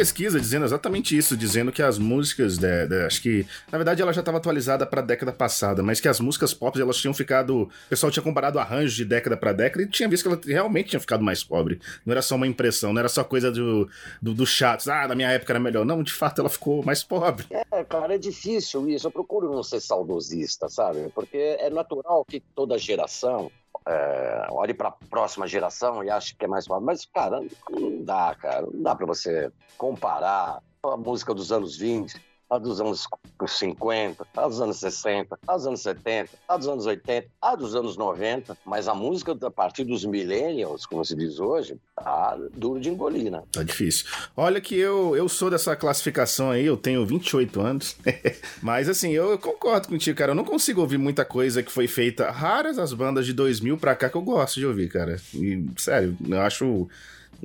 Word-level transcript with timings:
pesquisa 0.00 0.40
dizendo 0.40 0.64
exatamente 0.64 1.14
isso, 1.14 1.36
dizendo 1.36 1.70
que 1.70 1.82
as 1.82 1.98
músicas, 1.98 2.56
de, 2.56 2.86
de, 2.86 3.02
acho 3.04 3.20
que, 3.20 3.46
na 3.70 3.76
verdade 3.76 4.00
ela 4.00 4.14
já 4.14 4.20
estava 4.20 4.38
atualizada 4.38 4.86
para 4.86 5.02
a 5.02 5.04
década 5.04 5.30
passada, 5.30 5.82
mas 5.82 6.00
que 6.00 6.08
as 6.08 6.18
músicas 6.20 6.54
pop 6.54 6.80
elas 6.80 6.96
tinham 6.96 7.12
ficado, 7.12 7.64
o 7.64 7.70
pessoal 7.90 8.10
tinha 8.10 8.22
comparado 8.22 8.58
arranjos 8.58 8.94
de 8.94 9.04
década 9.04 9.36
para 9.36 9.52
década 9.52 9.82
e 9.82 9.86
tinha 9.86 10.08
visto 10.08 10.22
que 10.22 10.28
ela 10.28 10.40
realmente 10.42 10.90
tinha 10.90 11.00
ficado 11.00 11.22
mais 11.22 11.44
pobre. 11.44 11.80
Não 12.06 12.12
era 12.12 12.22
só 12.22 12.34
uma 12.36 12.46
impressão, 12.46 12.94
não 12.94 13.00
era 13.00 13.10
só 13.10 13.22
coisa 13.22 13.52
do, 13.52 13.90
do, 14.22 14.32
do 14.32 14.44
ah, 14.88 15.08
na 15.08 15.14
minha 15.14 15.28
época 15.28 15.52
era 15.52 15.60
melhor. 15.60 15.84
Não, 15.84 16.02
de 16.02 16.14
fato 16.14 16.40
ela 16.40 16.48
ficou 16.48 16.82
mais 16.82 17.04
pobre. 17.04 17.44
É, 17.50 17.84
cara, 17.84 18.14
é 18.14 18.18
difícil 18.18 18.88
isso. 18.88 19.06
Eu 19.06 19.10
procuro 19.10 19.52
não 19.52 19.62
ser 19.62 19.80
saudosista, 19.80 20.68
sabe? 20.68 21.10
Porque 21.14 21.36
é 21.36 21.68
natural 21.68 22.24
que 22.24 22.40
toda 22.54 22.78
geração 22.78 23.50
é, 23.86 24.46
olhe 24.50 24.74
para 24.74 24.88
a 24.88 24.92
próxima 24.92 25.46
geração 25.46 26.02
e 26.04 26.10
ache 26.10 26.34
que 26.34 26.44
é 26.44 26.48
mais 26.48 26.66
fácil. 26.66 26.84
Mas, 26.84 27.04
cara, 27.04 27.40
não 27.70 28.04
dá, 28.04 28.34
cara. 28.34 28.62
Não 28.62 28.82
dá 28.82 28.94
para 28.94 29.06
você 29.06 29.50
comparar 29.76 30.62
a 30.82 30.96
música 30.96 31.34
dos 31.34 31.52
anos 31.52 31.76
20 31.76 32.29
a 32.50 32.58
dos 32.58 32.80
anos 32.80 33.06
50, 33.46 34.26
a 34.36 34.48
dos 34.48 34.60
anos 34.60 34.78
60, 34.78 35.38
a 35.46 35.56
dos 35.56 35.66
anos 35.66 35.80
70, 35.80 36.30
a 36.48 36.56
dos 36.56 36.68
anos 36.68 36.86
80, 36.86 37.28
a 37.40 37.54
dos 37.54 37.74
anos 37.76 37.96
90, 37.96 38.58
mas 38.66 38.88
a 38.88 38.94
música 38.94 39.36
a 39.40 39.50
partir 39.50 39.84
dos 39.84 40.04
millennials, 40.04 40.84
como 40.84 41.04
se 41.04 41.14
diz 41.14 41.38
hoje, 41.38 41.76
tá 41.94 42.36
duro 42.54 42.80
de 42.80 42.88
engolir, 42.88 43.30
né? 43.30 43.42
Tá 43.52 43.62
difícil. 43.62 44.06
Olha 44.36 44.60
que 44.60 44.76
eu, 44.76 45.16
eu 45.16 45.28
sou 45.28 45.48
dessa 45.48 45.76
classificação 45.76 46.50
aí, 46.50 46.66
eu 46.66 46.76
tenho 46.76 47.06
28 47.06 47.60
anos, 47.60 47.96
mas 48.60 48.88
assim, 48.88 49.12
eu, 49.12 49.38
concordo 49.38 49.88
contigo, 49.88 50.18
cara, 50.18 50.32
eu 50.32 50.36
não 50.36 50.44
consigo 50.44 50.80
ouvir 50.80 50.98
muita 50.98 51.24
coisa 51.24 51.62
que 51.62 51.70
foi 51.70 51.86
feita, 51.86 52.30
raras 52.30 52.78
as 52.78 52.92
bandas 52.92 53.24
de 53.24 53.32
2000 53.32 53.78
pra 53.78 53.94
cá 53.94 54.10
que 54.10 54.16
eu 54.16 54.22
gosto 54.22 54.58
de 54.58 54.66
ouvir, 54.66 54.90
cara. 54.90 55.16
E, 55.34 55.64
sério, 55.76 56.16
eu 56.28 56.40
acho 56.40 56.88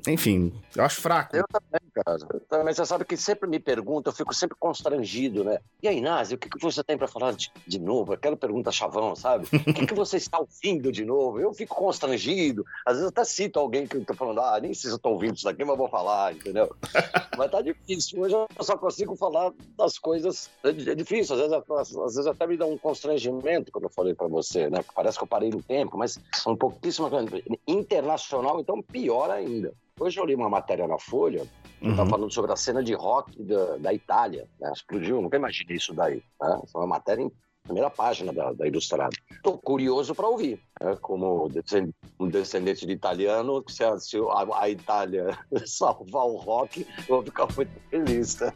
enfim, 0.08 0.54
eu 0.76 0.84
acho 0.84 1.02
fraco. 1.02 1.36
Eu 1.36 1.46
também, 1.48 1.82
cara. 1.94 2.18
Eu 2.34 2.40
também, 2.42 2.74
você 2.74 2.86
sabe 2.86 3.06
que 3.06 3.16
sempre 3.16 3.50
me 3.50 3.60
pergunta, 3.60 4.10
eu 4.10 4.14
fico 4.14 4.34
sempre 4.34 4.58
constrangido, 4.60 5.44
né? 5.44 5.60
E 5.82 5.88
aí, 5.88 6.02
Nazi, 6.02 6.36
o 6.36 6.38
que, 6.38 6.50
que 6.50 6.60
você 6.60 6.84
tem 6.84 6.98
para 6.98 7.08
falar 7.08 7.34
de, 7.34 7.52
de 7.66 7.80
novo? 7.80 8.14
Aquela 8.14 8.36
pergunta 8.36 8.72
chavão, 8.72 9.16
sabe? 9.16 9.46
O 9.46 9.74
que, 9.74 9.88
que 9.88 9.94
você 9.94 10.18
está 10.18 10.40
ouvindo 10.40 10.92
de 10.92 11.06
novo? 11.06 11.40
Eu 11.40 11.54
fico 11.54 11.76
constrangido. 11.76 12.66
Às 12.86 12.96
vezes 12.96 13.10
até 13.10 13.24
cito 13.24 13.60
alguém 13.60 13.88
que 13.88 14.00
tá 14.02 14.14
falando, 14.14 14.42
ah, 14.42 14.60
nem 14.60 14.74
sei 14.74 14.90
se 14.90 14.96
eu 14.96 15.00
tô 15.00 15.10
ouvindo 15.10 15.36
isso 15.36 15.46
daqui, 15.46 15.64
mas 15.64 15.78
vou 15.78 15.90
falar, 15.90 16.34
entendeu? 16.34 16.76
mas 17.38 17.52
tá 17.52 17.62
difícil. 17.62 18.22
Hoje 18.22 18.36
eu 18.36 18.64
só 18.64 18.78
consigo 18.78 19.16
falar 19.16 19.54
das 19.78 19.98
coisas. 19.98 20.50
É, 20.64 20.70
é 20.70 20.96
difícil, 20.96 21.36
às 21.36 21.42
vezes, 21.42 21.98
às 21.98 22.16
vezes 22.16 22.28
até 22.28 22.46
me 22.46 22.58
dá 22.58 22.66
um 22.66 22.78
constrangimento 22.78 23.72
quando 23.72 23.86
eu 23.86 23.90
falei 23.90 24.14
para 24.14 24.28
você, 24.28 24.70
né? 24.70 24.84
Parece 24.94 25.18
que 25.18 25.24
eu 25.24 25.28
parei 25.28 25.50
no 25.50 25.62
tempo, 25.62 25.98
mas 25.98 26.20
um 26.46 26.56
pouquíssimo 26.56 27.10
internacional, 27.68 28.60
então 28.60 28.82
pior 28.82 29.30
ainda. 29.30 29.74
Hoje 29.98 30.20
eu 30.20 30.26
li 30.26 30.36
uma 30.36 30.50
matéria 30.50 30.86
na 30.88 31.00
Folha 31.00 31.48
que 31.80 31.88
uhum. 31.88 31.96
tá 31.96 32.06
falando 32.06 32.32
sobre 32.32 32.52
a 32.52 32.58
cena 32.58 32.84
de 32.84 32.94
rock 32.94 33.42
da, 33.42 33.78
da 33.78 33.94
Itália. 33.94 34.46
Né? 34.60 34.70
Explodiu, 34.74 35.22
nunca 35.22 35.38
imaginei 35.38 35.78
isso 35.78 35.94
daí. 35.94 36.22
Né? 36.42 36.62
É 36.76 36.78
uma 36.78 36.88
matéria 36.88 37.24
em 37.24 37.32
primeira 37.64 37.90
página 37.90 38.34
da, 38.34 38.52
da 38.52 38.68
Ilustrada. 38.68 39.16
Estou 39.32 39.58
curioso 39.58 40.14
para 40.14 40.28
ouvir. 40.28 40.60
Né? 40.82 40.98
Como 41.00 41.50
um 42.20 42.28
descendente 42.28 42.86
de 42.86 42.92
italiano, 42.92 43.64
se 43.70 43.86
a, 43.86 43.98
se 43.98 44.18
a, 44.18 44.62
a 44.64 44.70
Itália 44.70 45.38
salvar 45.66 46.26
o 46.26 46.36
rock, 46.36 46.86
eu 47.08 47.16
vou 47.16 47.24
ficar 47.24 47.48
muito 47.56 47.72
feliz. 47.90 48.38
Né? 48.38 48.52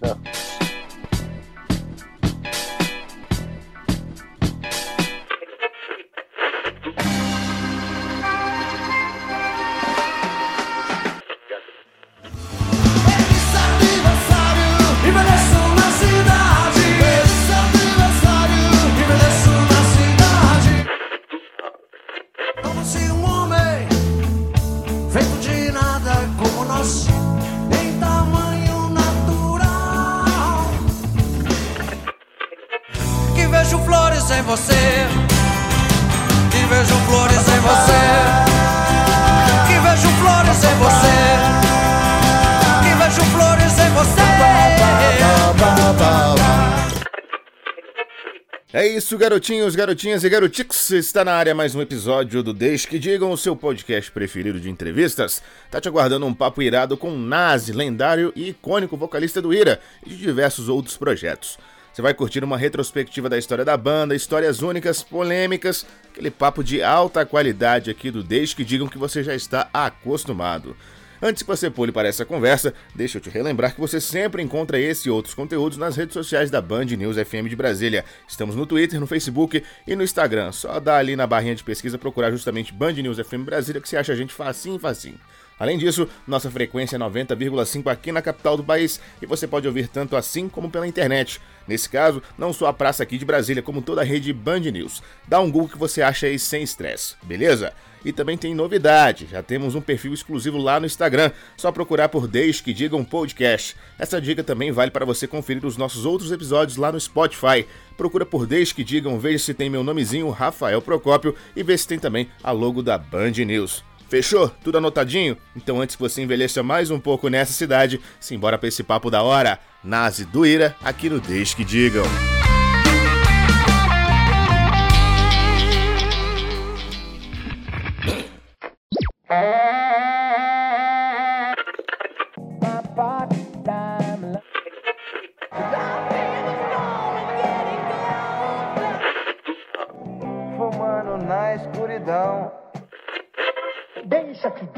Isso, 49.00 49.18
garotinhos, 49.18 49.78
garotinhas 49.78 50.26
e 50.26 50.30
garotix. 50.30 50.92
Está 50.92 51.24
na 51.24 51.32
área 51.32 51.56
mais 51.56 51.74
um 51.74 51.82
episódio 51.82 52.44
do 52.44 52.54
Deixe 52.54 52.86
que 52.86 53.00
Digam, 53.00 53.32
o 53.32 53.38
seu 53.38 53.56
podcast 53.56 54.12
preferido 54.12 54.60
de 54.60 54.70
entrevistas. 54.70 55.42
Tá 55.72 55.80
te 55.80 55.88
aguardando 55.88 56.26
um 56.26 56.34
papo 56.34 56.62
irado 56.62 56.98
com 56.98 57.18
Nazi, 57.18 57.72
lendário 57.72 58.34
e 58.36 58.50
icônico 58.50 58.98
vocalista 58.98 59.42
do 59.42 59.54
Ira 59.54 59.80
e 60.06 60.10
de 60.10 60.18
diversos 60.18 60.68
outros 60.68 60.98
projetos. 60.98 61.58
Você 61.94 62.02
vai 62.02 62.14
curtir 62.14 62.44
uma 62.44 62.58
retrospectiva 62.58 63.30
da 63.30 63.38
história 63.38 63.64
da 63.64 63.78
banda, 63.78 64.14
histórias 64.14 64.62
únicas, 64.62 65.02
polêmicas, 65.02 65.86
aquele 66.12 66.30
papo 66.30 66.62
de 66.62 66.84
alta 66.84 67.26
qualidade 67.26 67.90
aqui 67.90 68.12
do 68.12 68.22
Deixe 68.22 68.54
que 68.54 68.66
Digam 68.66 68.90
que 68.90 68.98
você 68.98 69.24
já 69.24 69.34
está 69.34 69.70
acostumado. 69.74 70.76
Antes 71.22 71.44
que 71.44 71.48
você 71.50 71.70
pule 71.70 71.92
para 71.92 72.08
essa 72.08 72.24
conversa, 72.24 72.74
deixa 72.96 73.18
eu 73.18 73.22
te 73.22 73.30
relembrar 73.30 73.74
que 73.76 73.82
você 73.82 74.00
sempre 74.00 74.42
encontra 74.42 74.80
esse 74.80 75.10
e 75.10 75.12
outros 75.12 75.34
conteúdos 75.34 75.78
nas 75.78 75.98
redes 75.98 76.14
sociais 76.14 76.50
da 76.50 76.62
Band 76.62 76.86
News 76.86 77.18
FM 77.18 77.50
de 77.50 77.58
Brasília. 77.58 78.06
Estamos 78.26 78.56
no 78.56 78.66
Twitter, 78.66 79.02
no 79.02 79.06
Facebook 79.06 79.62
e 79.86 79.96
no 79.98 80.04
Instagram. 80.04 80.54
Só 80.54 80.80
dá 80.80 80.96
ali 80.96 81.18
na 81.18 81.28
barrinha 81.28 81.56
de 81.56 81.64
pesquisa 81.64 81.98
procurar 81.98 82.32
justamente 82.32 82.74
Band 82.74 82.94
News 82.94 83.18
FM 83.18 83.44
Brasília 83.44 83.82
que 83.82 83.90
você 83.90 83.98
acha 83.98 84.14
a 84.14 84.16
gente 84.16 84.34
facinho, 84.34 84.80
facinho. 84.80 85.20
Além 85.60 85.78
disso, 85.78 86.08
nossa 86.26 86.50
frequência 86.50 86.96
é 86.96 87.00
90,5 87.00 87.92
aqui 87.92 88.14
na 88.14 88.22
capital 88.22 88.56
do 88.56 88.64
país 88.64 89.02
e 89.22 89.26
você 89.26 89.46
pode 89.46 89.68
ouvir 89.68 89.90
tanto 89.90 90.16
assim 90.16 90.48
como 90.48 90.72
pela 90.72 90.88
internet. 90.88 91.42
Nesse 91.68 91.90
caso, 91.90 92.24
não 92.38 92.54
só 92.54 92.68
a 92.68 92.74
praça 92.74 93.04
aqui 93.04 93.18
de 93.18 93.26
Brasília, 93.26 93.62
como 93.62 93.82
toda 93.82 94.00
a 94.00 94.06
rede 94.06 94.32
Band 94.32 94.62
News. 94.62 95.04
Dá 95.28 95.42
um 95.42 95.52
Google 95.52 95.68
que 95.68 95.78
você 95.78 96.02
acha 96.02 96.28
aí 96.28 96.40
sem 96.40 96.64
estresse, 96.64 97.16
beleza? 97.24 97.74
E 98.04 98.12
também 98.12 98.38
tem 98.38 98.56
novidade, 98.56 99.28
já 99.30 99.44
temos 99.44 99.76
um 99.76 99.82
perfil 99.82 100.14
exclusivo 100.14 100.58
lá 100.58 100.80
no 100.80 100.86
Instagram, 100.86 101.32
só 101.58 101.72
procurar 101.72 102.10
por 102.10 102.28
Deixe 102.28 102.64
que 102.64 102.74
Digam 102.74 103.04
Podcast. 103.04 103.76
Essa 103.98 104.22
dica 104.22 104.44
também 104.44 104.72
vale 104.72 104.92
para 104.92 105.06
você 105.06 105.28
conferir 105.28 105.66
os 105.66 105.78
nossos 105.78 106.06
outros 106.06 106.32
episódios 106.32 106.78
lá 106.78 106.92
no 106.92 107.00
Spotify. 107.00 107.66
Procura 107.98 108.26
por 108.26 108.46
Deixe 108.46 108.74
que 108.74 108.84
Digam, 108.84 109.20
veja 109.20 109.40
se 109.40 109.54
tem 109.54 109.70
meu 109.70 109.84
nomezinho, 109.84 110.30
Rafael 110.30 110.82
Procópio, 110.82 111.36
e 111.56 111.64
vê 111.64 111.78
se 111.78 111.88
tem 111.88 112.00
também 112.00 112.30
a 112.44 112.52
logo 112.52 112.82
da 112.82 112.98
Band 112.98 113.32
News. 113.32 113.84
Fechou? 114.10 114.50
Tudo 114.64 114.80
anotadinho? 114.80 115.38
Então 115.56 115.80
antes 115.80 115.96
que 115.96 116.02
você 116.02 116.22
envelheça 116.22 116.64
mais 116.64 116.90
um 116.90 117.00
pouco 117.00 117.30
nessa 117.30 117.54
cidade, 117.54 118.02
simbora 118.20 118.58
para 118.58 118.68
esse 118.68 118.82
papo 118.82 119.12
da 119.12 119.22
hora. 119.22 119.60
Nazi 119.84 120.28
Ira, 120.46 120.76
aqui 120.84 121.10
no 121.10 121.20
Deixe 121.20 121.56
que 121.56 121.64
Digam. 121.64 122.04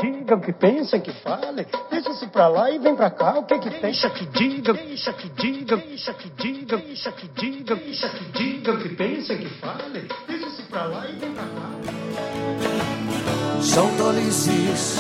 Digam, 0.02 0.40
que 0.40 0.52
pensem, 0.54 1.00
que 1.00 1.12
falem. 1.12 1.66
Deixa-se 1.90 2.28
pra 2.28 2.48
lá 2.48 2.72
e 2.72 2.80
vem 2.80 2.96
pra 2.96 3.12
cá, 3.12 3.38
o 3.38 3.44
que 3.44 3.60
que 3.60 3.69
tem? 3.69 3.81
Deixa 3.81 4.10
que 4.10 4.25
digam, 4.25 4.74
deixa 4.74 5.13
que 5.13 5.30
digam, 5.30 5.78
deixa 5.78 6.13
que 6.13 6.30
digam, 6.30 6.80
deixa 6.80 7.12
que 7.12 7.28
digam, 7.28 7.78
deixa 7.78 8.10
que 8.10 8.25
digam, 8.31 8.78
que 8.78 8.90
pensem, 8.90 9.38
que 9.38 9.50
falem. 9.60 10.08
Deixa-se 10.28 10.63
pra 10.63 10.86
lá 10.86 11.08
e 11.08 11.13
vem 11.13 11.31
pra 11.31 11.44
cá. 11.44 11.72
São 13.62 13.96
tolices 13.98 15.00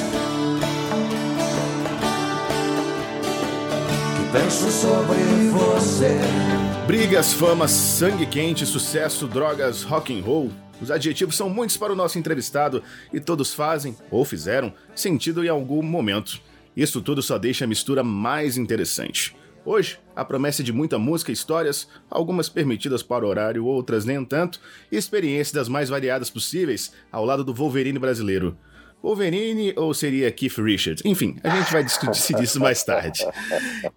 que 4.17 4.31
penso 4.31 4.71
sobre 4.71 5.49
você. 5.49 6.19
Brigas, 6.85 7.33
fama, 7.33 7.67
sangue 7.67 8.25
quente, 8.25 8.65
sucesso, 8.65 9.27
drogas, 9.27 9.83
rock 9.83 10.17
and 10.17 10.23
roll 10.23 10.51
os 10.81 10.89
adjetivos 10.89 11.37
são 11.37 11.49
muitos 11.49 11.77
para 11.77 11.93
o 11.93 11.95
nosso 11.95 12.17
entrevistado 12.17 12.83
e 13.13 13.19
todos 13.19 13.53
fazem, 13.53 13.95
ou 14.09 14.25
fizeram, 14.25 14.73
sentido 14.95 15.45
em 15.45 15.49
algum 15.49 15.81
momento. 15.81 16.41
Isso 16.75 17.01
tudo 17.01 17.21
só 17.21 17.37
deixa 17.37 17.65
a 17.65 17.67
mistura 17.67 18.03
mais 18.03 18.57
interessante. 18.57 19.35
Hoje, 19.63 19.99
a 20.15 20.25
promessa 20.25 20.63
de 20.63 20.73
muita 20.73 20.97
música 20.97 21.31
e 21.31 21.33
histórias, 21.33 21.87
algumas 22.09 22.49
permitidas 22.49 23.03
para 23.03 23.23
o 23.23 23.29
horário, 23.29 23.65
outras 23.65 24.05
nem 24.05 24.25
tanto, 24.25 24.59
e 24.91 24.97
experiências 24.97 25.51
das 25.51 25.69
mais 25.69 25.87
variadas 25.87 26.31
possíveis 26.31 26.91
ao 27.11 27.23
lado 27.23 27.43
do 27.43 27.53
Wolverine 27.53 27.99
brasileiro. 27.99 28.57
Wolverine 29.01 29.73
ou 29.75 29.93
seria 29.93 30.31
Keith 30.31 30.57
Richards? 30.57 31.03
Enfim, 31.03 31.37
a 31.43 31.49
gente 31.49 31.71
vai 31.71 31.83
discutir 31.83 32.39
isso 32.41 32.59
mais 32.59 32.83
tarde. 32.83 33.25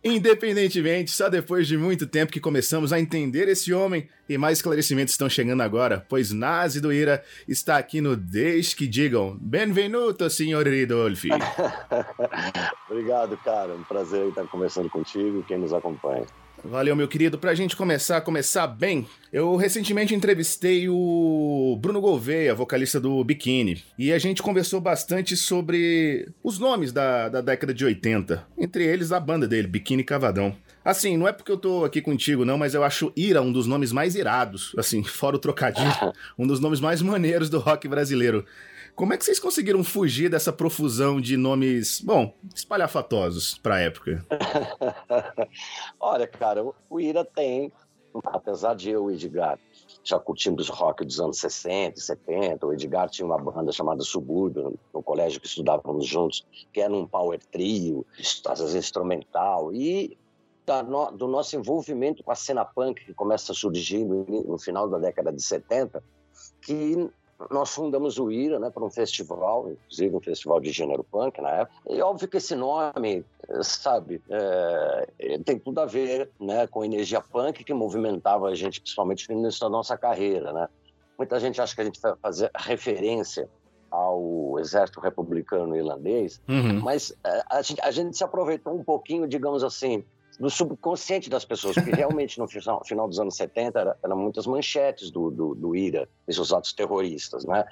Independentemente, 0.02 1.10
só 1.10 1.28
depois 1.28 1.66
de 1.66 1.76
muito 1.76 2.06
tempo 2.06 2.32
que 2.32 2.40
começamos 2.40 2.92
a 2.92 2.98
entender 2.98 3.48
esse 3.48 3.72
homem 3.72 4.08
e 4.28 4.38
mais 4.38 4.58
esclarecimentos 4.58 5.12
estão 5.12 5.28
chegando 5.28 5.62
agora, 5.62 6.04
pois 6.08 6.32
Nazi 6.32 6.80
do 6.80 6.92
Ira 6.92 7.22
está 7.46 7.76
aqui 7.76 8.00
no 8.00 8.16
Desde 8.16 8.74
que 8.74 8.86
Digam. 8.86 9.36
Benvenuto, 9.40 10.28
senhor 10.30 10.66
Ridolfi. 10.66 11.28
Obrigado, 12.88 13.36
cara. 13.38 13.74
Um 13.74 13.84
prazer 13.84 14.28
estar 14.28 14.46
conversando 14.46 14.88
contigo 14.88 15.40
e 15.40 15.42
quem 15.42 15.58
nos 15.58 15.72
acompanha. 15.72 16.26
Valeu, 16.64 16.96
meu 16.96 17.06
querido. 17.06 17.38
Pra 17.38 17.54
gente 17.54 17.76
começar, 17.76 18.22
começar 18.22 18.66
bem, 18.66 19.06
eu 19.30 19.54
recentemente 19.54 20.14
entrevistei 20.14 20.88
o 20.88 21.78
Bruno 21.78 22.00
Gouveia, 22.00 22.54
vocalista 22.54 22.98
do 22.98 23.22
Bikini, 23.22 23.84
e 23.98 24.10
a 24.10 24.18
gente 24.18 24.42
conversou 24.42 24.80
bastante 24.80 25.36
sobre 25.36 26.26
os 26.42 26.58
nomes 26.58 26.90
da, 26.90 27.28
da 27.28 27.42
década 27.42 27.74
de 27.74 27.84
80, 27.84 28.46
entre 28.56 28.82
eles 28.82 29.12
a 29.12 29.20
banda 29.20 29.46
dele, 29.46 29.68
Bikini 29.68 30.02
Cavadão. 30.02 30.56
Assim, 30.82 31.18
não 31.18 31.28
é 31.28 31.32
porque 31.32 31.52
eu 31.52 31.58
tô 31.58 31.84
aqui 31.84 32.00
contigo, 32.00 32.46
não, 32.46 32.56
mas 32.56 32.74
eu 32.74 32.82
acho 32.82 33.12
Ira 33.14 33.42
um 33.42 33.52
dos 33.52 33.66
nomes 33.66 33.92
mais 33.92 34.14
irados, 34.14 34.74
assim, 34.78 35.04
fora 35.04 35.36
o 35.36 35.38
trocadilho, 35.38 35.92
um 36.38 36.46
dos 36.46 36.60
nomes 36.60 36.80
mais 36.80 37.02
maneiros 37.02 37.50
do 37.50 37.58
rock 37.58 37.86
brasileiro. 37.86 38.44
Como 38.94 39.12
é 39.12 39.18
que 39.18 39.24
vocês 39.24 39.40
conseguiram 39.40 39.82
fugir 39.82 40.30
dessa 40.30 40.52
profusão 40.52 41.20
de 41.20 41.36
nomes, 41.36 42.00
bom, 42.00 42.32
espalhafatosos 42.54 43.58
pra 43.58 43.80
época? 43.80 44.24
Olha, 45.98 46.28
cara, 46.28 46.64
o 46.88 47.00
Ira 47.00 47.24
tem, 47.24 47.72
apesar 48.24 48.74
de 48.76 48.90
eu 48.90 49.10
e 49.10 49.14
Edgar 49.14 49.58
já 50.04 50.18
curtimos 50.18 50.68
rock 50.68 51.04
dos 51.04 51.18
anos 51.18 51.38
60, 51.38 51.98
70, 51.98 52.66
o 52.66 52.72
Edgar 52.72 53.08
tinha 53.08 53.26
uma 53.26 53.38
banda 53.38 53.72
chamada 53.72 54.02
Subúrbio, 54.02 54.78
no 54.92 55.02
colégio 55.02 55.40
que 55.40 55.46
estudávamos 55.46 56.06
juntos, 56.06 56.46
que 56.72 56.80
era 56.80 56.92
um 56.92 57.06
power 57.06 57.40
trio, 57.50 58.06
às 58.46 58.60
vezes 58.60 58.74
instrumental, 58.76 59.72
e 59.72 60.16
do 61.16 61.26
nosso 61.26 61.56
envolvimento 61.56 62.22
com 62.22 62.30
a 62.30 62.36
cena 62.36 62.64
punk 62.64 63.04
que 63.04 63.12
começa 63.12 63.52
a 63.52 63.54
surgir 63.54 64.04
no 64.04 64.58
final 64.58 64.88
da 64.88 64.98
década 64.98 65.32
de 65.32 65.42
70, 65.42 66.02
que 66.62 67.10
nós 67.50 67.74
fundamos 67.74 68.18
o 68.18 68.30
IRA 68.30 68.58
né, 68.58 68.70
para 68.70 68.84
um 68.84 68.90
festival, 68.90 69.70
inclusive 69.70 70.16
um 70.16 70.20
festival 70.20 70.60
de 70.60 70.70
gênero 70.70 71.04
punk 71.04 71.40
na 71.40 71.50
época. 71.50 71.80
E 71.88 72.00
óbvio 72.00 72.28
que 72.28 72.36
esse 72.36 72.54
nome, 72.54 73.24
sabe, 73.62 74.22
é, 74.30 75.38
tem 75.44 75.58
tudo 75.58 75.80
a 75.80 75.86
ver 75.86 76.30
né, 76.40 76.66
com 76.66 76.82
a 76.82 76.86
energia 76.86 77.20
punk 77.20 77.64
que 77.64 77.74
movimentava 77.74 78.48
a 78.48 78.54
gente, 78.54 78.80
principalmente 78.80 79.28
no 79.28 79.38
início 79.38 79.60
da 79.60 79.68
nossa 79.68 79.96
carreira. 79.96 80.52
Né? 80.52 80.68
Muita 81.18 81.38
gente 81.40 81.60
acha 81.60 81.74
que 81.74 81.80
a 81.80 81.84
gente 81.84 82.00
vai 82.00 82.14
fazer 82.16 82.50
referência 82.54 83.48
ao 83.90 84.58
exército 84.58 84.98
republicano 85.00 85.76
irlandês, 85.76 86.40
uhum. 86.48 86.80
mas 86.80 87.14
é, 87.24 87.44
a 87.48 87.62
gente, 87.62 87.80
a 87.80 87.90
gente 87.90 88.16
se 88.16 88.24
aproveitou 88.24 88.74
um 88.74 88.82
pouquinho, 88.82 89.28
digamos 89.28 89.62
assim, 89.62 90.04
do 90.38 90.50
subconsciente 90.50 91.30
das 91.30 91.44
pessoas, 91.44 91.74
porque 91.74 91.90
realmente 91.92 92.38
no 92.38 92.48
final, 92.48 92.84
final 92.84 93.08
dos 93.08 93.20
anos 93.20 93.36
70 93.36 93.78
eram 93.78 93.94
era 94.02 94.16
muitas 94.16 94.46
manchetes 94.46 95.10
do, 95.10 95.30
do, 95.30 95.54
do 95.54 95.76
IRA, 95.76 96.08
esses 96.26 96.52
atos 96.52 96.72
terroristas, 96.72 97.44
né? 97.44 97.64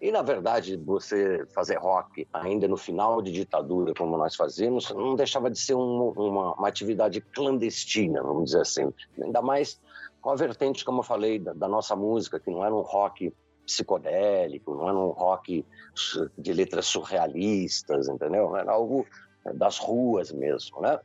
E, 0.00 0.10
na 0.10 0.22
verdade, 0.22 0.76
você 0.78 1.46
fazer 1.54 1.76
rock 1.76 2.26
ainda 2.32 2.66
no 2.66 2.76
final 2.76 3.20
de 3.20 3.30
ditadura, 3.30 3.92
como 3.92 4.16
nós 4.16 4.34
fazíamos, 4.34 4.90
não 4.90 5.14
deixava 5.14 5.50
de 5.50 5.58
ser 5.58 5.74
um, 5.74 6.08
uma, 6.16 6.54
uma, 6.54 6.68
atividade 6.68 7.20
clandestina, 7.20 8.22
vamos 8.22 8.46
dizer 8.46 8.62
assim. 8.62 8.90
Ainda 9.22 9.42
mais 9.42 9.78
com 10.22 10.30
a 10.30 10.34
vertente, 10.34 10.86
como 10.86 11.00
eu 11.00 11.02
falei, 11.02 11.38
da, 11.38 11.52
da 11.52 11.68
nossa 11.68 11.94
música, 11.94 12.40
que 12.40 12.50
não 12.50 12.64
era 12.64 12.74
um 12.74 12.80
rock 12.80 13.30
psicodélico, 13.66 14.74
não 14.74 14.88
era 14.88 14.98
um 14.98 15.10
rock 15.10 15.66
de 16.36 16.52
letras 16.54 16.86
surrealistas, 16.86 18.08
entendeu? 18.08 18.56
Era 18.56 18.72
algo 18.72 19.06
das 19.54 19.78
ruas 19.78 20.32
mesmo, 20.32 20.80
né? 20.80 20.98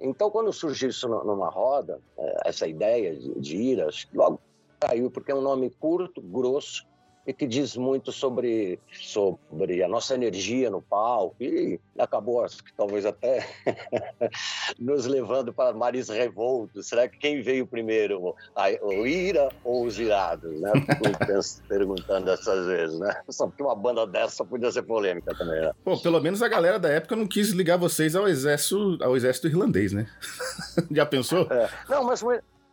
Então, 0.00 0.30
quando 0.30 0.52
surgiu 0.52 0.88
isso 0.88 1.08
numa 1.08 1.48
roda, 1.48 2.00
é, 2.16 2.48
essa 2.48 2.66
ideia 2.66 3.14
de, 3.16 3.56
ir, 3.56 3.86
logo 4.12 4.40
caiu, 4.80 5.10
porque 5.10 5.30
é 5.30 5.34
um 5.34 5.40
nome 5.40 5.70
curto, 5.70 6.20
grosso, 6.20 6.86
e 7.26 7.32
que 7.32 7.46
diz 7.46 7.76
muito 7.76 8.10
sobre, 8.10 8.78
sobre 8.92 9.82
a 9.82 9.88
nossa 9.88 10.14
energia 10.14 10.70
no 10.70 10.82
palco 10.82 11.36
e 11.40 11.78
acabou, 11.98 12.44
talvez 12.76 13.06
até 13.06 13.46
nos 14.78 15.06
levando 15.06 15.52
para 15.52 15.72
mares 15.72 16.08
revoltos. 16.08 16.88
Será 16.88 17.08
que 17.08 17.18
quem 17.18 17.42
veio 17.42 17.66
primeiro, 17.66 18.34
a, 18.56 18.68
o 18.82 19.06
Ira 19.06 19.48
ou 19.62 19.86
os 19.86 19.98
Irados? 19.98 20.60
Né? 20.60 20.72
Fico 20.74 21.68
perguntando 21.68 22.30
essas 22.30 22.66
vezes, 22.66 22.98
né? 22.98 23.14
Só 23.28 23.46
porque 23.46 23.62
uma 23.62 23.76
banda 23.76 24.06
dessa 24.06 24.44
podia 24.44 24.70
ser 24.72 24.82
polêmica 24.82 25.34
também, 25.36 25.60
né? 25.60 25.72
Pô, 25.84 25.96
pelo 25.98 26.20
menos 26.20 26.42
a 26.42 26.48
galera 26.48 26.78
da 26.78 26.88
época 26.88 27.14
não 27.14 27.26
quis 27.26 27.50
ligar 27.50 27.76
vocês 27.76 28.16
ao 28.16 28.26
exército, 28.26 28.98
ao 29.00 29.16
exército 29.16 29.46
irlandês, 29.46 29.92
né? 29.92 30.06
Já 30.90 31.06
pensou? 31.06 31.46
É. 31.50 31.68
Não, 31.88 32.04
mas, 32.04 32.22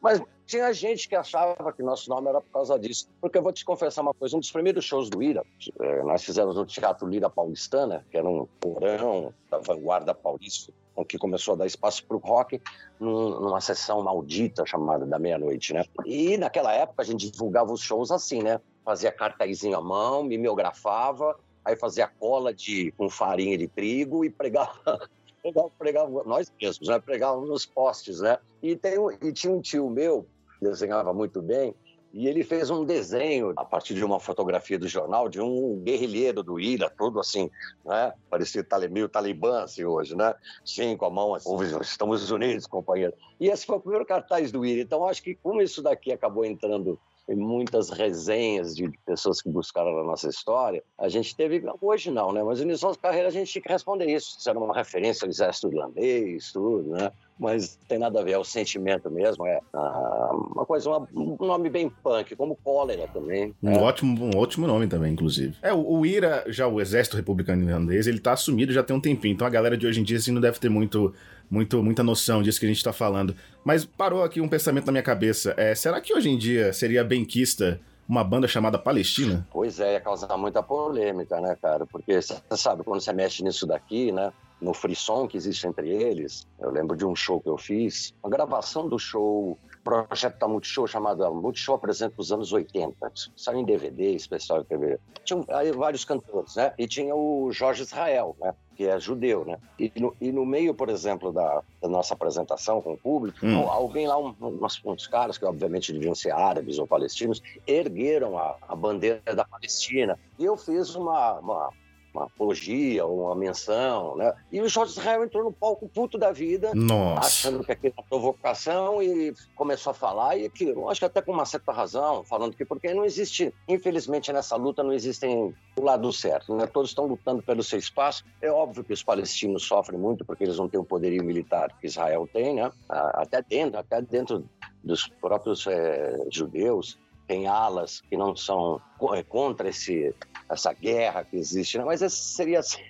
mas 0.01 0.21
tinha 0.45 0.73
gente 0.73 1.07
que 1.07 1.15
achava 1.15 1.71
que 1.71 1.83
nosso 1.83 2.09
nome 2.09 2.27
era 2.27 2.41
por 2.41 2.51
causa 2.51 2.79
disso. 2.79 3.07
Porque 3.21 3.37
eu 3.37 3.43
vou 3.43 3.53
te 3.53 3.63
confessar 3.63 4.01
uma 4.01 4.13
coisa: 4.13 4.35
um 4.35 4.39
dos 4.39 4.51
primeiros 4.51 4.83
shows 4.83 5.09
do 5.09 5.21
Ira, 5.21 5.43
eh, 5.79 6.03
nós 6.03 6.23
fizemos 6.23 6.55
no 6.55 6.65
Teatro 6.65 7.07
Lira 7.07 7.29
Paulistana, 7.29 8.05
que 8.09 8.17
era 8.17 8.27
um 8.27 8.47
porão 8.59 9.33
da 9.49 9.59
vanguarda 9.59 10.13
paulista, 10.13 10.73
que 11.07 11.17
começou 11.17 11.53
a 11.53 11.57
dar 11.57 11.65
espaço 11.65 12.03
para 12.05 12.17
o 12.17 12.19
rock 12.19 12.59
numa 12.99 13.61
sessão 13.61 14.01
maldita 14.03 14.65
chamada 14.65 15.05
da 15.05 15.19
meia-noite, 15.19 15.73
né? 15.73 15.85
E 16.05 16.35
naquela 16.37 16.73
época 16.73 17.03
a 17.03 17.05
gente 17.05 17.29
divulgava 17.29 17.71
os 17.71 17.81
shows 17.81 18.11
assim, 18.11 18.41
né? 18.41 18.59
Fazia 18.83 19.11
cartazinho 19.11 19.77
à 19.77 19.81
mão, 19.81 20.23
mimeografava, 20.23 21.39
aí 21.63 21.75
fazia 21.75 22.07
cola 22.07 22.53
de 22.53 22.91
com 22.97 23.09
farinha 23.09 23.57
de 23.57 23.67
trigo 23.67 24.25
e 24.25 24.29
pregava 24.29 25.07
pregava, 25.41 25.71
pregava 25.77 26.23
nós 26.23 26.51
mesmos, 26.61 26.87
né? 26.87 26.99
Pregávamos 26.99 27.49
nos 27.49 27.65
postes, 27.65 28.19
né? 28.19 28.37
E, 28.61 28.75
tem 28.75 28.95
e 29.21 29.31
tinha 29.31 29.53
um 29.53 29.61
tio 29.61 29.89
meu 29.89 30.27
desenhava 30.61 31.13
muito 31.13 31.41
bem, 31.41 31.73
e 32.11 32.27
ele 32.27 32.43
fez 32.43 32.71
um 32.71 32.83
desenho 32.83 33.53
a 33.55 33.63
partir 33.63 33.93
de 33.93 34.03
uma 34.03 34.19
fotografia 34.19 34.79
do 34.79 34.87
jornal 34.87 35.29
de 35.29 35.39
um 35.39 35.79
guerrilheiro 35.83 36.41
do 36.41 36.59
Ira, 36.59 36.89
todo 36.89 37.19
assim, 37.19 37.51
né? 37.85 38.13
Parecia 38.29 38.65
meio 38.89 39.07
talibã 39.07 39.63
assim 39.63 39.85
hoje, 39.85 40.15
né? 40.15 40.33
Sim, 40.65 40.97
com 40.97 41.05
a 41.05 41.09
mão 41.09 41.35
assim, 41.35 41.55
estamos 41.81 42.31
unidos, 42.31 42.65
companheiro. 42.65 43.13
E 43.39 43.47
esse 43.47 43.65
foi 43.65 43.77
o 43.77 43.79
primeiro 43.79 44.05
cartaz 44.07 44.51
do 44.51 44.65
Ira. 44.65 44.81
Então, 44.81 45.05
acho 45.05 45.21
que 45.21 45.35
como 45.35 45.61
isso 45.61 45.83
daqui 45.83 46.11
acabou 46.11 46.43
entrando 46.43 46.99
em 47.29 47.35
muitas 47.35 47.91
resenhas 47.91 48.75
de 48.75 48.89
pessoas 49.05 49.39
que 49.39 49.49
buscaram 49.49 49.97
a 49.99 50.03
nossa 50.03 50.27
história, 50.27 50.83
a 50.97 51.07
gente 51.07 51.35
teve, 51.35 51.63
hoje 51.79 52.09
não, 52.09 52.33
né? 52.33 52.41
Mas 52.43 52.59
no 52.59 52.65
início 52.65 52.89
da 52.89 52.95
carreira 52.95 53.27
a 53.27 53.31
gente 53.31 53.51
tinha 53.51 53.61
que 53.61 53.69
responder 53.69 54.07
isso. 54.07 54.41
Se 54.41 54.49
era 54.49 54.57
uma 54.57 54.73
referência 54.73 55.25
ao 55.25 55.29
exército 55.29 55.67
irlandês, 55.67 56.51
tudo, 56.51 56.89
né? 56.89 57.11
Mas 57.39 57.79
tem 57.87 57.97
nada 57.97 58.19
a 58.19 58.23
ver, 58.23 58.31
é 58.31 58.37
o 58.37 58.43
sentimento 58.43 59.09
mesmo, 59.09 59.47
é 59.47 59.59
ah, 59.73 60.29
uma 60.53 60.65
coisa, 60.65 60.89
uma, 60.89 61.07
um 61.15 61.37
nome 61.39 61.69
bem 61.69 61.89
punk, 61.89 62.35
como 62.35 62.55
cólera 62.55 63.07
também. 63.07 63.55
Um, 63.63 63.71
é. 63.71 63.79
ótimo, 63.79 64.25
um 64.25 64.37
ótimo 64.37 64.67
nome 64.67 64.87
também, 64.87 65.13
inclusive. 65.13 65.55
É, 65.61 65.73
o, 65.73 65.79
o, 65.79 66.05
IRA, 66.05 66.43
já 66.47 66.67
o 66.67 66.81
Exército 66.81 67.15
Republicano 67.15 67.63
Irlandês, 67.63 68.07
ele 68.07 68.19
tá 68.19 68.33
assumido 68.33 68.73
já 68.73 68.83
tem 68.83 68.95
um 68.95 68.99
tempinho, 68.99 69.33
então 69.33 69.47
a 69.47 69.49
galera 69.49 69.77
de 69.77 69.87
hoje 69.87 70.01
em 70.01 70.03
dia 70.03 70.17
assim, 70.17 70.31
não 70.31 70.41
deve 70.41 70.59
ter 70.59 70.69
muito, 70.69 71.13
muito, 71.49 71.81
muita 71.81 72.03
noção 72.03 72.43
disso 72.43 72.59
que 72.59 72.65
a 72.65 72.69
gente 72.69 72.83
tá 72.83 72.91
falando. 72.91 73.33
Mas 73.63 73.85
parou 73.85 74.21
aqui 74.21 74.41
um 74.41 74.49
pensamento 74.49 74.85
na 74.87 74.91
minha 74.91 75.03
cabeça, 75.03 75.53
é, 75.55 75.73
será 75.73 76.01
que 76.01 76.13
hoje 76.13 76.29
em 76.29 76.37
dia 76.37 76.73
seria 76.73 77.03
benquista 77.05 77.79
uma 78.07 78.23
banda 78.23 78.47
chamada 78.47 78.77
Palestina? 78.77 79.47
Pois 79.51 79.79
é, 79.79 79.93
ia 79.93 80.01
causar 80.01 80.35
muita 80.35 80.63
polêmica, 80.63 81.39
né, 81.39 81.55
cara? 81.61 81.85
Porque 81.85 82.19
você 82.19 82.35
sabe, 82.57 82.83
quando 82.83 82.99
você 82.99 83.13
mexe 83.13 83.43
nisso 83.43 83.67
daqui, 83.67 84.11
né? 84.11 84.33
No 84.61 84.73
frisson 84.73 85.27
que 85.27 85.37
existe 85.37 85.67
entre 85.67 85.89
eles. 85.89 86.47
Eu 86.59 86.71
lembro 86.71 86.95
de 86.95 87.05
um 87.05 87.15
show 87.15 87.39
que 87.39 87.49
eu 87.49 87.57
fiz, 87.57 88.13
uma 88.23 88.29
gravação 88.29 88.87
do 88.87 88.99
show, 88.99 89.57
projeto 89.83 90.37
da 90.37 90.47
Multishow 90.47 90.87
chamado 90.87 91.33
Multishow 91.33 91.75
apresenta 91.75 92.15
os 92.17 92.31
anos 92.31 92.51
80. 92.51 93.11
Saiu 93.35 93.59
em 93.59 93.65
DVD, 93.65 94.11
especial 94.13 94.63
TV. 94.63 94.99
Tinha 95.23 95.43
aí 95.49 95.71
vários 95.71 96.05
cantores, 96.05 96.55
né? 96.55 96.73
E 96.77 96.87
tinha 96.87 97.15
o 97.15 97.51
Jorge 97.51 97.83
Israel, 97.83 98.35
né? 98.39 98.53
que 98.75 98.87
é 98.87 98.97
judeu, 98.97 99.43
né? 99.43 99.57
E 99.77 99.91
no, 99.99 100.15
e 100.21 100.31
no 100.31 100.45
meio, 100.45 100.73
por 100.73 100.87
exemplo, 100.87 101.33
da, 101.33 101.61
da, 101.81 101.89
nossa 101.89 102.13
apresentação 102.13 102.81
com 102.81 102.93
o 102.93 102.97
público, 102.97 103.45
hum. 103.45 103.69
alguém 103.69 104.07
lá, 104.07 104.17
um, 104.17 104.33
uns, 104.39 104.81
uns, 104.85 105.05
caras 105.05 105.37
que 105.37 105.43
obviamente 105.43 105.91
deviam 105.91 106.15
ser 106.15 106.31
árabes 106.31 106.79
ou 106.79 106.87
palestinos, 106.87 107.41
ergueram 107.67 108.37
a, 108.37 108.55
a 108.61 108.75
bandeira 108.77 109.35
da 109.35 109.43
Palestina. 109.43 110.17
E 110.37 110.45
eu 110.45 110.55
fiz 110.55 110.95
uma, 110.95 111.39
uma 111.39 111.73
uma 112.19 112.25
apologia 112.25 113.05
ou 113.05 113.25
uma 113.25 113.35
menção, 113.35 114.15
né? 114.15 114.33
E 114.51 114.61
o 114.61 114.67
Jorge 114.67 114.91
Israel 114.91 115.23
entrou 115.23 115.43
no 115.43 115.51
palco 115.51 115.87
puto 115.87 116.17
da 116.17 116.31
vida, 116.31 116.71
Nossa. 116.75 117.27
achando 117.27 117.63
que 117.63 117.71
aquilo 117.71 117.93
era 117.93 118.01
uma 118.01 118.07
provocação 118.07 119.01
e 119.01 119.33
começou 119.55 119.91
a 119.91 119.93
falar 119.93 120.37
e 120.37 120.45
aquilo, 120.45 120.89
acho 120.89 120.99
que 120.99 121.05
até 121.05 121.21
com 121.21 121.31
uma 121.31 121.45
certa 121.45 121.71
razão, 121.71 122.23
falando 122.23 122.55
que 122.55 122.65
porque 122.65 122.93
não 122.93 123.05
existe, 123.05 123.53
infelizmente 123.67 124.31
nessa 124.31 124.55
luta 124.55 124.83
não 124.83 124.91
existem 124.91 125.53
o 125.75 125.81
lado 125.81 126.11
certo, 126.11 126.55
né? 126.55 126.67
Todos 126.67 126.91
estão 126.91 127.05
lutando 127.05 127.41
pelo 127.41 127.63
seu 127.63 127.79
espaço. 127.79 128.23
É 128.41 128.51
óbvio 128.51 128.83
que 128.83 128.93
os 128.93 129.03
palestinos 129.03 129.63
sofrem 129.63 129.99
muito 129.99 130.25
porque 130.25 130.43
eles 130.43 130.57
não 130.57 130.67
têm 130.67 130.79
o 130.79 130.85
poderio 130.85 131.23
militar 131.23 131.75
que 131.79 131.87
Israel 131.87 132.27
tem, 132.31 132.55
né? 132.55 132.71
Até 132.89 133.41
dentro, 133.41 133.79
até 133.79 134.01
dentro 134.01 134.45
dos 134.83 135.07
próprios 135.07 135.65
é, 135.67 136.25
judeus 136.29 136.97
tem 137.29 137.45
alas 137.45 138.01
que 138.09 138.17
não 138.17 138.35
são 138.35 138.81
é, 139.13 139.21
contra 139.21 139.69
esse 139.69 140.15
essa 140.49 140.73
guerra 140.73 141.23
que 141.23 141.37
existe, 141.37 141.77
né? 141.77 141.83
Mas 141.85 142.01
esse 142.01 142.15
seria 142.15 142.57
assim, 142.59 142.81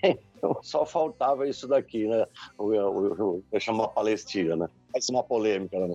só 0.62 0.86
faltava 0.86 1.46
isso 1.46 1.68
daqui, 1.68 2.08
né? 2.08 2.26
O, 2.58 3.44
eu 3.52 3.60
chamo 3.60 3.84
a 3.84 3.90
Palestina, 3.90 4.56
né? 4.56 4.70
Ser 4.98 5.12
uma 5.12 5.24
polêmica 5.24 5.78
né? 5.78 5.94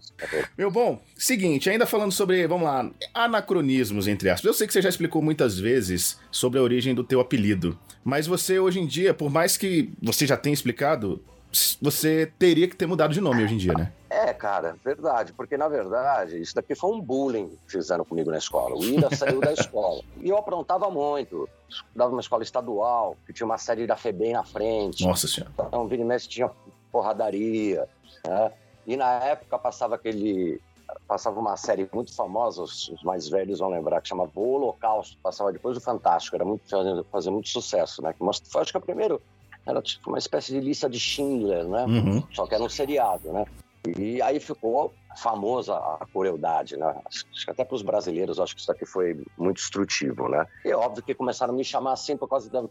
Meu 0.58 0.70
bom, 0.70 1.00
seguinte, 1.16 1.70
ainda 1.70 1.86
falando 1.86 2.12
sobre, 2.12 2.46
vamos 2.46 2.64
lá, 2.64 2.88
anacronismos, 3.14 4.06
entre 4.06 4.28
aspas. 4.28 4.46
Eu 4.46 4.54
sei 4.54 4.66
que 4.66 4.74
você 4.74 4.82
já 4.82 4.90
explicou 4.90 5.22
muitas 5.22 5.58
vezes 5.58 6.20
sobre 6.30 6.58
a 6.58 6.62
origem 6.62 6.94
do 6.94 7.02
teu 7.02 7.20
apelido, 7.20 7.78
mas 8.04 8.26
você 8.26 8.58
hoje 8.58 8.78
em 8.78 8.86
dia, 8.86 9.14
por 9.14 9.30
mais 9.30 9.56
que 9.56 9.90
você 10.02 10.26
já 10.26 10.36
tenha 10.36 10.54
explicado, 10.54 11.20
você 11.80 12.30
teria 12.38 12.68
que 12.68 12.76
ter 12.76 12.86
mudado 12.86 13.14
de 13.14 13.22
nome 13.22 13.42
hoje 13.42 13.54
em 13.54 13.58
dia, 13.58 13.72
né? 13.72 13.90
É, 14.14 14.32
cara, 14.32 14.76
verdade, 14.84 15.32
porque 15.32 15.56
na 15.56 15.66
verdade 15.66 16.40
isso 16.40 16.54
daqui 16.54 16.76
foi 16.76 16.90
um 16.92 17.00
bullying 17.00 17.48
que 17.66 17.72
fizeram 17.72 18.04
comigo 18.04 18.30
na 18.30 18.38
escola. 18.38 18.76
O 18.76 18.84
Ida 18.84 19.10
saiu 19.16 19.40
da 19.40 19.52
escola. 19.52 20.00
E 20.20 20.28
eu 20.28 20.38
aprontava 20.38 20.88
muito. 20.88 21.48
Estudava 21.68 22.10
numa 22.10 22.20
escola 22.20 22.44
estadual, 22.44 23.16
que 23.26 23.32
tinha 23.32 23.44
uma 23.44 23.58
série 23.58 23.88
da 23.88 23.96
FEBEM 23.96 24.34
na 24.34 24.44
frente. 24.44 25.04
Nossa 25.04 25.26
Senhora. 25.26 25.52
Então, 25.66 25.88
Vini 25.88 26.04
Messi 26.04 26.28
tinha 26.28 26.48
porradaria, 26.92 27.88
né? 28.24 28.52
E 28.86 28.96
na 28.96 29.14
época 29.14 29.58
passava 29.58 29.96
aquele. 29.96 30.60
Passava 31.08 31.40
uma 31.40 31.56
série 31.56 31.88
muito 31.92 32.14
famosa, 32.14 32.62
os, 32.62 32.92
mais 33.02 33.28
velhos 33.28 33.58
vão 33.58 33.68
lembrar, 33.68 34.00
que 34.00 34.08
chamava 34.08 34.30
O 34.36 34.54
Holocausto, 34.54 35.16
passava 35.22 35.52
depois 35.52 35.76
do 35.76 35.80
Fantástico, 35.80 36.36
era 36.36 36.44
muito, 36.44 36.62
fazia 37.10 37.32
muito 37.32 37.48
sucesso, 37.48 38.00
né? 38.00 38.14
Foi, 38.44 38.62
acho 38.62 38.70
que 38.70 38.78
o 38.78 38.80
primeiro 38.80 39.20
era 39.66 39.82
tipo 39.82 40.08
uma 40.10 40.18
espécie 40.18 40.52
de 40.52 40.60
lista 40.60 40.88
de 40.88 41.00
Schindler, 41.00 41.66
né? 41.66 41.84
Uhum. 41.86 42.22
Só 42.32 42.46
que 42.46 42.54
era 42.54 42.62
um 42.62 42.68
seriado, 42.68 43.32
né? 43.32 43.44
E 43.86 44.22
aí 44.22 44.40
ficou 44.40 44.92
famosa 45.16 45.76
a 45.76 46.06
crueldade, 46.10 46.76
né? 46.76 46.94
Acho 47.06 47.24
que 47.44 47.50
até 47.50 47.64
para 47.64 47.74
os 47.74 47.82
brasileiros, 47.82 48.40
acho 48.40 48.54
que 48.54 48.60
isso 48.60 48.72
aqui 48.72 48.86
foi 48.86 49.22
muito 49.36 49.60
instrutivo, 49.60 50.28
né? 50.28 50.46
E 50.64 50.70
é 50.70 50.76
óbvio 50.76 51.02
que 51.02 51.14
começaram 51.14 51.52
a 51.52 51.56
me 51.56 51.64
chamar 51.64 51.92
assim 51.92 52.16
por 52.16 52.28
causa 52.28 52.50
da... 52.50 52.64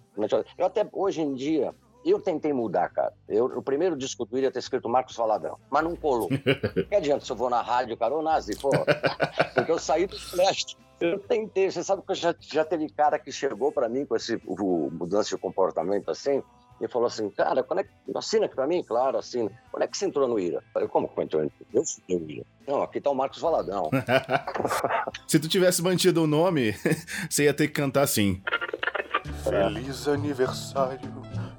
Eu 0.58 0.66
até, 0.66 0.88
hoje 0.92 1.22
em 1.22 1.36
dia, 1.36 1.74
eu 2.06 2.20
tentei 2.20 2.52
mudar, 2.52 2.90
cara. 2.90 3.14
Eu, 3.30 3.46
o 3.46 3.62
primeiro 3.62 3.96
disco 3.96 4.26
do 4.26 4.38
ia 4.38 4.52
ter 4.52 4.60
escrito 4.60 4.90
Marcos 4.90 5.16
Valadão, 5.16 5.58
mas 5.70 5.84
não 5.84 5.96
colou. 5.96 6.30
que 6.90 6.96
adianta 6.96 7.26
se 7.26 7.32
eu 7.32 7.36
vou 7.36 7.50
na 7.50 7.62
rádio, 7.62 7.96
cara, 7.96 8.14
ô 8.14 8.22
Nazi, 8.22 8.58
pô. 8.60 8.70
Porque 9.56 9.72
eu 9.72 9.80
saí 9.80 10.06
do 10.06 10.20
flash. 10.20 10.76
Eu 11.00 11.20
tentei, 11.20 11.70
você 11.70 11.84
sabe 11.84 12.02
que 12.06 12.14
já, 12.14 12.34
já 12.40 12.64
teve 12.64 12.88
cara 12.90 13.20
que 13.20 13.32
chegou 13.32 13.72
para 13.72 13.90
mim 13.90 14.06
com 14.06 14.16
esse 14.16 14.42
o, 14.46 14.90
mudança 14.92 15.36
de 15.36 15.42
comportamento 15.42 16.10
assim, 16.10 16.42
e 16.86 16.88
falou 16.88 17.08
assim, 17.08 17.30
cara, 17.30 17.64
quando 17.64 17.80
é 17.80 17.84
que... 17.84 17.90
assina 18.16 18.46
aqui 18.46 18.56
pra 18.56 18.68
mim? 18.68 18.84
Claro, 18.84 19.18
assina. 19.18 19.52
Quando 19.72 19.84
é 19.84 19.88
que 19.88 19.98
você 19.98 20.06
entrou 20.06 20.28
no 20.28 20.40
IRA? 20.40 20.58
Eu 20.58 20.64
falei, 20.74 20.88
como 20.88 21.08
que 21.08 21.20
eu 21.20 21.24
entrei? 21.24 21.52
Eu 21.74 21.84
fui 21.86 22.20
no 22.20 22.30
IRA. 22.30 22.46
Não, 22.68 22.82
aqui 22.82 23.02
tá 23.02 23.10
o 23.10 23.16
Marcos 23.16 23.40
Valadão. 23.40 23.90
Se 25.28 25.40
tu 25.40 25.48
tivesse 25.48 25.82
mantido 25.82 26.24
o 26.24 26.28
nome, 26.28 26.74
você 27.30 27.46
ia 27.46 27.54
ter 27.54 27.68
que 27.68 27.74
cantar 27.74 28.04
assim. 28.04 28.42
Feliz 29.44 30.08
aniversário, 30.08 31.00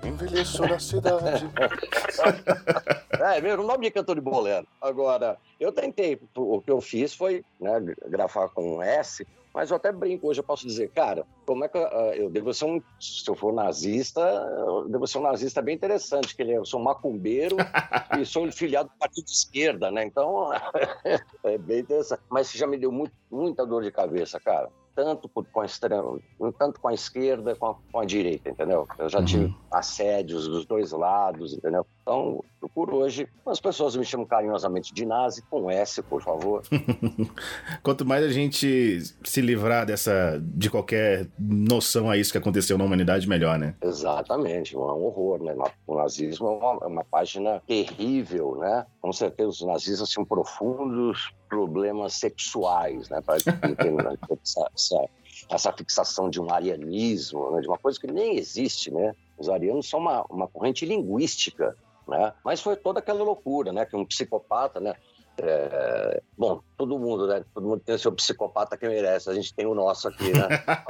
envelheço 0.02 0.62
na 0.62 0.78
cidade. 0.78 1.50
é, 3.21 3.40
meu, 3.40 3.57
não 3.57 3.66
nome 3.66 3.87
de 3.87 3.90
cantor 3.90 4.16
de 4.16 4.21
bolero. 4.21 4.66
Agora, 4.81 5.38
eu 5.59 5.73
tentei, 5.73 6.21
o 6.35 6.61
que 6.61 6.71
eu 6.71 6.81
fiz 6.81 7.14
foi 7.14 7.45
né, 7.61 7.81
gravar 8.07 8.49
com 8.49 8.76
um 8.76 8.83
S, 8.83 9.26
mas 9.54 9.70
eu 9.70 9.76
até 9.76 9.92
brinco 9.92 10.28
hoje, 10.28 10.40
eu 10.40 10.44
posso 10.44 10.66
dizer, 10.66 10.90
cara, 10.90 11.25
como 11.46 11.64
é 11.64 11.68
que 11.68 11.78
uh, 11.78 12.12
eu 12.14 12.28
devo 12.28 12.52
ser 12.52 12.64
um. 12.64 12.82
Se 12.99 13.28
eu 13.28 13.37
for 13.37 13.52
nazista, 13.52 14.20
eu 14.20 14.88
devo 14.88 15.06
ser 15.06 15.18
um 15.18 15.23
nazista 15.23 15.62
bem 15.62 15.76
interessante, 15.76 16.34
que 16.34 16.42
ele, 16.42 16.52
é, 16.52 16.56
eu 16.58 16.64
sou 16.64 16.80
um 16.80 16.82
macumbeiro 16.82 17.56
e 18.18 18.26
sou 18.26 18.50
filiado 18.50 18.88
do 18.88 18.99
partido 18.99 19.25
de 19.26 19.30
esquerda, 19.30 19.92
né? 19.92 20.04
Então, 20.04 20.50
é 21.44 21.56
bem 21.56 21.80
interessante. 21.80 22.23
Mas 22.28 22.50
já 22.50 22.66
me 22.66 22.76
deu 22.76 22.90
muito, 22.90 23.14
muita 23.30 23.64
dor 23.64 23.84
de 23.84 23.92
cabeça, 23.92 24.40
cara 24.40 24.68
tanto 24.94 25.28
com 25.28 25.61
a, 25.61 25.66
extrema, 25.66 26.20
tanto 26.56 26.80
com 26.80 26.87
a 26.88 26.94
esquerda 26.94 27.56
com 27.56 27.66
a, 27.66 27.75
com 27.90 27.99
a 27.99 28.04
direita, 28.04 28.49
entendeu? 28.49 28.87
Eu 28.96 29.08
já 29.08 29.18
uhum. 29.18 29.25
tive 29.25 29.56
assédios 29.70 30.46
dos 30.46 30.64
dois 30.64 30.92
lados, 30.92 31.52
entendeu? 31.52 31.84
Então, 32.04 32.44
por 32.75 32.92
hoje, 32.92 33.26
as 33.46 33.58
pessoas 33.58 33.96
me 33.96 34.04
chamam 34.04 34.26
carinhosamente 34.26 34.92
de 34.92 35.06
nazi, 35.06 35.42
com 35.49 35.70
S, 35.70 36.02
por 36.02 36.23
favor. 36.23 36.62
Quanto 37.82 38.04
mais 38.04 38.23
a 38.23 38.28
gente 38.28 39.00
se 39.25 39.40
livrar 39.40 39.87
dessa, 39.87 40.38
de 40.38 40.68
qualquer 40.68 41.26
noção 41.38 42.11
a 42.11 42.18
isso 42.18 42.30
que 42.30 42.37
aconteceu 42.37 42.76
na 42.76 42.84
humanidade, 42.84 43.26
melhor, 43.26 43.58
né? 43.58 43.75
Exatamente, 43.82 44.75
é 44.75 44.78
um 44.78 44.82
horror, 44.82 45.42
né? 45.42 45.56
O 45.87 45.96
nazismo 45.96 46.46
é 46.46 46.50
uma, 46.50 46.78
é 46.82 46.87
uma 46.87 47.04
página 47.04 47.62
terrível, 47.66 48.56
né? 48.56 48.84
Com 49.00 49.12
certeza 49.12 49.49
os 49.49 49.62
nazistas 49.62 50.11
tinham 50.11 50.26
profundos 50.26 51.32
problemas 51.49 52.12
sexuais, 52.14 53.08
né? 53.08 53.23
Para 53.23 53.37
essa, 54.42 54.70
essa, 54.75 55.08
essa 55.49 55.73
fixação 55.73 56.28
de 56.28 56.38
um 56.38 56.52
arianismo, 56.52 57.50
né? 57.52 57.62
de 57.62 57.68
uma 57.68 57.78
coisa 57.78 57.99
que 57.99 58.06
nem 58.06 58.37
existe, 58.37 58.90
né? 58.90 59.14
Os 59.38 59.49
arianos 59.49 59.88
são 59.88 60.00
uma, 60.00 60.23
uma 60.28 60.46
corrente 60.46 60.84
linguística 60.84 61.75
né? 62.08 62.32
Mas 62.44 62.61
foi 62.61 62.76
toda 62.76 62.99
aquela 62.99 63.23
loucura, 63.23 63.73
né? 63.73 63.84
Que 63.84 63.96
um 63.96 64.04
psicopata, 64.04 64.80
né? 64.80 64.94
É... 65.38 66.23
Bom, 66.37 66.61
todo 66.76 66.99
mundo, 66.99 67.26
né? 67.26 67.44
Todo 67.52 67.66
mundo 67.66 67.82
tem 67.84 67.94
o 67.94 67.99
seu 67.99 68.12
psicopata 68.12 68.76
que 68.76 68.88
merece. 68.88 69.28
A 69.30 69.34
gente 69.34 69.54
tem 69.54 69.66
o 69.66 69.75
nosso 69.75 70.08
aqui, 70.08 70.32
né? 70.32 70.49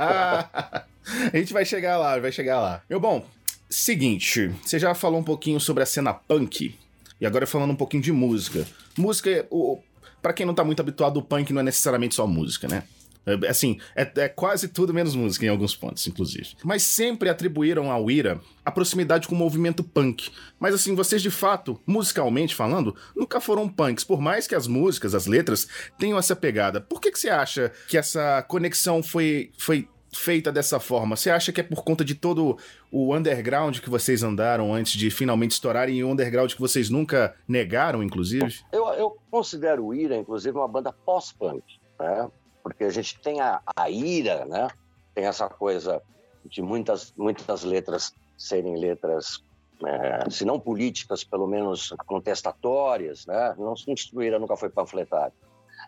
a 1.33 1.37
gente 1.37 1.53
vai 1.53 1.65
chegar 1.65 1.97
lá, 1.97 2.19
vai 2.19 2.33
chegar 2.33 2.61
lá. 2.61 2.83
Meu 2.89 3.01
bom, 3.01 3.25
seguinte, 3.69 4.49
você 4.63 4.79
já 4.79 4.95
falou 4.95 5.21
um 5.21 5.25
pouquinho 5.25 5.59
sobre 5.61 5.83
a 5.83 5.87
cena 5.87 6.13
punk 6.15 6.79
e 7.21 7.27
agora 7.27 7.47
falando 7.47 7.71
um 7.71 7.77
pouquinho 7.77 8.03
de 8.03 8.13
música. 8.13 8.67
Música, 8.97 9.47
o, 9.51 9.79
para 10.21 10.33
quem 10.33 10.47
não 10.47 10.55
tá 10.55 10.65
muito 10.65 10.81
habituado, 10.81 11.19
o 11.19 11.23
punk 11.23 11.53
não 11.53 11.61
é 11.61 11.65
necessariamente 11.65 12.15
só 12.15 12.27
música, 12.27 12.69
né? 12.69 12.85
É, 13.27 13.49
assim, 13.49 13.79
é, 13.97 14.11
é, 14.17 14.29
quase 14.29 14.69
tudo 14.69 14.93
menos 14.93 15.15
música 15.15 15.47
em 15.47 15.49
alguns 15.49 15.75
pontos, 15.75 16.07
inclusive. 16.07 16.57
Mas 16.63 16.83
sempre 16.83 17.29
atribuíram 17.29 17.91
ao 17.91 18.11
Ira 18.11 18.41
a 18.65 18.71
proximidade 18.71 19.27
com 19.27 19.35
o 19.35 19.39
movimento 19.39 19.83
punk. 19.83 20.31
Mas 20.59 20.75
assim, 20.75 20.95
vocês 20.95 21.23
de 21.23 21.31
fato, 21.31 21.81
musicalmente 21.87 22.55
falando, 22.55 22.95
nunca 23.17 23.41
foram 23.41 23.69
punks, 23.69 24.05
por 24.05 24.21
mais 24.21 24.47
que 24.47 24.55
as 24.55 24.67
músicas, 24.67 25.15
as 25.15 25.27
letras, 25.27 25.69
tenham 25.99 26.19
essa 26.19 26.37
pegada. 26.37 26.81
Por 26.81 27.01
que, 27.01 27.11
que 27.11 27.19
você 27.19 27.31
acha 27.31 27.73
que 27.89 27.97
essa 27.97 28.43
conexão 28.43 29.03
foi, 29.03 29.51
foi 29.59 29.89
feita 30.13 30.53
dessa 30.53 30.79
forma? 30.79 31.17
Você 31.17 31.31
acha 31.31 31.53
que 31.53 31.61
é 31.61 31.65
por 31.65 31.83
conta 31.83 32.05
de 32.05 32.15
todo 32.15 32.59
o 32.91 33.15
underground 33.15 33.79
que 33.79 33.91
vocês 33.91 34.23
andaram 34.23 34.75
antes 34.75 34.93
de 34.93 35.11
finalmente 35.11 35.53
estourarem 35.53 35.97
e 35.97 36.05
o 36.05 36.11
underground 36.11 36.53
que 36.53 36.61
vocês 36.61 36.91
nunca 36.91 37.35
negaram, 37.49 38.03
inclusive? 38.03 38.61
Eu, 38.73 38.87
eu 38.95 39.17
considero 39.31 39.87
o 39.87 39.95
Ira, 39.95 40.17
inclusive, 40.17 40.57
uma 40.57 40.69
banda 40.69 40.93
pós-punk. 40.93 41.63
Né? 41.99 42.29
Porque 42.65 42.85
a 42.85 42.91
gente 42.91 43.21
tem 43.21 43.43
a, 43.43 43.61
a 43.77 43.91
ira, 43.91 44.47
né? 44.47 44.69
Tem 45.15 45.27
essa 45.27 45.49
coisa 45.51 46.03
de 46.47 46.63
muitas, 46.63 47.13
muitas 47.15 47.63
letras 47.63 48.15
serem 48.39 48.77
letras, 48.77 49.45
é, 49.85 50.31
se 50.31 50.47
não 50.47 50.59
políticas, 50.59 51.23
pelo 51.23 51.47
menos 51.47 51.95
contestatórias, 52.07 53.27
né? 53.27 53.55
Não 53.59 53.77
se 53.77 53.91
instruíram, 53.91 54.41
nunca 54.41 54.57
foi 54.57 54.71
panfletário. 54.71 55.35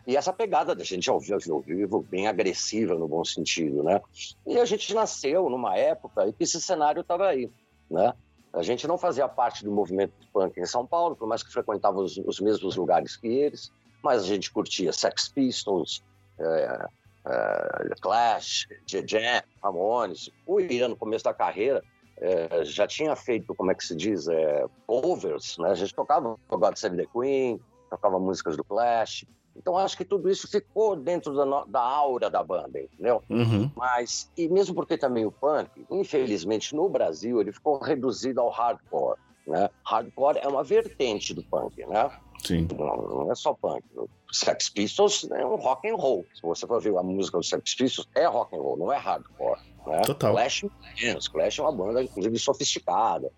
E 0.07 0.17
essa 0.17 0.35
pegada 0.35 0.75
da 0.75 0.85
gente 0.85 1.09
ao 1.09 1.19
vivo, 1.19 1.55
ao 1.55 1.61
vivo, 1.61 2.03
bem 2.03 2.29
agressiva 2.29 2.95
no 2.95 3.09
bom 3.09 3.25
sentido, 3.25 3.83
né? 3.83 4.01
E 4.47 4.59
a 4.59 4.65
gente 4.67 4.95
nasceu 4.95 5.49
numa 5.49 5.77
época 5.77 6.29
em 6.29 6.33
que 6.33 6.45
esse 6.45 6.61
cenário 6.61 7.01
estava 7.01 7.27
aí, 7.27 7.51
né? 7.91 8.13
A 8.53 8.63
gente 8.63 8.87
não 8.87 8.99
fazia 8.99 9.27
parte 9.29 9.65
do 9.65 9.73
movimento 9.73 10.13
punk 10.33 10.61
em 10.61 10.67
São 10.67 10.87
Paulo, 10.87 11.17
por 11.17 11.27
mais 11.27 11.43
que 11.43 11.53
frequentava 11.53 11.99
os, 11.99 12.19
os 12.19 12.39
mesmos 12.39 12.77
lugares 12.77 13.17
que 13.17 13.27
eles, 13.27 13.73
mas 14.03 14.23
a 14.23 14.27
gente 14.27 14.51
curtia 14.53 14.93
Sex 14.93 15.29
Pistols, 15.29 16.03
é, 16.39 16.87
é, 17.27 17.95
Clash, 18.01 18.67
Jam, 18.87 19.43
Ramones. 19.63 20.31
O 20.47 20.61
Ira, 20.61 20.89
no 20.89 20.97
começo 20.97 21.25
da 21.25 21.35
carreira, 21.35 21.83
é, 22.19 22.65
já 22.65 22.87
tinha 22.87 23.15
feito, 23.15 23.55
como 23.55 23.71
é 23.71 23.75
que 23.75 23.85
se 23.85 23.95
diz, 23.95 24.29
é, 24.29 24.67
covers, 24.87 25.59
né? 25.59 25.71
A 25.71 25.75
gente 25.75 25.95
tocava 25.95 26.37
God 26.49 26.77
Save 26.77 26.97
the 26.97 27.07
Queen, 27.13 27.61
tocava 27.91 28.19
músicas 28.19 28.57
do 28.57 28.65
Clash. 28.65 29.27
Então, 29.55 29.77
acho 29.77 29.97
que 29.97 30.05
tudo 30.05 30.31
isso 30.31 30.49
ficou 30.49 30.95
dentro 30.95 31.35
da, 31.35 31.65
da 31.65 31.81
aura 31.81 32.29
da 32.29 32.43
banda, 32.43 32.79
entendeu? 32.79 33.23
Uhum. 33.29 33.71
Mas, 33.75 34.31
e 34.37 34.49
mesmo 34.49 34.75
porque 34.75 34.99
também 34.99 35.25
o 35.25 35.33
punk, 35.33 35.87
infelizmente, 35.91 36.75
no 36.75 36.89
Brasil, 36.89 37.41
ele 37.41 37.53
ficou 37.53 37.79
reduzido 37.79 38.41
ao 38.41 38.51
hardcore, 38.51 39.19
né? 39.47 39.71
Hardcore 39.85 40.39
é 40.39 40.49
uma 40.49 40.63
vertente 40.63 41.33
do 41.33 41.43
punk, 41.43 41.85
né? 41.87 42.11
Sim. 42.45 42.69
Não, 42.77 42.97
não 42.97 43.33
é 43.33 43.35
só 43.35 43.55
punk. 43.55 43.83
Sex 44.33 44.69
Pistols 44.69 45.29
é 45.31 45.45
um 45.47 45.57
rock 45.57 45.89
and 45.89 45.97
roll. 45.97 46.27
Se 46.35 46.43
você 46.43 46.67
for 46.67 46.81
ver 46.81 46.97
a 46.97 47.03
música 47.03 47.39
do 47.39 47.45
Sex 47.45 47.75
Pistols, 47.75 48.09
é 48.15 48.27
rock 48.27 48.55
and 48.55 48.61
roll, 48.61 48.77
não 48.77 48.93
é 48.93 48.97
hardcore. 48.97 49.61
Né? 49.87 50.01
Total. 50.03 50.33
Clash 50.33 50.65
menos. 51.01 51.29
Clash 51.29 51.59
é 51.59 51.63
uma 51.63 51.73
banda, 51.73 52.03
inclusive, 52.03 52.39
sofisticada. 52.39 53.31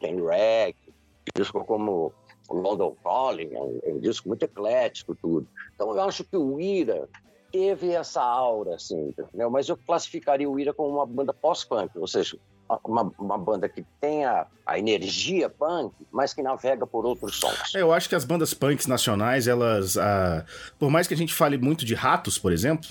Tem 0.00 0.14
reggae, 0.14 0.94
disco 1.36 1.64
como 1.64 2.12
London 2.48 2.96
Calling, 3.02 3.52
é 3.52 3.60
um, 3.60 3.80
é 3.84 3.92
um, 3.92 4.00
disco 4.00 4.28
muito 4.28 4.42
eclético, 4.42 5.14
tudo. 5.14 5.46
Então 5.74 5.94
eu 5.94 6.00
acho 6.02 6.24
que 6.24 6.36
o 6.36 6.60
Ira 6.60 7.08
teve 7.52 7.90
essa 7.90 8.22
aura, 8.22 8.76
assim, 8.76 9.08
entendeu? 9.08 9.50
Mas 9.50 9.68
eu 9.68 9.76
classificaria 9.76 10.48
o 10.48 10.58
Ira 10.58 10.72
como 10.72 10.96
uma 10.96 11.06
banda 11.06 11.34
pós-punk, 11.34 11.98
ou 11.98 12.06
seja, 12.06 12.38
uma, 12.84 13.12
uma, 13.18 13.38
banda 13.38 13.68
que 13.68 13.84
tenha 14.00 14.46
a 14.66 14.78
energia 14.78 15.48
punk, 15.48 15.94
mas 16.12 16.34
que 16.34 16.42
navega 16.42 16.86
por 16.86 17.06
outros 17.06 17.36
sons. 17.36 17.74
É, 17.74 17.80
eu 17.80 17.92
acho 17.92 18.08
que 18.08 18.14
as 18.14 18.24
bandas 18.24 18.52
punks 18.52 18.86
nacionais, 18.86 19.48
elas. 19.48 19.96
Ah, 19.96 20.44
por 20.78 20.90
mais 20.90 21.06
que 21.06 21.14
a 21.14 21.16
gente 21.16 21.32
fale 21.32 21.56
muito 21.56 21.84
de 21.84 21.94
ratos, 21.94 22.38
por 22.38 22.52
exemplo, 22.52 22.88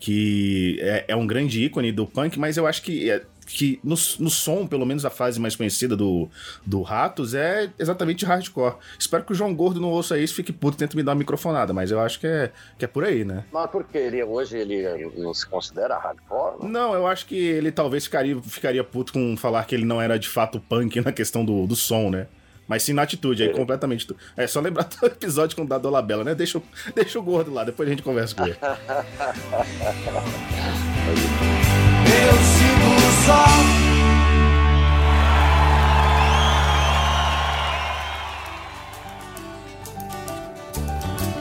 que 0.00 0.78
é, 0.80 1.04
é 1.08 1.16
um 1.16 1.26
grande 1.26 1.64
ícone 1.64 1.92
do 1.92 2.06
punk, 2.06 2.38
mas 2.38 2.56
eu 2.56 2.66
acho 2.66 2.82
que 2.82 3.10
é, 3.10 3.24
que 3.52 3.80
no, 3.82 3.96
no 4.18 4.30
som, 4.30 4.66
pelo 4.66 4.86
menos 4.86 5.04
a 5.04 5.10
fase 5.10 5.40
mais 5.40 5.56
conhecida 5.56 5.96
do, 5.96 6.28
do 6.64 6.82
Ratos, 6.82 7.34
é 7.34 7.70
exatamente 7.78 8.24
hardcore. 8.24 8.76
Espero 8.98 9.24
que 9.24 9.32
o 9.32 9.34
João 9.34 9.54
Gordo 9.54 9.80
não 9.80 9.90
ouça 9.90 10.18
isso 10.18 10.34
e 10.34 10.36
fique 10.36 10.52
puto 10.52 10.76
tenta 10.76 10.96
me 10.96 11.02
dar 11.02 11.12
uma 11.12 11.18
microfonada, 11.18 11.72
mas 11.72 11.90
eu 11.90 12.00
acho 12.00 12.20
que 12.20 12.26
é, 12.26 12.50
que 12.78 12.84
é 12.84 12.88
por 12.88 13.04
aí, 13.04 13.24
né? 13.24 13.44
Mas 13.52 13.70
por 13.70 13.84
que 13.84 13.98
ele 13.98 14.22
hoje 14.22 14.56
ele 14.56 15.10
não 15.16 15.34
se 15.34 15.46
considera 15.46 15.98
hardcore? 15.98 16.62
Não? 16.62 16.68
não, 16.68 16.94
eu 16.94 17.06
acho 17.06 17.26
que 17.26 17.36
ele 17.36 17.70
talvez 17.70 18.04
ficaria, 18.04 18.40
ficaria 18.42 18.82
puto 18.82 19.12
com 19.12 19.36
falar 19.36 19.64
que 19.64 19.74
ele 19.74 19.84
não 19.84 20.00
era 20.00 20.18
de 20.18 20.28
fato 20.28 20.60
punk 20.60 21.00
na 21.00 21.12
questão 21.12 21.44
do, 21.44 21.66
do 21.66 21.76
som, 21.76 22.10
né? 22.10 22.26
Mas 22.66 22.84
sim 22.84 22.92
na 22.92 23.02
atitude, 23.02 23.42
aí 23.42 23.50
é. 23.50 23.52
completamente. 23.52 24.06
É 24.36 24.46
só 24.46 24.60
lembrar 24.60 24.88
do 24.88 25.06
episódio 25.06 25.56
com 25.56 25.62
o 25.62 25.66
Dado 25.66 25.90
Labella, 25.90 26.24
né? 26.24 26.34
Deixa, 26.34 26.62
deixa 26.94 27.18
o 27.18 27.22
gordo 27.22 27.52
lá, 27.52 27.64
depois 27.64 27.88
a 27.88 27.90
gente 27.90 28.02
conversa 28.02 28.34
com 28.34 28.46
ele. 28.46 28.56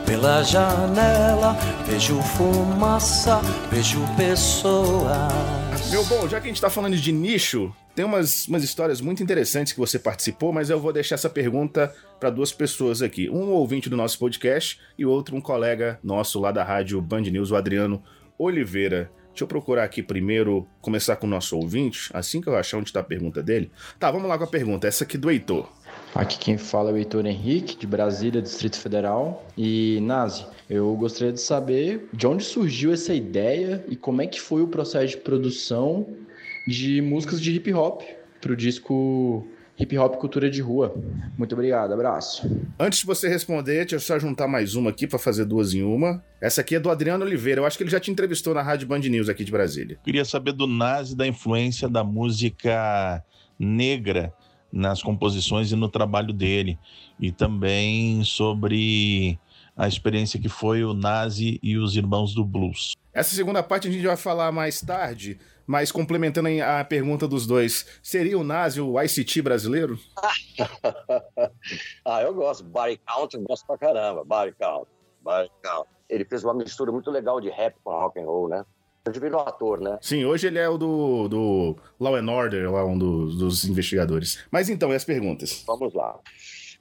Pela 0.05 0.43
janela 0.43 1.53
vejo 1.85 2.21
fumaça, 2.21 3.41
vejo 3.71 3.99
pessoas. 4.15 5.11
Meu 5.89 6.05
bom, 6.05 6.27
já 6.27 6.39
que 6.39 6.47
a 6.47 6.49
gente 6.49 6.61
tá 6.61 6.69
falando 6.69 6.95
de 6.95 7.11
nicho, 7.11 7.73
tem 7.95 8.05
umas, 8.05 8.47
umas 8.47 8.63
histórias 8.63 9.01
muito 9.01 9.23
interessantes 9.23 9.73
que 9.73 9.79
você 9.79 9.97
participou, 9.97 10.53
mas 10.53 10.69
eu 10.69 10.79
vou 10.79 10.93
deixar 10.93 11.15
essa 11.15 11.29
pergunta 11.29 11.93
para 12.19 12.29
duas 12.29 12.51
pessoas 12.51 13.01
aqui. 13.01 13.29
Um 13.29 13.49
ouvinte 13.49 13.89
do 13.89 13.97
nosso 13.97 14.19
podcast 14.19 14.79
e 14.97 15.05
outro 15.05 15.35
um 15.35 15.41
colega 15.41 15.99
nosso 16.03 16.39
lá 16.39 16.51
da 16.51 16.63
rádio 16.63 17.01
Band 17.01 17.21
News, 17.21 17.49
o 17.49 17.55
Adriano 17.55 18.03
Oliveira. 18.37 19.11
Deixa 19.31 19.43
eu 19.43 19.47
procurar 19.47 19.83
aqui 19.83 20.03
primeiro, 20.03 20.67
começar 20.81 21.15
com 21.15 21.25
o 21.25 21.29
nosso 21.29 21.57
ouvinte, 21.57 22.09
assim 22.13 22.41
que 22.41 22.47
eu 22.47 22.55
achar 22.55 22.77
onde 22.77 22.89
está 22.89 22.99
a 22.99 23.03
pergunta 23.03 23.41
dele. 23.41 23.71
Tá, 23.97 24.11
vamos 24.11 24.27
lá 24.27 24.37
com 24.37 24.43
a 24.43 24.47
pergunta, 24.47 24.87
essa 24.87 25.03
aqui 25.03 25.17
do 25.17 25.31
Heitor. 25.31 25.67
Aqui 26.13 26.37
quem 26.37 26.57
fala 26.57 26.89
é 26.89 26.93
o 26.93 26.97
Heitor 26.97 27.25
Henrique, 27.25 27.77
de 27.77 27.87
Brasília, 27.87 28.41
Distrito 28.41 28.77
Federal. 28.77 29.45
E, 29.57 29.99
Nazi, 30.01 30.45
eu 30.69 30.93
gostaria 30.95 31.31
de 31.31 31.39
saber 31.39 32.09
de 32.11 32.27
onde 32.27 32.43
surgiu 32.43 32.91
essa 32.91 33.13
ideia 33.13 33.83
e 33.87 33.95
como 33.95 34.21
é 34.21 34.27
que 34.27 34.39
foi 34.39 34.61
o 34.61 34.67
processo 34.67 35.07
de 35.07 35.17
produção 35.17 36.05
de 36.67 37.01
músicas 37.01 37.41
de 37.41 37.53
hip 37.53 37.73
hop 37.73 38.01
para 38.41 38.51
o 38.51 38.55
disco 38.55 39.47
hip 39.81 39.97
hop 39.97 40.15
cultura 40.17 40.49
de 40.49 40.61
rua. 40.61 40.93
Muito 41.37 41.53
obrigado, 41.53 41.93
abraço. 41.93 42.49
Antes 42.79 42.99
de 42.99 43.05
você 43.05 43.27
responder, 43.27 43.79
deixa 43.79 43.95
eu 43.95 43.99
só 43.99 44.19
juntar 44.19 44.47
mais 44.47 44.75
uma 44.75 44.91
aqui 44.91 45.07
para 45.07 45.17
fazer 45.17 45.45
duas 45.45 45.73
em 45.73 45.81
uma. 45.81 46.23
Essa 46.39 46.61
aqui 46.61 46.75
é 46.75 46.79
do 46.79 46.89
Adriano 46.89 47.25
Oliveira. 47.25 47.61
Eu 47.61 47.65
acho 47.65 47.77
que 47.77 47.83
ele 47.83 47.89
já 47.89 47.99
te 47.99 48.11
entrevistou 48.11 48.53
na 48.53 48.61
Rádio 48.61 48.87
Band 48.87 48.99
News 48.99 49.27
aqui 49.27 49.43
de 49.43 49.51
Brasília. 49.51 49.97
Queria 50.03 50.23
saber 50.23 50.51
do 50.51 50.67
Nazi 50.67 51.15
da 51.15 51.25
influência 51.25 51.89
da 51.89 52.03
música 52.03 53.23
negra 53.57 54.33
nas 54.71 55.01
composições 55.01 55.71
e 55.71 55.75
no 55.75 55.89
trabalho 55.89 56.31
dele. 56.31 56.77
E 57.19 57.31
também 57.31 58.23
sobre 58.23 59.39
a 59.75 59.87
experiência 59.87 60.39
que 60.39 60.49
foi 60.49 60.83
o 60.83 60.93
Nazi 60.93 61.59
e 61.63 61.77
os 61.77 61.95
Irmãos 61.95 62.33
do 62.35 62.45
Blues. 62.45 62.93
Essa 63.13 63.35
segunda 63.35 63.61
parte 63.61 63.87
a 63.87 63.91
gente 63.91 64.05
vai 64.05 64.15
falar 64.15 64.51
mais 64.51 64.79
tarde, 64.79 65.37
mas 65.65 65.91
complementando 65.91 66.49
a 66.63 66.83
pergunta 66.83 67.27
dos 67.27 67.45
dois, 67.47 67.85
seria 68.01 68.37
o 68.37 68.43
Nazi 68.43 68.81
o 68.81 69.01
ICT 69.01 69.41
brasileiro? 69.41 69.99
ah, 72.05 72.21
eu 72.21 72.33
gosto. 72.33 72.63
Barry 72.63 72.99
Count, 73.07 73.35
eu 73.35 73.41
gosto 73.41 73.65
pra 73.65 73.77
caramba. 73.77 74.23
Barry 74.23 74.53
Count, 74.59 74.87
Barry 75.21 75.49
Count. 75.61 75.87
Ele 76.09 76.25
fez 76.25 76.43
uma 76.43 76.53
mistura 76.53 76.91
muito 76.91 77.09
legal 77.09 77.39
de 77.39 77.49
rap 77.49 77.75
com 77.83 77.91
rock 77.91 78.19
and 78.19 78.25
roll, 78.25 78.49
né? 78.49 78.65
Ele 79.05 79.19
virou 79.19 79.41
ator, 79.41 79.79
né? 79.79 79.97
Sim, 80.01 80.25
hoje 80.25 80.47
ele 80.47 80.59
é 80.59 80.69
o 80.69 80.77
do, 80.77 81.27
do 81.27 81.77
Law 81.99 82.15
and 82.15 82.29
Order, 82.29 82.71
lá 82.71 82.85
um 82.85 82.97
dos, 82.97 83.35
dos 83.37 83.65
investigadores. 83.65 84.43
Mas 84.51 84.69
então, 84.69 84.91
e 84.91 84.95
as 84.95 85.03
perguntas? 85.03 85.63
Vamos 85.65 85.93
lá. 85.93 86.19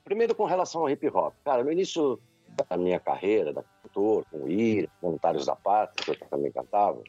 Primeiro 0.04 0.34
com 0.34 0.44
relação 0.44 0.82
ao 0.82 0.90
hip 0.90 1.06
hop. 1.08 1.34
Cara, 1.44 1.64
no 1.64 1.72
início 1.72 2.20
da 2.68 2.76
minha 2.76 3.00
carreira, 3.00 3.52
da 3.52 3.62
cantor, 3.82 4.24
com 4.30 4.44
o 4.44 4.48
IR, 4.48 4.88
Voluntários 5.00 5.46
da 5.46 5.56
Pátria, 5.56 6.16
que 6.16 6.22
eu 6.22 6.28
também 6.28 6.52
cantava, 6.52 7.02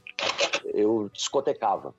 eu 0.66 1.10
discotecava, 1.14 1.94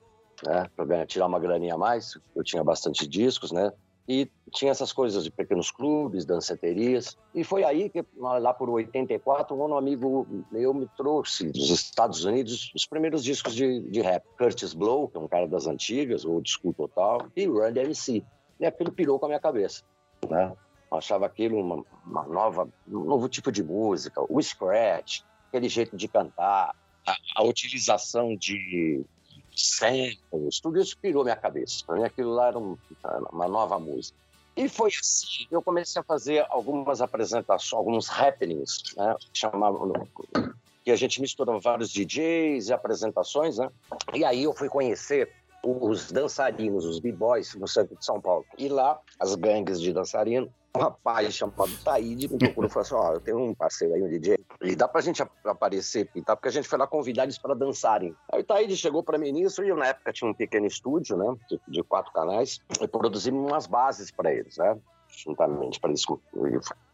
né? 0.45 0.69
Para 0.75 1.05
tirar 1.05 1.27
uma 1.27 1.39
graninha 1.39 1.75
a 1.75 1.77
mais. 1.77 2.17
Eu 2.35 2.43
tinha 2.43 2.63
bastante 2.63 3.07
discos, 3.07 3.51
né? 3.51 3.71
E 4.07 4.29
tinha 4.51 4.69
essas 4.69 4.91
coisas 4.91 5.23
de 5.23 5.31
pequenos 5.31 5.71
clubes, 5.71 6.25
danceterias. 6.25 7.17
E 7.33 7.43
foi 7.43 7.63
aí 7.63 7.89
que, 7.89 8.03
lá 8.17 8.53
por 8.53 8.69
84, 8.69 9.55
um 9.55 9.77
amigo 9.77 10.27
meu 10.51 10.73
me 10.73 10.89
trouxe 10.97 11.49
dos 11.49 11.69
Estados 11.69 12.25
Unidos 12.25 12.71
os 12.75 12.85
primeiros 12.85 13.23
discos 13.23 13.55
de, 13.55 13.79
de 13.89 14.01
rap. 14.01 14.25
Curtis 14.37 14.73
Blow, 14.73 15.07
que 15.07 15.17
é 15.17 15.19
um 15.21 15.27
cara 15.27 15.47
das 15.47 15.67
antigas, 15.67 16.25
ou 16.25 16.41
School 16.45 16.73
Total, 16.73 17.27
e 17.35 17.45
Run 17.45 17.71
DMC. 17.71 18.23
E 18.59 18.65
aquilo 18.65 18.91
pirou 18.91 19.17
com 19.17 19.25
a 19.25 19.29
minha 19.29 19.39
cabeça, 19.39 19.83
né? 20.29 20.53
Eu 20.93 20.99
achava 20.99 21.25
aquilo 21.25 21.59
uma, 21.59 21.83
uma, 22.05 22.23
nova, 22.23 22.69
um 22.87 23.03
novo 23.03 23.27
tipo 23.27 23.51
de 23.51 23.63
música, 23.63 24.21
o 24.29 24.39
scratch, 24.39 25.21
aquele 25.47 25.67
jeito 25.67 25.97
de 25.97 26.07
cantar, 26.07 26.75
a, 27.05 27.15
a 27.35 27.43
utilização 27.43 28.35
de 28.35 29.03
samples, 29.55 30.59
tudo 30.61 30.79
isso 30.79 30.95
pirou 30.99 31.23
minha 31.23 31.35
cabeça. 31.35 31.83
Para 31.85 31.95
mim 31.95 32.03
aquilo 32.03 32.31
lá 32.31 32.49
era 32.49 32.59
um, 32.59 32.77
uma 33.31 33.47
nova 33.47 33.79
música. 33.79 34.15
E 34.55 34.69
foi 34.69 34.91
assim, 34.91 35.47
eu 35.49 35.63
comecei 35.63 35.99
a 35.99 36.03
fazer 36.03 36.45
algumas 36.47 37.01
apresentações, 37.01 37.73
alguns 37.73 38.07
happenings, 38.07 38.93
né, 38.95 39.15
chamavam, 39.33 39.91
que 40.85 40.91
a 40.91 40.95
gente 40.95 41.19
misturava 41.19 41.59
vários 41.59 41.89
DJs 41.89 42.67
e 42.67 42.73
apresentações, 42.73 43.57
né? 43.57 43.71
E 44.13 44.23
aí 44.23 44.43
eu 44.43 44.53
fui 44.53 44.69
conhecer 44.69 45.31
os 45.63 46.11
dançarinos, 46.11 46.85
os 46.85 46.99
b-boys 46.99 47.55
no 47.55 47.67
centro 47.67 47.97
de 47.97 48.05
São 48.05 48.21
Paulo. 48.21 48.45
E 48.59 48.67
lá, 48.67 48.99
as 49.19 49.33
gangues 49.33 49.81
de 49.81 49.91
dançarino 49.91 50.53
rapaz 50.75 51.33
chamado 51.33 51.77
Taíde 51.83 52.27
me 52.31 52.37
procurou 52.37 52.69
e 52.69 52.73
falou 52.73 52.81
assim: 52.81 52.95
Ó, 52.95 53.09
oh, 53.09 53.13
eu 53.13 53.19
tenho 53.19 53.39
um 53.39 53.53
parceiro 53.53 53.93
aí, 53.93 54.01
um 54.01 54.09
DJ, 54.09 54.37
e 54.61 54.75
dá 54.75 54.87
pra 54.87 55.01
gente 55.01 55.23
aparecer 55.45 56.09
e 56.15 56.21
tal, 56.21 56.35
porque 56.35 56.49
a 56.49 56.51
gente 56.51 56.67
foi 56.67 56.79
lá 56.79 56.87
convidar 56.87 57.23
eles 57.23 57.37
para 57.37 57.53
dançarem. 57.53 58.15
Aí 58.31 58.41
o 58.41 58.43
Taíde 58.43 58.75
chegou 58.75 59.03
para 59.03 59.17
mim 59.17 59.31
nisso 59.31 59.63
e 59.63 59.69
eu, 59.69 59.75
na 59.75 59.87
época, 59.87 60.11
tinha 60.11 60.29
um 60.29 60.33
pequeno 60.33 60.65
estúdio, 60.65 61.17
né, 61.17 61.35
de, 61.49 61.59
de 61.67 61.83
quatro 61.83 62.11
canais, 62.11 62.59
e 62.81 62.87
produzimos 62.87 63.49
umas 63.49 63.67
bases 63.67 64.11
para 64.11 64.33
eles, 64.33 64.57
né 64.57 64.77
juntamente 65.15 65.79
para 65.79 65.89
eles, 65.89 66.03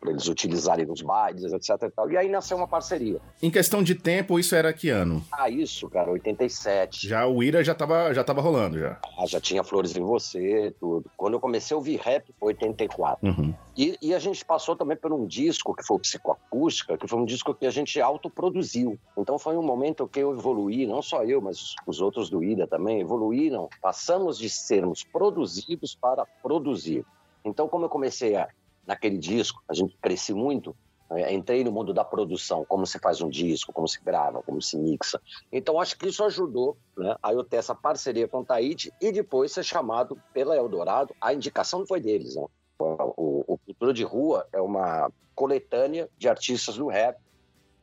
eles 0.05 0.27
utilizarem 0.27 0.85
nos 0.85 1.01
bailes, 1.01 1.51
etc 1.51 1.83
e 1.83 1.89
tal. 1.89 2.11
E 2.11 2.17
aí 2.17 2.29
nasceu 2.29 2.57
uma 2.57 2.67
parceria. 2.67 3.19
Em 3.41 3.49
questão 3.49 3.81
de 3.81 3.95
tempo, 3.95 4.39
isso 4.39 4.55
era 4.55 4.71
que 4.73 4.89
ano? 4.89 5.23
Ah, 5.31 5.49
isso, 5.49 5.89
cara, 5.89 6.11
87. 6.11 7.07
Já 7.07 7.27
o 7.27 7.41
Ira 7.43 7.63
já 7.63 7.73
tava, 7.75 8.13
já 8.13 8.23
tava 8.23 8.41
rolando, 8.41 8.79
já. 8.79 8.99
Ah, 9.17 9.25
já 9.25 9.39
tinha 9.39 9.63
Flores 9.63 9.95
em 9.95 10.03
Você, 10.03 10.73
tudo. 10.79 11.09
Quando 11.17 11.33
eu 11.33 11.39
comecei 11.39 11.73
a 11.73 11.77
ouvir 11.77 11.97
rap, 11.97 12.33
foi 12.39 12.49
84. 12.49 13.27
Uhum. 13.27 13.53
E, 13.77 13.97
e 14.01 14.13
a 14.13 14.19
gente 14.19 14.43
passou 14.43 14.75
também 14.75 14.97
por 14.97 15.13
um 15.13 15.25
disco, 15.25 15.73
que 15.73 15.83
foi 15.83 15.95
o 15.97 15.99
Psicoacústica, 15.99 16.97
que 16.97 17.07
foi 17.07 17.19
um 17.19 17.25
disco 17.25 17.53
que 17.53 17.65
a 17.65 17.71
gente 17.71 18.01
autoproduziu. 18.01 18.99
Então 19.17 19.39
foi 19.39 19.55
um 19.55 19.63
momento 19.63 20.07
que 20.07 20.19
eu 20.19 20.33
evoluí, 20.33 20.85
não 20.85 21.01
só 21.01 21.23
eu, 21.23 21.41
mas 21.41 21.75
os 21.87 22.01
outros 22.01 22.29
do 22.29 22.43
Ira 22.43 22.67
também 22.67 22.99
evoluíram. 22.99 23.69
Passamos 23.81 24.37
de 24.37 24.49
sermos 24.49 25.03
produzidos 25.03 25.95
para 25.95 26.25
produzir. 26.41 27.05
Então, 27.49 27.67
como 27.67 27.85
eu 27.85 27.89
comecei 27.89 28.35
a, 28.35 28.47
naquele 28.85 29.17
disco, 29.17 29.61
a 29.67 29.73
gente 29.73 29.97
cresci 30.01 30.33
muito, 30.33 30.75
é, 31.11 31.33
entrei 31.33 31.63
no 31.63 31.71
mundo 31.71 31.93
da 31.93 32.05
produção, 32.05 32.63
como 32.65 32.85
se 32.85 32.99
faz 32.99 33.19
um 33.21 33.29
disco, 33.29 33.73
como 33.73 33.87
se 33.87 33.99
grava, 34.01 34.43
como 34.43 34.61
se 34.61 34.77
mixa. 34.77 35.19
Então, 35.51 35.79
acho 35.79 35.97
que 35.97 36.07
isso 36.07 36.23
ajudou 36.23 36.77
né, 36.95 37.15
a 37.21 37.33
eu 37.33 37.43
ter 37.43 37.57
essa 37.57 37.73
parceria 37.73 38.27
com 38.27 38.39
o 38.39 38.45
Taíde 38.45 38.93
e 39.01 39.11
depois 39.11 39.51
ser 39.51 39.63
chamado 39.63 40.21
pela 40.33 40.55
Eldorado. 40.55 41.15
A 41.19 41.33
indicação 41.33 41.85
foi 41.85 41.99
deles. 41.99 42.35
Né? 42.35 42.45
O, 42.77 43.53
o 43.53 43.57
Cultura 43.57 43.93
de 43.93 44.03
Rua 44.03 44.47
é 44.53 44.61
uma 44.61 45.11
coletânea 45.33 46.09
de 46.17 46.29
artistas 46.29 46.75
do 46.75 46.87
rap, 46.87 47.17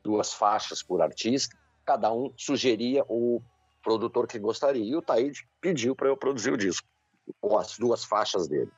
duas 0.03 0.33
faixas 0.33 0.83
por 0.83 1.03
artista, 1.03 1.57
cada 1.85 2.13
um 2.13 2.33
sugeria 2.37 3.05
o 3.09 3.43
produtor 3.83 4.27
que 4.27 4.39
gostaria. 4.39 4.85
E 4.85 4.95
o 4.95 5.03
Taíde 5.03 5.49
pediu 5.61 5.97
para 5.97 6.09
eu 6.09 6.17
produzir 6.17 6.53
o 6.53 6.57
disco, 6.57 6.87
com 7.41 7.59
as 7.59 7.77
duas 7.77 8.05
faixas 8.05 8.47
dele. 8.47 8.71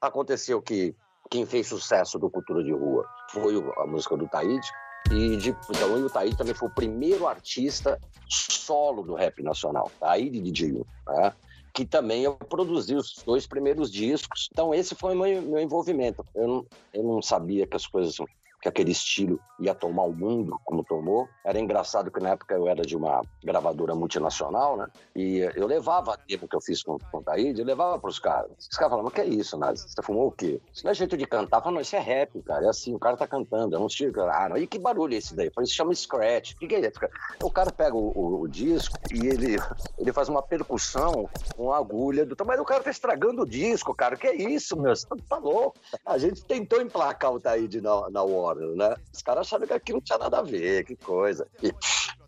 Aconteceu 0.00 0.60
que 0.60 0.94
quem 1.30 1.44
fez 1.44 1.66
sucesso 1.66 2.18
do 2.18 2.30
Cultura 2.30 2.62
de 2.62 2.72
Rua 2.72 3.06
foi 3.30 3.54
a 3.78 3.86
música 3.86 4.16
do 4.16 4.28
Taíde, 4.28 4.68
e 5.10 5.36
de, 5.36 5.50
então 5.70 5.94
o 5.94 6.10
Taíde 6.10 6.36
também 6.36 6.54
foi 6.54 6.68
o 6.68 6.74
primeiro 6.74 7.26
artista 7.26 8.00
solo 8.28 9.02
do 9.02 9.14
rap 9.14 9.42
nacional, 9.42 9.90
Taíde 10.00 10.40
DJ, 10.40 10.84
né? 11.06 11.32
que 11.72 11.84
também 11.84 12.24
eu 12.24 12.34
produzi 12.34 12.94
os 12.94 13.22
dois 13.24 13.46
primeiros 13.46 13.92
discos. 13.92 14.48
Então 14.50 14.72
esse 14.72 14.94
foi 14.94 15.14
meu, 15.14 15.42
meu 15.42 15.60
envolvimento. 15.60 16.24
Eu 16.34 16.48
não, 16.48 16.66
eu 16.94 17.02
não 17.02 17.20
sabia 17.20 17.66
que 17.66 17.76
as 17.76 17.86
coisas 17.86 18.16
que 18.60 18.68
aquele 18.68 18.92
estilo 18.92 19.40
ia 19.58 19.74
tomar 19.74 20.04
o 20.04 20.12
mundo 20.12 20.58
como 20.64 20.84
tomou. 20.84 21.28
Era 21.44 21.58
engraçado 21.58 22.10
que 22.10 22.20
na 22.20 22.30
época 22.30 22.54
eu 22.54 22.68
era 22.68 22.82
de 22.82 22.96
uma 22.96 23.22
gravadora 23.42 23.94
multinacional, 23.94 24.76
né? 24.76 24.86
E 25.14 25.38
eu 25.54 25.66
levava 25.66 26.16
tempo 26.16 26.48
que 26.48 26.56
eu 26.56 26.60
fiz 26.60 26.82
com, 26.82 26.98
com 27.10 27.18
o 27.18 27.22
Taíde, 27.22 27.60
eu 27.60 27.66
levava 27.66 27.98
pros 27.98 28.18
caras. 28.18 28.50
Os 28.58 28.76
caras 28.76 28.90
falavam, 28.90 29.10
que 29.10 29.20
é 29.20 29.26
isso, 29.26 29.56
Nazi? 29.56 29.88
Você 29.88 30.02
fumou 30.02 30.28
o 30.28 30.32
quê? 30.32 30.60
Isso 30.72 30.84
não 30.84 30.90
é 30.90 30.94
jeito 30.94 31.16
de 31.16 31.26
cantar. 31.26 31.58
Eu 31.58 31.62
falava, 31.62 31.70
não, 31.72 31.80
isso 31.80 31.96
é 31.96 31.98
rap, 31.98 32.40
cara. 32.42 32.66
É 32.66 32.68
assim, 32.68 32.94
o 32.94 32.98
cara 32.98 33.16
tá 33.16 33.26
cantando, 33.26 33.74
é 33.74 33.78
um 33.78 33.86
estilo. 33.86 34.12
Ah, 34.22 34.48
não. 34.48 34.56
E 34.56 34.66
que 34.66 34.78
barulho 34.78 35.14
é 35.14 35.16
esse 35.16 35.34
daí? 35.34 35.50
Falei, 35.50 35.66
isso 35.66 35.74
chama 35.74 35.94
scratch. 35.94 36.52
O 36.52 36.58
que, 36.58 36.74
é 36.74 36.80
isso? 36.80 37.00
O 37.42 37.50
cara 37.50 37.72
pega 37.72 37.94
o, 37.94 38.12
o, 38.14 38.40
o, 38.42 38.48
disco 38.48 38.96
e 39.12 39.26
ele, 39.26 39.56
ele 39.98 40.12
faz 40.12 40.28
uma 40.28 40.42
percussão 40.42 41.28
com 41.56 41.72
a 41.72 41.78
agulha 41.78 42.24
do. 42.24 42.36
Mas 42.44 42.60
o 42.60 42.64
cara 42.64 42.82
tá 42.82 42.90
estragando 42.90 43.42
o 43.42 43.46
disco, 43.46 43.94
cara. 43.94 44.14
O 44.14 44.18
que 44.18 44.26
é 44.26 44.34
isso, 44.34 44.76
meu? 44.76 44.94
Você 44.94 45.06
tá 45.28 45.38
louco? 45.38 45.78
A 46.04 46.18
gente 46.18 46.44
tentou 46.44 46.80
emplacar 46.80 47.32
o 47.32 47.40
Taíde 47.40 47.80
na, 47.80 48.10
na 48.10 48.22
Warner, 48.46 48.76
né? 48.76 48.96
Os 49.12 49.22
caras 49.22 49.46
acharam 49.46 49.66
que 49.66 49.72
aquilo 49.72 49.98
não 49.98 50.04
tinha 50.04 50.18
nada 50.18 50.38
a 50.38 50.42
ver, 50.42 50.84
que 50.84 50.96
coisa. 50.96 51.46
E, 51.62 51.72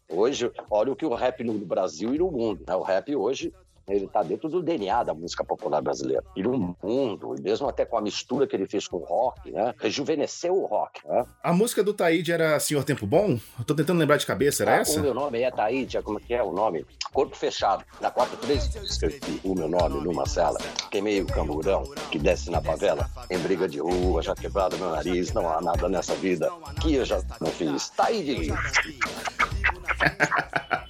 hoje, 0.08 0.50
olha 0.70 0.92
o 0.92 0.96
que 0.96 1.06
o 1.06 1.14
rap 1.14 1.42
no 1.44 1.54
Brasil 1.54 2.14
e 2.14 2.18
no 2.18 2.30
mundo. 2.30 2.64
Né? 2.66 2.74
O 2.74 2.82
rap 2.82 3.14
hoje 3.14 3.52
ele 3.88 4.04
está 4.04 4.22
dentro 4.22 4.48
do 4.48 4.62
DNA 4.62 5.02
da 5.02 5.14
música 5.14 5.44
popular 5.44 5.80
brasileira. 5.80 6.22
E 6.36 6.42
no 6.42 6.76
mundo, 6.82 7.34
e 7.38 7.40
mesmo 7.40 7.68
até 7.68 7.84
com 7.84 7.96
a 7.96 8.00
mistura 8.00 8.46
que 8.46 8.54
ele 8.54 8.66
fez 8.66 8.86
com 8.86 8.98
o 8.98 9.04
rock, 9.04 9.50
né? 9.50 9.74
Rejuvenesceu 9.78 10.54
o 10.54 10.66
rock, 10.66 11.06
né? 11.06 11.24
A 11.42 11.52
música 11.52 11.82
do 11.82 11.94
Taíde 11.94 12.32
era 12.32 12.58
Senhor 12.60 12.84
Tempo 12.84 13.06
Bom? 13.06 13.38
Eu 13.58 13.64
tô 13.64 13.74
tentando 13.74 13.98
lembrar 13.98 14.16
de 14.16 14.26
cabeça, 14.26 14.62
era 14.62 14.76
ah, 14.76 14.80
essa? 14.80 14.98
O 14.98 15.02
meu 15.02 15.14
nome 15.14 15.40
é 15.40 15.50
Taíde, 15.50 16.00
como 16.02 16.18
é 16.18 16.22
que 16.22 16.34
é 16.34 16.42
o 16.42 16.52
nome? 16.52 16.84
Corpo 17.12 17.36
Fechado. 17.36 17.84
Na 18.00 18.10
quarta 18.10 18.36
três 18.36 18.74
escrevi 18.76 19.40
o 19.44 19.54
meu 19.54 19.68
nome 19.68 20.02
numa 20.02 20.26
cela. 20.26 20.58
Queimei 20.90 21.20
o 21.20 21.26
camburão 21.26 21.84
que 22.10 22.18
desce 22.18 22.50
na 22.50 22.60
favela. 22.60 23.08
Em 23.30 23.38
briga 23.38 23.68
de 23.68 23.78
rua, 23.78 24.22
já 24.22 24.34
quebrado 24.34 24.78
meu 24.78 24.90
nariz. 24.90 25.32
Não 25.32 25.48
há 25.48 25.60
nada 25.60 25.88
nessa 25.88 26.14
vida 26.14 26.50
que 26.80 26.94
eu 26.94 27.04
já 27.04 27.22
não 27.40 27.48
fiz. 27.48 27.90
Taíde! 27.90 28.52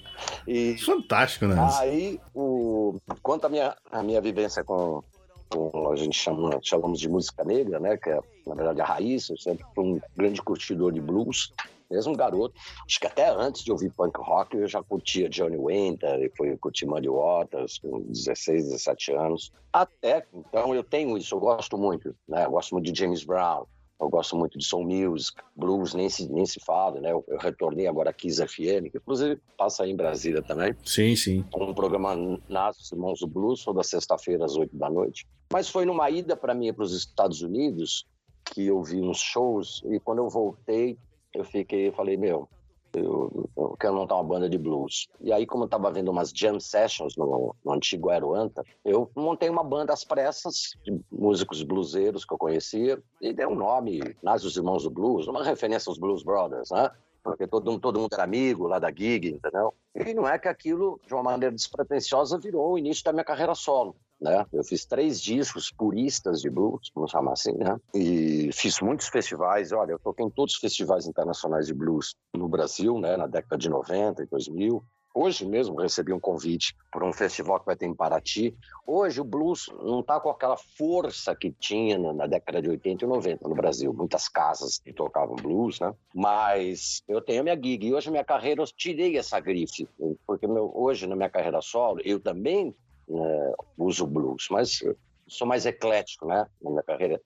E 0.48 0.78
Fantástico, 0.78 1.46
né? 1.46 1.56
Aí, 1.78 2.18
o, 2.34 2.98
quanto 3.22 3.44
à 3.44 3.50
minha, 3.50 3.76
a 3.92 4.02
minha 4.02 4.18
vivência 4.18 4.64
com, 4.64 5.02
com 5.50 5.92
a 5.92 5.94
gente 5.94 6.16
chama, 6.16 6.58
chamamos 6.62 6.98
de 6.98 7.06
música 7.06 7.44
negra, 7.44 7.78
né? 7.78 7.98
Que 7.98 8.08
é, 8.08 8.18
na 8.46 8.54
verdade, 8.54 8.80
a 8.80 8.84
raiz. 8.87 9.28
Eu 9.28 9.37
sempre 9.37 9.66
fui 9.74 9.84
um 9.84 10.00
grande 10.16 10.40
curtidor 10.40 10.90
de 10.90 11.02
blues. 11.02 11.52
Mesmo 11.90 12.14
garoto, 12.14 12.54
acho 12.87 13.00
que 13.00 13.06
até 13.06 13.30
antes 13.30 13.64
de 13.64 13.72
ouvir 13.72 13.90
punk 13.90 14.18
rock, 14.18 14.54
eu 14.54 14.68
já 14.68 14.82
curtia 14.82 15.26
Johnny 15.26 15.56
Winter, 15.56 16.20
e 16.20 16.30
fui 16.37 16.54
curtir 16.58 16.84
Muddy 16.84 17.08
Waters 17.08 17.78
com 17.78 18.02
16, 18.02 18.64
17 18.64 19.12
anos. 19.12 19.50
Até, 19.72 20.26
então, 20.34 20.74
eu 20.74 20.84
tenho 20.84 21.16
isso, 21.16 21.34
eu 21.34 21.40
gosto 21.40 21.78
muito, 21.78 22.14
né? 22.28 22.44
Eu 22.44 22.50
gosto 22.50 22.72
muito 22.72 22.92
de 22.92 22.98
James 22.98 23.24
Brown, 23.24 23.64
eu 24.00 24.08
gosto 24.08 24.37
muito 24.37 24.58
de 24.58 24.64
soul 24.64 24.84
music, 24.84 25.40
blues 25.56 25.92
nem 25.92 26.08
se, 26.08 26.30
nem 26.30 26.46
se 26.46 26.61
fala, 26.61 27.00
né? 27.00 27.11
Eu, 27.11 27.24
eu 27.26 27.38
retornei 27.38 27.87
agora 27.87 28.11
a 28.11 28.12
Kiss 28.12 28.40
FM, 28.44 28.90
que 28.90 28.98
inclusive 28.98 29.40
passa 29.56 29.82
aí 29.82 29.90
em 29.90 29.96
Brasília 29.96 30.40
também. 30.40 30.74
Sim, 30.84 31.16
sim. 31.16 31.44
Um 31.54 31.74
programa 31.74 32.14
Nasce 32.48 32.94
Irmãos 32.94 33.20
do 33.20 33.26
Blues, 33.26 33.64
toda 33.64 33.82
sexta-feira 33.82 34.44
às 34.44 34.56
oito 34.56 34.76
da 34.76 34.88
noite. 34.88 35.26
Mas 35.52 35.68
foi 35.68 35.84
numa 35.84 36.08
ida 36.11 36.37
para 36.37 36.54
mim 36.54 36.72
para 36.72 36.84
os 36.84 36.94
Estados 36.94 37.42
Unidos 37.42 38.06
que 38.44 38.66
eu 38.66 38.82
vi 38.82 39.00
uns 39.00 39.18
shows 39.18 39.82
e 39.90 39.98
quando 39.98 40.18
eu 40.18 40.28
voltei, 40.28 40.96
eu 41.34 41.44
fiquei, 41.44 41.90
falei, 41.92 42.16
meu, 42.16 42.48
eu, 42.94 43.51
eu, 43.57 43.77
quero 43.79 43.94
montar 43.94 44.14
uma 44.16 44.24
banda 44.24 44.48
de 44.48 44.59
blues. 44.59 45.09
E 45.20 45.33
aí, 45.33 45.46
como 45.46 45.64
eu 45.64 45.66
estava 45.66 45.90
vendo 45.90 46.11
umas 46.11 46.31
jam 46.31 46.59
sessions 46.59 47.16
no, 47.16 47.55
no 47.64 47.72
antigo 47.72 48.11
Aeroanta, 48.11 48.64
eu 48.85 49.11
montei 49.14 49.48
uma 49.48 49.64
banda 49.64 49.92
às 49.92 50.05
pressas, 50.05 50.77
de 50.83 50.98
músicos 51.11 51.62
bluseiros 51.62 52.24
que 52.24 52.33
eu 52.33 52.38
conhecia, 52.38 53.03
e 53.20 53.33
dei 53.33 53.46
um 53.46 53.55
nome, 53.55 54.01
Nas 54.22 54.44
os 54.44 54.57
Irmãos 54.57 54.85
do 54.85 54.90
Blues, 54.90 55.27
uma 55.27 55.44
referência 55.44 55.90
aos 55.90 55.98
Blues 55.98 56.22
Brothers, 56.22 56.70
né? 56.70 56.90
Porque 57.22 57.46
todo, 57.46 57.79
todo 57.79 58.01
mundo 58.01 58.12
era 58.14 58.24
amigo 58.24 58.66
lá 58.66 58.79
da 58.79 58.90
gig, 58.90 59.29
entendeu? 59.29 59.74
E 59.94 60.14
não 60.14 60.27
é 60.27 60.38
que 60.38 60.48
aquilo, 60.48 61.01
de 61.07 61.12
uma 61.12 61.22
maneira 61.22 61.55
despretensiosa, 61.55 62.38
virou 62.38 62.72
o 62.72 62.79
início 62.79 63.05
da 63.05 63.12
minha 63.12 63.24
carreira 63.24 63.55
solo 63.55 63.96
né? 64.20 64.44
Eu 64.52 64.64
fiz 64.64 64.85
três 64.85 65.20
discos 65.20 65.70
puristas 65.70 66.40
de 66.40 66.50
blues, 66.50 66.90
vamos 66.94 67.11
chamar 67.11 67.33
assim, 67.33 67.52
né? 67.52 67.76
E 67.94 68.50
fiz 68.52 68.81
muitos 68.81 69.09
festivais. 69.09 69.72
Olha, 69.72 69.92
eu 69.92 69.98
toquei 69.98 70.24
em 70.26 70.31
todos 70.31 70.54
os 70.54 70.61
festivais 70.61 71.07
internacionais 71.07 71.66
de 71.66 71.74
blues 71.74 72.14
no 72.35 72.48
Brasil, 72.48 72.98
né? 72.98 73.16
Na 73.16 73.26
década 73.26 73.57
de 73.57 73.68
90 73.68 74.22
e 74.22 74.26
2000. 74.26 74.85
Hoje 75.14 75.44
mesmo 75.44 75.81
recebi 75.81 76.12
um 76.12 76.20
convite 76.20 76.76
para 76.92 77.04
um 77.04 77.12
festival 77.12 77.59
que 77.59 77.66
vai 77.66 77.74
ter 77.74 77.87
em 77.87 77.94
Paraty. 77.94 78.57
Hoje 78.87 79.20
o 79.20 79.24
blues 79.24 79.66
não 79.83 80.00
está 80.00 80.20
com 80.20 80.28
aquela 80.28 80.57
força 80.57 81.35
que 81.35 81.50
tinha 81.50 81.98
na 81.98 82.26
década 82.26 82.62
de 82.62 82.68
80 82.68 83.04
e 83.04 83.09
90 83.09 83.48
no 83.48 83.54
Brasil. 83.54 83.92
Muitas 83.92 84.28
casas 84.28 84.78
que 84.78 84.92
tocavam 84.92 85.35
blues, 85.35 85.81
né? 85.81 85.92
Mas 86.14 87.02
eu 87.09 87.20
tenho 87.20 87.40
a 87.40 87.42
minha 87.42 87.57
gig 87.57 87.87
e 87.87 87.94
hoje 87.94 88.11
minha 88.11 88.24
carreira 88.24 88.62
eu 88.62 88.66
tirei 88.66 89.16
essa 89.16 89.40
grife, 89.40 89.88
porque 90.26 90.46
meu, 90.46 90.70
hoje 90.74 91.07
na 91.07 91.16
minha 91.16 91.31
carreira 91.31 91.61
solo 91.62 92.00
eu 92.04 92.20
também 92.20 92.72
é, 93.10 93.54
uso 93.76 94.06
blues, 94.06 94.46
mas 94.50 94.82
sou 95.26 95.46
mais 95.46 95.66
eclético, 95.66 96.26
né, 96.26 96.46
na 96.62 96.70
minha 96.70 96.82
carreira. 96.82 97.20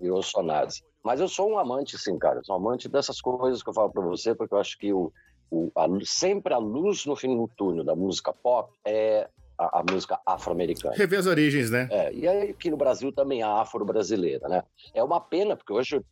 E 0.00 0.22
sou 0.22 0.42
nazi. 0.42 0.82
Mas 1.02 1.20
eu 1.20 1.28
sou 1.28 1.50
um 1.50 1.58
amante, 1.58 1.98
sim, 1.98 2.18
cara. 2.18 2.42
sou 2.42 2.56
um 2.56 2.58
amante 2.58 2.88
dessas 2.88 3.20
coisas 3.20 3.62
que 3.62 3.68
eu 3.68 3.74
falo 3.74 3.90
para 3.90 4.02
você, 4.02 4.34
porque 4.34 4.54
eu 4.54 4.58
acho 4.58 4.78
que 4.78 4.92
o, 4.92 5.12
o 5.50 5.70
a, 5.76 5.86
sempre 6.04 6.52
a 6.52 6.58
luz 6.58 7.06
no 7.06 7.14
fim 7.14 7.36
do 7.36 7.48
túnel 7.56 7.84
da 7.84 7.94
música 7.94 8.32
pop 8.32 8.72
é 8.84 9.28
a, 9.58 9.80
a 9.80 9.84
música 9.88 10.18
afro-americana. 10.26 10.96
Rever 10.96 11.18
as 11.18 11.26
origens, 11.26 11.70
né? 11.70 11.88
É, 11.90 12.12
e 12.12 12.26
aí 12.26 12.50
aqui 12.50 12.70
no 12.70 12.76
Brasil 12.76 13.12
também 13.12 13.42
a 13.42 13.60
afro-brasileira, 13.60 14.48
né? 14.48 14.62
É 14.92 15.02
uma 15.02 15.20
pena, 15.20 15.56
porque 15.56 15.72
hoje 15.72 16.02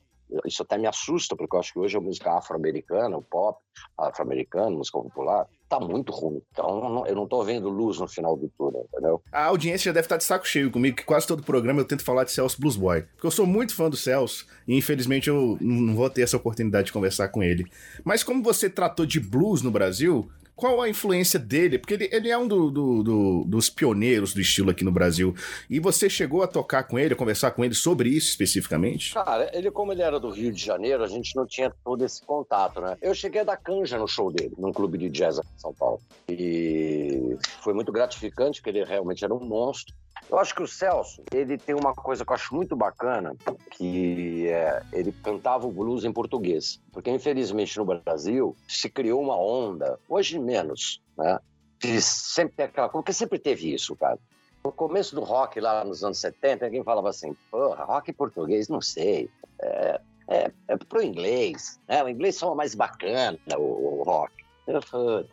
isso 0.45 0.62
até 0.62 0.79
me 0.79 0.87
assusta, 0.87 1.37
porque 1.37 1.55
eu 1.55 1.61
acho 1.61 1.73
que 1.73 1.79
hoje 1.79 1.97
a 1.97 2.01
música 2.01 2.33
afro-americana, 2.33 3.16
o 3.16 3.23
pop 3.23 3.59
afro-americano, 3.99 4.79
música 4.79 4.99
popular, 4.99 5.47
tá 5.68 5.81
muito 5.81 6.12
ruim. 6.12 6.42
Então 6.53 7.05
eu 7.07 7.14
não 7.14 7.27
tô 7.27 7.42
vendo 7.42 7.68
luz 7.68 7.99
no 7.99 8.07
final 8.07 8.37
do 8.37 8.51
túnel, 8.59 8.87
entendeu? 8.92 9.23
A 9.33 9.47
audiência 9.47 9.90
já 9.90 9.92
deve 9.92 10.05
estar 10.05 10.16
de 10.16 10.25
saco 10.25 10.47
cheio 10.47 10.71
comigo, 10.71 10.97
que 10.97 11.05
quase 11.05 11.27
todo 11.27 11.42
programa 11.42 11.81
eu 11.81 11.85
tento 11.85 12.05
falar 12.05 12.25
de 12.25 12.33
Celso 12.33 12.61
Blues 12.61 12.77
Boy. 12.77 13.03
Porque 13.03 13.27
eu 13.27 13.31
sou 13.31 13.47
muito 13.47 13.75
fã 13.75 13.88
do 13.88 13.97
Celso 13.97 14.47
e 14.66 14.77
infelizmente 14.77 15.29
eu 15.29 15.57
não 15.61 15.95
vou 15.95 16.11
ter 16.11 16.23
essa 16.23 16.37
oportunidade 16.37 16.87
de 16.87 16.92
conversar 16.92 17.29
com 17.29 17.42
ele. 17.42 17.64
Mas 18.05 18.23
como 18.23 18.42
você 18.42 18.68
tratou 18.68 19.07
de 19.07 19.18
blues 19.18 19.62
no 19.62 19.71
Brasil, 19.71 20.31
qual 20.54 20.80
a 20.80 20.88
influência 20.88 21.38
dele? 21.38 21.78
Porque 21.78 21.94
ele, 21.94 22.08
ele 22.12 22.30
é 22.30 22.36
um 22.36 22.46
do, 22.46 22.70
do, 22.70 23.02
do, 23.02 23.44
dos 23.44 23.68
pioneiros 23.68 24.34
do 24.34 24.40
estilo 24.40 24.70
aqui 24.70 24.84
no 24.84 24.92
Brasil. 24.92 25.34
E 25.68 25.80
você 25.80 26.08
chegou 26.08 26.42
a 26.42 26.46
tocar 26.46 26.84
com 26.84 26.98
ele, 26.98 27.14
a 27.14 27.16
conversar 27.16 27.50
com 27.52 27.64
ele 27.64 27.74
sobre 27.74 28.08
isso 28.08 28.28
especificamente? 28.28 29.14
Cara, 29.14 29.50
ele, 29.52 29.70
como 29.70 29.92
ele 29.92 30.02
era 30.02 30.20
do 30.20 30.30
Rio 30.30 30.52
de 30.52 30.64
Janeiro, 30.64 31.02
a 31.02 31.08
gente 31.08 31.34
não 31.34 31.46
tinha 31.46 31.72
todo 31.84 32.04
esse 32.04 32.24
contato, 32.24 32.80
né? 32.80 32.96
Eu 33.00 33.14
cheguei 33.14 33.40
a 33.40 33.44
dar 33.44 33.56
canja 33.56 33.98
no 33.98 34.06
show 34.06 34.30
dele, 34.30 34.52
num 34.58 34.72
clube 34.72 34.98
de 34.98 35.08
jazz 35.10 35.38
aqui 35.38 35.48
em 35.56 35.60
São 35.60 35.74
Paulo. 35.74 36.00
E 36.28 37.36
foi 37.60 37.72
muito 37.72 37.90
gratificante, 37.90 38.60
porque 38.60 38.70
ele 38.70 38.84
realmente 38.84 39.24
era 39.24 39.34
um 39.34 39.40
monstro. 39.40 39.94
Eu 40.33 40.38
acho 40.38 40.55
que 40.55 40.62
o 40.62 40.66
Celso, 40.66 41.23
ele 41.31 41.59
tem 41.59 41.75
uma 41.75 41.92
coisa 41.92 42.25
que 42.25 42.31
eu 42.31 42.35
acho 42.35 42.55
muito 42.55 42.75
bacana, 42.75 43.37
que 43.73 44.49
é, 44.49 44.83
ele 44.90 45.12
cantava 45.12 45.66
o 45.66 45.71
blues 45.71 46.07
em 46.07 46.12
português. 46.12 46.81
Porque, 46.90 47.11
infelizmente, 47.11 47.77
no 47.77 47.85
Brasil, 47.85 48.57
se 48.66 48.88
criou 48.88 49.21
uma 49.21 49.37
onda, 49.37 50.01
hoje 50.09 50.38
menos, 50.38 51.03
né? 51.18 51.38
Que 51.79 52.01
sempre 52.01 52.57
tem 52.57 52.64
aquela 52.64 52.88
porque 52.88 53.12
sempre 53.12 53.38
teve 53.38 53.75
isso, 53.75 53.95
cara. 53.95 54.18
No 54.64 54.73
começo 54.73 55.14
do 55.14 55.21
rock, 55.21 55.61
lá 55.61 55.85
nos 55.85 56.03
anos 56.03 56.18
70, 56.21 56.64
alguém 56.64 56.83
falava 56.83 57.11
assim, 57.11 57.37
porra, 57.51 57.85
rock 57.85 58.11
português, 58.14 58.68
não 58.68 58.81
sei. 58.81 59.29
É, 59.61 60.01
é, 60.29 60.51
é 60.66 60.77
pro 60.79 61.03
inglês, 61.03 61.79
né? 61.87 62.03
O 62.03 62.09
inglês 62.09 62.37
só 62.37 62.55
mais 62.55 62.75
bacana, 62.75 63.38
o, 63.59 64.01
o 64.01 64.03
rock. 64.03 64.33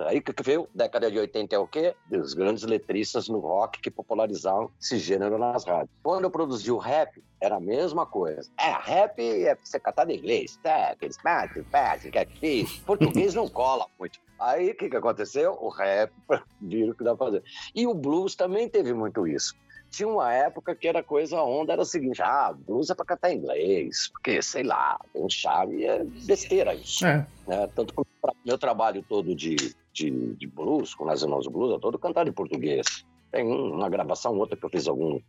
Aí 0.07 0.21
que 0.21 0.33
veio, 0.43 0.67
década 0.73 1.11
de 1.11 1.19
80 1.19 1.55
é 1.55 1.59
o 1.59 1.67
quê? 1.67 1.95
Os 2.11 2.33
grandes 2.33 2.63
letristas 2.63 3.29
no 3.29 3.39
rock 3.39 3.79
que 3.79 3.91
popularizaram 3.91 4.71
esse 4.81 4.97
gênero 4.97 5.37
nas 5.37 5.63
rádios. 5.65 5.89
Quando 6.01 6.23
eu 6.23 6.31
produzi 6.31 6.71
o 6.71 6.77
rap, 6.77 7.23
era 7.39 7.57
a 7.57 7.59
mesma 7.59 8.05
coisa. 8.05 8.49
É, 8.59 8.71
rap 8.71 9.19
é 9.19 9.55
você 9.55 9.79
cantar 9.79 10.09
em 10.09 10.17
inglês. 10.17 10.59
É, 10.63 10.91
aqueles 10.91 11.17
pati, 11.21 11.61
pati, 11.63 12.09
que 12.09 12.25
que 12.25 12.81
Português 12.85 13.33
não 13.35 13.47
cola 13.47 13.85
muito. 13.99 14.19
Aí 14.39 14.71
o 14.71 14.75
que, 14.75 14.89
que 14.89 14.97
aconteceu? 14.97 15.57
O 15.61 15.69
rap 15.69 16.11
viram 16.59 16.91
o 16.91 16.95
que 16.95 17.03
dá 17.03 17.15
pra 17.15 17.27
fazer. 17.27 17.43
E 17.75 17.85
o 17.85 17.93
blues 17.93 18.35
também 18.35 18.67
teve 18.67 18.93
muito 18.93 19.27
isso 19.27 19.55
tinha 19.89 20.07
uma 20.07 20.31
época 20.31 20.75
que 20.75 20.87
era 20.87 21.03
coisa 21.03 21.41
onda, 21.41 21.73
era 21.73 21.81
o 21.81 21.85
seguinte, 21.85 22.21
ah, 22.21 22.53
blues 22.53 22.89
é 22.89 22.95
pra 22.95 23.05
cantar 23.05 23.33
inglês, 23.33 24.09
porque, 24.11 24.41
sei 24.41 24.63
lá, 24.63 24.99
tem 25.11 25.23
um 25.23 25.29
chave, 25.29 25.85
é 25.85 26.03
besteira 26.03 26.73
isso. 26.73 27.05
É. 27.05 27.25
Né? 27.47 27.67
Tanto 27.75 27.93
que 27.93 28.01
meu 28.45 28.57
trabalho 28.57 29.03
todo 29.07 29.35
de, 29.35 29.55
de, 29.91 30.35
de 30.35 30.47
blues, 30.47 30.93
com 30.93 31.09
as 31.09 31.21
irmãos 31.21 31.47
blues, 31.47 31.75
é 31.75 31.79
todo 31.79 31.97
cantado 31.97 32.29
em 32.29 32.33
português. 32.33 33.05
Tem 33.31 33.45
uma 33.45 33.89
gravação, 33.89 34.37
outra 34.37 34.57
que 34.57 34.65
eu 34.65 34.69
fiz 34.69 34.87
algum, 34.87 35.19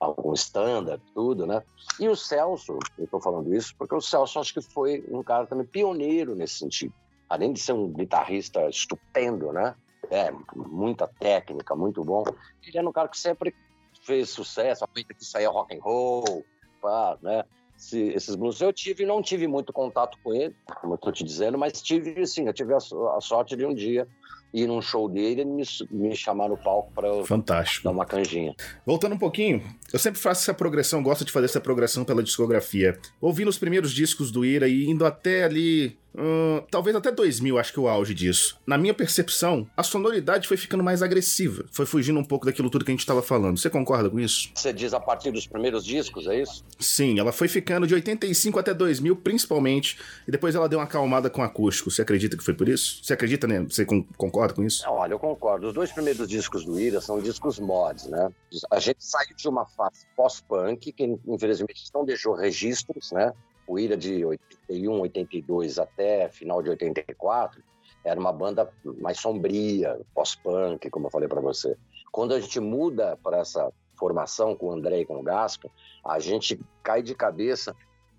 algum 0.00 0.32
standard, 0.32 1.02
tudo, 1.14 1.46
né? 1.46 1.62
E 2.00 2.08
o 2.08 2.16
Celso, 2.16 2.78
eu 2.98 3.04
estou 3.04 3.20
falando 3.20 3.54
isso 3.54 3.74
porque 3.78 3.94
o 3.94 4.00
Celso 4.00 4.38
acho 4.40 4.52
que 4.52 4.60
foi 4.60 5.04
um 5.08 5.22
cara 5.22 5.46
também 5.46 5.66
pioneiro 5.66 6.34
nesse 6.34 6.58
sentido. 6.58 6.92
Além 7.28 7.52
de 7.52 7.60
ser 7.60 7.72
um 7.72 7.88
guitarrista 7.88 8.68
estupendo, 8.68 9.52
né? 9.52 9.74
É, 10.10 10.32
muita 10.54 11.08
técnica, 11.08 11.74
muito 11.74 12.04
bom. 12.04 12.24
Ele 12.62 12.78
era 12.78 12.88
um 12.88 12.92
cara 12.92 13.08
que 13.08 13.18
sempre 13.18 13.54
fez 14.06 14.30
sucesso, 14.30 14.84
a 14.84 14.88
que 14.88 15.24
saía 15.24 15.48
rock 15.48 15.76
and 15.76 15.80
roll, 15.82 16.44
pá, 16.80 17.18
né? 17.20 17.44
esse, 17.78 18.00
esses 18.08 18.34
blues. 18.34 18.60
Eu 18.60 18.72
tive, 18.72 19.04
não 19.04 19.22
tive 19.22 19.46
muito 19.46 19.72
contato 19.72 20.18
com 20.22 20.34
ele, 20.34 20.54
como 20.80 20.94
eu 20.94 20.98
tô 20.98 21.12
te 21.12 21.22
dizendo, 21.22 21.58
mas 21.58 21.80
tive, 21.82 22.26
sim, 22.26 22.46
eu 22.46 22.52
tive 22.52 22.72
a, 22.72 22.78
a 22.78 23.20
sorte 23.20 23.56
de 23.56 23.64
um 23.64 23.74
dia 23.74 24.06
ir 24.54 24.66
num 24.66 24.80
show 24.80 25.08
dele 25.08 25.42
e 25.42 25.44
me, 25.44 25.62
me 25.90 26.16
chamar 26.16 26.48
no 26.48 26.56
palco 26.56 26.90
para 26.94 27.24
Fantástico. 27.24 27.84
dar 27.84 27.90
uma 27.90 28.06
canjinha. 28.06 28.54
Voltando 28.86 29.14
um 29.14 29.18
pouquinho, 29.18 29.62
eu 29.92 29.98
sempre 29.98 30.18
faço 30.20 30.42
essa 30.42 30.54
progressão, 30.54 31.02
gosto 31.02 31.24
de 31.24 31.32
fazer 31.32 31.46
essa 31.46 31.60
progressão 31.60 32.04
pela 32.04 32.22
discografia. 32.22 32.98
Ouvindo 33.20 33.48
os 33.48 33.58
primeiros 33.58 33.92
discos 33.92 34.30
do 34.30 34.44
Ira 34.44 34.66
e 34.66 34.86
indo 34.86 35.04
até 35.04 35.44
ali 35.44 35.98
Hum, 36.16 36.62
talvez 36.70 36.96
até 36.96 37.12
2000, 37.12 37.58
acho 37.58 37.72
que 37.72 37.80
o 37.80 37.88
auge 37.88 38.14
disso. 38.14 38.58
Na 38.66 38.78
minha 38.78 38.94
percepção, 38.94 39.68
a 39.76 39.82
sonoridade 39.82 40.48
foi 40.48 40.56
ficando 40.56 40.82
mais 40.82 41.02
agressiva. 41.02 41.66
Foi 41.70 41.84
fugindo 41.84 42.18
um 42.18 42.24
pouco 42.24 42.46
daquilo 42.46 42.70
tudo 42.70 42.84
que 42.84 42.90
a 42.90 42.94
gente 42.94 43.00
estava 43.00 43.22
falando. 43.22 43.58
Você 43.58 43.68
concorda 43.68 44.08
com 44.08 44.18
isso? 44.18 44.50
Você 44.54 44.72
diz 44.72 44.94
a 44.94 45.00
partir 45.00 45.30
dos 45.30 45.46
primeiros 45.46 45.84
discos, 45.84 46.26
é 46.26 46.40
isso? 46.40 46.64
Sim, 46.78 47.18
ela 47.18 47.32
foi 47.32 47.48
ficando 47.48 47.86
de 47.86 47.94
85 47.94 48.58
até 48.58 48.72
2000, 48.72 49.14
principalmente, 49.16 49.98
e 50.26 50.30
depois 50.30 50.54
ela 50.54 50.68
deu 50.68 50.78
uma 50.78 50.86
acalmada 50.86 51.28
com 51.28 51.42
acústico. 51.42 51.90
Você 51.90 52.00
acredita 52.00 52.36
que 52.36 52.44
foi 52.44 52.54
por 52.54 52.68
isso? 52.68 53.04
Você 53.04 53.12
acredita, 53.12 53.46
né? 53.46 53.60
Você 53.68 53.84
concorda 53.84 54.54
com 54.54 54.64
isso? 54.64 54.84
Não, 54.86 54.94
olha, 54.94 55.12
eu 55.12 55.18
concordo. 55.18 55.66
Os 55.68 55.74
dois 55.74 55.92
primeiros 55.92 56.26
discos 56.26 56.64
do 56.64 56.80
Ira 56.80 57.00
são 57.00 57.20
discos 57.20 57.58
mods, 57.58 58.06
né? 58.06 58.30
A 58.70 58.78
gente 58.78 59.04
saiu 59.04 59.36
de 59.36 59.48
uma 59.48 59.66
fase 59.66 60.06
pós-punk, 60.16 60.92
que 60.92 61.18
infelizmente 61.26 61.84
não 61.94 62.04
deixou 62.04 62.34
registros, 62.34 63.12
né? 63.12 63.32
O 63.66 63.78
Ira 63.78 63.96
de 63.96 64.24
81, 64.24 65.00
82 65.00 65.78
até 65.78 66.28
final 66.28 66.62
de 66.62 66.70
84 66.70 67.62
era 68.04 68.18
uma 68.18 68.32
banda 68.32 68.72
mais 69.00 69.18
sombria, 69.18 70.00
pós-punk, 70.14 70.88
como 70.90 71.06
eu 71.06 71.10
falei 71.10 71.28
para 71.28 71.40
você. 71.40 71.76
Quando 72.12 72.34
a 72.34 72.40
gente 72.40 72.60
muda 72.60 73.18
para 73.22 73.38
essa 73.38 73.72
formação 73.98 74.54
com 74.54 74.66
o 74.66 74.72
André 74.72 75.00
e 75.00 75.04
com 75.04 75.18
o 75.18 75.22
Gaspa, 75.22 75.68
a 76.04 76.18
gente 76.20 76.60
cai 76.82 77.02
de 77.02 77.14
cabeça 77.14 77.74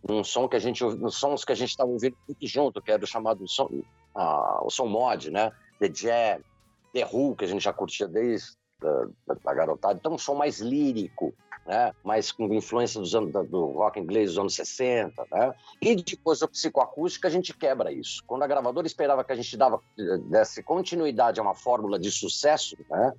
num 0.07 0.23
som 0.23 0.47
que 0.47 0.55
a 0.55 0.59
gente 0.59 0.83
nos 0.83 1.15
sons 1.15 1.45
que 1.45 1.51
a 1.51 1.55
gente 1.55 1.69
estava 1.69 1.89
ouvindo 1.89 2.17
muito 2.27 2.47
junto, 2.47 2.81
que 2.81 2.91
era 2.91 3.03
o 3.03 3.07
chamado 3.07 3.47
som, 3.47 3.69
ah, 4.13 4.59
o 4.61 4.69
som 4.69 4.85
mod, 4.85 5.31
né? 5.31 5.51
The 5.79 5.91
Jam, 5.93 6.41
The 6.93 7.05
Who, 7.05 7.35
que 7.35 7.45
a 7.45 7.47
gente 7.47 7.63
já 7.63 7.73
curtia 7.73 8.07
desde 8.07 8.57
da, 8.79 9.07
da 9.43 9.53
garotada. 9.53 9.97
Então, 9.99 10.13
um 10.13 10.17
som 10.17 10.35
mais 10.35 10.59
lírico, 10.59 11.33
né? 11.67 11.93
mais 12.03 12.31
com 12.31 12.51
influência 12.53 12.99
dos 12.99 13.13
anos, 13.13 13.31
do 13.49 13.65
rock 13.73 13.99
inglês 13.99 14.29
dos 14.29 14.39
anos 14.39 14.55
60. 14.55 15.27
Né? 15.31 15.53
E 15.81 15.95
depois 15.95 16.39
da 16.39 16.47
psicoacústica, 16.47 17.27
a 17.27 17.31
gente 17.31 17.53
quebra 17.53 17.91
isso. 17.91 18.23
Quando 18.25 18.43
a 18.43 18.47
gravadora 18.47 18.87
esperava 18.87 19.23
que 19.23 19.33
a 19.33 19.35
gente 19.35 19.55
dava, 19.57 19.81
desse 20.29 20.63
continuidade 20.63 21.39
a 21.39 21.43
uma 21.43 21.53
fórmula 21.53 21.99
de 21.99 22.09
sucesso, 22.09 22.77
né? 22.89 23.13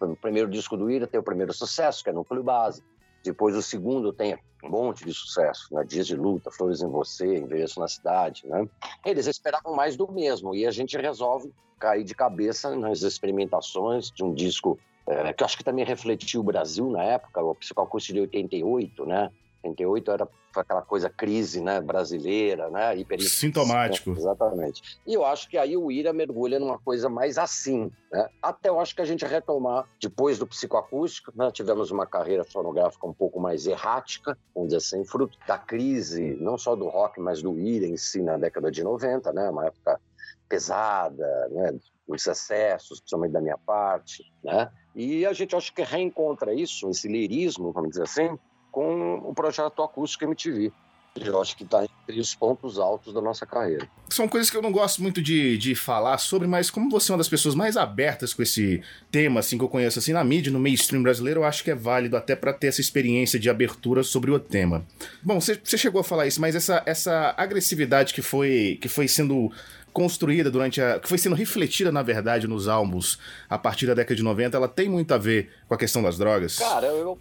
o 0.00 0.16
primeiro 0.16 0.48
disco 0.48 0.76
do 0.76 0.90
Ira 0.90 1.06
tem 1.06 1.18
o 1.18 1.22
primeiro 1.22 1.52
sucesso, 1.52 2.04
que 2.04 2.10
é 2.10 2.12
Núcleo 2.12 2.42
Base. 2.42 2.82
Depois 3.22 3.54
o 3.54 3.62
segundo 3.62 4.12
tem 4.12 4.38
um 4.64 4.68
monte 4.68 5.04
de 5.04 5.12
sucesso, 5.12 5.74
né? 5.74 5.84
Dias 5.84 6.06
de 6.06 6.16
Luta, 6.16 6.50
Flores 6.50 6.80
em 6.80 6.88
Você, 6.88 7.38
Envelheço 7.38 7.78
na 7.78 7.88
Cidade, 7.88 8.46
né? 8.46 8.66
Eles 9.04 9.26
esperavam 9.26 9.74
mais 9.74 9.96
do 9.96 10.10
mesmo 10.10 10.54
e 10.54 10.66
a 10.66 10.70
gente 10.70 10.96
resolve 10.96 11.52
cair 11.78 12.04
de 12.04 12.14
cabeça 12.14 12.74
nas 12.76 13.02
experimentações 13.02 14.10
de 14.10 14.22
um 14.22 14.32
disco 14.34 14.78
é, 15.06 15.32
que 15.32 15.42
eu 15.42 15.44
acho 15.44 15.56
que 15.56 15.64
também 15.64 15.84
refletiu 15.84 16.40
o 16.40 16.44
Brasil 16.44 16.90
na 16.90 17.02
época, 17.02 17.42
o 17.42 17.54
psicoacústico 17.54 18.14
de 18.14 18.20
88, 18.20 19.06
né? 19.06 19.30
88 19.62 20.10
era 20.10 20.28
aquela 20.56 20.82
coisa 20.82 21.08
crise, 21.08 21.60
né, 21.60 21.80
brasileira, 21.80 22.68
né, 22.70 22.96
hiper 22.96 23.20
sintomático. 23.20 24.10
Exatamente. 24.10 24.98
E 25.06 25.14
eu 25.14 25.24
acho 25.24 25.48
que 25.48 25.56
aí 25.56 25.76
o 25.76 25.92
Ira 25.92 26.12
mergulha 26.12 26.58
numa 26.58 26.78
coisa 26.78 27.08
mais 27.08 27.38
assim, 27.38 27.92
né? 28.10 28.28
Até 28.42 28.68
eu 28.68 28.80
acho 28.80 28.94
que 28.94 29.02
a 29.02 29.04
gente 29.04 29.24
retomar 29.24 29.86
depois 30.00 30.38
do 30.38 30.46
psicoacústico, 30.46 31.32
né, 31.36 31.50
tivemos 31.52 31.90
uma 31.90 32.06
carreira 32.06 32.44
fonográfica 32.44 33.06
um 33.06 33.12
pouco 33.12 33.38
mais 33.38 33.66
errática, 33.66 34.36
vamos 34.54 34.70
dizer 34.70 34.78
assim, 34.78 35.04
fruto 35.04 35.38
da 35.46 35.58
crise, 35.58 36.36
não 36.40 36.58
só 36.58 36.74
do 36.74 36.88
rock, 36.88 37.20
mas 37.20 37.42
do 37.42 37.58
Ira 37.58 37.86
em 37.86 37.96
si 37.96 38.20
na 38.22 38.36
década 38.36 38.70
de 38.70 38.82
90, 38.82 39.32
né, 39.32 39.50
uma 39.50 39.66
época 39.66 40.00
pesada, 40.48 41.48
né, 41.50 41.78
os 42.14 42.26
excessos, 42.26 43.00
principalmente 43.00 43.32
da 43.32 43.40
minha 43.40 43.58
parte, 43.58 44.30
né? 44.42 44.70
E 44.94 45.24
a 45.24 45.32
gente 45.32 45.54
acho 45.54 45.72
que 45.72 45.82
reencontra 45.82 46.52
isso, 46.52 46.88
esse 46.90 47.08
lirismo, 47.08 47.72
vamos 47.72 47.90
dizer 47.90 48.02
assim, 48.02 48.38
com 48.70 49.14
o 49.18 49.34
projeto 49.34 49.82
Acústico 49.82 50.24
MTV. 50.24 50.72
Eu 51.16 51.40
acho 51.40 51.56
que 51.56 51.64
está 51.64 51.84
entre 51.84 52.20
os 52.20 52.34
pontos 52.36 52.78
altos 52.78 53.12
da 53.12 53.20
nossa 53.20 53.44
carreira. 53.44 53.88
São 54.08 54.28
coisas 54.28 54.48
que 54.48 54.56
eu 54.56 54.62
não 54.62 54.70
gosto 54.70 55.02
muito 55.02 55.20
de, 55.20 55.58
de 55.58 55.74
falar 55.74 56.16
sobre, 56.18 56.46
mas 56.46 56.70
como 56.70 56.88
você 56.88 57.10
é 57.10 57.12
uma 57.12 57.18
das 57.18 57.28
pessoas 57.28 57.54
mais 57.54 57.76
abertas 57.76 58.32
com 58.32 58.42
esse 58.42 58.80
tema, 59.10 59.40
assim, 59.40 59.58
que 59.58 59.64
eu 59.64 59.68
conheço, 59.68 59.98
assim, 59.98 60.12
na 60.12 60.22
mídia, 60.22 60.52
no 60.52 60.60
mainstream 60.60 61.02
brasileiro, 61.02 61.40
eu 61.40 61.44
acho 61.44 61.64
que 61.64 61.70
é 61.70 61.74
válido 61.74 62.16
até 62.16 62.36
para 62.36 62.52
ter 62.52 62.68
essa 62.68 62.80
experiência 62.80 63.40
de 63.40 63.50
abertura 63.50 64.04
sobre 64.04 64.30
o 64.30 64.38
tema. 64.38 64.86
Bom, 65.20 65.40
você 65.40 65.58
chegou 65.76 66.00
a 66.00 66.04
falar 66.04 66.28
isso, 66.28 66.40
mas 66.40 66.54
essa, 66.54 66.80
essa 66.86 67.34
agressividade 67.36 68.14
que 68.14 68.22
foi, 68.22 68.78
que 68.80 68.88
foi 68.88 69.08
sendo 69.08 69.50
construída 69.92 70.50
durante 70.50 70.80
a. 70.80 70.98
que 70.98 71.08
foi 71.08 71.18
sendo 71.18 71.34
refletida, 71.34 71.92
na 71.92 72.02
verdade, 72.02 72.46
nos 72.46 72.68
álbuns 72.68 73.18
a 73.48 73.58
partir 73.58 73.86
da 73.86 73.94
década 73.94 74.16
de 74.16 74.22
90, 74.22 74.56
ela 74.56 74.68
tem 74.68 74.88
muito 74.88 75.12
a 75.12 75.18
ver 75.18 75.50
com 75.68 75.74
a 75.74 75.78
questão 75.78 76.02
das 76.02 76.16
drogas? 76.18 76.58
Cara, 76.58 76.86
eu 76.86 77.18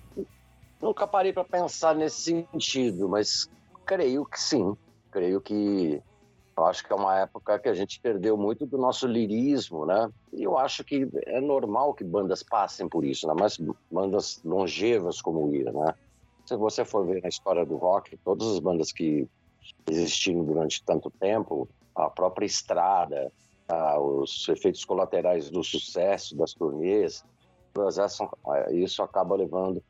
nunca 0.81 1.07
parei 1.07 1.33
para 1.33 1.43
pensar 1.43 1.95
nesse 1.95 2.45
sentido, 2.51 3.09
mas 3.09 3.49
creio 3.85 4.25
que 4.25 4.39
sim. 4.39 4.75
Creio 5.11 5.41
que. 5.41 6.01
Eu 6.55 6.65
acho 6.65 6.85
que 6.85 6.91
é 6.91 6.95
uma 6.95 7.17
época 7.19 7.57
que 7.57 7.69
a 7.69 7.73
gente 7.73 8.01
perdeu 8.01 8.35
muito 8.35 8.65
do 8.65 8.77
nosso 8.77 9.07
lirismo, 9.07 9.85
né? 9.85 10.09
E 10.33 10.43
eu 10.43 10.57
acho 10.57 10.83
que 10.83 11.07
é 11.25 11.39
normal 11.39 11.93
que 11.93 12.03
bandas 12.03 12.43
passem 12.43 12.87
por 12.87 13.05
isso, 13.05 13.25
né? 13.27 13.33
Mas 13.39 13.57
bandas 13.89 14.41
longevas 14.43 15.21
como 15.21 15.47
o 15.47 15.55
Ira, 15.55 15.71
né? 15.71 15.93
Se 16.45 16.57
você 16.57 16.83
for 16.83 17.05
ver 17.05 17.21
na 17.21 17.29
história 17.29 17.65
do 17.65 17.77
rock, 17.77 18.17
todas 18.25 18.47
as 18.49 18.59
bandas 18.59 18.91
que 18.91 19.25
existiram 19.89 20.43
durante 20.43 20.83
tanto 20.83 21.09
tempo, 21.11 21.67
a 22.05 22.09
própria 22.09 22.45
estrada, 22.45 23.31
os 23.99 24.47
efeitos 24.49 24.83
colaterais 24.83 25.49
do 25.49 25.63
sucesso 25.63 26.35
das 26.35 26.53
turnês, 26.53 27.23
isso 28.71 29.03
acaba 29.03 29.35
levando, 29.35 29.83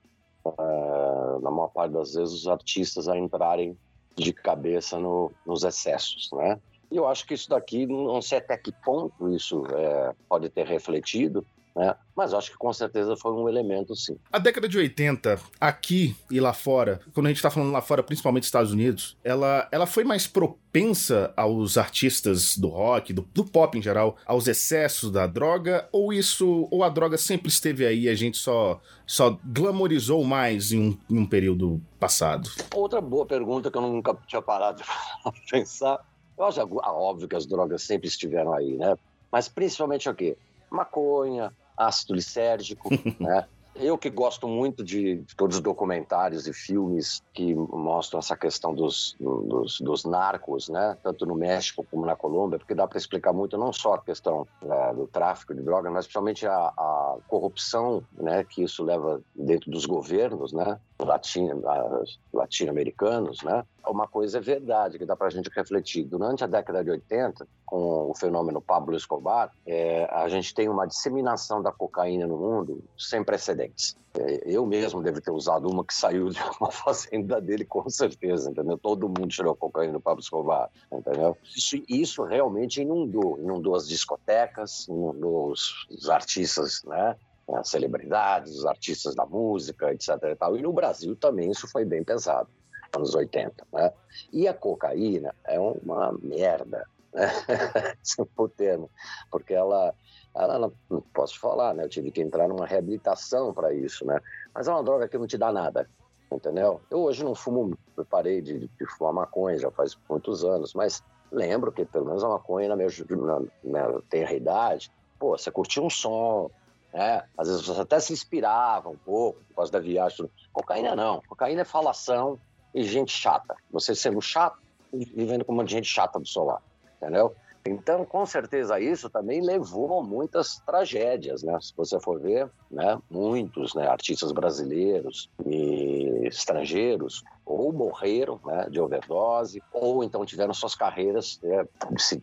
na 1.41 1.51
maior 1.51 1.69
parte 1.69 1.93
das 1.93 2.13
vezes, 2.13 2.33
os 2.33 2.47
artistas 2.47 3.07
a 3.07 3.17
entrarem 3.17 3.77
de 4.15 4.33
cabeça 4.33 4.99
no, 4.99 5.31
nos 5.45 5.63
excessos, 5.63 6.29
né? 6.33 6.59
E 6.91 6.97
eu 6.97 7.07
acho 7.07 7.25
que 7.25 7.35
isso 7.35 7.49
daqui, 7.49 7.85
não 7.85 8.21
sei 8.21 8.39
até 8.39 8.57
que 8.57 8.71
ponto 8.83 9.29
isso 9.29 9.63
é, 9.67 10.13
pode 10.27 10.49
ter 10.49 10.65
refletido, 10.65 11.45
né? 11.79 11.95
Mas 12.13 12.33
acho 12.33 12.51
que 12.51 12.57
com 12.57 12.73
certeza 12.73 13.15
foi 13.15 13.31
um 13.31 13.47
elemento, 13.47 13.95
sim. 13.95 14.17
A 14.29 14.37
década 14.37 14.67
de 14.67 14.77
80, 14.77 15.39
aqui 15.61 16.13
e 16.29 16.37
lá 16.37 16.51
fora, 16.51 16.99
quando 17.13 17.27
a 17.27 17.29
gente 17.29 17.41
tá 17.41 17.49
falando 17.49 17.71
lá 17.71 17.81
fora, 17.81 18.03
principalmente 18.03 18.43
Estados 18.43 18.73
Unidos, 18.73 19.15
ela, 19.23 19.65
ela 19.71 19.87
foi 19.87 20.03
mais 20.03 20.27
propensa 20.27 21.33
aos 21.37 21.77
artistas 21.77 22.57
do 22.57 22.67
rock, 22.67 23.13
do, 23.13 23.21
do 23.33 23.45
pop 23.45 23.77
em 23.77 23.81
geral, 23.81 24.17
aos 24.25 24.45
excessos 24.49 25.09
da 25.09 25.25
droga, 25.25 25.87
ou 25.93 26.11
isso, 26.11 26.67
ou 26.69 26.83
a 26.83 26.89
droga 26.89 27.17
sempre 27.17 27.47
esteve 27.47 27.85
aí 27.85 28.01
e 28.01 28.09
a 28.09 28.15
gente 28.15 28.37
só, 28.37 28.81
só 29.07 29.39
glamorizou 29.45 30.25
mais 30.25 30.73
em 30.73 30.81
um, 30.81 30.97
em 31.09 31.17
um 31.17 31.25
período 31.25 31.81
passado? 31.97 32.49
Outra 32.75 32.99
boa 32.99 33.25
pergunta 33.25 33.71
que 33.71 33.77
eu 33.77 33.81
nunca 33.81 34.13
tinha 34.27 34.41
parado 34.41 34.83
de 35.33 35.49
pensar. 35.49 36.05
Eu 36.37 36.43
acho 36.43 36.59
óbvio 36.59 37.27
que 37.29 37.37
as 37.37 37.45
drogas 37.45 37.83
sempre 37.83 38.09
estiveram 38.09 38.53
aí, 38.53 38.75
né? 38.75 38.97
Mas 39.31 39.47
principalmente 39.47 40.09
o 40.09 40.13
quê? 40.13 40.37
Maconha, 40.69 41.53
ácido 41.79 42.13
lisérgico, 42.13 42.89
né? 43.19 43.47
Eu 43.75 43.97
que 43.97 44.09
gosto 44.09 44.45
muito 44.45 44.83
de 44.83 45.23
todos 45.37 45.55
os 45.55 45.61
documentários 45.61 46.47
e 46.47 46.53
filmes 46.53 47.23
que 47.33 47.55
mostram 47.55 48.19
essa 48.19 48.35
questão 48.35 48.75
dos, 48.75 49.15
dos, 49.17 49.79
dos 49.79 50.03
narcos, 50.03 50.67
né? 50.67 50.97
tanto 51.01 51.25
no 51.25 51.33
México 51.33 51.85
como 51.89 52.05
na 52.05 52.13
Colômbia, 52.13 52.59
porque 52.59 52.75
dá 52.75 52.85
para 52.85 52.97
explicar 52.97 53.31
muito 53.31 53.57
não 53.57 53.71
só 53.71 53.93
a 53.93 54.01
questão 54.01 54.45
né, 54.61 54.93
do 54.93 55.07
tráfico 55.07 55.55
de 55.55 55.61
drogas, 55.61 55.93
mas 55.93 56.05
principalmente 56.05 56.45
a, 56.45 56.57
a, 56.57 57.17
corrupção 57.29 58.03
né, 58.17 58.43
que 58.43 58.63
isso 58.63 58.83
leva 58.83 59.21
dentro 59.33 59.71
dos 59.71 59.85
governos 59.85 60.51
né? 60.51 60.77
Latino-americanos. 60.99 63.41
Né? 63.43 63.63
Uma 63.87 64.07
coisa 64.07 64.37
é 64.37 64.41
verdade, 64.41 64.97
que 64.97 65.05
dá 65.05 65.15
para 65.15 65.27
a 65.27 65.31
gente 65.31 65.49
refletir. 65.49 66.03
Durante 66.03 66.43
a 66.43 66.47
década 66.47 66.83
de 66.83 66.91
80, 66.91 67.47
com 67.65 68.09
o 68.09 68.15
fenômeno 68.15 68.61
Pablo 68.61 68.95
Escobar, 68.95 69.51
é, 69.65 70.05
a 70.11 70.27
gente 70.27 70.53
tem 70.53 70.67
uma 70.67 70.85
disseminação 70.85 71.61
da 71.61 71.71
cocaína 71.71 72.27
no 72.27 72.37
mundo 72.37 72.83
sem 72.97 73.23
precedentes. 73.23 73.97
É, 74.17 74.41
eu 74.45 74.65
mesmo 74.65 75.03
devo 75.03 75.21
ter 75.21 75.31
usado 75.31 75.69
uma 75.69 75.85
que 75.85 75.93
saiu 75.93 76.29
de 76.29 76.39
uma 76.59 76.71
fazenda 76.71 77.39
dele, 77.39 77.63
com 77.63 77.87
certeza, 77.89 78.49
entendeu? 78.49 78.77
Todo 78.77 79.07
mundo 79.07 79.27
tirou 79.27 79.55
cocaína 79.55 79.93
do 79.93 80.01
Pablo 80.01 80.21
Escobar, 80.21 80.69
entendeu? 80.91 81.37
Isso, 81.55 81.81
isso 81.87 82.23
realmente 82.23 82.81
inundou. 82.81 83.39
Inundou 83.39 83.75
as 83.75 83.87
discotecas, 83.87 84.87
inundou 84.87 85.51
os, 85.51 85.87
os 85.89 86.09
artistas, 86.09 86.83
né? 86.85 87.15
As 87.55 87.69
celebridades, 87.69 88.55
os 88.55 88.65
artistas 88.65 89.15
da 89.15 89.25
música, 89.25 89.91
etc. 89.91 90.09
E, 90.23 90.35
tal. 90.35 90.57
e 90.57 90.61
no 90.61 90.73
Brasil 90.73 91.15
também 91.15 91.51
isso 91.51 91.67
foi 91.67 91.85
bem 91.85 92.03
pesado, 92.03 92.49
anos 92.95 93.15
80, 93.15 93.67
né? 93.73 93.91
E 94.31 94.47
a 94.47 94.53
cocaína 94.53 95.33
é 95.45 95.59
uma 95.59 96.11
merda, 96.21 96.85
né? 97.13 97.29
Esse 98.03 98.21
é 98.21 98.25
termo, 98.55 98.89
porque 99.31 99.53
ela, 99.53 99.93
ela 100.35 100.71
não 100.89 101.01
posso 101.13 101.39
falar, 101.39 101.73
né? 101.73 101.83
Eu 101.83 101.89
tive 101.89 102.11
que 102.11 102.21
entrar 102.21 102.47
numa 102.47 102.65
reabilitação 102.65 103.53
para 103.53 103.73
isso, 103.73 104.05
né? 104.05 104.19
Mas 104.53 104.67
é 104.67 104.71
uma 104.71 104.83
droga 104.83 105.07
que 105.07 105.17
não 105.17 105.27
te 105.27 105.37
dá 105.37 105.51
nada, 105.51 105.89
entendeu? 106.31 106.81
Eu 106.89 106.99
hoje 106.99 107.23
não 107.23 107.33
fumo 107.33 107.77
eu 107.97 108.05
parei 108.05 108.41
de, 108.41 108.67
de 108.67 108.85
fumar 108.97 109.13
maconha 109.13 109.57
já 109.57 109.69
faz 109.71 109.97
muitos 110.09 110.43
anos, 110.43 110.73
mas 110.73 111.03
lembro 111.31 111.71
que 111.71 111.85
pelo 111.85 112.05
menos 112.05 112.23
a 112.23 112.29
maconha 112.29 112.69
na 112.69 112.75
minha, 112.75 112.89
na, 113.09 113.41
na 113.63 114.01
tenra 114.09 114.33
idade, 114.33 114.91
pô, 115.19 115.37
você 115.37 115.51
curtia 115.51 115.83
um 115.83 115.89
som, 115.89 116.49
né? 116.93 117.23
Às 117.37 117.47
vezes 117.47 117.65
você 117.65 117.81
até 117.81 117.99
se 117.99 118.13
inspirava 118.13 118.89
um 118.89 118.97
pouco 118.97 119.39
por 119.49 119.55
causa 119.55 119.71
da 119.71 119.79
viagem. 119.79 120.29
Cocaína 120.51 120.95
não, 120.95 121.21
cocaína 121.27 121.61
é 121.61 121.65
falação 121.65 122.39
e 122.73 122.83
gente 122.83 123.11
chata. 123.11 123.55
Você 123.71 123.95
sendo 123.95 124.21
chato 124.21 124.59
e 124.91 125.05
vivendo 125.05 125.45
com 125.45 125.53
uma 125.53 125.65
gente 125.67 125.87
chata 125.87 126.19
do 126.19 126.27
seu 126.27 126.43
lado, 126.43 126.63
entendeu? 126.97 127.35
Então, 127.65 128.05
com 128.05 128.25
certeza, 128.25 128.79
isso 128.79 129.09
também 129.09 129.41
levou 129.41 129.99
a 129.99 130.03
muitas 130.03 130.59
tragédias, 130.65 131.43
né? 131.43 131.57
Se 131.61 131.73
você 131.75 131.99
for 131.99 132.19
ver, 132.19 132.49
né? 132.71 132.97
Muitos 133.09 133.75
né? 133.75 133.87
artistas 133.87 134.31
brasileiros 134.31 135.29
e 135.45 136.25
estrangeiros 136.25 137.23
ou 137.45 137.73
morreram 137.73 138.39
né? 138.45 138.67
de 138.69 138.79
overdose, 138.79 139.61
ou 139.73 140.03
então 140.03 140.25
tiveram 140.25 140.53
suas 140.53 140.73
carreiras, 140.73 141.39
né? 141.43 141.67
se, 141.97 142.21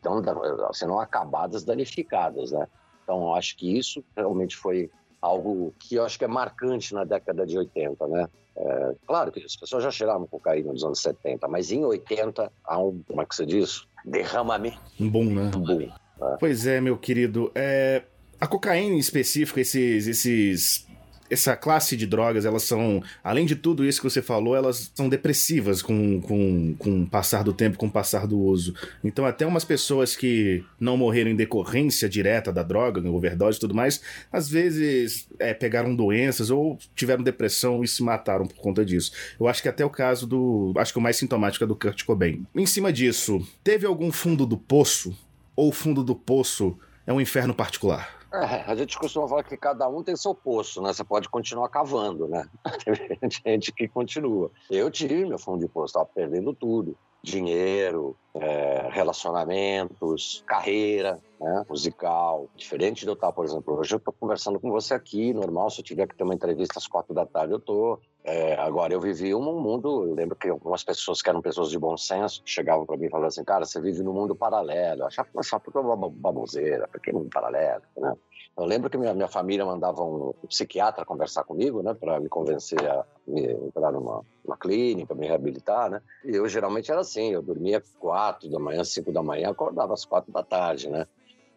se 0.72 0.86
não 0.86 0.98
acabadas, 0.98 1.64
danificadas, 1.64 2.52
né? 2.52 2.66
Então, 3.06 3.32
acho 3.36 3.56
que 3.56 3.78
isso 3.78 4.04
realmente 4.16 4.56
foi 4.56 4.90
algo 5.22 5.72
que 5.78 5.94
eu 5.94 6.04
acho 6.04 6.18
que 6.18 6.24
é 6.24 6.28
marcante 6.28 6.92
na 6.92 7.04
década 7.04 7.46
de 7.46 7.56
80, 7.56 8.04
né? 8.08 8.26
É, 8.56 8.94
claro 9.06 9.30
que 9.30 9.44
as 9.44 9.54
pessoas 9.54 9.84
já 9.84 9.92
cheiravam 9.92 10.26
cocaína 10.26 10.72
nos 10.72 10.82
anos 10.82 11.00
70, 11.00 11.46
mas 11.46 11.70
em 11.70 11.84
80 11.84 12.50
há 12.64 12.78
um, 12.78 13.00
como 13.06 13.22
é 13.22 13.26
que 13.26 13.36
você 13.36 13.46
diz? 13.46 13.86
Derramamento. 14.04 14.80
Um 14.98 15.08
boom, 15.08 15.24
né? 15.26 15.50
Um 15.54 15.60
boom. 15.60 15.82
É. 15.82 16.36
Pois 16.40 16.66
é, 16.66 16.80
meu 16.80 16.98
querido. 16.98 17.52
É, 17.54 18.02
a 18.40 18.46
cocaína 18.48 18.96
em 18.96 18.98
específico, 18.98 19.60
esses, 19.60 20.08
esses 20.08 20.86
essa 21.30 21.56
classe 21.56 21.96
de 21.96 22.06
drogas, 22.06 22.44
elas 22.44 22.62
são, 22.62 23.02
além 23.22 23.46
de 23.46 23.56
tudo 23.56 23.84
isso 23.84 24.00
que 24.00 24.08
você 24.08 24.22
falou, 24.22 24.54
elas 24.54 24.90
são 24.94 25.08
depressivas 25.08 25.82
com, 25.82 26.20
com, 26.20 26.74
com 26.78 27.02
o 27.02 27.06
passar 27.06 27.42
do 27.42 27.52
tempo, 27.52 27.78
com 27.78 27.86
o 27.86 27.90
passar 27.90 28.26
do 28.26 28.38
uso. 28.38 28.74
Então, 29.02 29.24
até 29.26 29.46
umas 29.46 29.64
pessoas 29.64 30.16
que 30.16 30.64
não 30.78 30.96
morreram 30.96 31.30
em 31.30 31.36
decorrência 31.36 32.08
direta 32.08 32.52
da 32.52 32.62
droga, 32.62 33.00
overdose 33.10 33.58
e 33.58 33.60
tudo 33.60 33.74
mais, 33.74 34.00
às 34.32 34.48
vezes 34.48 35.28
é, 35.38 35.54
pegaram 35.54 35.94
doenças 35.94 36.50
ou 36.50 36.78
tiveram 36.94 37.22
depressão 37.22 37.82
e 37.82 37.88
se 37.88 38.02
mataram 38.02 38.46
por 38.46 38.56
conta 38.56 38.84
disso. 38.84 39.12
Eu 39.38 39.48
acho 39.48 39.62
que 39.62 39.68
até 39.68 39.84
o 39.84 39.90
caso 39.90 40.26
do. 40.26 40.72
Acho 40.76 40.92
que 40.92 40.98
o 40.98 41.02
mais 41.02 41.16
sintomático 41.16 41.64
é 41.64 41.66
do 41.66 41.76
Kurt 41.76 42.04
Cobain. 42.04 42.46
Em 42.54 42.66
cima 42.66 42.92
disso, 42.92 43.46
teve 43.64 43.86
algum 43.86 44.12
fundo 44.12 44.46
do 44.46 44.56
poço? 44.56 45.16
Ou 45.54 45.72
fundo 45.72 46.04
do 46.04 46.14
poço 46.14 46.76
é 47.06 47.12
um 47.12 47.20
inferno 47.20 47.54
particular? 47.54 48.15
É, 48.32 48.70
a 48.70 48.74
gente 48.74 48.98
costuma 48.98 49.28
falar 49.28 49.44
que 49.44 49.56
cada 49.56 49.88
um 49.88 50.02
tem 50.02 50.16
seu 50.16 50.34
poço, 50.34 50.82
né? 50.82 50.92
Você 50.92 51.04
pode 51.04 51.28
continuar 51.28 51.68
cavando, 51.68 52.26
né? 52.26 52.48
Tem 53.20 53.30
gente 53.58 53.72
que 53.72 53.88
continua. 53.88 54.50
Eu 54.70 54.90
tive 54.90 55.24
meu 55.24 55.38
fundo 55.38 55.60
de 55.60 55.68
poço, 55.68 55.86
estava 55.86 56.06
perdendo 56.06 56.52
tudo. 56.52 56.96
Dinheiro, 57.22 58.16
é, 58.34 58.88
relacionamentos, 58.90 60.44
carreira 60.46 61.20
né, 61.40 61.64
musical. 61.68 62.48
Diferente 62.54 63.00
de 63.00 63.08
eu 63.08 63.14
estar, 63.14 63.32
por 63.32 63.44
exemplo, 63.44 63.78
hoje 63.78 63.94
eu 63.94 63.98
estou 63.98 64.14
conversando 64.18 64.60
com 64.60 64.70
você 64.70 64.94
aqui, 64.94 65.32
normal, 65.32 65.70
se 65.70 65.80
eu 65.80 65.84
tiver 65.84 66.06
que 66.06 66.16
ter 66.16 66.24
uma 66.24 66.34
entrevista 66.34 66.78
às 66.78 66.86
quatro 66.86 67.14
da 67.14 67.26
tarde, 67.26 67.52
eu 67.52 67.58
estou. 67.58 68.00
É, 68.28 68.54
agora, 68.54 68.92
eu 68.92 69.00
vivi 69.00 69.32
um 69.32 69.40
mundo, 69.40 70.08
eu 70.08 70.14
lembro 70.14 70.34
que 70.34 70.48
algumas 70.48 70.82
pessoas 70.82 71.22
que 71.22 71.30
eram 71.30 71.40
pessoas 71.40 71.70
de 71.70 71.78
bom 71.78 71.96
senso 71.96 72.42
chegavam 72.44 72.84
para 72.84 72.96
mim 72.96 73.06
e 73.06 73.08
falavam 73.08 73.28
assim, 73.28 73.44
cara, 73.44 73.64
você 73.64 73.80
vive 73.80 74.02
num 74.02 74.12
mundo 74.12 74.34
paralelo. 74.34 75.04
Achava, 75.04 75.28
que 75.30 75.78
uma 75.78 75.96
baboseira, 75.96 76.88
porque 76.88 77.12
mundo 77.12 77.30
paralelo, 77.32 77.82
né? 77.96 78.14
Eu 78.58 78.64
lembro 78.64 78.90
que 78.90 78.98
minha, 78.98 79.14
minha 79.14 79.28
família 79.28 79.64
mandava 79.64 80.02
um, 80.02 80.34
psiquiatra 80.48 81.04
conversar 81.04 81.44
comigo, 81.44 81.82
né, 81.82 81.94
para 81.94 82.18
me 82.18 82.28
convencer 82.28 82.80
a 82.84 83.04
me, 83.28 83.52
entrar 83.52 83.92
numa, 83.92 84.24
numa 84.44 84.56
clínica, 84.56 85.14
me 85.14 85.28
reabilitar, 85.28 85.88
né? 85.88 86.02
E 86.24 86.34
eu 86.34 86.48
geralmente 86.48 86.90
era 86.90 87.02
assim, 87.02 87.32
eu 87.32 87.42
dormia 87.42 87.80
quatro 88.00 88.50
da 88.50 88.58
manhã, 88.58 88.82
cinco 88.82 89.12
da 89.12 89.22
manhã, 89.22 89.50
acordava 89.50 89.92
às 89.94 90.04
quatro 90.04 90.32
da 90.32 90.42
tarde, 90.42 90.88
né? 90.88 91.06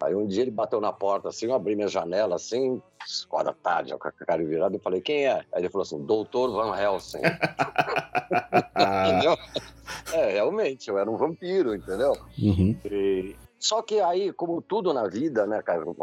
Aí 0.02 0.16
um 0.16 0.26
dia 0.26 0.44
ele 0.44 0.52
bateu 0.52 0.80
na 0.80 0.94
porta 0.94 1.30
assim, 1.30 1.48
eu 1.48 1.54
abri 1.54 1.76
minha 1.76 1.88
janela 1.88 2.36
assim, 2.36 2.82
quatro 3.28 3.48
da 3.48 3.54
tarde, 3.54 3.98
com 3.98 4.08
a 4.08 4.12
cara 4.12 4.44
virada, 4.44 4.76
e 4.76 4.80
falei, 4.80 5.02
quem 5.02 5.26
é? 5.26 5.44
Aí 5.52 5.62
ele 5.62 5.70
falou 5.70 5.84
assim, 5.84 6.02
doutor 6.04 6.52
Van 6.52 6.78
Helsing. 6.78 7.22
entendeu? 9.08 9.38
É, 10.14 10.32
realmente, 10.34 10.90
eu 10.90 10.98
era 10.98 11.10
um 11.10 11.18
vampiro, 11.18 11.76
entendeu? 11.76 12.14
Uhum. 12.38 12.78
E, 12.86 13.36
só 13.60 13.82
que 13.82 14.00
aí, 14.00 14.32
como 14.32 14.62
tudo 14.62 14.94
na 14.94 15.08
vida, 15.08 15.46
né, 15.46 15.62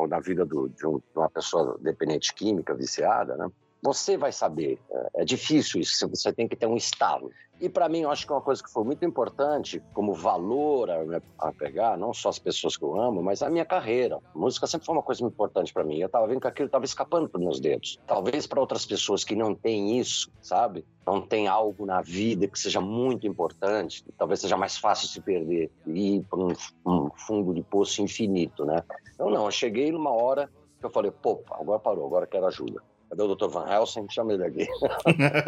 na 0.08 0.20
vida 0.20 0.44
do, 0.44 0.68
de, 0.68 0.86
um, 0.86 0.98
de, 0.98 1.04
uma 1.16 1.30
pessoa 1.30 1.78
dependente 1.80 2.34
química, 2.34 2.74
viciada, 2.74 3.36
né, 3.36 3.50
você 3.82 4.16
vai 4.16 4.32
saber. 4.32 4.78
É, 4.90 5.22
é 5.22 5.24
difícil 5.24 5.80
isso, 5.80 6.08
você 6.08 6.32
tem 6.32 6.48
que 6.48 6.56
ter 6.56 6.66
um 6.66 6.76
estalo. 6.76 7.30
E 7.58 7.70
para 7.70 7.88
mim, 7.88 8.00
eu 8.00 8.10
acho 8.10 8.26
que 8.26 8.32
uma 8.32 8.40
coisa 8.40 8.62
que 8.62 8.70
foi 8.70 8.84
muito 8.84 9.02
importante, 9.04 9.82
como 9.94 10.12
valor 10.12 10.90
a, 10.90 11.04
né, 11.04 11.22
a, 11.38 11.50
pegar, 11.52 11.96
não 11.96 12.12
só 12.12 12.28
as 12.28 12.38
pessoas 12.38 12.76
que 12.76 12.84
eu 12.84 13.00
amo, 13.00 13.22
mas 13.22 13.42
a 13.42 13.48
minha 13.48 13.64
carreira. 13.64 14.18
A 14.34 14.38
música 14.38 14.66
sempre 14.66 14.84
foi 14.84 14.94
uma 14.94 15.02
coisa 15.02 15.22
muito 15.22 15.32
importante 15.32 15.72
para 15.72 15.82
mim. 15.82 15.98
Eu 15.98 16.08
tava 16.08 16.26
vendo 16.26 16.40
que 16.40 16.46
aquilo 16.46 16.68
tava 16.68 16.84
escapando 16.84 17.28
dos 17.28 17.40
meus 17.40 17.58
dedos. 17.58 17.98
Talvez 18.06 18.46
para 18.46 18.60
outras 18.60 18.84
pessoas 18.84 19.24
que 19.24 19.34
não 19.34 19.54
têm 19.54 19.98
isso, 19.98 20.30
sabe? 20.42 20.84
Não 21.06 21.22
tem 21.22 21.48
algo 21.48 21.86
na 21.86 22.02
vida 22.02 22.46
que 22.46 22.58
seja 22.58 22.80
muito 22.80 23.26
importante, 23.26 24.04
talvez 24.18 24.40
seja 24.40 24.56
mais 24.56 24.76
fácil 24.76 25.08
se 25.08 25.20
perder 25.22 25.70
e 25.86 26.16
ir 26.16 26.24
para 26.24 26.38
um, 26.38 26.52
um 26.84 27.10
fundo 27.16 27.54
de 27.54 27.62
poço 27.62 28.02
infinito, 28.02 28.66
né? 28.66 28.82
Eu 29.18 29.30
não, 29.30 29.46
eu 29.46 29.50
cheguei 29.50 29.90
numa 29.90 30.10
hora 30.10 30.50
que 30.78 30.84
eu 30.84 30.90
falei, 30.90 31.10
pô, 31.10 31.40
agora 31.52 31.78
parou, 31.78 32.06
agora 32.06 32.26
quero 32.26 32.46
ajuda. 32.46 32.82
Cadê 33.16 33.22
o 33.22 33.34
Dr. 33.34 33.48
Van 33.48 33.66
Helsing? 33.66 34.06
Chama 34.10 34.34
ele 34.34 34.44
aqui. 34.44 34.68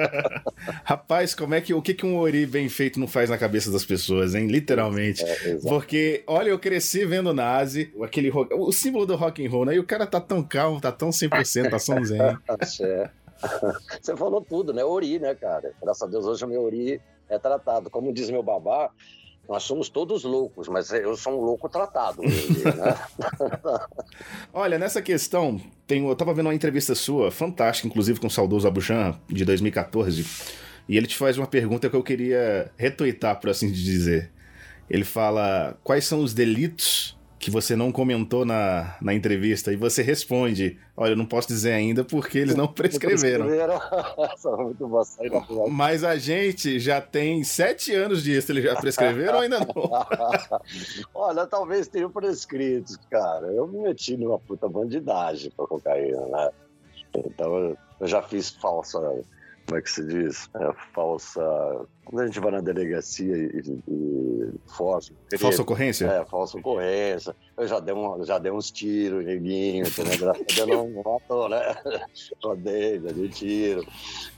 Rapaz, 0.84 1.34
como 1.34 1.54
é 1.54 1.60
que 1.60 1.74
o 1.74 1.82
que, 1.82 1.92
que 1.92 2.06
um 2.06 2.16
ori 2.16 2.46
bem 2.46 2.68
feito 2.68 2.98
não 2.98 3.06
faz 3.06 3.28
na 3.28 3.36
cabeça 3.36 3.70
das 3.70 3.84
pessoas, 3.84 4.34
hein? 4.34 4.46
Literalmente. 4.46 5.22
É, 5.22 5.58
Porque, 5.62 6.24
olha, 6.26 6.48
eu 6.48 6.58
cresci 6.58 7.04
vendo 7.04 7.34
Nazi, 7.34 7.92
aquele 8.02 8.30
rock, 8.30 8.54
o 8.54 8.72
símbolo 8.72 9.04
do 9.04 9.16
rock 9.16 9.46
and 9.46 9.50
roll, 9.50 9.66
né? 9.66 9.74
E 9.74 9.78
o 9.78 9.84
cara 9.84 10.06
tá 10.06 10.20
tão 10.20 10.42
calmo, 10.42 10.80
tá 10.80 10.90
tão 10.90 11.10
100%, 11.10 11.70
tá 11.70 11.78
sonzinho. 11.78 12.22
é. 12.82 13.10
Você 14.00 14.16
falou 14.16 14.40
tudo, 14.40 14.72
né? 14.72 14.82
Ori, 14.82 15.18
né, 15.18 15.34
cara? 15.34 15.72
Graças 15.80 16.02
a 16.02 16.06
Deus 16.06 16.24
hoje 16.24 16.44
o 16.44 16.48
meu 16.48 16.62
Ori 16.62 17.00
é 17.28 17.38
tratado. 17.38 17.90
Como 17.90 18.12
diz 18.12 18.30
meu 18.30 18.42
babá, 18.42 18.90
nós 19.48 19.62
somos 19.62 19.88
todos 19.88 20.24
loucos, 20.24 20.68
mas 20.68 20.92
eu 20.92 21.16
sou 21.16 21.40
um 21.40 21.44
louco 21.44 21.68
tratado. 21.68 22.20
Dia, 22.22 22.74
né? 22.74 22.98
Olha, 24.52 24.78
nessa 24.78 25.00
questão, 25.00 25.58
tem, 25.86 26.06
eu 26.06 26.14
tava 26.14 26.34
vendo 26.34 26.46
uma 26.46 26.54
entrevista 26.54 26.94
sua, 26.94 27.30
fantástica, 27.30 27.88
inclusive 27.88 28.20
com 28.20 28.26
o 28.26 28.30
saudoso 28.30 28.68
Abujan, 28.68 29.18
de 29.26 29.44
2014, 29.46 30.26
e 30.86 30.96
ele 30.96 31.06
te 31.06 31.16
faz 31.16 31.38
uma 31.38 31.46
pergunta 31.46 31.88
que 31.88 31.96
eu 31.96 32.02
queria 32.02 32.70
retuitar, 32.76 33.40
por 33.40 33.48
assim 33.48 33.72
dizer. 33.72 34.30
Ele 34.88 35.04
fala: 35.04 35.78
quais 35.82 36.04
são 36.04 36.20
os 36.20 36.34
delitos 36.34 37.17
que 37.38 37.50
você 37.50 37.76
não 37.76 37.92
comentou 37.92 38.44
na, 38.44 38.96
na 39.00 39.14
entrevista 39.14 39.72
e 39.72 39.76
você 39.76 40.02
responde: 40.02 40.78
Olha, 40.96 41.12
eu 41.12 41.16
não 41.16 41.24
posso 41.24 41.48
dizer 41.48 41.72
ainda 41.72 42.04
porque 42.04 42.38
eles 42.38 42.54
não 42.54 42.66
prescreveram. 42.72 43.46
Mas 45.70 46.02
a 46.02 46.16
gente 46.16 46.80
já 46.80 47.00
tem 47.00 47.44
sete 47.44 47.94
anos 47.94 48.22
disso. 48.22 48.52
Eles 48.52 48.64
já 48.64 48.76
prescreveram 48.76 49.36
ou 49.36 49.40
ainda 49.40 49.60
não? 49.60 49.68
Olha, 51.14 51.46
talvez 51.46 51.86
tenham 51.86 52.10
prescrito, 52.10 52.98
cara. 53.10 53.46
Eu 53.46 53.66
me 53.66 53.78
meti 53.78 54.16
numa 54.16 54.38
puta 54.38 54.68
bandidagem 54.68 55.52
pra 55.56 55.66
cocaína, 55.66 56.26
né? 56.26 56.50
Então 57.14 57.76
eu 58.00 58.06
já 58.06 58.20
fiz 58.20 58.50
falsa 58.50 58.98
como 59.68 59.78
é 59.78 59.82
que 59.82 59.90
se 59.90 60.02
diz? 60.02 60.48
É, 60.54 60.72
falsa. 60.94 61.42
Quando 62.06 62.22
a 62.22 62.26
gente 62.26 62.40
vai 62.40 62.52
na 62.52 62.62
delegacia 62.62 63.36
e, 63.36 63.82
e 63.86 64.50
falsa. 64.66 65.12
Falsa 65.38 65.60
ocorrência? 65.60 66.06
É, 66.06 66.24
falsa 66.24 66.56
ocorrência. 66.56 67.36
Eu 67.54 67.68
já 67.68 67.78
dei, 67.78 67.94
um, 67.94 68.24
já 68.24 68.38
dei 68.38 68.50
uns 68.50 68.70
tiros, 68.70 69.22
neguinho, 69.26 69.86
entendeu? 69.86 70.30
A 70.30 70.32
Deus 70.32 70.66
não 70.66 71.02
matou, 71.02 71.50
né? 71.50 71.60
Já 72.14 72.54
dei, 72.54 73.00
já 73.00 73.12
dei 73.12 73.28
tiro, 73.28 73.86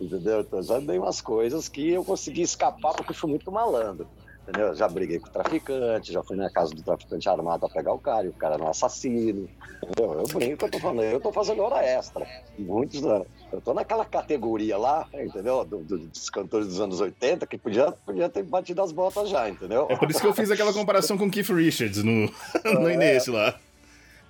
entendeu? 0.00 0.40
Então 0.40 0.62
já 0.62 0.78
dei 0.80 0.98
umas 0.98 1.20
coisas 1.20 1.68
que 1.68 1.90
eu 1.90 2.04
consegui 2.04 2.42
escapar 2.42 2.94
porque 2.94 3.14
fui 3.14 3.30
muito 3.30 3.50
malandro. 3.52 4.08
Entendeu? 4.50 4.74
Já 4.74 4.88
briguei 4.88 5.20
com 5.20 5.28
o 5.28 5.30
traficante, 5.30 6.12
já 6.12 6.24
fui 6.24 6.36
na 6.36 6.50
casa 6.50 6.74
do 6.74 6.82
traficante 6.82 7.28
armado 7.28 7.66
a 7.66 7.68
pegar 7.68 7.92
o 7.92 7.98
cara, 7.98 8.26
e 8.26 8.30
o 8.30 8.32
cara 8.32 8.54
era 8.54 8.64
um 8.64 8.68
assassino. 8.68 9.48
Entendeu? 9.80 10.12
Eu 10.18 10.26
brinco, 10.26 10.64
eu 10.64 10.70
tô 10.70 10.78
falando, 10.80 11.02
eu 11.02 11.20
tô 11.20 11.32
fazendo 11.32 11.62
hora 11.62 11.84
extra. 11.84 12.26
Muitos 12.58 13.04
anos. 13.04 13.28
Eu 13.52 13.60
tô 13.60 13.72
naquela 13.72 14.04
categoria 14.04 14.76
lá, 14.76 15.06
entendeu? 15.14 15.64
Do, 15.64 15.78
do, 15.78 15.98
dos 15.98 16.28
cantores 16.28 16.66
dos 16.66 16.80
anos 16.80 17.00
80 17.00 17.46
que 17.46 17.56
podia, 17.56 17.92
podia 17.92 18.28
ter 18.28 18.42
batido 18.42 18.82
as 18.82 18.90
botas 18.90 19.28
já, 19.28 19.48
entendeu? 19.48 19.86
É 19.88 19.96
por 19.96 20.10
isso 20.10 20.20
que 20.20 20.26
eu 20.26 20.34
fiz 20.34 20.51
aquela 20.51 20.72
comparação 20.72 21.16
com 21.16 21.30
Keith 21.30 21.51
Richards 21.51 22.03
no, 22.03 22.28
no 22.64 22.88
é. 22.88 22.94
início 22.94 23.32
lá. 23.32 23.57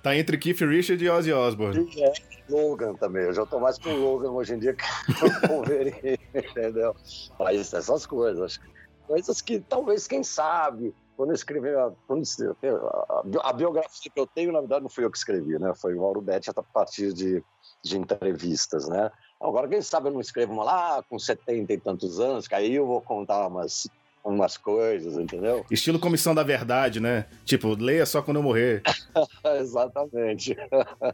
Tá 0.03 0.15
entre 0.15 0.37
Keith 0.37 0.61
Richards 0.61 1.01
e 1.01 1.09
Ozzy 1.09 1.33
Osbourne. 1.33 1.87
É, 1.99 2.13
Logan 2.49 2.93
também. 2.95 3.23
Eu 3.23 3.33
já 3.33 3.45
tô 3.45 3.59
mais 3.59 3.77
com 3.77 3.89
o 3.89 3.97
Logan 3.97 4.31
hoje 4.31 4.53
em 4.53 4.59
dia 4.59 4.73
que 4.73 4.83
o 5.45 5.47
Wolverine, 5.47 6.19
entendeu? 6.33 6.95
Mas 7.39 7.73
essas 7.73 8.05
coisas 8.05 8.59
coisas 9.11 9.41
que 9.41 9.59
talvez, 9.59 10.07
quem 10.07 10.23
sabe, 10.23 10.95
quando 11.17 11.31
eu 11.31 11.35
escrevi 11.35 11.67
a, 11.67 11.91
quando 12.07 12.23
a, 12.63 13.49
a, 13.49 13.53
biografia 13.53 14.09
que 14.09 14.17
eu 14.17 14.25
tenho, 14.25 14.53
na 14.53 14.61
verdade, 14.61 14.83
não 14.83 14.89
fui 14.89 15.03
eu 15.03 15.11
que 15.11 15.17
escrevi, 15.17 15.59
né? 15.59 15.73
Foi 15.75 15.93
o 15.93 16.01
Mauro 16.01 16.21
Betti 16.21 16.49
a 16.49 16.53
partir 16.53 17.11
de, 17.11 17.43
de 17.83 17.97
entrevistas, 17.97 18.87
né? 18.87 19.11
Agora, 19.41 19.67
quem 19.67 19.81
sabe 19.81 20.07
eu 20.07 20.13
não 20.13 20.21
escrevo 20.21 20.53
uma 20.53 20.63
lá 20.63 21.03
com 21.09 21.19
70 21.19 21.73
e 21.73 21.77
tantos 21.77 22.21
anos, 22.21 22.47
que 22.47 22.55
aí 22.55 22.73
eu 22.73 22.87
vou 22.87 23.01
contar 23.01 23.47
umas, 23.47 23.85
umas 24.23 24.55
coisas, 24.55 25.17
entendeu? 25.17 25.65
Estilo 25.69 25.99
Comissão 25.99 26.33
da 26.33 26.43
Verdade, 26.43 27.01
né? 27.01 27.27
Tipo, 27.43 27.75
leia 27.75 28.05
só 28.05 28.21
quando 28.21 28.37
eu 28.37 28.43
morrer. 28.43 28.81
Exatamente. 29.59 30.55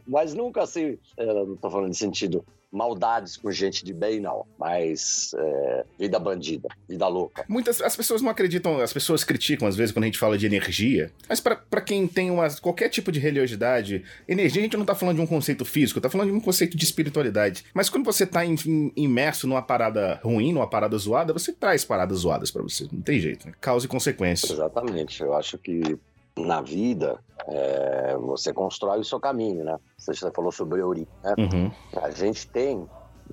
Mas 0.06 0.34
nunca 0.34 0.62
assim, 0.62 0.96
eu 1.16 1.46
não 1.46 1.56
tô 1.56 1.68
falando 1.68 1.90
de 1.90 1.98
sentido 1.98 2.44
maldades 2.70 3.36
com 3.36 3.50
gente 3.50 3.84
de 3.84 3.92
bem, 3.92 4.20
não. 4.20 4.46
Mas 4.58 5.34
é, 5.36 5.84
vida 5.98 6.18
bandida, 6.18 6.68
vida 6.88 7.06
louca. 7.08 7.44
Muitas 7.48 7.80
as 7.80 7.96
pessoas 7.96 8.22
não 8.22 8.30
acreditam, 8.30 8.80
as 8.80 8.92
pessoas 8.92 9.24
criticam 9.24 9.66
às 9.66 9.76
vezes 9.76 9.92
quando 9.92 10.04
a 10.04 10.06
gente 10.06 10.18
fala 10.18 10.36
de 10.36 10.46
energia. 10.46 11.10
Mas 11.28 11.40
para 11.40 11.80
quem 11.80 12.06
tem 12.06 12.30
uma, 12.30 12.48
qualquer 12.60 12.88
tipo 12.88 13.10
de 13.10 13.18
religiosidade, 13.18 14.04
energia 14.26 14.60
a 14.60 14.64
gente 14.64 14.76
não 14.76 14.84
tá 14.84 14.94
falando 14.94 15.16
de 15.16 15.22
um 15.22 15.26
conceito 15.26 15.64
físico, 15.64 16.00
tá 16.00 16.10
falando 16.10 16.30
de 16.30 16.36
um 16.36 16.40
conceito 16.40 16.76
de 16.76 16.84
espiritualidade. 16.84 17.64
Mas 17.72 17.88
quando 17.88 18.04
você 18.04 18.26
tá 18.26 18.42
imerso 18.44 19.46
numa 19.46 19.62
parada 19.62 20.20
ruim, 20.22 20.52
numa 20.52 20.68
parada 20.68 20.96
zoada, 20.96 21.32
você 21.32 21.52
traz 21.52 21.84
paradas 21.84 22.18
zoadas 22.18 22.50
para 22.50 22.62
você. 22.62 22.86
Não 22.92 23.00
tem 23.00 23.18
jeito, 23.18 23.46
né? 23.46 23.54
Causa 23.60 23.86
e 23.86 23.88
consequência. 23.88 24.52
Exatamente. 24.52 25.22
Eu 25.22 25.34
acho 25.34 25.58
que 25.58 25.98
na 26.36 26.60
vida, 26.60 27.18
é, 27.50 28.16
você 28.16 28.52
constrói 28.52 29.00
o 29.00 29.04
seu 29.04 29.18
caminho, 29.18 29.64
né? 29.64 29.78
Você 29.96 30.30
falou 30.30 30.52
sobre 30.52 30.80
Euri, 30.80 31.08
né? 31.22 31.34
Uhum. 31.38 31.70
A 32.02 32.10
gente 32.10 32.46
tem 32.48 32.86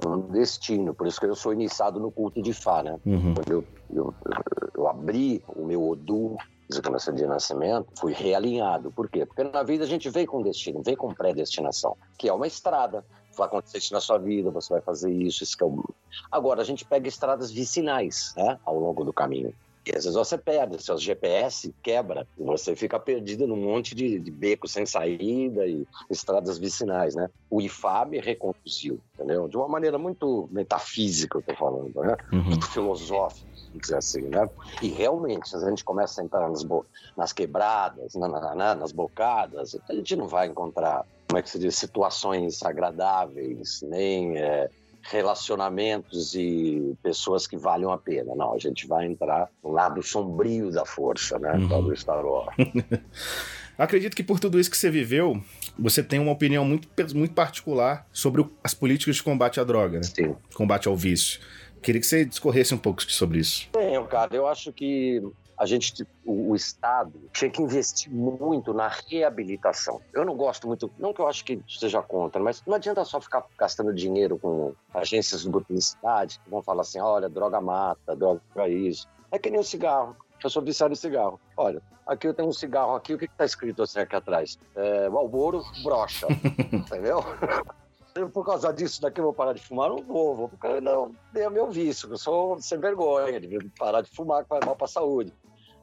um 0.05 0.19
destino, 0.31 0.93
por 0.93 1.07
isso 1.07 1.19
que 1.19 1.25
eu 1.25 1.35
sou 1.35 1.53
iniciado 1.53 1.99
no 1.99 2.11
culto 2.11 2.41
de 2.41 2.53
Fá, 2.53 2.83
né? 2.83 2.99
Uhum. 3.05 3.33
Quando 3.33 3.51
eu, 3.51 3.63
eu, 3.93 4.13
eu, 4.75 4.87
abri 4.87 5.43
o 5.47 5.65
meu 5.65 5.87
Odu, 5.87 6.35
declaração 6.69 7.13
de 7.13 7.25
nascimento, 7.25 7.87
fui 7.97 8.13
realinhado. 8.13 8.91
Por 8.91 9.09
quê? 9.09 9.25
Porque 9.25 9.43
na 9.43 9.63
vida 9.63 9.83
a 9.83 9.87
gente 9.87 10.09
vem 10.09 10.25
com 10.25 10.41
destino, 10.41 10.81
vem 10.83 10.95
com 10.95 11.13
predestinação, 11.13 11.95
que 12.17 12.27
é 12.27 12.33
uma 12.33 12.47
estrada. 12.47 13.05
Vai 13.37 13.47
acontecer 13.47 13.79
isso 13.79 13.93
na 13.93 13.99
sua 13.99 14.17
vida, 14.17 14.49
você 14.49 14.71
vai 14.71 14.81
fazer 14.81 15.11
isso, 15.11 15.43
isso 15.43 15.57
que 15.57 15.63
é 15.63 15.67
o... 15.67 15.83
Agora, 16.31 16.61
a 16.61 16.65
gente 16.65 16.85
pega 16.85 17.07
estradas 17.07 17.51
vicinais, 17.51 18.33
né? 18.37 18.57
Ao 18.63 18.79
longo 18.79 19.03
do 19.03 19.11
caminho. 19.11 19.53
E 19.85 19.91
às 19.91 20.03
vezes 20.03 20.15
você 20.15 20.37
perde, 20.37 20.81
seus 20.83 21.01
GPS 21.01 21.73
quebra 21.83 22.27
você 22.37 22.75
fica 22.75 22.99
perdido 22.99 23.45
num 23.45 23.55
monte 23.55 23.93
de, 23.93 24.19
de 24.19 24.31
becos 24.31 24.71
sem 24.71 24.85
saída 24.85 25.65
e 25.67 25.85
estradas 26.09 26.57
vicinais, 26.57 27.13
né? 27.13 27.29
O 27.49 27.61
IFAB 27.61 28.19
reconduziu, 28.19 28.99
entendeu? 29.13 29.47
De 29.47 29.55
uma 29.55 29.67
maneira 29.67 29.97
muito 29.97 30.49
metafísica, 30.51 31.37
eu 31.37 31.41
tô 31.43 31.53
falando, 31.55 31.93
né? 32.01 32.17
Uhum. 32.33 32.43
Muito 32.43 32.67
filosófica, 32.71 33.47
vamos 33.67 33.81
dizer 33.81 33.97
assim, 33.97 34.21
né? 34.21 34.49
E 34.81 34.87
realmente, 34.87 35.49
se 35.49 35.55
a 35.55 35.69
gente 35.69 35.83
começa 35.83 36.21
a 36.21 36.25
entrar 36.25 36.49
nas, 36.49 36.65
nas 37.15 37.31
quebradas, 37.31 38.15
na, 38.15 38.27
na, 38.27 38.55
na, 38.55 38.75
nas 38.75 38.91
bocadas, 38.91 39.77
a 39.87 39.93
gente 39.93 40.15
não 40.15 40.27
vai 40.27 40.47
encontrar, 40.47 41.05
como 41.27 41.37
é 41.37 41.41
que 41.43 41.49
se 41.49 41.59
diz, 41.59 41.75
situações 41.75 42.63
agradáveis, 42.63 43.81
nem... 43.83 44.37
É, 44.37 44.69
relacionamentos 45.09 46.33
e 46.33 46.95
pessoas 47.03 47.45
que 47.45 47.55
valham 47.55 47.91
a 47.91 47.97
pena. 47.97 48.33
Não, 48.35 48.53
a 48.53 48.57
gente 48.57 48.87
vai 48.87 49.05
entrar 49.05 49.49
no 49.63 49.71
lado 49.71 50.01
sombrio 50.01 50.71
da 50.71 50.85
força, 50.85 51.37
né? 51.37 51.53
Uhum. 51.53 51.83
Do 51.83 51.95
Star 51.95 52.25
Wars. 52.25 52.55
Acredito 53.77 54.15
que 54.15 54.23
por 54.23 54.39
tudo 54.39 54.59
isso 54.59 54.71
que 54.71 54.77
você 54.77 54.89
viveu, 54.89 55.39
você 55.77 56.01
tem 56.01 56.17
uma 56.19 56.31
opinião 56.31 56.63
muito, 56.63 56.87
muito 57.13 57.33
particular 57.33 58.07
sobre 58.11 58.45
as 58.63 58.73
políticas 58.73 59.17
de 59.17 59.23
combate 59.23 59.59
à 59.59 59.63
droga, 59.63 59.97
né? 59.97 60.03
Sim. 60.03 60.35
Combate 60.53 60.87
ao 60.87 60.95
vício. 60.95 61.41
Queria 61.81 61.99
que 62.01 62.07
você 62.07 62.25
discorresse 62.25 62.73
um 62.73 62.77
pouco 62.77 63.03
sobre 63.03 63.39
isso. 63.39 63.69
Tenho, 63.71 64.03
cara. 64.05 64.35
Eu 64.35 64.47
acho 64.47 64.71
que 64.71 65.21
a 65.57 65.65
gente, 65.65 66.05
o, 66.25 66.51
o, 66.51 66.55
Estado 66.55 67.13
tinha 67.33 67.49
que 67.49 67.61
investir 67.61 68.11
muito 68.11 68.73
na 68.73 68.87
reabilitação. 68.87 70.01
Eu 70.13 70.25
não 70.25 70.35
gosto 70.35 70.67
muito, 70.67 70.91
não 70.97 71.13
que 71.13 71.21
eu 71.21 71.27
acho 71.27 71.45
que 71.45 71.61
seja 71.67 72.01
contra, 72.01 72.41
mas 72.41 72.61
não 72.65 72.75
adianta 72.75 73.03
só 73.05 73.21
ficar 73.21 73.45
gastando 73.57 73.93
dinheiro 73.93 74.37
com 74.37 74.73
agências 74.93 75.43
de 75.43 75.49
publicidade 75.49 76.39
que 76.43 76.49
vão 76.49 76.61
falar 76.61 76.81
assim, 76.81 76.99
olha, 76.99 77.29
droga 77.29 77.61
mata, 77.61 78.15
droga 78.15 78.67
isso. 78.67 79.07
É 79.31 79.39
que 79.39 79.49
nem 79.49 79.59
o 79.59 79.63
cigarro. 79.63 80.15
Eu 80.43 80.49
sou 80.49 80.61
viciado 80.61 80.93
em 80.93 80.97
cigarro. 80.97 81.39
Olha, 81.57 81.81
aqui 82.05 82.27
eu 82.27 82.33
tenho 82.33 82.49
um 82.49 82.53
cigarro 82.53 82.95
aqui, 82.95 83.13
o 83.13 83.17
que 83.17 83.25
está 83.25 83.45
escrito 83.45 83.81
assim 83.81 83.99
aqui 83.99 84.15
atrás? 84.15 84.59
É, 84.75 85.09
Malboro 85.09 85.63
brocha, 85.83 86.27
entendeu? 86.71 87.23
por 88.31 88.45
causa 88.45 88.71
disso 88.71 89.01
daqui 89.01 89.19
eu 89.19 89.25
vou 89.25 89.33
parar 89.33 89.51
de 89.51 89.61
fumar, 89.61 89.89
não 89.89 89.97
vou, 89.97 90.35
vou 90.35 90.49
porque 90.49 90.79
não 90.79 91.13
é 91.35 91.49
meu 91.49 91.69
vício, 91.69 92.09
eu 92.09 92.17
sou 92.17 92.61
sem 92.61 92.79
vergonha 92.79 93.41
de 93.41 93.59
parar 93.77 94.01
de 94.01 94.09
fumar 94.09 94.43
que 94.43 94.49
faz 94.49 94.65
mal 94.65 94.75
para 94.75 94.85
a 94.85 94.89
saúde. 94.89 95.33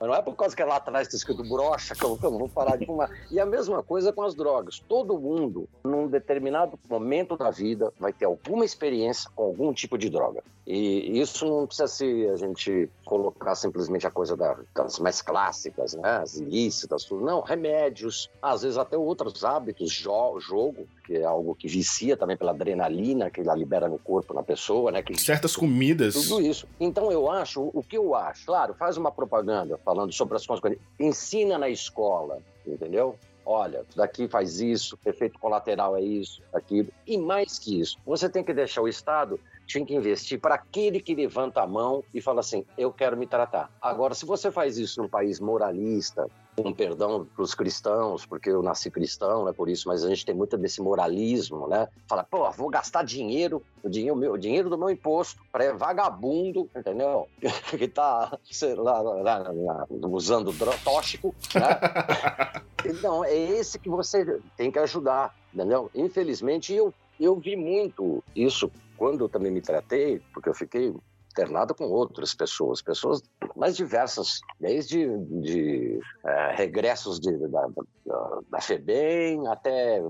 Mas 0.03 0.09
não 0.09 0.17
é 0.17 0.21
por 0.21 0.35
causa 0.35 0.57
que 0.57 0.65
lá 0.65 0.77
atrás 0.77 1.07
está 1.07 1.17
escrito 1.17 1.49
brocha 1.49 1.95
que 1.95 2.05
eu, 2.05 2.19
que 2.19 2.27
eu 2.27 2.37
vou 2.37 2.49
parar 2.49 2.75
de 2.75 2.85
fumar. 2.85 3.09
E 3.31 3.39
a 3.39 3.47
mesma 3.47 3.85
coisa 3.85 4.13
com 4.13 4.23
as 4.23 4.35
drogas. 4.35 4.83
Todo 4.89 5.17
mundo, 5.17 5.69
num 5.85 6.09
determinado 6.09 6.77
momento 6.91 7.37
da 7.37 7.53
vida, 7.53 7.93
vai 8.01 8.13
ter 8.13 8.25
alguma 8.25 8.65
experiência 8.65 9.31
com 9.33 9.45
algum 9.45 9.73
tipo 9.73 9.97
de 9.97 10.11
droga. 10.11 10.43
E 10.67 11.21
isso 11.21 11.45
não 11.47 11.67
precisa 11.67 11.89
ser 11.89 12.31
a 12.31 12.37
gente 12.37 12.89
colocar 13.05 13.55
simplesmente 13.55 14.07
a 14.07 14.11
coisa 14.11 14.37
das 14.37 14.99
mais 15.01 15.21
clássicas, 15.21 15.95
né? 15.95 16.19
As 16.23 16.37
ilícitas, 16.37 17.05
tudo. 17.05 17.25
Não, 17.25 17.41
remédios, 17.41 18.31
às 18.41 18.63
vezes 18.63 18.79
até 18.79 18.97
outros 18.97 19.45
hábitos, 19.45 19.93
jo 19.93 20.39
jogo, 20.39 20.87
que 21.05 21.17
é 21.17 21.25
algo 21.25 21.55
que 21.55 21.67
vicia 21.67 22.17
também 22.17 22.37
pela 22.37 22.53
adrenalina 22.53 23.29
que 23.29 23.41
ela 23.41 23.57
libera 23.57 23.89
no 23.89 23.99
corpo, 23.99 24.33
na 24.33 24.43
pessoa, 24.43 24.93
né? 24.93 25.03
Que, 25.03 25.19
Certas 25.21 25.57
comidas. 25.57 26.15
Tudo 26.15 26.41
isso. 26.41 26.67
Então 26.79 27.11
eu 27.11 27.31
acho, 27.31 27.71
o 27.75 27.83
que 27.83 27.99
eu 27.99 28.15
acho, 28.15 28.47
claro, 28.47 28.73
faz 28.75 28.97
uma 28.97 29.11
propaganda 29.11 29.77
falando 29.93 30.13
sobre 30.13 30.37
as 30.37 30.47
consequências, 30.47 30.83
ensina 30.99 31.59
na 31.59 31.69
escola, 31.69 32.39
entendeu? 32.67 33.19
Olha, 33.45 33.85
daqui 33.95 34.27
faz 34.27 34.59
isso, 34.59 34.99
efeito 35.05 35.39
colateral 35.39 35.95
é 35.97 36.01
isso, 36.01 36.41
aquilo. 36.55 36.89
E 37.07 37.19
mais 37.19 37.59
que 37.59 37.79
isso, 37.79 37.99
você 38.07 38.27
tem 38.27 38.43
que 38.43 38.55
deixar 38.55 38.81
o 38.81 38.89
Estado 38.89 39.39
tinha 39.67 39.85
que 39.85 39.95
investir 39.95 40.41
para 40.41 40.55
aquele 40.55 41.01
que 41.01 41.15
levanta 41.15 41.63
a 41.63 41.67
mão 41.67 42.03
e 42.13 42.21
fala 42.21 42.41
assim: 42.41 42.65
eu 42.77 42.93
quero 42.93 43.17
me 43.17 43.27
tratar. 43.27 43.71
Agora, 43.81 44.15
se 44.15 44.27
você 44.27 44.51
faz 44.51 44.79
isso 44.79 45.03
num 45.03 45.09
país 45.09 45.41
moralista, 45.41 46.29
com 46.57 46.73
perdão 46.73 47.25
para 47.25 47.43
os 47.43 47.55
cristãos, 47.55 48.27
porque 48.27 48.51
eu 48.51 48.63
nasci 48.63 48.91
cristão, 48.91 49.45
né, 49.45 49.53
por 49.53 49.69
isso, 49.69 49.89
mas 49.89 50.05
a 50.05 50.09
gente 50.09 50.25
tem 50.25 50.35
muito 50.35 50.57
desse 50.59 50.83
moralismo, 50.83 51.67
né? 51.67 51.89
Fala, 52.07 52.25
pô, 52.25 52.51
vou 52.53 52.69
gastar 52.69 53.03
dinheiro, 53.05 53.63
o 53.83 53.89
dinheiro, 53.89 54.17
meu, 54.17 54.33
o 54.33 54.39
dinheiro 54.39 54.69
do 54.69 54.77
meu 54.77 54.91
imposto 54.91 55.41
para 55.51 55.73
vagabundo, 55.73 56.69
entendeu? 56.77 57.27
que 57.79 57.89
tá, 57.89 58.39
sei 58.51 58.75
lá, 58.75 59.01
lá, 59.01 59.39
lá 59.39 59.87
usando 59.91 60.53
tóxico, 60.85 61.35
né? 61.55 62.63
então, 62.85 63.25
é 63.25 63.35
esse 63.35 63.79
que 63.79 63.89
você 63.89 64.41
tem 64.57 64.71
que 64.71 64.79
ajudar, 64.79 65.35
entendeu? 65.55 65.91
Infelizmente, 65.95 66.75
eu, 66.75 66.93
eu 67.19 67.35
vi 67.37 67.57
muito 67.57 68.23
isso 68.37 68.71
quando 69.03 69.25
eu 69.25 69.29
também 69.29 69.51
me 69.51 69.61
tratei, 69.61 70.23
porque 70.33 70.49
eu 70.49 70.55
fiquei 70.55 70.95
internado 71.33 71.75
com 71.75 71.87
outras 71.87 72.37
pessoas, 72.37 72.81
pessoas 72.81 73.21
mais 73.57 73.77
diversas, 73.77 74.39
desde 74.61 75.09
de, 75.41 75.99
é, 76.25 76.55
regressos 76.55 77.19
de, 77.19 77.37
da, 77.49 77.67
da, 78.07 78.41
da 78.49 78.61
FEBEM 78.61 79.49
até 79.49 80.01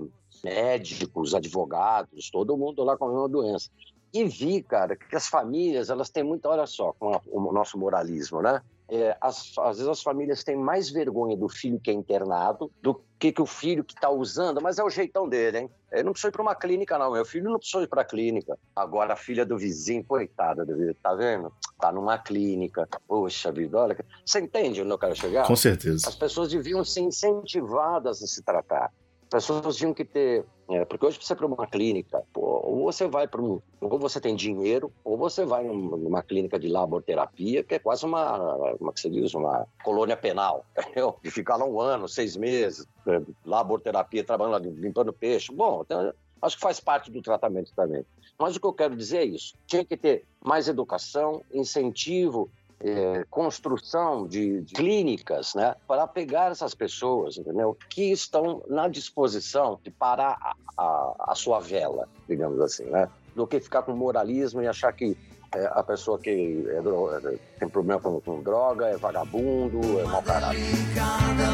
médicos, 0.43 1.33
advogados, 1.33 2.29
todo 2.29 2.55
mundo 2.55 2.83
lá 2.83 2.95
com 2.95 3.05
a 3.05 3.07
mesma 3.07 3.29
doença. 3.29 3.67
E 4.13 4.25
vi, 4.25 4.61
cara, 4.61 4.95
que 4.95 5.15
as 5.15 5.27
famílias, 5.27 5.89
elas 5.89 6.11
têm 6.11 6.23
muito, 6.23 6.47
olha 6.47 6.67
só, 6.67 6.93
com 6.93 7.19
o 7.31 7.51
nosso 7.51 7.79
moralismo, 7.79 8.43
né? 8.43 8.61
É, 8.95 9.17
as, 9.19 9.57
às 9.57 9.77
vezes 9.77 9.87
as 9.89 10.03
famílias 10.03 10.43
têm 10.43 10.55
mais 10.55 10.87
vergonha 10.87 11.35
do 11.35 11.49
filho 11.49 11.79
que 11.79 11.89
é 11.89 11.93
internado 11.93 12.71
do 12.79 13.01
que, 13.17 13.31
que 13.31 13.41
o 13.41 13.45
filho 13.47 13.83
que 13.83 13.95
está 13.95 14.07
usando, 14.07 14.61
mas 14.61 14.77
é 14.77 14.83
o 14.83 14.89
jeitão 14.89 15.27
dele, 15.27 15.57
hein? 15.61 15.69
Ele 15.91 16.03
não 16.03 16.11
precisa 16.11 16.29
ir 16.29 16.31
para 16.31 16.43
uma 16.43 16.53
clínica, 16.53 16.95
não. 16.99 17.11
Meu 17.11 17.25
filho 17.25 17.49
não 17.49 17.57
precisa 17.57 17.83
ir 17.83 17.87
para 17.87 18.03
clínica. 18.03 18.55
Agora, 18.75 19.13
a 19.13 19.15
filha 19.15 19.43
do 19.43 19.57
vizinho, 19.57 20.03
coitada, 20.03 20.63
tá 21.01 21.15
vendo? 21.15 21.51
Tá 21.79 21.91
numa 21.91 22.19
clínica. 22.19 22.87
Poxa 23.07 23.51
vida, 23.51 23.79
olha. 23.79 24.05
Você 24.23 24.39
entende 24.39 24.83
onde 24.83 24.91
eu 24.91 24.99
quero 24.99 25.15
chegar? 25.15 25.47
Com 25.47 25.55
certeza. 25.55 26.07
As 26.07 26.15
pessoas 26.15 26.49
deviam 26.51 26.85
ser 26.85 27.01
incentivadas 27.01 28.21
a 28.21 28.27
se 28.27 28.43
tratar 28.43 28.91
pessoas 29.33 29.75
tinham 29.75 29.93
que 29.93 30.05
ter. 30.05 30.45
É, 30.69 30.85
porque 30.85 31.05
hoje 31.05 31.19
você 31.21 31.35
para 31.35 31.45
uma 31.45 31.67
clínica, 31.67 32.23
pô, 32.31 32.61
ou 32.63 32.83
você 32.85 33.07
vai 33.07 33.27
para 33.27 33.41
um. 33.41 33.61
Ou 33.81 33.99
você 33.99 34.19
tem 34.21 34.35
dinheiro, 34.35 34.91
ou 35.03 35.17
você 35.17 35.45
vai 35.45 35.63
numa 35.65 36.23
clínica 36.23 36.57
de 36.57 36.67
laborterapia, 36.67 37.63
que 37.63 37.75
é 37.75 37.79
quase 37.79 38.05
uma. 38.05 38.75
Como 38.77 38.93
que 38.93 38.99
se 38.99 39.09
diz? 39.09 39.33
Uma 39.33 39.67
colônia 39.83 40.15
penal. 40.15 40.65
Entendeu? 40.79 41.17
De 41.21 41.29
ficar 41.29 41.57
lá 41.57 41.65
um 41.65 41.79
ano, 41.79 42.07
seis 42.07 42.37
meses, 42.37 42.87
é, 43.05 43.21
laborterapia, 43.45 44.23
trabalhando 44.23 44.69
limpando 44.69 45.11
peixe. 45.11 45.53
Bom, 45.53 45.81
então, 45.85 46.13
acho 46.41 46.55
que 46.55 46.61
faz 46.61 46.79
parte 46.79 47.11
do 47.11 47.21
tratamento 47.21 47.73
também. 47.75 48.05
Mas 48.39 48.55
o 48.55 48.59
que 48.59 48.67
eu 48.67 48.73
quero 48.73 48.95
dizer 48.95 49.17
é 49.17 49.25
isso: 49.25 49.55
tinha 49.67 49.83
que 49.83 49.97
ter 49.97 50.25
mais 50.43 50.67
educação, 50.67 51.41
incentivo 51.53 52.49
é, 52.83 53.25
construção 53.29 54.27
de, 54.27 54.61
de, 54.61 54.73
clínicas, 54.73 55.55
né, 55.55 55.75
para 55.87 56.05
pegar 56.05 56.51
essas 56.51 56.75
pessoas, 56.75 57.37
entendeu, 57.37 57.77
que 57.89 58.11
estão 58.11 58.61
na 58.67 58.87
disposição 58.87 59.79
de 59.83 59.89
parar 59.89 60.37
a, 60.41 60.55
a, 60.77 61.15
a 61.29 61.35
sua 61.35 61.59
vela, 61.59 62.07
digamos 62.27 62.59
assim, 62.59 62.83
né, 62.85 63.07
do 63.35 63.47
que 63.47 63.59
ficar 63.59 63.83
com 63.83 63.93
moralismo 63.93 64.61
e 64.61 64.67
achar 64.67 64.91
que 64.91 65.17
é, 65.55 65.65
a 65.71 65.83
pessoa 65.83 66.19
que 66.19 66.29
é, 66.29 66.77
é 66.77 67.37
tem 67.59 67.69
problema 67.69 68.01
com, 68.01 68.19
com, 68.19 68.41
droga 68.41 68.87
é 68.87 68.97
vagabundo, 68.97 69.99
é 69.99 70.03
mau 70.03 70.21
caráter. 70.21 70.59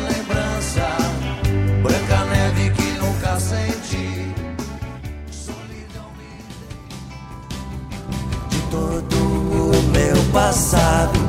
lembrança, 0.08 0.82
branca 1.84 2.26
neve 2.26 2.72
que 2.76 2.92
nunca 2.98 3.40
senti. 3.40 4.30
todo 8.72 9.04
o 9.04 9.12
meu 9.12 9.19
passado, 10.40 11.20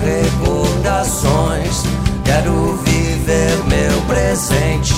recordações. 0.00 1.82
Quero 2.24 2.76
viver 2.78 3.56
meu 3.68 4.06
presente 4.08 4.92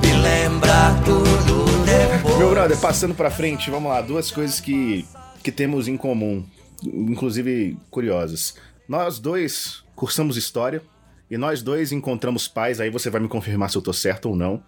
e 0.00 0.12
lembrar 0.22 0.94
tudo 1.02 1.64
depois. 1.84 2.38
Meu 2.38 2.50
brother, 2.50 2.78
passando 2.78 3.16
pra 3.16 3.32
frente, 3.32 3.68
vamos 3.68 3.90
lá, 3.90 4.00
duas 4.00 4.30
coisas 4.30 4.60
que, 4.60 5.04
que 5.42 5.50
temos 5.50 5.88
em 5.88 5.96
comum, 5.96 6.44
inclusive 6.84 7.76
curiosas. 7.90 8.54
Nós 8.88 9.18
dois 9.18 9.82
cursamos 9.96 10.36
história 10.36 10.82
e 11.28 11.36
nós 11.36 11.62
dois 11.62 11.90
encontramos 11.90 12.46
pais, 12.46 12.80
aí 12.80 12.90
você 12.90 13.10
vai 13.10 13.20
me 13.20 13.28
confirmar 13.28 13.70
se 13.70 13.76
eu 13.76 13.82
tô 13.82 13.92
certo 13.92 14.28
ou 14.28 14.36
não, 14.36 14.62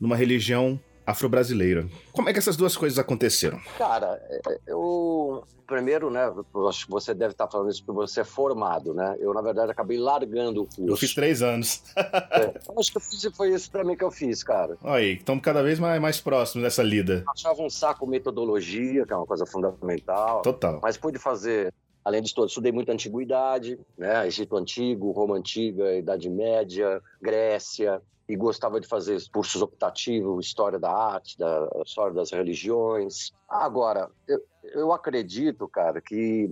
numa 0.00 0.16
religião 0.16 0.80
afro-brasileira. 1.08 1.88
Como 2.12 2.28
é 2.28 2.32
que 2.32 2.38
essas 2.38 2.56
duas 2.56 2.76
coisas 2.76 2.98
aconteceram? 2.98 3.58
Cara, 3.78 4.20
é, 4.28 4.58
eu. 4.66 5.42
Primeiro, 5.66 6.10
né? 6.10 6.22
Acho 6.66 6.86
que 6.86 6.90
você 6.90 7.12
deve 7.12 7.32
estar 7.32 7.46
falando 7.46 7.70
isso 7.70 7.84
porque 7.84 8.00
você 8.00 8.22
é 8.22 8.24
formado, 8.24 8.94
né? 8.94 9.16
Eu, 9.20 9.34
na 9.34 9.42
verdade, 9.42 9.70
acabei 9.70 9.98
largando 9.98 10.62
o 10.62 10.64
curso. 10.64 10.86
Eu 10.86 10.96
fiz 10.96 11.14
três 11.14 11.42
anos. 11.42 11.82
É, 11.94 12.54
acho 12.78 12.92
que 12.92 13.30
foi 13.30 13.52
isso 13.52 13.70
pra 13.70 13.84
mim 13.84 13.94
que 13.94 14.02
eu 14.02 14.10
fiz, 14.10 14.42
cara. 14.42 14.78
Olha 14.82 14.94
aí, 14.94 15.12
estamos 15.16 15.44
cada 15.44 15.62
vez 15.62 15.78
mais, 15.78 16.00
mais 16.00 16.20
próximos 16.22 16.64
dessa 16.64 16.82
lida. 16.82 17.22
Eu 17.26 17.32
achava 17.32 17.62
um 17.62 17.68
saco 17.68 18.06
metodologia, 18.06 19.04
que 19.04 19.12
é 19.12 19.16
uma 19.16 19.26
coisa 19.26 19.44
fundamental. 19.44 20.40
Total. 20.40 20.80
Mas 20.82 20.96
pude 20.96 21.18
fazer, 21.18 21.70
além 22.08 22.22
tudo, 22.22 22.46
estudei 22.46 22.72
muito 22.72 22.90
antiguidade, 22.90 23.78
né? 23.96 24.26
Egito 24.26 24.56
Antigo, 24.56 25.10
Roma 25.10 25.36
Antiga, 25.36 25.92
Idade 25.92 26.30
Média, 26.30 27.02
Grécia, 27.20 28.02
e 28.26 28.34
gostava 28.34 28.80
de 28.80 28.88
fazer 28.88 29.20
cursos 29.30 29.60
optativos, 29.60 30.46
história 30.46 30.78
da 30.78 30.90
arte, 30.90 31.38
da 31.38 31.68
história 31.84 32.14
das 32.14 32.30
religiões. 32.30 33.30
Agora, 33.46 34.10
eu, 34.26 34.42
eu 34.62 34.92
acredito, 34.92 35.68
cara, 35.68 36.00
que 36.00 36.50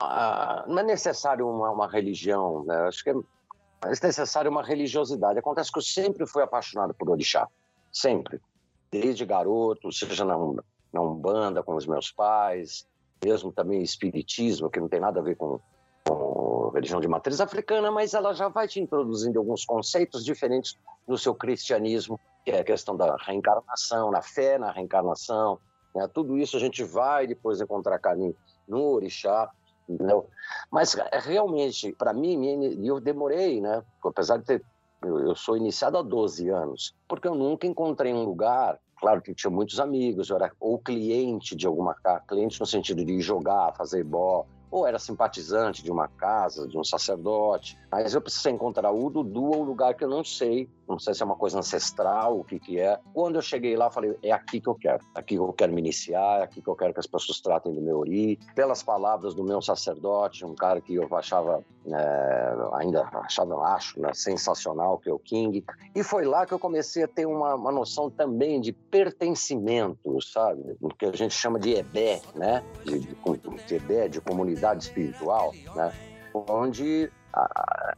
ah, 0.00 0.64
não 0.66 0.80
é 0.80 0.82
necessário 0.82 1.48
uma, 1.48 1.70
uma 1.70 1.88
religião, 1.88 2.64
né? 2.64 2.76
Acho 2.88 3.04
que 3.04 3.10
é 3.10 3.14
mais 3.80 4.00
necessário 4.00 4.50
uma 4.50 4.64
religiosidade. 4.64 5.38
Acontece 5.38 5.70
que 5.70 5.78
eu 5.78 5.82
sempre 5.82 6.26
fui 6.26 6.42
apaixonado 6.42 6.92
por 6.92 7.08
orixá, 7.08 7.46
sempre. 7.92 8.40
Desde 8.90 9.24
garoto, 9.24 9.92
seja 9.92 10.24
na, 10.24 10.36
na 10.92 11.00
Umbanda 11.00 11.62
com 11.62 11.76
os 11.76 11.86
meus 11.86 12.10
pais, 12.10 12.84
mesmo 13.24 13.52
também 13.52 13.82
espiritismo, 13.82 14.70
que 14.70 14.80
não 14.80 14.88
tem 14.88 15.00
nada 15.00 15.20
a 15.20 15.22
ver 15.22 15.36
com, 15.36 15.60
com 16.06 16.70
religião 16.74 17.00
de 17.00 17.08
matriz 17.08 17.40
africana, 17.40 17.90
mas 17.90 18.14
ela 18.14 18.32
já 18.32 18.48
vai 18.48 18.68
te 18.68 18.80
introduzindo 18.80 19.38
alguns 19.38 19.64
conceitos 19.64 20.24
diferentes 20.24 20.78
no 21.06 21.18
seu 21.18 21.34
cristianismo, 21.34 22.18
que 22.44 22.50
é 22.50 22.60
a 22.60 22.64
questão 22.64 22.96
da 22.96 23.16
reencarnação, 23.16 24.10
na 24.10 24.22
fé 24.22 24.58
na 24.58 24.70
reencarnação. 24.70 25.58
né? 25.94 26.08
Tudo 26.12 26.38
isso 26.38 26.56
a 26.56 26.60
gente 26.60 26.82
vai 26.84 27.26
depois 27.26 27.60
encontrar 27.60 27.98
caminho 27.98 28.36
no 28.66 28.82
orixá, 28.92 29.50
entendeu? 29.88 30.28
Mas 30.70 30.94
é, 30.96 31.18
realmente, 31.18 31.92
para 31.92 32.12
mim, 32.12 32.84
eu 32.84 33.00
demorei, 33.00 33.60
né? 33.60 33.82
Apesar 34.04 34.38
de 34.38 34.44
ter. 34.44 34.64
Eu 35.00 35.36
sou 35.36 35.56
iniciado 35.56 35.96
há 35.96 36.02
12 36.02 36.48
anos, 36.48 36.94
porque 37.06 37.28
eu 37.28 37.34
nunca 37.34 37.66
encontrei 37.66 38.12
um 38.12 38.24
lugar. 38.24 38.80
Claro 39.00 39.22
que 39.22 39.34
tinha 39.34 39.50
muitos 39.50 39.78
amigos, 39.78 40.28
eu 40.28 40.36
era 40.36 40.52
ou 40.58 40.78
cliente 40.78 41.54
de 41.54 41.66
alguma 41.66 41.94
casa, 41.94 42.24
cliente 42.26 42.58
no 42.58 42.66
sentido 42.66 43.04
de 43.04 43.20
jogar, 43.20 43.72
fazer 43.76 44.02
bó, 44.04 44.44
ou 44.70 44.86
era 44.86 44.98
simpatizante 44.98 45.82
de 45.82 45.90
uma 45.90 46.08
casa, 46.08 46.66
de 46.66 46.76
um 46.76 46.84
sacerdote. 46.84 47.78
Mas 47.90 48.14
eu 48.14 48.20
precisei 48.20 48.52
encontrar 48.52 48.90
o 48.90 49.08
Dudu 49.08 49.44
ou 49.44 49.62
um 49.62 49.64
lugar 49.64 49.94
que 49.94 50.04
eu 50.04 50.08
não 50.08 50.24
sei, 50.24 50.68
não 50.88 50.98
sei 50.98 51.12
se 51.12 51.22
é 51.22 51.26
uma 51.26 51.36
coisa 51.36 51.58
ancestral, 51.58 52.38
o 52.38 52.44
que 52.44 52.58
que 52.58 52.80
é. 52.80 52.98
Quando 53.12 53.36
eu 53.36 53.42
cheguei 53.42 53.76
lá, 53.76 53.90
falei, 53.90 54.16
é 54.22 54.32
aqui 54.32 54.60
que 54.60 54.68
eu 54.68 54.74
quero, 54.74 55.04
é 55.14 55.20
aqui 55.20 55.34
que 55.34 55.40
eu 55.40 55.52
quero 55.52 55.72
me 55.72 55.80
iniciar, 55.80 56.40
é 56.40 56.42
aqui 56.44 56.62
que 56.62 56.68
eu 56.68 56.74
quero 56.74 56.94
que 56.94 57.00
as 57.00 57.06
pessoas 57.06 57.40
tratem 57.40 57.74
do 57.74 57.80
meu 57.80 57.98
ori. 57.98 58.38
Pelas 58.54 58.82
palavras 58.82 59.34
do 59.34 59.44
meu 59.44 59.60
sacerdote, 59.60 60.44
um 60.44 60.54
cara 60.54 60.80
que 60.80 60.94
eu 60.94 61.06
achava, 61.14 61.62
é, 61.86 62.54
ainda 62.74 63.02
achava, 63.12 63.54
acho, 63.74 64.00
né, 64.00 64.12
sensacional, 64.14 64.98
que 64.98 65.10
é 65.10 65.12
o 65.12 65.18
King. 65.18 65.62
E 65.94 66.02
foi 66.02 66.24
lá 66.24 66.46
que 66.46 66.54
eu 66.54 66.58
comecei 66.58 67.02
a 67.02 67.08
ter 67.08 67.26
uma, 67.26 67.54
uma 67.54 67.72
noção 67.72 68.08
também 68.10 68.60
de 68.60 68.72
pertencimento, 68.72 70.20
sabe? 70.22 70.76
O 70.80 70.88
que 70.88 71.04
a 71.04 71.12
gente 71.12 71.34
chama 71.34 71.58
de 71.58 71.74
EBé, 71.74 72.22
né? 72.34 72.64
De, 72.84 72.98
de, 73.00 73.16
de 73.66 73.74
EBé, 73.74 74.08
de 74.08 74.20
comunidade 74.20 74.84
espiritual, 74.84 75.52
né? 75.74 75.92
Onde 76.32 77.10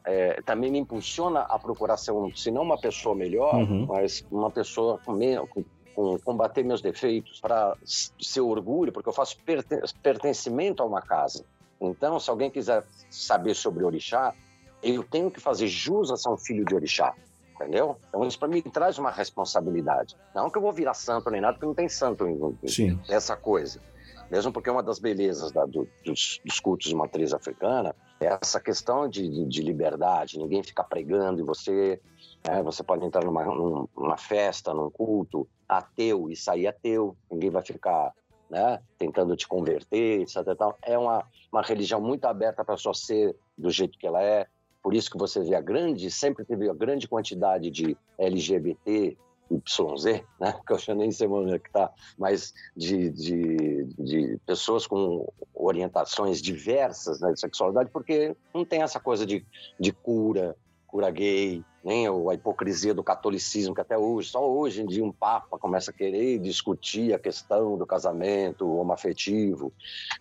é, 0.05 0.41
também 0.43 0.71
me 0.71 0.79
impulsiona 0.79 1.41
a 1.41 1.59
procurar 1.59 1.97
ser, 1.97 2.13
um, 2.13 2.35
se 2.35 2.51
não 2.51 2.63
uma 2.63 2.79
pessoa 2.79 3.15
melhor, 3.15 3.55
Uhum. 3.55 3.87
mas 3.87 4.25
uma 4.31 4.51
pessoa 4.51 4.99
com, 5.05 5.13
me- 5.13 5.37
com- 5.49 5.65
com 5.95 6.19
combater 6.21 6.63
meus 6.65 6.81
defeitos, 6.81 7.41
para 7.41 7.77
ser 7.85 8.41
orgulho, 8.41 8.93
porque 8.93 9.09
eu 9.09 9.13
faço 9.13 9.37
perten- 9.45 9.81
pertencimento 10.03 10.83
a 10.83 10.87
uma 10.87 11.03
casa. 11.03 11.45
Então, 11.81 12.19
se 12.21 12.29
alguém 12.31 12.51
quiser 12.51 12.85
saber 13.11 13.55
sobre 13.55 13.85
orixá, 13.85 14.35
eu 14.83 15.03
tenho 15.03 15.31
que 15.31 15.41
fazer 15.41 15.67
jus 15.67 16.11
a 16.11 16.17
ser 16.17 16.29
um 16.31 16.37
filho 16.39 16.65
de 16.65 16.75
orixá. 16.75 17.15
Entendeu? 17.55 17.99
Então, 18.09 18.25
isso 18.27 18.39
para 18.39 18.49
mim 18.49 18.63
traz 18.63 18.99
uma 18.99 19.11
responsabilidade. 19.11 20.17
Não 20.35 20.49
que 20.49 20.57
eu 20.57 20.63
vou 20.63 20.73
virar 20.73 20.95
santo 20.95 21.29
nem 21.31 21.43
nada, 21.43 21.55
porque 21.55 21.67
não 21.67 21.75
tem 21.75 21.91
santo 21.91 22.27
em, 22.27 22.57
Sim. 22.67 22.99
essa 23.07 23.37
coisa. 23.37 23.81
Mesmo 24.31 24.51
porque 24.51 24.71
uma 24.71 24.83
das 24.83 24.99
belezas 24.99 25.53
da- 25.53 25.67
do- 25.67 25.87
dos, 26.05 26.41
dos 26.43 26.59
cultos 26.61 26.89
de 26.89 26.95
matriz 26.95 27.35
africana 27.35 27.91
é 27.91 27.95
essa 28.27 28.61
questão 28.61 29.09
de, 29.09 29.29
de- 29.29 29.47
de 29.47 29.63
liberdade. 29.63 30.39
Ninguém 30.39 30.63
fica 30.63 30.85
pregando 30.85 31.41
e 31.41 31.45
você. 31.45 32.01
né, 32.47 32.63
você 32.63 32.83
pode 32.83 33.05
entrar 33.05 33.25
numa, 33.25 33.45
num- 33.45 33.89
numa 33.97 34.17
festa, 34.17 34.75
num 34.75 34.91
culto 34.91 35.49
ateu 35.69 36.29
e 36.31 36.37
sair 36.37 36.67
ateu. 36.67 37.17
Ninguém 37.31 37.51
vai 37.51 37.63
ficar 37.63 38.13
né, 38.51 38.81
tentando 38.99 39.37
te 39.37 39.47
converter, 39.47 40.21
etc. 40.23 40.37
É 40.83 40.99
uma, 40.99 41.25
uma 41.53 41.63
religião 41.63 42.01
muito 42.01 42.25
aberta 42.25 42.65
para 42.65 42.75
pessoa 42.75 42.95
ser 42.95 43.37
do 43.57 43.71
jeito 43.71 43.97
que 43.99 44.07
ela 44.07 44.23
é. 44.23 44.47
Por 44.83 44.95
isso 44.95 45.11
que 45.11 45.19
você 45.19 45.41
vê 45.43 45.55
a 45.55 45.61
grande, 45.61 46.11
sempre 46.11 46.45
teve 46.45 46.69
a 46.69 46.75
grande 46.75 47.07
quantidade 47.07 47.71
de 47.71 47.97
LGBT, 48.19 49.17
YZ, 49.51 50.23
né? 50.41 50.55
Que 50.67 50.73
eu 50.73 50.79
sei 50.79 50.95
onde 51.27 51.55
é 51.55 51.59
que 51.59 51.71
tá, 51.71 51.91
mas 52.19 52.55
de, 52.77 53.11
de, 53.11 53.85
de 53.99 54.39
pessoas 54.47 54.87
com 54.87 55.27
orientações 55.55 56.41
diversas 56.41 57.21
né, 57.21 57.33
de 57.33 57.41
sexualidade, 57.41 57.91
porque 57.91 58.37
não 58.55 58.65
tem 58.65 58.83
essa 58.83 59.01
coisa 59.01 59.27
de, 59.27 59.45
de 59.79 59.93
cura, 59.93 60.57
cura 60.87 61.11
gay, 61.11 61.65
nem 61.85 62.07
a 62.07 62.35
hipocrisia 62.35 62.93
do 62.93 63.03
catolicismo, 63.03 63.75
que 63.75 63.81
até 63.81 63.97
hoje, 63.97 64.29
só 64.29 64.47
hoje 64.49 64.83
em 64.83 64.87
dia 64.87 65.05
um 65.05 65.13
papa 65.13 65.59
começa 65.59 65.91
a 65.91 65.95
querer 65.95 66.39
discutir 66.39 67.15
a 67.15 67.19
questão 67.19 67.77
do 67.77 67.87
casamento 67.87 68.69
homoafetivo. 68.77 69.73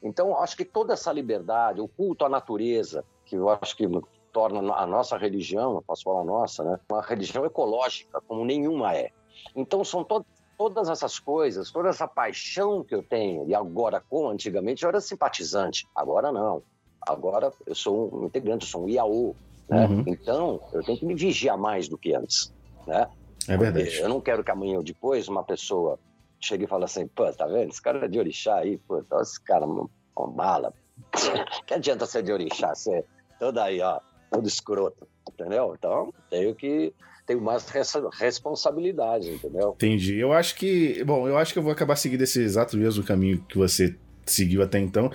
Então, 0.02 0.38
acho 0.38 0.56
que 0.56 0.64
toda 0.64 0.94
essa 0.94 1.12
liberdade, 1.12 1.82
o 1.82 1.88
culto 1.88 2.24
à 2.24 2.30
natureza, 2.30 3.04
que 3.26 3.36
eu 3.36 3.50
acho 3.50 3.76
que 3.76 3.88
torna 4.32 4.74
a 4.74 4.86
nossa 4.86 5.18
religião, 5.18 5.84
posso 5.86 6.04
falar 6.04 6.24
nossa, 6.24 6.64
né, 6.64 6.80
uma 6.90 7.02
religião 7.02 7.46
ecológica, 7.46 8.22
como 8.28 8.46
nenhuma 8.46 8.96
é. 8.96 9.12
Então, 9.56 9.84
são 9.84 10.04
to 10.04 10.26
todas 10.58 10.90
essas 10.90 11.18
coisas, 11.18 11.72
toda 11.72 11.88
essa 11.88 12.06
paixão 12.06 12.84
que 12.84 12.94
eu 12.94 13.02
tenho, 13.02 13.48
e 13.48 13.56
agora 13.56 14.04
com, 14.10 14.28
antigamente 14.28 14.84
eu 14.84 14.90
era 14.90 15.00
simpatizante, 15.00 15.88
agora 15.96 16.34
não. 16.34 16.62
Agora 17.08 17.54
eu 17.66 17.74
sou 17.74 18.14
um 18.14 18.26
integrante, 18.26 18.66
eu 18.66 18.70
sou 18.70 18.84
um 18.84 18.90
IAO, 18.90 19.36
né? 19.70 19.88
Uhum. 19.88 20.04
Então, 20.06 20.60
eu 20.74 20.84
tenho 20.84 20.98
que 20.98 21.06
me 21.06 21.16
vigiar 21.16 21.58
mais 21.58 21.88
do 21.88 21.98
que 21.98 22.14
antes, 22.14 22.54
né? 22.86 23.08
É 23.48 23.56
verdade. 23.56 24.00
Eu 24.00 24.10
não 24.10 24.20
quero 24.20 24.44
que 24.44 24.52
amanhã 24.52 24.78
ou 24.78 24.84
depois 24.84 25.30
uma 25.30 25.46
pessoa 25.46 25.98
chegue 26.42 26.66
e 26.66 26.68
fale 26.68 26.84
assim, 26.84 27.08
pô, 27.08 27.32
tá 27.32 27.48
vendo? 27.48 27.70
Esse 27.70 27.82
cara 27.82 28.06
é 28.06 28.08
de 28.10 28.20
orixá 28.20 28.56
aí, 28.56 28.78
pô, 28.80 29.02
tá 29.04 29.22
esse 29.22 29.42
cara 29.42 29.66
com 30.14 30.30
bala. 30.30 30.74
que 31.66 31.74
adianta 31.74 32.06
ser 32.06 32.22
de 32.24 32.34
orixá, 32.34 32.76
ser 32.76 33.06
todo 33.40 33.60
aí, 33.60 33.80
ó, 33.82 34.02
todo 34.30 34.46
escroto, 34.46 35.08
entendeu? 35.32 35.74
Então, 35.78 36.14
tenho 36.30 36.54
que 36.54 36.94
tenho 37.30 37.42
mais 37.42 37.68
res- 37.70 37.94
responsabilidade, 38.20 39.30
entendeu? 39.30 39.74
Entendi. 39.76 40.18
Eu 40.18 40.34
acho 40.34 40.56
que. 40.56 41.04
Bom, 41.04 41.28
eu 41.28 41.38
acho 41.38 41.54
que 41.54 41.60
eu 41.60 41.64
vou 41.64 41.72
acabar 41.72 41.96
seguindo 41.96 42.22
esse 42.24 42.42
exato 42.42 42.76
mesmo 42.76 43.04
caminho 43.04 43.44
que 43.48 43.58
você 43.58 43.96
seguiu 44.26 44.62
até 44.62 44.80
então. 44.80 45.12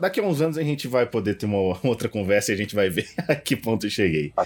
Daqui 0.00 0.20
a 0.20 0.22
uns 0.22 0.40
anos 0.40 0.56
a 0.58 0.62
gente 0.62 0.86
vai 0.88 1.06
poder 1.06 1.34
ter 1.34 1.46
uma 1.46 1.58
outra 1.84 2.08
conversa 2.08 2.50
e 2.52 2.54
a 2.54 2.56
gente 2.58 2.74
vai 2.74 2.88
ver 2.90 3.06
a 3.28 3.34
que 3.34 3.56
ponto 3.56 3.86
eu 3.86 3.90
cheguei. 3.90 4.32
Tá. 4.36 4.44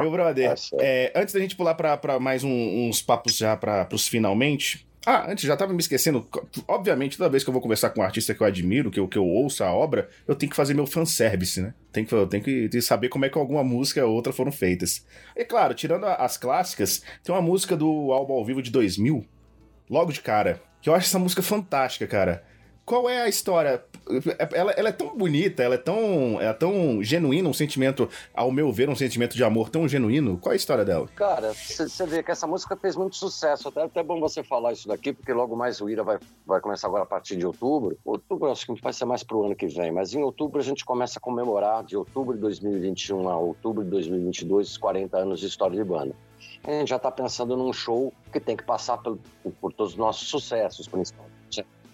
Meu 0.00 0.10
brother, 0.10 0.54
Tá 0.54 0.76
é, 0.80 1.12
antes 1.14 1.34
da 1.34 1.40
gente 1.40 1.56
pular 1.56 1.74
pra 1.74 2.18
mais 2.18 2.42
um- 2.44 2.88
uns 2.88 3.02
papos 3.02 3.36
já 3.36 3.56
pra, 3.56 3.84
pros 3.84 4.08
finalmente. 4.08 4.86
Ah, 5.06 5.30
antes, 5.30 5.44
já 5.44 5.56
tava 5.56 5.72
me 5.72 5.80
esquecendo. 5.80 6.28
Obviamente, 6.68 7.16
toda 7.16 7.30
vez 7.30 7.42
que 7.42 7.48
eu 7.48 7.52
vou 7.52 7.62
conversar 7.62 7.90
com 7.90 8.00
um 8.00 8.04
artista 8.04 8.34
que 8.34 8.42
eu 8.42 8.46
admiro, 8.46 8.90
que 8.90 9.00
eu, 9.00 9.08
que 9.08 9.16
eu 9.16 9.24
ouço 9.24 9.64
a 9.64 9.72
obra, 9.72 10.08
eu 10.28 10.34
tenho 10.34 10.50
que 10.50 10.56
fazer 10.56 10.74
meu 10.74 10.86
fanservice, 10.86 11.62
né? 11.62 11.72
Tem 11.90 12.04
que, 12.04 12.14
eu 12.14 12.26
tenho 12.26 12.42
que 12.42 12.82
saber 12.82 13.08
como 13.08 13.24
é 13.24 13.30
que 13.30 13.38
alguma 13.38 13.64
música 13.64 14.04
ou 14.04 14.14
outra 14.14 14.32
foram 14.32 14.52
feitas. 14.52 15.06
E 15.34 15.44
claro, 15.44 15.72
tirando 15.72 16.04
as 16.04 16.36
clássicas, 16.36 17.02
tem 17.24 17.34
uma 17.34 17.40
música 17.40 17.76
do 17.76 18.12
álbum 18.12 18.34
ao 18.34 18.44
vivo 18.44 18.60
de 18.60 18.70
2000, 18.70 19.24
logo 19.88 20.12
de 20.12 20.20
cara, 20.20 20.62
que 20.82 20.90
eu 20.90 20.94
acho 20.94 21.06
essa 21.06 21.18
música 21.18 21.42
fantástica, 21.42 22.06
cara. 22.06 22.44
Qual 22.84 23.08
é 23.08 23.22
a 23.22 23.28
história? 23.28 23.82
Ela, 24.52 24.72
ela 24.72 24.88
é 24.88 24.92
tão 24.92 25.16
bonita, 25.16 25.62
ela 25.62 25.74
é 25.74 25.78
tão, 25.78 26.40
é 26.40 26.52
tão 26.52 27.02
genuína, 27.02 27.48
um 27.48 27.52
sentimento, 27.52 28.08
ao 28.34 28.50
meu 28.50 28.72
ver, 28.72 28.88
um 28.88 28.94
sentimento 28.94 29.36
de 29.36 29.44
amor 29.44 29.68
tão 29.68 29.86
genuíno. 29.86 30.38
Qual 30.38 30.52
é 30.52 30.54
a 30.54 30.56
história 30.56 30.84
dela? 30.84 31.08
Cara, 31.14 31.52
você 31.52 32.06
vê 32.06 32.22
que 32.22 32.30
essa 32.30 32.46
música 32.46 32.76
fez 32.76 32.96
muito 32.96 33.16
sucesso. 33.16 33.68
Até, 33.68 33.82
até 33.82 34.02
bom 34.02 34.20
você 34.20 34.42
falar 34.42 34.72
isso 34.72 34.88
daqui, 34.88 35.12
porque 35.12 35.32
logo 35.32 35.56
mais 35.56 35.80
o 35.80 35.88
Ira 35.88 36.02
vai, 36.02 36.18
vai 36.46 36.60
começar 36.60 36.86
agora 36.86 37.02
a 37.04 37.06
partir 37.06 37.36
de 37.36 37.46
outubro. 37.46 37.96
Outubro 38.04 38.50
acho 38.50 38.66
que 38.66 38.80
vai 38.80 38.92
ser 38.92 39.04
mais 39.04 39.22
pro 39.22 39.44
ano 39.44 39.54
que 39.54 39.66
vem, 39.66 39.90
mas 39.92 40.14
em 40.14 40.22
outubro 40.22 40.60
a 40.60 40.64
gente 40.64 40.84
começa 40.84 41.18
a 41.18 41.22
comemorar, 41.22 41.84
de 41.84 41.96
outubro 41.96 42.34
de 42.34 42.40
2021 42.40 43.28
a 43.28 43.38
outubro 43.38 43.84
de 43.84 43.90
2022, 43.90 44.70
os 44.70 44.76
40 44.78 45.16
anos 45.16 45.40
de 45.40 45.46
história 45.46 45.76
de 45.76 45.84
banda. 45.84 46.14
A 46.64 46.70
gente 46.70 46.88
já 46.88 46.96
está 46.96 47.10
pensando 47.10 47.56
num 47.56 47.72
show 47.72 48.12
que 48.32 48.38
tem 48.38 48.56
que 48.56 48.64
passar 48.64 48.98
por, 48.98 49.18
por 49.60 49.72
todos 49.72 49.92
os 49.92 49.98
nossos 49.98 50.28
sucessos, 50.28 50.86
principalmente. 50.86 51.39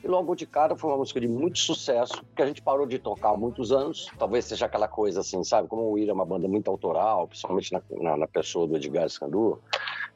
E 0.07 0.09
logo 0.09 0.37
de 0.37 0.47
cara 0.47 0.77
foi 0.77 0.89
uma 0.89 0.99
música 0.99 1.21
de 1.21 1.27
muito 1.27 1.59
sucesso, 1.59 2.23
que 2.37 2.41
a 2.41 2.47
gente 2.47 2.63
parou 2.63 2.87
de 2.87 2.97
tocar 2.97 3.31
há 3.31 3.37
muitos 3.37 3.73
anos. 3.73 4.09
Talvez 4.17 4.45
seja 4.45 4.67
aquela 4.67 4.87
coisa 4.87 5.19
assim, 5.19 5.43
sabe? 5.43 5.67
Como 5.67 5.83
o 5.83 5.99
Ira 5.99 6.13
é 6.13 6.15
uma 6.15 6.25
banda 6.25 6.47
muito 6.47 6.71
autoral, 6.71 7.27
principalmente 7.27 7.73
na, 7.73 7.83
na, 7.91 8.17
na 8.17 8.29
pessoa 8.29 8.69
do 8.69 8.77
Edgar 8.77 9.11
Scandu, 9.11 9.61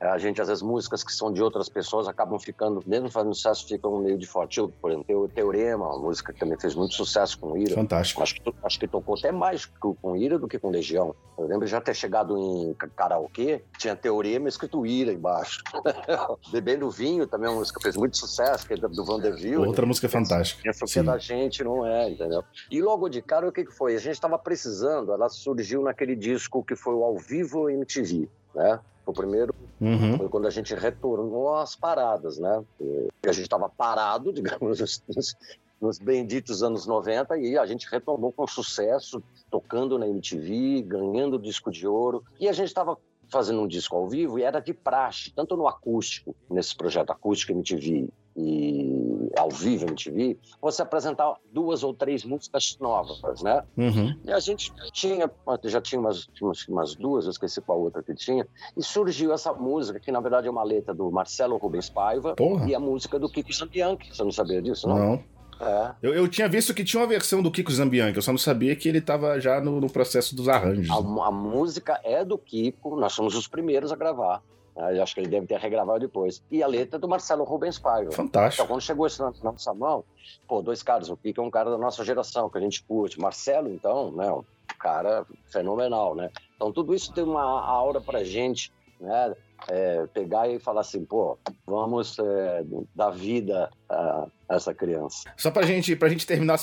a 0.01 0.17
gente, 0.17 0.41
às 0.41 0.49
vezes, 0.49 0.63
músicas 0.63 1.05
que 1.05 1.13
são 1.13 1.31
de 1.31 1.43
outras 1.43 1.69
pessoas 1.69 2.09
acabam 2.09 2.39
ficando, 2.39 2.83
mesmo 2.87 3.11
fazendo 3.11 3.35
sucesso, 3.35 3.67
ficam 3.67 3.99
meio 3.99 4.17
de 4.17 4.27
forte. 4.27 4.59
Eu, 4.59 4.71
por 4.71 4.91
exemplo, 4.91 5.29
Teorema, 5.29 5.89
uma 5.89 5.99
música 5.99 6.33
que 6.33 6.41
também 6.41 6.59
fez 6.59 6.75
muito 6.75 6.95
sucesso 6.95 7.39
com 7.39 7.53
o 7.53 7.59
Ira. 7.59 7.75
Fantástico. 7.75 8.23
Acho 8.23 8.35
que, 8.37 8.55
acho 8.65 8.81
que 8.81 8.89
tocou 8.89 9.17
até 9.19 9.31
mais 9.31 9.67
com 9.67 9.95
o 10.03 10.17
Ira 10.17 10.39
do 10.39 10.49
que 10.49 10.59
com 10.59 10.71
Legião. 10.71 11.15
Eu 11.37 11.47
lembro 11.47 11.67
de 11.67 11.71
já 11.71 11.83
ter 11.83 11.95
chegado 11.95 12.37
em 12.39 12.75
karaokê, 12.97 13.63
tinha 13.79 13.95
Teorema 13.95 14.49
escrito 14.49 14.87
Ira 14.87 15.13
embaixo. 15.13 15.63
Bebendo 16.51 16.91
Vinho 16.91 17.27
também 17.27 17.49
é 17.49 17.51
uma 17.51 17.59
música 17.59 17.79
que 17.79 17.83
fez 17.83 17.97
muito 17.97 18.17
sucesso, 18.17 18.67
que 18.67 18.73
é 18.73 18.77
do 18.77 19.05
Vanderbilt. 19.05 19.67
Outra 19.67 19.85
música 19.85 20.09
fantástica. 20.09 20.69
Essa 20.69 20.87
que 20.87 20.99
é 20.99 21.03
da 21.03 21.19
gente, 21.19 21.63
não 21.63 21.87
é, 21.87 22.09
entendeu? 22.09 22.43
E 22.71 22.81
logo 22.81 23.09
de 23.11 23.21
cara, 23.21 23.47
o 23.47 23.53
que, 23.53 23.67
que 23.67 23.73
foi? 23.73 23.95
A 23.95 23.99
gente 23.99 24.15
estava 24.15 24.39
precisando, 24.39 25.13
ela 25.13 25.29
surgiu 25.29 25.83
naquele 25.83 26.17
disco 26.17 26.65
que 26.65 26.75
foi 26.75 26.95
o 26.95 27.05
Ao 27.05 27.19
Vivo 27.19 27.69
MTV, 27.69 28.29
né? 28.55 28.81
O 29.07 29.13
primeiro 29.13 29.55
Uhum. 29.81 30.19
foi 30.19 30.29
quando 30.29 30.47
a 30.47 30.51
gente 30.51 30.75
retornou 30.75 31.55
às 31.57 31.75
paradas, 31.75 32.39
né? 32.39 32.63
A 33.27 33.33
gente 33.33 33.45
estava 33.45 33.67
parado, 33.67 34.31
digamos, 34.33 35.03
nos, 35.09 35.35
nos 35.81 35.99
benditos 35.99 36.63
anos 36.63 36.87
90 36.87 37.39
e 37.39 37.57
a 37.57 37.65
gente 37.65 37.89
retornou 37.91 38.31
com 38.31 38.47
sucesso, 38.47 39.23
tocando 39.51 39.99
na 39.99 40.07
MTV, 40.07 40.83
ganhando 40.83 41.39
disco 41.39 41.71
de 41.71 41.87
ouro. 41.87 42.23
E 42.39 42.47
a 42.47 42.53
gente 42.53 42.69
estava 42.69 42.99
fazendo 43.31 43.63
um 43.63 43.67
disco 43.67 43.97
ao 43.97 44.07
vivo 44.07 44.39
e 44.39 44.43
era 44.43 44.61
de 44.61 44.75
praxe, 44.75 45.33
tanto 45.35 45.57
no 45.57 45.67
acústico, 45.67 46.37
nesse 46.51 46.77
projeto 46.77 47.11
acústico 47.11 47.53
MTV 47.53 48.09
e 48.37 49.00
ao 49.37 49.51
vivo 49.51 49.87
MTV, 49.87 50.39
você 50.61 50.83
apresentar 50.83 51.35
duas 51.53 51.83
ou 51.83 51.95
três 51.95 52.25
músicas 52.25 52.77
novas, 52.81 53.43
né? 53.43 53.63
Uhum. 53.77 54.15
E 54.25 54.33
a 54.33 54.41
gente 54.41 54.73
tinha, 54.93 55.31
já 55.65 55.81
tinha 55.81 56.01
umas, 56.01 56.29
umas, 56.41 56.69
umas 56.69 56.95
duas, 56.95 57.25
eu 57.25 57.31
esqueci 57.31 57.61
qual 57.61 57.81
outra 57.81 58.03
que 58.03 58.15
tinha, 58.15 58.47
e 58.77 58.83
surgiu 58.83 59.33
essa 59.33 59.53
música, 59.53 60.01
que 60.01 60.11
na 60.11 60.21
verdade 60.21 60.49
é 60.49 60.51
uma 60.51 60.65
letra 60.65 60.95
do 60.95 61.11
Marcelo 61.11 61.57
Rubens 61.57 61.89
Paiva 61.89 62.35
Porra. 62.35 62.69
e 62.69 62.75
a 62.75 62.81
música 62.81 63.19
do 63.19 63.29
Kiko 63.29 63.53
Zambianchi. 63.53 64.15
Você 64.15 64.23
não 64.25 64.33
sabia 64.33 64.61
disso, 64.61 64.89
não? 64.89 64.99
Não. 64.99 65.25
É. 65.61 65.95
Eu, 66.03 66.15
eu 66.15 66.27
tinha 66.27 66.49
visto 66.49 66.73
que 66.73 66.83
tinha 66.83 67.03
uma 67.03 67.07
versão 67.07 67.43
do 67.43 67.51
Kiko 67.51 67.71
Zambianchi, 67.71 68.17
eu 68.17 68.23
só 68.23 68.33
não 68.33 68.39
sabia 68.39 68.75
que 68.75 68.89
ele 68.89 69.01
tava 69.01 69.39
já 69.39 69.61
no, 69.61 69.81
no 69.81 69.91
processo 69.91 70.35
dos 70.35 70.49
arranjos. 70.49 70.91
A, 70.91 70.97
a 70.97 71.31
música 71.31 72.01
é 72.03 72.25
do 72.25 72.39
Kiko, 72.39 72.97
nós 72.97 73.13
somos 73.13 73.35
os 73.35 73.47
primeiros 73.47 73.93
a 73.93 73.97
gravar. 73.97 74.43
Eu 74.77 75.03
acho 75.03 75.15
que 75.15 75.21
ele 75.21 75.29
deve 75.29 75.47
ter 75.47 75.59
regravado 75.59 76.01
depois. 76.01 76.43
E 76.51 76.63
a 76.63 76.67
letra 76.67 76.97
é 76.97 77.01
do 77.01 77.09
Marcelo 77.09 77.45
Rubens 77.45 77.79
Paiva. 77.79 78.11
Então, 78.13 78.25
Fantástico. 78.25 78.67
quando 78.67 78.81
chegou 78.81 79.07
isso 79.07 79.23
na 79.23 79.33
nossa 79.43 79.75
mão, 79.75 80.05
pô, 80.49 80.63
dois 80.63 80.83
caras. 80.83 81.09
O 81.11 81.17
Kiko 81.17 81.41
é 81.41 81.45
um 81.45 81.51
cara 81.51 81.71
da 81.71 81.79
nossa 81.79 82.05
geração, 82.05 82.49
que 82.49 82.59
a 82.59 82.61
gente 82.61 82.83
curte. 82.83 83.21
Marcelo, 83.21 83.69
então, 83.69 84.11
né, 84.13 84.31
um 84.31 84.45
cara 84.79 85.27
fenomenal, 85.47 86.15
né? 86.15 86.31
Então, 86.57 86.73
tudo 86.73 86.95
isso 86.95 87.13
tem 87.13 87.25
uma 87.25 87.43
aura 87.43 88.01
pra 88.01 88.25
gente, 88.25 88.73
né? 89.01 89.35
É, 89.69 90.07
pegar 90.15 90.49
e 90.49 90.59
falar 90.59 90.81
assim, 90.81 91.05
pô, 91.05 91.37
vamos 91.67 92.19
é, 92.19 92.65
dar 92.95 93.11
vida 93.11 93.71
a 93.91 94.27
essa 94.49 94.73
criança. 94.73 95.31
Só 95.37 95.51
pra 95.51 95.67
gente, 95.67 95.95
pra 95.95 96.09
gente 96.09 96.27
terminar 96.27 96.59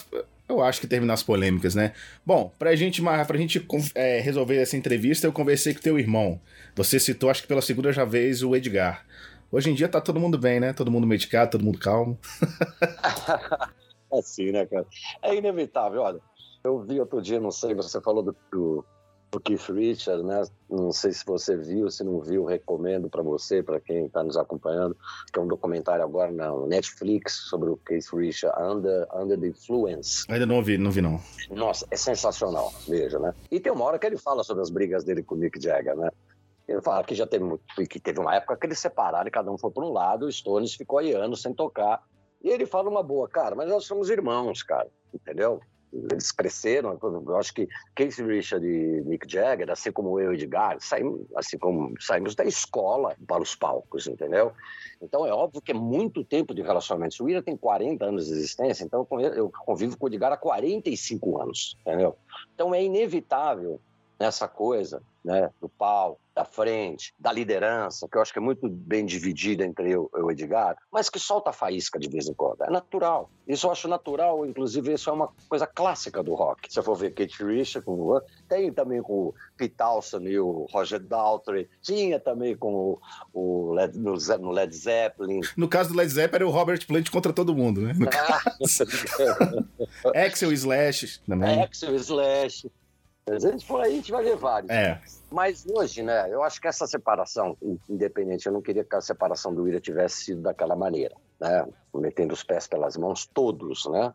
Eu 0.49 0.61
acho 0.63 0.79
que 0.79 0.87
terminar 0.87 1.13
as 1.13 1.23
polêmicas, 1.23 1.75
né? 1.75 1.93
Bom, 2.25 2.51
pra 2.57 2.73
gente, 2.75 3.01
pra 3.01 3.37
gente 3.37 3.65
é, 3.93 4.19
resolver 4.19 4.57
essa 4.57 4.77
entrevista, 4.77 5.27
eu 5.27 5.33
conversei 5.33 5.73
com 5.73 5.81
teu 5.81 5.99
irmão. 5.99 6.39
Você 6.75 6.99
citou, 6.99 7.29
acho 7.29 7.41
que 7.41 7.47
pela 7.47 7.61
segunda 7.61 7.91
já 7.91 8.05
vez, 8.05 8.41
o 8.41 8.55
Edgar. 8.55 9.05
Hoje 9.51 9.69
em 9.69 9.73
dia 9.73 9.89
tá 9.89 9.99
todo 9.99 10.19
mundo 10.19 10.37
bem, 10.37 10.59
né? 10.59 10.71
Todo 10.71 10.91
mundo 10.91 11.05
medicado, 11.05 11.51
todo 11.51 11.65
mundo 11.65 11.79
calmo. 11.79 12.17
assim, 14.11 14.51
né, 14.51 14.65
cara? 14.65 14.85
É 15.21 15.35
inevitável. 15.35 16.01
Olha, 16.01 16.19
eu 16.63 16.79
vi 16.81 16.99
outro 16.99 17.21
dia, 17.21 17.39
não 17.39 17.51
sei, 17.51 17.73
você 17.73 17.99
falou 18.01 18.23
do, 18.23 18.35
do, 18.51 18.85
do 19.31 19.39
Keith 19.39 19.69
Richards, 19.69 20.23
né? 20.23 20.43
Não 20.69 20.91
sei 20.91 21.11
se 21.11 21.25
você 21.25 21.55
viu, 21.55 21.89
se 21.89 22.03
não 22.03 22.19
viu, 22.21 22.45
recomendo 22.45 23.09
para 23.09 23.21
você, 23.21 23.61
para 23.61 23.79
quem 23.79 24.05
está 24.05 24.23
nos 24.23 24.37
acompanhando, 24.37 24.95
que 25.31 25.39
é 25.39 25.41
um 25.41 25.47
documentário 25.47 26.03
agora 26.03 26.31
na 26.31 26.53
Netflix 26.65 27.33
sobre 27.49 27.69
o 27.69 27.77
Keith 27.77 28.07
Richards, 28.13 28.57
Under, 28.59 29.07
Under 29.13 29.39
the 29.39 29.47
Influence. 29.47 30.25
Ainda 30.29 30.45
não 30.45 30.63
vi, 30.63 30.77
não 30.77 30.91
vi 30.91 31.01
não. 31.01 31.19
Nossa, 31.49 31.85
é 31.91 31.97
sensacional, 31.97 32.73
veja, 32.87 33.19
né? 33.19 33.33
E 33.51 33.59
tem 33.59 33.71
uma 33.71 33.85
hora 33.85 33.99
que 33.99 34.07
ele 34.07 34.17
fala 34.17 34.43
sobre 34.43 34.63
as 34.63 34.69
brigas 34.69 35.03
dele 35.03 35.23
com 35.23 35.35
o 35.35 35.37
Mick 35.37 35.61
Jagger, 35.61 35.95
né? 35.95 36.09
Ele 36.67 36.81
fala 36.81 37.03
que 37.03 37.15
já 37.15 37.25
teve, 37.25 37.45
que 37.89 37.99
teve 37.99 38.19
uma 38.19 38.35
época 38.35 38.57
que 38.57 38.67
eles 38.67 38.79
separaram 38.79 39.27
e 39.27 39.31
cada 39.31 39.49
um 39.49 39.57
foi 39.57 39.71
para 39.71 39.85
um 39.85 39.91
lado, 39.91 40.25
o 40.25 40.31
Stones 40.31 40.73
ficou 40.73 40.99
aí 40.99 41.13
anos 41.13 41.41
sem 41.41 41.53
tocar. 41.53 42.03
E 42.43 42.49
ele 42.49 42.65
fala 42.65 42.89
uma 42.89 43.01
boa, 43.01 43.27
cara, 43.27 43.55
mas 43.55 43.69
nós 43.69 43.85
somos 43.85 44.09
irmãos, 44.09 44.63
cara, 44.63 44.87
entendeu? 45.13 45.61
Eles 46.11 46.31
cresceram, 46.31 46.97
eu 47.01 47.37
acho 47.37 47.53
que 47.53 47.67
Keith 47.95 48.17
Richard 48.19 48.65
e 48.65 49.01
Mick 49.01 49.29
Jagger, 49.29 49.71
assim 49.71 49.91
como 49.91 50.19
eu 50.19 50.31
e 50.31 50.35
Edgar, 50.35 50.77
saímos, 50.79 51.21
assim 51.35 51.57
como 51.57 51.93
saímos 51.99 52.35
da 52.35 52.45
escola 52.45 53.15
para 53.27 53.41
os 53.41 53.55
palcos, 53.55 54.07
entendeu? 54.07 54.53
Então 55.01 55.25
é 55.25 55.33
óbvio 55.33 55.61
que 55.61 55.71
é 55.71 55.75
muito 55.75 56.23
tempo 56.23 56.53
de 56.53 56.61
relacionamento. 56.61 57.23
O 57.23 57.29
Ira 57.29 57.41
tem 57.41 57.57
40 57.57 58.05
anos 58.05 58.27
de 58.27 58.33
existência, 58.33 58.83
então 58.83 59.07
eu 59.35 59.49
convivo 59.49 59.97
com 59.97 60.05
o 60.05 60.09
Edgar 60.09 60.31
há 60.31 60.37
45 60.37 61.41
anos, 61.41 61.77
entendeu? 61.81 62.15
Então 62.53 62.73
é 62.73 62.83
inevitável 62.83 63.81
nessa 64.19 64.47
coisa, 64.47 65.01
né, 65.23 65.49
do 65.61 65.69
pau, 65.69 66.19
da 66.33 66.45
frente, 66.45 67.13
da 67.19 67.31
liderança, 67.31 68.07
que 68.07 68.17
eu 68.17 68.21
acho 68.21 68.31
que 68.31 68.39
é 68.39 68.41
muito 68.41 68.67
bem 68.69 69.05
dividida 69.05 69.65
entre 69.65 69.91
eu 69.91 70.09
e 70.15 70.19
o 70.19 70.31
Edgar, 70.31 70.77
mas 70.91 71.09
que 71.09 71.19
solta 71.19 71.51
faísca 71.51 71.99
de 71.99 72.07
vez 72.09 72.27
em 72.27 72.33
quando. 72.33 72.63
É 72.63 72.69
natural. 72.69 73.29
Isso 73.47 73.65
eu 73.67 73.71
acho 73.71 73.87
natural, 73.87 74.45
inclusive 74.45 74.93
isso 74.93 75.09
é 75.09 75.13
uma 75.13 75.29
coisa 75.49 75.65
clássica 75.65 76.21
do 76.23 76.33
rock. 76.35 76.71
Se 76.71 76.79
eu 76.79 76.83
for 76.83 76.95
ver 76.95 77.11
Kate 77.13 77.43
Richards, 77.43 77.83
com 77.83 77.93
o- 77.93 78.21
tem 78.47 78.71
também 78.71 79.01
com 79.01 79.13
o 79.27 79.33
Pete 79.57 79.75
Townsend 79.75 80.27
e 80.29 80.39
o 80.39 80.67
Roger 80.71 80.99
Daltrey, 80.99 81.67
tinha 81.81 82.19
também 82.19 82.55
com 82.55 82.73
o, 82.73 83.01
o 83.33 83.73
Led, 83.73 83.97
no, 83.97 84.13
no 84.39 84.51
Led 84.51 84.75
Zeppelin. 84.75 85.41
No 85.55 85.67
caso 85.67 85.89
do 85.91 85.97
Led 85.97 86.11
Zeppelin, 86.11 86.35
era 86.43 86.47
o 86.47 86.51
Robert 86.51 86.85
Plant 86.85 87.09
contra 87.09 87.33
todo 87.33 87.55
mundo, 87.55 87.81
né? 87.81 87.93
Axel 90.15 90.51
Slash 90.53 91.19
também. 91.27 91.63
Axel 91.63 91.95
Slash. 91.95 92.69
A 93.29 93.39
gente 93.39 93.65
for 93.65 93.81
aí, 93.81 93.91
a 93.91 93.95
gente 93.95 94.11
vai 94.11 94.23
ver 94.23 94.37
vários. 94.37 94.71
É. 94.71 95.01
Mas 95.29 95.65
hoje, 95.65 96.01
né, 96.01 96.31
eu 96.33 96.41
acho 96.43 96.61
que 96.61 96.67
essa 96.67 96.87
separação, 96.87 97.57
in- 97.61 97.77
independente, 97.89 98.45
eu 98.47 98.53
não 98.53 98.61
queria 98.61 98.85
que 98.85 98.95
a 98.95 99.01
separação 99.01 99.53
do 99.53 99.67
Ira 99.67 99.81
tivesse 99.81 100.23
sido 100.23 100.41
daquela 100.41 100.75
maneira, 100.77 101.13
né? 101.39 101.67
Metendo 101.93 102.33
os 102.33 102.43
pés 102.43 102.67
pelas 102.67 102.95
mãos, 102.95 103.27
todos, 103.33 103.85
né? 103.87 104.13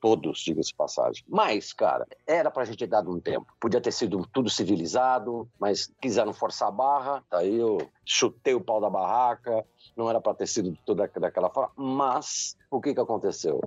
Todos, 0.00 0.38
diga-se 0.38 0.74
passagem. 0.74 1.22
Mas, 1.28 1.72
cara, 1.74 2.06
era 2.26 2.50
pra 2.50 2.64
gente 2.64 2.78
ter 2.78 2.86
dado 2.86 3.10
um 3.10 3.20
tempo. 3.20 3.46
Podia 3.60 3.80
ter 3.80 3.92
sido 3.92 4.26
tudo 4.32 4.48
civilizado, 4.48 5.46
mas 5.58 5.92
quiseram 6.00 6.32
forçar 6.32 6.68
a 6.68 6.72
barra, 6.72 7.22
aí 7.32 7.56
eu 7.58 7.76
chutei 8.06 8.54
o 8.54 8.60
pau 8.64 8.80
da 8.80 8.88
barraca, 8.88 9.62
não 9.96 10.08
era 10.08 10.20
pra 10.20 10.32
ter 10.32 10.46
sido 10.46 10.74
tudo 10.86 10.98
da- 11.06 11.20
daquela 11.20 11.50
forma. 11.50 11.72
Mas, 11.76 12.56
o 12.70 12.80
que 12.80 12.94
que 12.94 13.00
aconteceu? 13.00 13.60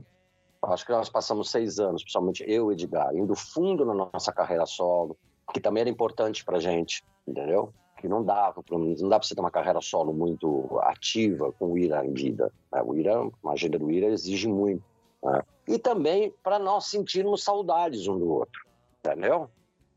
Acho 0.64 0.86
que 0.86 0.91
nós 0.91 1.10
passamos 1.10 1.49
seis 1.49 1.80
anos, 1.80 2.01
principalmente 2.01 2.43
eu 2.47 2.72
e 2.72 2.74
Edgar, 2.74 3.16
indo 3.16 3.36
fundo 3.36 3.86
na 3.86 3.93
nossa 3.93 4.32
carreira 4.32 4.66
solo, 4.66 5.18
que 5.53 5.60
também 5.60 5.82
era 5.82 5.89
importante 5.89 6.43
pra 6.43 6.60
gente, 6.60 7.03
entendeu? 7.28 7.72
Que 7.99 8.08
não 8.08 8.24
dava, 8.24 8.64
não 8.70 9.10
dá 9.10 9.20
pra 9.20 9.28
você 9.28 9.34
ter 9.34 9.41
uma 9.41 9.51
carreira 9.51 9.82
solo 9.82 10.14
muito 10.14 10.80
ativa 10.82 11.51
com 11.53 11.72
o 11.74 11.78
Ira 11.78 12.05
em 12.05 12.14
vida. 12.14 12.51
né? 12.72 12.82
O 12.84 12.95
Ira, 12.95 13.22
a 13.45 13.51
agenda 13.51 13.80
do 13.80 13.89
Ira 13.89 14.08
exige 14.08 14.47
muito. 14.47 14.84
né? 15.24 15.41
E 15.68 15.80
também 15.80 16.34
para 16.43 16.60
nós 16.60 16.88
sentirmos 16.88 17.43
saudades 17.43 18.08
um 18.08 18.18
do 18.18 18.30
outro, 18.30 18.62
entendeu? 18.99 19.49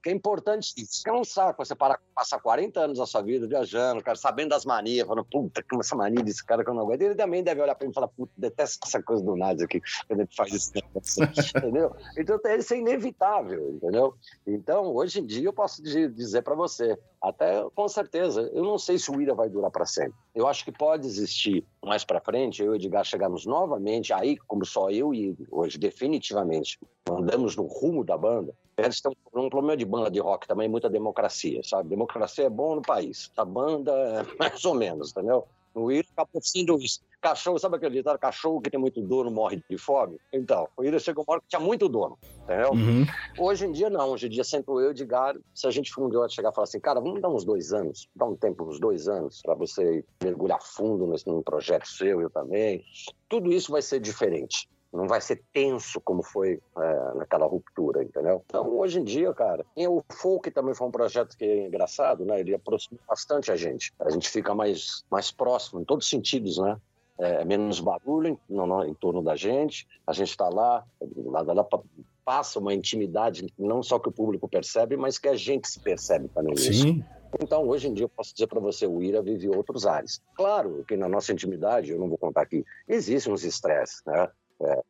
Que 0.02 0.10
é 0.10 0.12
importante 0.12 0.72
isso. 0.76 1.02
É 1.06 1.12
um 1.12 1.24
saco 1.24 1.64
você 1.64 1.74
para, 1.74 1.98
passar 2.14 2.40
40 2.40 2.80
anos 2.80 2.98
da 2.98 3.06
sua 3.06 3.22
vida 3.22 3.46
viajando, 3.46 4.02
cara, 4.02 4.16
sabendo 4.16 4.50
das 4.50 4.64
manias, 4.64 5.06
falando, 5.06 5.24
puta, 5.24 5.62
que 5.62 5.76
essa 5.76 5.96
mania 5.96 6.22
desse 6.22 6.44
cara 6.44 6.64
que 6.64 6.70
eu 6.70 6.74
não 6.74 6.82
aguento. 6.82 7.02
Ele 7.02 7.14
também 7.14 7.42
deve 7.42 7.60
olhar 7.60 7.74
para 7.74 7.86
mim 7.86 7.92
e 7.92 7.94
falar, 7.94 8.08
puta, 8.08 8.32
detesto 8.36 8.86
essa 8.86 9.02
coisa 9.02 9.22
do 9.22 9.36
Nazi 9.36 9.64
aqui, 9.64 9.80
quando 10.06 10.20
ele 10.20 10.28
faz 10.36 10.52
isso. 10.52 10.72
entendeu? 11.56 11.94
Então, 12.16 12.38
isso 12.58 12.74
é 12.74 12.78
inevitável, 12.78 13.70
entendeu? 13.74 14.14
Então, 14.46 14.94
hoje 14.94 15.20
em 15.20 15.26
dia, 15.26 15.46
eu 15.46 15.52
posso 15.52 15.82
dizer 15.82 16.42
para 16.42 16.54
você, 16.54 16.98
até 17.22 17.62
com 17.74 17.86
certeza, 17.86 18.50
eu 18.54 18.62
não 18.62 18.78
sei 18.78 18.98
se 18.98 19.10
o 19.10 19.20
Ira 19.20 19.34
vai 19.34 19.48
durar 19.48 19.70
para 19.70 19.84
sempre. 19.84 20.14
Eu 20.34 20.48
acho 20.48 20.64
que 20.64 20.72
pode 20.72 21.06
existir 21.06 21.64
mais 21.84 22.04
para 22.04 22.20
frente, 22.20 22.62
eu 22.62 22.66
e 22.66 22.68
o 22.70 22.74
Edgar 22.76 23.04
chegamos 23.04 23.44
novamente, 23.44 24.12
aí, 24.12 24.36
como 24.38 24.64
só 24.64 24.90
eu 24.90 25.12
e 25.12 25.36
hoje, 25.50 25.78
definitivamente, 25.78 26.78
andamos 27.08 27.56
no 27.56 27.64
rumo 27.64 28.02
da 28.02 28.16
banda, 28.16 28.54
eles 28.76 29.00
têm 29.00 29.12
um 29.34 29.50
problema 29.50 29.76
de 29.76 29.84
banda 29.84 30.10
de 30.10 30.18
rock 30.18 30.48
também, 30.48 30.68
muita 30.68 30.88
democracia, 30.88 31.60
sabe? 31.62 31.90
Democracia 31.90 32.46
é 32.46 32.50
bom 32.50 32.76
no 32.76 32.82
país, 32.82 33.30
a 33.36 33.44
banda 33.44 33.92
é 33.92 34.22
mais 34.38 34.64
ou 34.64 34.74
menos, 34.74 35.10
entendeu? 35.10 35.46
O 35.74 35.84
Willian 35.84 36.04
acabou 36.16 36.42
sendo 36.42 36.78
isso. 36.78 37.00
Cachorro, 37.20 37.58
sabe 37.58 37.76
aquele 37.76 37.96
ditado? 37.96 38.18
Cachorro 38.18 38.60
que 38.60 38.70
tem 38.70 38.80
muito 38.80 39.00
dono 39.02 39.30
morre 39.30 39.62
de 39.68 39.76
fome? 39.76 40.18
Então, 40.32 40.68
o 40.76 40.82
Willian 40.82 40.98
chegou 40.98 41.22
uma 41.26 41.34
hora 41.34 41.42
que 41.42 41.48
tinha 41.48 41.60
muito 41.60 41.88
dono, 41.88 42.18
entendeu? 42.42 42.70
Uhum. 42.72 43.06
Hoje 43.38 43.66
em 43.66 43.72
dia, 43.72 43.90
não. 43.90 44.10
Hoje 44.10 44.26
em 44.26 44.30
dia, 44.30 44.42
sempre 44.42 44.72
eu 44.72 44.88
e 44.88 44.90
Edgar, 44.90 45.36
se 45.54 45.66
a 45.66 45.70
gente 45.70 45.92
for 45.92 46.06
um 46.06 46.10
dia 46.10 46.28
chegar 46.28 46.50
e 46.50 46.54
falar 46.54 46.64
assim, 46.64 46.80
cara, 46.80 47.00
vamos 47.00 47.20
dar 47.20 47.28
uns 47.28 47.44
dois 47.44 47.72
anos, 47.72 48.08
dar 48.16 48.26
um 48.26 48.36
tempo, 48.36 48.64
uns 48.64 48.80
dois 48.80 49.06
anos, 49.06 49.42
para 49.42 49.54
você 49.54 50.04
mergulhar 50.22 50.60
fundo 50.62 51.06
nesse, 51.06 51.26
num 51.28 51.42
projeto 51.42 51.86
seu, 51.86 52.20
eu 52.20 52.30
também. 52.30 52.84
Tudo 53.28 53.52
isso 53.52 53.70
vai 53.70 53.82
ser 53.82 54.00
diferente 54.00 54.68
não 54.92 55.06
vai 55.06 55.20
ser 55.20 55.42
tenso 55.52 56.00
como 56.00 56.22
foi 56.22 56.60
é, 56.76 57.14
naquela 57.14 57.46
ruptura, 57.46 58.02
entendeu? 58.02 58.42
Então, 58.46 58.68
hoje 58.78 59.00
em 59.00 59.04
dia, 59.04 59.32
cara, 59.32 59.64
o 59.76 60.02
Folk 60.12 60.50
também 60.50 60.74
foi 60.74 60.88
um 60.88 60.90
projeto 60.90 61.36
que 61.36 61.44
é 61.44 61.66
engraçado, 61.66 62.24
né? 62.24 62.40
Ele 62.40 62.54
aproxima 62.54 62.98
bastante 63.08 63.52
a 63.52 63.56
gente. 63.56 63.92
A 64.00 64.10
gente 64.10 64.28
fica 64.28 64.54
mais, 64.54 65.04
mais 65.10 65.30
próximo, 65.30 65.80
em 65.80 65.84
todos 65.84 66.06
os 66.06 66.10
sentidos, 66.10 66.58
né? 66.58 66.76
É, 67.18 67.44
menos 67.44 67.80
barulho 67.80 68.38
em, 68.48 68.88
em 68.88 68.94
torno 68.94 69.22
da 69.22 69.36
gente, 69.36 69.86
a 70.06 70.12
gente 70.12 70.30
está 70.30 70.48
lá, 70.48 70.82
lá, 71.26 71.42
lá, 71.42 71.66
passa 72.24 72.58
uma 72.58 72.72
intimidade, 72.72 73.46
não 73.58 73.82
só 73.82 73.98
que 73.98 74.08
o 74.08 74.12
público 74.12 74.48
percebe, 74.48 74.96
mas 74.96 75.18
que 75.18 75.28
a 75.28 75.36
gente 75.36 75.68
se 75.68 75.80
percebe 75.80 76.28
também 76.28 76.56
Sim. 76.56 77.04
Então, 77.38 77.68
hoje 77.68 77.88
em 77.88 77.92
dia, 77.92 78.04
eu 78.04 78.08
posso 78.08 78.32
dizer 78.32 78.46
para 78.46 78.58
você, 78.58 78.86
o 78.86 79.02
Ira 79.02 79.22
vive 79.22 79.48
outros 79.48 79.86
ares. 79.86 80.20
Claro 80.34 80.84
que 80.88 80.96
na 80.96 81.08
nossa 81.08 81.32
intimidade, 81.32 81.90
eu 81.90 81.98
não 81.98 82.08
vou 82.08 82.18
contar 82.18 82.42
aqui, 82.42 82.64
existem 82.88 83.32
uns 83.32 83.44
estresses, 83.44 84.02
né? 84.06 84.28
É, 84.62 84.82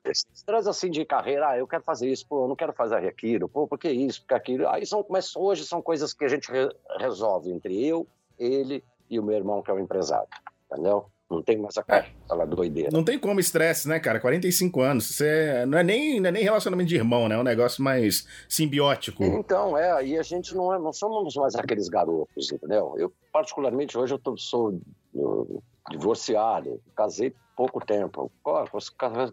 assim 0.69 0.91
de 0.91 1.05
carreira, 1.05 1.51
ah, 1.51 1.59
eu 1.59 1.67
quero 1.67 1.85
fazer 1.85 2.11
isso, 2.11 2.27
pô, 2.27 2.45
eu 2.45 2.49
não 2.49 2.57
quero 2.57 2.73
fazer 2.73 2.97
aquilo, 3.07 3.49
pô, 3.49 3.69
por 3.69 3.79
que 3.79 3.89
isso, 3.89 4.21
por 4.23 4.29
que 4.29 4.35
aquilo? 4.35 4.69
Aí 4.69 4.85
são, 4.85 5.07
mas 5.09 5.37
hoje 5.37 5.65
são 5.65 5.81
coisas 5.81 6.13
que 6.13 6.25
a 6.25 6.29
gente 6.29 6.51
re 6.51 6.69
resolve 6.99 7.53
entre 7.53 7.87
eu, 7.87 8.05
ele 8.37 8.83
e 9.09 9.19
o 9.19 9.23
meu 9.23 9.37
irmão, 9.37 9.63
que 9.63 9.71
é 9.71 9.75
o 9.75 9.79
empresário, 9.79 10.29
entendeu? 10.71 11.07
Não 11.31 11.41
tem 11.41 11.57
mais 11.57 11.77
aquela, 11.77 12.05
aquela 12.25 12.45
doideira. 12.45 12.91
Não 12.93 13.05
tem 13.05 13.17
como 13.17 13.39
estresse, 13.39 13.87
né, 13.87 14.01
cara? 14.01 14.19
45 14.19 14.81
anos. 14.81 15.07
Você 15.07 15.65
não 15.65 15.79
é, 15.79 15.85
nem, 15.85 16.19
não 16.19 16.29
é 16.29 16.33
nem 16.33 16.43
relacionamento 16.43 16.89
de 16.89 16.97
irmão, 16.97 17.29
né? 17.29 17.37
É 17.37 17.39
um 17.39 17.45
negócio 17.45 17.85
mais 17.85 18.27
simbiótico. 18.49 19.23
Então, 19.23 19.79
é, 19.79 19.93
aí 19.93 20.19
a 20.19 20.25
gente 20.25 20.53
não, 20.57 20.75
é, 20.75 20.79
não 20.81 20.93
somos 20.93 21.37
mais 21.37 21.55
aqueles 21.55 21.89
garotos, 21.89 22.51
entendeu? 22.51 22.95
Eu, 22.99 23.13
particularmente, 23.33 23.97
hoje 23.97 24.15
eu 24.15 24.19
tô, 24.19 24.37
sou 24.37 24.81
eu, 25.15 25.63
divorciado, 25.91 26.81
casei 26.95 27.35
pouco 27.57 27.85
tempo. 27.85 28.31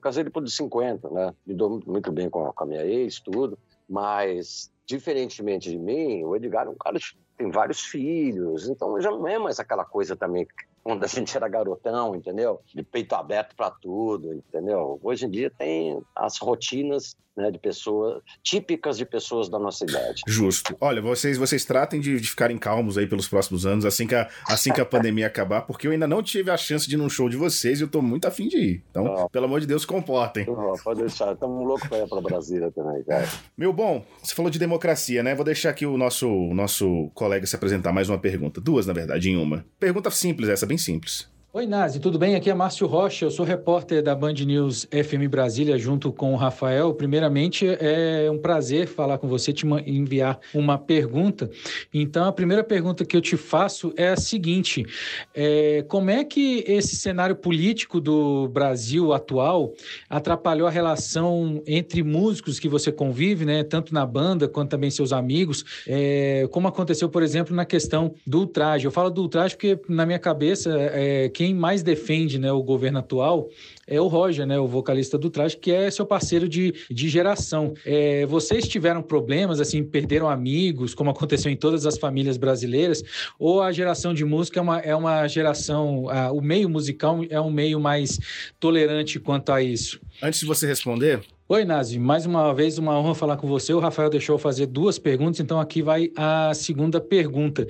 Casei 0.02 0.24
depois 0.24 0.46
de 0.46 0.52
50, 0.52 1.10
né? 1.10 1.34
Me 1.46 1.54
dou 1.54 1.82
muito 1.86 2.12
bem 2.12 2.30
com 2.30 2.52
a, 2.56 2.66
minha 2.66 2.86
ex, 2.86 3.20
tudo. 3.20 3.58
Mas, 3.88 4.70
diferentemente 4.86 5.70
de 5.70 5.78
mim, 5.78 6.24
o 6.26 6.36
Edgar 6.36 6.68
é 6.68 6.70
um 6.70 6.76
cara 6.76 7.00
que 7.00 7.16
tem 7.38 7.50
vários 7.50 7.82
filhos, 7.82 8.68
então 8.68 9.00
já 9.00 9.12
não 9.12 9.28
é 9.28 9.38
mais 9.38 9.60
aquela 9.60 9.86
coisa 9.86 10.16
também 10.16 10.48
quando 10.84 11.04
a 11.04 11.08
gente 11.08 11.38
era 11.38 11.48
garotão, 11.48 12.16
entendeu? 12.16 12.62
De 12.74 12.82
peito 12.82 13.14
aberto 13.14 13.56
para 13.56 13.70
tudo, 13.70 14.34
entendeu? 14.34 15.00
Hoje 15.04 15.26
em 15.26 15.30
dia 15.30 15.50
tem 15.50 16.02
as 16.16 16.38
rotinas 16.38 17.16
né, 17.38 17.52
de 17.52 17.60
pessoas 17.60 18.22
típicas 18.44 18.98
de 18.98 19.06
pessoas 19.06 19.48
da 19.48 19.60
nossa 19.60 19.86
idade. 19.86 20.24
Justo. 20.28 20.76
Olha, 20.82 21.02
vocês 21.02 21.38
vocês 21.38 21.64
tratem 21.64 22.02
de, 22.02 22.20
de 22.20 22.30
ficarem 22.30 22.58
calmos 22.58 22.98
aí 22.98 23.06
pelos 23.06 23.28
próximos 23.28 23.66
anos, 23.66 23.86
assim 23.86 24.08
que 24.08 24.16
a, 24.16 24.28
assim 24.48 24.74
que 24.74 24.82
a 24.82 24.86
pandemia 24.86 25.28
acabar, 25.28 25.62
porque 25.62 25.88
eu 25.88 25.92
ainda 25.92 26.08
não 26.08 26.24
tive 26.24 26.50
a 26.50 26.58
chance 26.58 26.88
de 26.88 26.96
ir 26.96 26.98
num 26.98 27.10
show 27.10 27.30
de 27.30 27.38
vocês 27.38 27.80
e 27.80 27.84
eu 27.84 27.88
tô 27.88 28.02
muito 28.02 28.28
afim 28.28 28.48
de 28.48 28.58
ir. 28.58 28.84
Então, 28.90 29.30
pelo 29.32 29.46
amor 29.46 29.60
de 29.62 29.68
Deus, 29.68 29.86
comportem. 29.86 30.46
pode 30.84 31.02
deixar. 31.02 31.34
Estamos 31.34 31.66
loucos 31.68 31.88
para 31.88 32.00
ir 32.00 32.08
para 32.08 32.22
Brasília 32.22 32.72
também, 32.72 33.04
cara. 33.04 33.28
Meu 33.58 33.72
bom, 33.72 34.04
você 34.22 34.34
falou 34.34 34.50
de 34.50 34.58
democracia, 34.58 35.22
né? 35.22 35.36
Vou 35.36 35.46
deixar 35.46 35.70
aqui 35.70 35.86
o 35.86 35.98
nosso, 35.98 36.28
nosso 36.54 37.12
colega 37.14 37.46
se 37.46 37.56
apresentar 37.56 37.94
mais 37.94 38.10
uma 38.10 38.18
pergunta. 38.18 38.60
Duas, 38.60 38.88
na 38.88 38.94
verdade, 38.94 39.30
em 39.30 39.38
uma. 39.38 39.66
Pergunta 39.80 40.10
simples, 40.10 40.50
essa, 40.50 40.66
bem 40.66 40.78
simples. 40.78 41.30
Oi, 41.58 41.66
Nazi, 41.66 42.00
tudo 42.00 42.20
bem? 42.20 42.36
Aqui 42.36 42.52
é 42.52 42.54
Márcio 42.54 42.86
Rocha, 42.86 43.26
eu 43.26 43.32
sou 43.32 43.44
repórter 43.44 44.04
da 44.04 44.14
Band 44.14 44.34
News 44.34 44.88
FM 44.92 45.28
Brasília, 45.28 45.76
junto 45.76 46.14
com 46.14 46.32
o 46.32 46.36
Rafael. 46.36 46.94
Primeiramente, 46.94 47.66
é 47.68 48.30
um 48.32 48.38
prazer 48.38 48.86
falar 48.86 49.18
com 49.18 49.28
você, 49.28 49.52
te 49.52 49.66
enviar 49.88 50.40
uma 50.54 50.78
pergunta. 50.78 51.50
Então, 51.92 52.26
a 52.26 52.32
primeira 52.32 52.64
pergunta 52.64 53.04
que 53.04 53.18
eu 53.18 53.22
te 53.22 53.36
faço 53.36 53.92
é 53.98 54.10
a 54.10 54.16
seguinte: 54.16 54.86
é, 55.34 55.84
como 55.88 56.12
é 56.12 56.24
que 56.24 56.64
esse 56.68 56.96
cenário 56.96 57.36
político 57.36 58.00
do 58.00 58.48
Brasil 58.50 59.12
atual 59.12 59.74
atrapalhou 60.08 60.68
a 60.68 60.72
relação 60.72 61.64
entre 61.66 62.04
músicos 62.04 62.60
que 62.60 62.70
você 62.70 62.92
convive, 62.92 63.46
né, 63.46 63.64
tanto 63.64 63.96
na 63.96 64.06
banda 64.06 64.48
quanto 64.48 64.70
também 64.70 64.92
seus 64.92 65.12
amigos, 65.12 65.66
é, 65.88 66.48
como 66.52 66.68
aconteceu, 66.68 67.10
por 67.10 67.24
exemplo, 67.24 67.56
na 67.56 67.66
questão 67.66 68.14
do 68.28 68.42
ultraje? 68.42 68.86
Eu 68.86 68.92
falo 68.92 69.10
do 69.10 69.24
ultraje 69.24 69.56
porque, 69.56 69.80
na 69.90 70.06
minha 70.06 70.20
cabeça, 70.20 70.70
é, 70.94 71.30
quem 71.30 71.47
quem 71.48 71.54
mais 71.54 71.82
defende 71.82 72.38
né, 72.38 72.52
o 72.52 72.62
governo 72.62 73.00
atual 73.00 73.50
é 73.88 74.02
o 74.02 74.08
Roger, 74.08 74.46
né, 74.46 74.60
o 74.60 74.68
vocalista 74.68 75.18
do 75.18 75.30
Traje, 75.30 75.56
que 75.56 75.72
é 75.72 75.90
seu 75.90 76.06
parceiro 76.06 76.50
de, 76.50 76.74
de 76.92 77.08
geração. 77.08 77.74
É, 77.86 78.26
vocês 78.26 78.68
tiveram 78.68 79.02
problemas, 79.02 79.62
assim, 79.62 79.82
perderam 79.82 80.30
amigos, 80.30 80.94
como 80.94 81.10
aconteceu 81.10 81.50
em 81.50 81.56
todas 81.56 81.86
as 81.86 81.98
famílias 81.98 82.36
brasileiras, 82.36 83.02
ou 83.40 83.62
a 83.62 83.72
geração 83.72 84.14
de 84.14 84.26
música 84.26 84.60
é 84.60 84.62
uma, 84.62 84.80
é 84.80 84.94
uma 84.94 85.26
geração, 85.30 86.10
a, 86.10 86.34
o 86.34 86.42
meio 86.42 86.68
musical 86.68 87.22
é 87.30 87.40
um 87.40 87.50
meio 87.50 87.80
mais 87.80 88.20
tolerante 88.60 89.18
quanto 89.18 89.54
a 89.54 89.64
isso? 89.64 90.02
Antes 90.22 90.42
de 90.42 90.46
você 90.46 90.68
responder, 90.68 91.22
Oi, 91.50 91.64
Nazi. 91.64 91.98
Mais 91.98 92.26
uma 92.26 92.54
vez, 92.54 92.78
uma 92.78 93.00
honra 93.00 93.16
falar 93.16 93.38
com 93.38 93.48
você. 93.48 93.74
O 93.74 93.80
Rafael 93.80 94.10
deixou 94.10 94.36
eu 94.36 94.38
fazer 94.38 94.66
duas 94.66 95.00
perguntas, 95.00 95.40
então 95.40 95.62
aqui 95.62 95.82
vai 95.82 96.12
a 96.14 96.54
segunda 96.54 97.00
pergunta. 97.00 97.66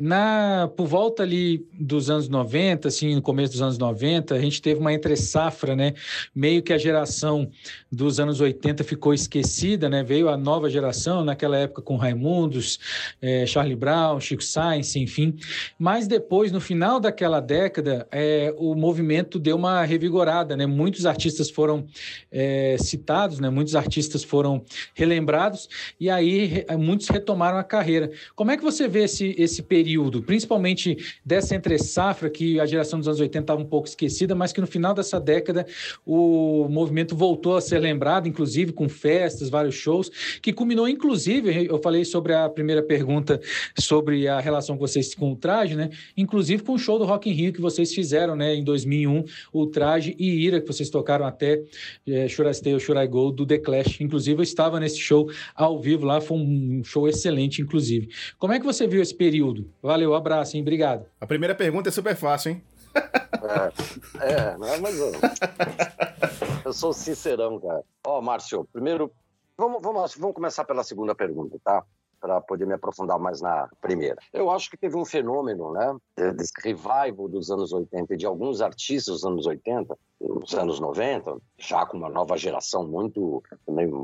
Na, 0.00 0.68
por 0.76 0.88
volta 0.88 1.22
ali 1.22 1.64
dos 1.72 2.10
anos 2.10 2.28
90, 2.28 2.88
assim, 2.88 3.14
no 3.14 3.22
começo 3.22 3.52
dos 3.52 3.62
anos 3.62 3.78
90, 3.78 4.34
a 4.34 4.40
gente 4.40 4.60
teve 4.60 4.80
uma 4.80 4.92
entre-safra, 4.92 5.76
né? 5.76 5.94
Meio 6.34 6.60
que 6.60 6.72
a 6.72 6.78
geração 6.78 7.48
dos 7.90 8.18
anos 8.18 8.40
80 8.40 8.82
ficou 8.82 9.14
esquecida, 9.14 9.88
né? 9.88 10.02
Veio 10.02 10.28
a 10.28 10.36
nova 10.36 10.68
geração, 10.68 11.24
naquela 11.24 11.56
época 11.56 11.82
com 11.82 11.94
Raimundos, 11.94 12.80
é, 13.22 13.46
Charlie 13.46 13.76
Brown, 13.76 14.18
Chico 14.18 14.42
Sainz, 14.42 14.96
enfim. 14.96 15.36
Mas 15.78 16.08
depois, 16.08 16.50
no 16.50 16.60
final 16.60 16.98
daquela 16.98 17.38
década, 17.38 18.08
é, 18.10 18.52
o 18.58 18.74
movimento 18.74 19.38
deu 19.38 19.54
uma 19.54 19.84
revigorada, 19.84 20.56
né? 20.56 20.66
Muitos 20.66 21.06
artistas 21.06 21.48
foram 21.48 21.86
é, 22.32 22.76
citados 22.80 23.19
né? 23.28 23.50
Muitos 23.50 23.74
artistas 23.74 24.24
foram 24.24 24.64
relembrados 24.94 25.68
e 25.98 26.08
aí 26.08 26.64
muitos 26.78 27.08
retomaram 27.08 27.58
a 27.58 27.64
carreira. 27.64 28.10
Como 28.34 28.50
é 28.50 28.56
que 28.56 28.62
você 28.62 28.88
vê 28.88 29.04
esse, 29.04 29.34
esse 29.38 29.62
período, 29.62 30.22
principalmente 30.22 30.96
dessa 31.24 31.54
entre 31.54 31.78
safra 31.78 32.30
que 32.30 32.58
a 32.58 32.66
geração 32.66 32.98
dos 32.98 33.08
anos 33.08 33.20
80 33.20 33.40
estava 33.42 33.60
um 33.60 33.66
pouco 33.66 33.88
esquecida, 33.88 34.34
mas 34.34 34.52
que 34.52 34.60
no 34.60 34.66
final 34.66 34.94
dessa 34.94 35.20
década 35.20 35.66
o 36.06 36.68
movimento 36.68 37.14
voltou 37.14 37.56
a 37.56 37.60
ser 37.60 37.78
lembrado, 37.78 38.28
inclusive 38.28 38.72
com 38.72 38.88
festas, 38.88 39.48
vários 39.48 39.74
shows, 39.74 40.10
que 40.40 40.52
culminou 40.52 40.88
inclusive, 40.88 41.66
eu 41.66 41.78
falei 41.82 42.04
sobre 42.04 42.34
a 42.34 42.48
primeira 42.48 42.82
pergunta 42.82 43.40
sobre 43.78 44.28
a 44.28 44.40
relação 44.40 44.76
com 44.76 44.86
vocês 44.86 45.14
com 45.14 45.32
o 45.32 45.36
traje, 45.36 45.76
né? 45.76 45.90
Inclusive 46.16 46.62
com 46.62 46.74
o 46.74 46.78
show 46.78 46.98
do 46.98 47.04
Rock 47.04 47.28
in 47.30 47.32
Rio 47.32 47.52
que 47.52 47.60
vocês 47.60 47.92
fizeram, 47.94 48.36
né, 48.36 48.54
em 48.54 48.64
2001, 48.64 49.24
o 49.52 49.66
traje 49.66 50.14
e 50.18 50.44
Ira 50.44 50.60
que 50.60 50.66
vocês 50.66 50.90
tocaram 50.90 51.26
até 51.26 51.62
é, 52.06 52.28
Should 52.28 52.50
I 52.50 52.54
Stay 52.54 52.74
or 52.74 52.80
Should 52.80 53.02
I 53.02 53.08
Go 53.10 53.30
do 53.30 53.44
The 53.44 53.58
Clash. 53.58 54.00
Inclusive, 54.00 54.38
eu 54.38 54.42
estava 54.42 54.80
nesse 54.80 54.98
show 54.98 55.30
ao 55.54 55.78
vivo 55.78 56.06
lá, 56.06 56.20
foi 56.20 56.38
um 56.38 56.82
show 56.84 57.08
excelente, 57.08 57.60
inclusive. 57.60 58.08
Como 58.38 58.52
é 58.52 58.60
que 58.60 58.64
você 58.64 58.86
viu 58.86 59.02
esse 59.02 59.14
período? 59.14 59.70
Valeu, 59.82 60.14
abraço, 60.14 60.56
hein? 60.56 60.62
Obrigado. 60.62 61.04
A 61.20 61.26
primeira 61.26 61.54
pergunta 61.54 61.88
é 61.88 61.92
super 61.92 62.16
fácil, 62.16 62.52
hein? 62.52 62.62
É, 64.20 64.32
é 64.32 64.58
não 64.58 64.66
é 64.66 64.78
mais 64.78 64.98
eu. 64.98 65.12
Eu 66.64 66.72
sou 66.72 66.92
sincerão, 66.92 67.58
cara. 67.58 67.82
Ó, 68.06 68.18
oh, 68.18 68.22
Márcio, 68.22 68.68
primeiro, 68.72 69.10
vamos, 69.56 69.82
vamos, 69.82 70.14
vamos 70.14 70.34
começar 70.34 70.64
pela 70.64 70.84
segunda 70.84 71.14
pergunta, 71.14 71.58
tá? 71.64 71.82
Para 72.20 72.40
poder 72.40 72.66
me 72.66 72.74
aprofundar 72.74 73.18
mais 73.18 73.40
na 73.40 73.68
primeira. 73.80 74.18
Eu 74.32 74.50
acho 74.50 74.70
que 74.70 74.76
teve 74.76 74.96
um 74.96 75.04
fenômeno, 75.04 75.72
né, 75.72 75.96
desse 76.32 76.52
revival 76.62 77.28
dos 77.28 77.50
anos 77.50 77.72
80 77.72 78.14
e 78.14 78.16
de 78.16 78.26
alguns 78.26 78.60
artistas 78.60 79.14
dos 79.14 79.24
anos 79.24 79.46
80, 79.46 79.96
nos 80.20 80.54
anos 80.54 80.78
90, 80.78 81.38
já 81.58 81.86
com 81.86 81.96
uma 81.96 82.10
nova 82.10 82.36
geração 82.36 82.86
muito, 82.86 83.42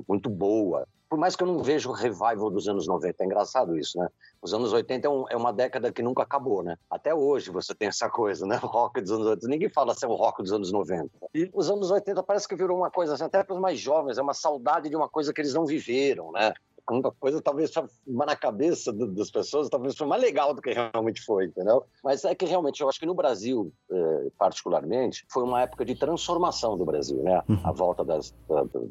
muito 0.09 0.31
boa. 0.31 0.87
Por 1.09 1.19
mais 1.19 1.37
que 1.37 1.43
eu 1.45 1.47
não 1.47 1.63
veja 1.63 1.89
o 1.89 1.93
revival 1.93 2.51
dos 2.51 2.67
anos 2.69 2.89
90, 2.89 3.23
é 3.23 3.27
engraçado 3.27 3.79
isso, 3.79 3.97
né? 3.97 4.09
Os 4.43 4.53
anos 4.53 4.73
80 4.73 5.07
é, 5.07 5.11
um, 5.11 5.25
é, 5.31 5.37
uma 5.37 5.53
década 5.53 5.93
que 5.93 6.03
nunca 6.03 6.25
acabou, 6.25 6.65
né? 6.65 6.77
Até 6.91 7.15
hoje 7.15 7.51
você 7.51 7.75
tem 7.75 7.89
essa 7.89 8.11
coisa, 8.11 8.45
né? 8.45 8.59
O 8.61 8.67
rock 8.67 9.01
dos 9.01 9.13
anos 9.13 9.27
80. 9.27 9.49
Ninguém 9.49 9.69
fala 9.69 9.93
assim, 9.93 10.07
o 10.07 10.15
rock 10.17 10.43
dos 10.43 10.53
anos 10.53 10.73
90. 10.73 11.09
E 11.33 11.49
os 11.55 11.71
anos 11.71 11.93
80 11.93 12.23
parece 12.25 12.49
que 12.49 12.57
virou 12.57 12.77
uma 12.77 12.91
coisa, 12.91 13.15
assim, 13.15 13.25
até 13.25 13.45
para 13.45 13.55
os 13.55 13.61
mais 13.61 13.79
jovens, 13.79 14.19
é 14.19 14.23
uma 14.23 14.35
saudade 14.35 14.89
de 14.89 14.97
uma 14.97 15.09
coisa 15.09 15.33
que 15.33 15.41
eles 15.41 15.55
não 15.55 15.65
viveram, 15.65 16.33
né? 16.33 16.53
Uma 16.89 17.11
coisa 17.13 17.41
talvez 17.43 17.73
na 18.07 18.37
cabeça 18.37 18.93
das 18.93 19.31
pessoas, 19.31 19.69
talvez 19.69 19.97
foi 19.97 20.07
mais 20.07 20.23
legal 20.23 20.55
do 20.55 20.63
que 20.63 20.73
realmente 20.73 21.21
foi, 21.23 21.47
entendeu? 21.47 21.85
Mas 22.03 22.25
é 22.25 22.35
que 22.35 22.45
realmente, 22.45 22.81
eu 22.81 22.89
acho 22.89 23.01
que 23.01 23.07
no 23.07 23.15
Brasil, 23.15 23.73
eh, 23.91 24.31
particularmente, 24.39 25.27
foi 25.29 25.43
uma 25.43 25.63
época 25.63 25.85
de 25.85 25.97
transformação 25.97 26.77
do 26.79 26.85
Brasil, 26.85 27.23
né? 27.23 27.43
Uhum. 27.49 27.61
A 27.65 27.73
volta 27.73 28.05
das, 28.05 28.35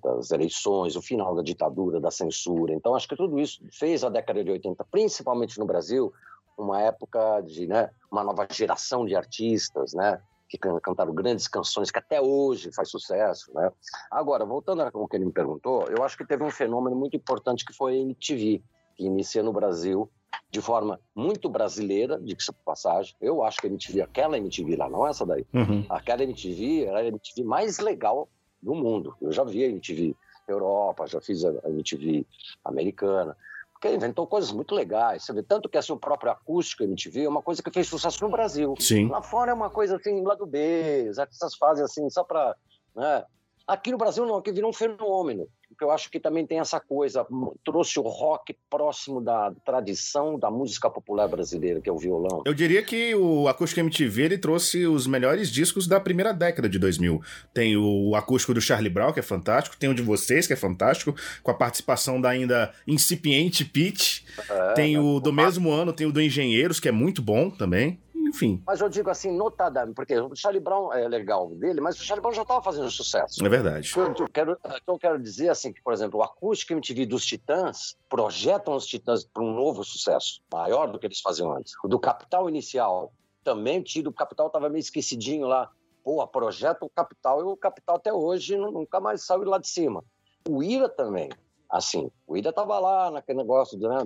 das 0.03 0.31
eleições, 0.31 0.95
o 0.95 1.01
final 1.01 1.33
da 1.35 1.41
ditadura, 1.41 1.99
da 1.99 2.11
censura. 2.11 2.73
Então, 2.73 2.95
acho 2.95 3.07
que 3.07 3.15
tudo 3.15 3.39
isso 3.39 3.61
fez 3.71 4.03
a 4.03 4.09
década 4.09 4.43
de 4.43 4.51
80, 4.51 4.83
principalmente 4.91 5.57
no 5.57 5.65
Brasil, 5.65 6.11
uma 6.57 6.81
época 6.81 7.41
de 7.41 7.67
né, 7.67 7.89
uma 8.11 8.23
nova 8.23 8.47
geração 8.49 9.05
de 9.05 9.15
artistas, 9.15 9.93
né? 9.93 10.21
Que 10.47 10.57
cantaram 10.57 11.13
grandes 11.13 11.47
canções 11.47 11.91
que 11.91 11.99
até 11.99 12.21
hoje 12.21 12.71
faz 12.71 12.89
sucesso, 12.89 13.51
né? 13.53 13.71
Agora, 14.11 14.45
voltando 14.45 14.81
ao 14.81 15.07
que 15.07 15.15
ele 15.15 15.25
me 15.25 15.31
perguntou, 15.31 15.87
eu 15.87 16.03
acho 16.03 16.17
que 16.17 16.25
teve 16.25 16.43
um 16.43 16.51
fenômeno 16.51 16.95
muito 16.95 17.15
importante 17.15 17.65
que 17.65 17.73
foi 17.73 17.93
a 17.93 17.99
MTV, 17.99 18.61
que 18.95 19.05
inicia 19.05 19.43
no 19.43 19.51
Brasil 19.51 20.09
de 20.51 20.61
forma 20.61 20.99
muito 21.15 21.49
brasileira, 21.49 22.19
de 22.19 22.35
passagem. 22.63 23.15
Eu 23.19 23.43
acho 23.43 23.59
que 23.59 23.67
a 23.67 23.69
MTV, 23.69 24.01
aquela 24.01 24.37
MTV 24.37 24.75
lá, 24.75 24.89
não 24.89 25.07
essa 25.07 25.25
daí, 25.25 25.45
uhum. 25.53 25.85
aquela 25.89 26.23
MTV 26.23 26.85
era 26.85 26.99
a 26.99 27.05
MTV 27.05 27.43
mais 27.43 27.79
legal 27.79 28.29
do 28.61 28.73
mundo. 28.73 29.15
Eu 29.21 29.31
já 29.31 29.43
vi 29.43 29.63
a 29.63 29.67
MTV 29.67 30.15
Europa, 30.47 31.07
já 31.07 31.19
fiz 31.19 31.43
a 31.43 31.69
MTV 31.69 32.25
americana 32.63 33.35
porque 33.75 33.93
inventou 33.93 34.25
coisas 34.25 34.51
muito 34.51 34.73
legais. 34.73 35.27
Tanto 35.47 35.67
que 35.67 35.77
essa 35.77 35.93
o 35.93 35.99
próprio 35.99 36.31
acústico 36.31 36.83
MTV 36.83 37.23
é 37.23 37.29
uma 37.29 37.41
coisa 37.41 37.61
que 37.61 37.69
fez 37.69 37.87
sucesso 37.87 38.23
no 38.23 38.31
Brasil. 38.31 38.73
Sim. 38.79 39.09
Lá 39.09 39.21
fora 39.21 39.51
é 39.51 39.53
uma 39.53 39.69
coisa 39.69 39.97
assim, 39.97 40.23
lá 40.23 40.33
do 40.33 40.45
B, 40.45 41.07
os 41.09 41.19
artistas 41.19 41.55
fazem 41.55 41.83
assim, 41.83 42.09
só 42.09 42.23
para. 42.23 42.55
Né? 42.95 43.25
Aqui 43.67 43.91
no 43.91 43.97
Brasil 43.97 44.25
não, 44.25 44.37
aqui 44.37 44.51
virou 44.51 44.69
um 44.69 44.73
fenômeno 44.73 45.47
porque 45.75 45.83
eu 45.83 45.91
acho 45.91 46.09
que 46.09 46.19
também 46.19 46.45
tem 46.47 46.59
essa 46.59 46.79
coisa, 46.79 47.25
trouxe 47.63 47.99
o 47.99 48.03
rock 48.03 48.55
próximo 48.69 49.21
da 49.21 49.51
tradição 49.65 50.39
da 50.39 50.49
música 50.49 50.89
popular 50.89 51.27
brasileira, 51.27 51.81
que 51.81 51.89
é 51.89 51.91
o 51.91 51.97
violão. 51.97 52.43
Eu 52.45 52.53
diria 52.53 52.81
que 52.81 53.13
o 53.13 53.47
Acústico 53.47 53.81
MTV 53.81 54.23
ele 54.23 54.37
trouxe 54.37 54.87
os 54.87 55.05
melhores 55.05 55.49
discos 55.49 55.85
da 55.85 55.99
primeira 55.99 56.33
década 56.33 56.69
de 56.69 56.79
2000. 56.79 57.21
Tem 57.53 57.75
o 57.75 58.15
acústico 58.15 58.53
do 58.53 58.61
Charlie 58.61 58.89
Brown, 58.89 59.11
que 59.11 59.19
é 59.19 59.23
fantástico, 59.23 59.75
tem 59.77 59.89
o 59.89 59.93
de 59.93 60.01
vocês, 60.01 60.47
que 60.47 60.53
é 60.53 60.55
fantástico, 60.55 61.13
com 61.43 61.51
a 61.51 61.53
participação 61.53 62.21
da 62.21 62.29
ainda 62.29 62.73
incipiente 62.87 63.65
Pete. 63.65 64.25
É, 64.49 64.73
tem 64.73 64.97
o 64.97 65.19
do 65.19 65.33
mesmo 65.33 65.71
ano, 65.71 65.91
tem 65.91 66.07
o 66.07 66.11
do 66.11 66.21
Engenheiros, 66.21 66.79
que 66.79 66.87
é 66.87 66.91
muito 66.91 67.21
bom 67.21 67.49
também 67.49 67.99
enfim. 68.25 68.61
Mas 68.65 68.81
eu 68.81 68.89
digo 68.89 69.09
assim, 69.09 69.31
notadamente, 69.31 69.95
porque 69.95 70.17
o 70.19 70.35
Charlie 70.35 70.61
Brown 70.61 70.91
é 70.91 71.07
legal 71.07 71.49
dele, 71.55 71.79
mas 71.79 71.99
o 71.99 72.03
Charlie 72.03 72.21
Brown 72.21 72.33
já 72.33 72.41
estava 72.41 72.61
fazendo 72.61 72.89
sucesso. 72.89 73.45
É 73.45 73.49
verdade. 73.49 73.91
Eu, 73.95 74.13
eu, 74.17 74.27
quero, 74.27 74.57
eu 74.87 74.97
quero 74.97 75.21
dizer 75.21 75.49
assim 75.49 75.71
que, 75.71 75.81
por 75.81 75.93
exemplo, 75.93 76.19
o 76.19 76.23
acústico 76.23 76.73
MTV 76.73 77.05
dos 77.05 77.25
Titãs 77.25 77.95
projetam 78.09 78.75
os 78.75 78.85
Titãs 78.85 79.23
para 79.23 79.43
um 79.43 79.53
novo 79.53 79.83
sucesso, 79.83 80.41
maior 80.51 80.91
do 80.91 80.99
que 80.99 81.05
eles 81.05 81.21
faziam 81.21 81.51
antes. 81.55 81.73
O 81.83 81.87
do 81.87 81.99
Capital 81.99 82.49
Inicial, 82.49 83.13
também 83.43 83.81
tido, 83.81 84.07
o 84.07 84.13
Capital 84.13 84.47
estava 84.47 84.69
meio 84.69 84.79
esquecidinho 84.79 85.47
lá. 85.47 85.69
Pô, 86.03 86.25
projeta 86.27 86.85
o 86.85 86.89
Capital 86.89 87.41
e 87.41 87.43
o 87.43 87.57
Capital 87.57 87.95
até 87.95 88.13
hoje 88.13 88.57
nunca 88.57 88.99
mais 88.99 89.25
saiu 89.25 89.43
lá 89.43 89.57
de 89.57 89.67
cima. 89.67 90.03
O 90.47 90.61
Ira 90.61 90.87
também, 90.87 91.29
assim, 91.69 92.11
o 92.27 92.37
Ira 92.37 92.49
estava 92.49 92.77
lá 92.79 93.09
naquele 93.09 93.39
negócio, 93.39 93.77
né, 93.79 93.97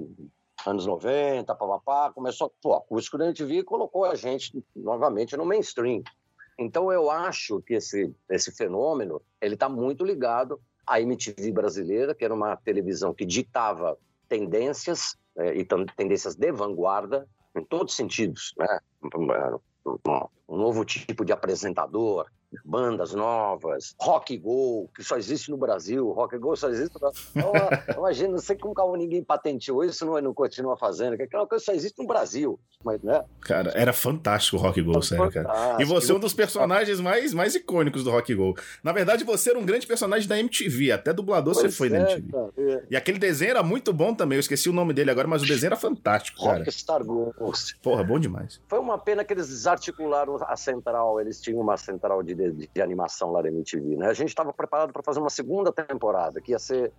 anos 0.65 0.85
90, 0.85 1.53
papapá, 1.55 2.11
começou, 2.11 2.53
pô, 2.61 2.73
acústico 2.73 3.17
da 3.17 3.25
MTV 3.25 3.63
colocou 3.63 4.05
a 4.05 4.15
gente 4.15 4.63
novamente 4.75 5.35
no 5.37 5.45
mainstream. 5.45 6.03
Então 6.57 6.91
eu 6.91 7.09
acho 7.09 7.61
que 7.61 7.75
esse, 7.75 8.13
esse 8.29 8.51
fenômeno, 8.51 9.21
ele 9.41 9.53
está 9.53 9.69
muito 9.69 10.03
ligado 10.03 10.59
à 10.85 10.99
MTV 10.99 11.51
brasileira, 11.51 12.13
que 12.13 12.25
era 12.25 12.33
uma 12.33 12.55
televisão 12.57 13.13
que 13.13 13.25
ditava 13.25 13.97
tendências, 14.27 15.17
é, 15.37 15.55
e 15.55 15.65
tendências 15.95 16.35
de 16.35 16.51
vanguarda, 16.51 17.27
em 17.55 17.63
todos 17.63 17.93
os 17.93 17.97
sentidos, 17.97 18.53
né? 18.57 18.79
um 20.47 20.57
novo 20.57 20.83
tipo 20.83 21.23
de 21.23 21.31
apresentador, 21.31 22.27
bandas 22.65 23.13
novas, 23.13 23.95
rock 23.99 24.37
go, 24.37 24.89
que 24.95 25.03
só 25.03 25.17
existe 25.17 25.51
no 25.51 25.57
Brasil, 25.57 26.09
rock 26.11 26.37
go 26.37 26.55
só 26.55 26.69
existe 26.69 26.93
no 26.93 26.99
Brasil. 26.99 27.97
Imagina, 27.97 28.29
não 28.29 28.39
sei 28.39 28.55
como 28.57 28.95
ninguém 28.95 29.23
patenteou 29.23 29.83
isso, 29.83 30.05
não, 30.05 30.19
não 30.21 30.33
continua 30.33 30.77
fazendo, 30.77 31.15
que 31.15 31.23
aquela 31.23 31.45
coisa 31.45 31.63
só 31.63 31.71
existe 31.73 31.99
no 31.99 32.07
Brasil. 32.07 32.59
Mas, 32.83 33.01
né? 33.01 33.23
Cara, 33.41 33.71
era 33.75 33.91
fantástico 33.91 34.57
o 34.57 34.59
Rock 34.59 34.81
Go, 34.81 35.01
sério, 35.01 35.31
cara. 35.31 35.77
E 35.79 35.85
você 35.85 36.11
é 36.11 36.15
um 36.15 36.19
dos 36.19 36.33
personagens 36.33 36.99
mais, 36.99 37.33
mais 37.33 37.53
icônicos 37.53 38.03
do 38.03 38.11
Rock 38.11 38.33
Go. 38.33 38.55
Na 38.83 38.91
verdade, 38.91 39.23
você 39.23 39.49
era 39.49 39.59
um 39.59 39.65
grande 39.65 39.85
personagem 39.85 40.27
da 40.27 40.39
MTV, 40.39 40.93
até 40.93 41.13
dublador 41.13 41.53
pois 41.53 41.65
você 41.65 41.77
foi 41.77 41.87
é, 41.87 41.91
da 41.91 42.11
MTV. 42.11 42.37
É. 42.57 42.83
E 42.91 42.95
aquele 42.95 43.19
desenho 43.19 43.51
era 43.51 43.63
muito 43.63 43.91
bom 43.91 44.13
também, 44.13 44.37
eu 44.37 44.39
esqueci 44.39 44.69
o 44.69 44.73
nome 44.73 44.93
dele 44.93 45.11
agora, 45.11 45.27
mas 45.27 45.43
o 45.43 45.45
desenho 45.45 45.69
era 45.69 45.75
fantástico, 45.75 46.41
cara. 46.43 46.59
Rockstar 46.59 47.03
Ghost. 47.03 47.77
Porra, 47.81 48.03
bom 48.03 48.17
demais. 48.17 48.61
Foi 48.67 48.79
uma 48.79 48.97
pena 48.97 49.23
que 49.23 49.33
eles 49.33 49.47
desarticularam 49.47 50.37
a 50.41 50.55
central, 50.55 51.19
eles 51.19 51.41
tinham 51.41 51.59
uma 51.59 51.75
central 51.75 52.23
de 52.23 52.38
de, 52.39 52.69
de 52.73 52.81
animação 52.81 53.31
lá 53.31 53.41
da 53.41 53.49
MTV, 53.49 53.97
né? 53.97 54.07
A 54.07 54.13
gente 54.13 54.29
estava 54.29 54.53
preparado 54.53 54.93
para 54.93 55.03
fazer 55.03 55.19
uma 55.19 55.29
segunda 55.29 55.71
temporada, 55.71 56.39
que 56.41 56.51
ia 56.51 56.59
ser 56.59 56.91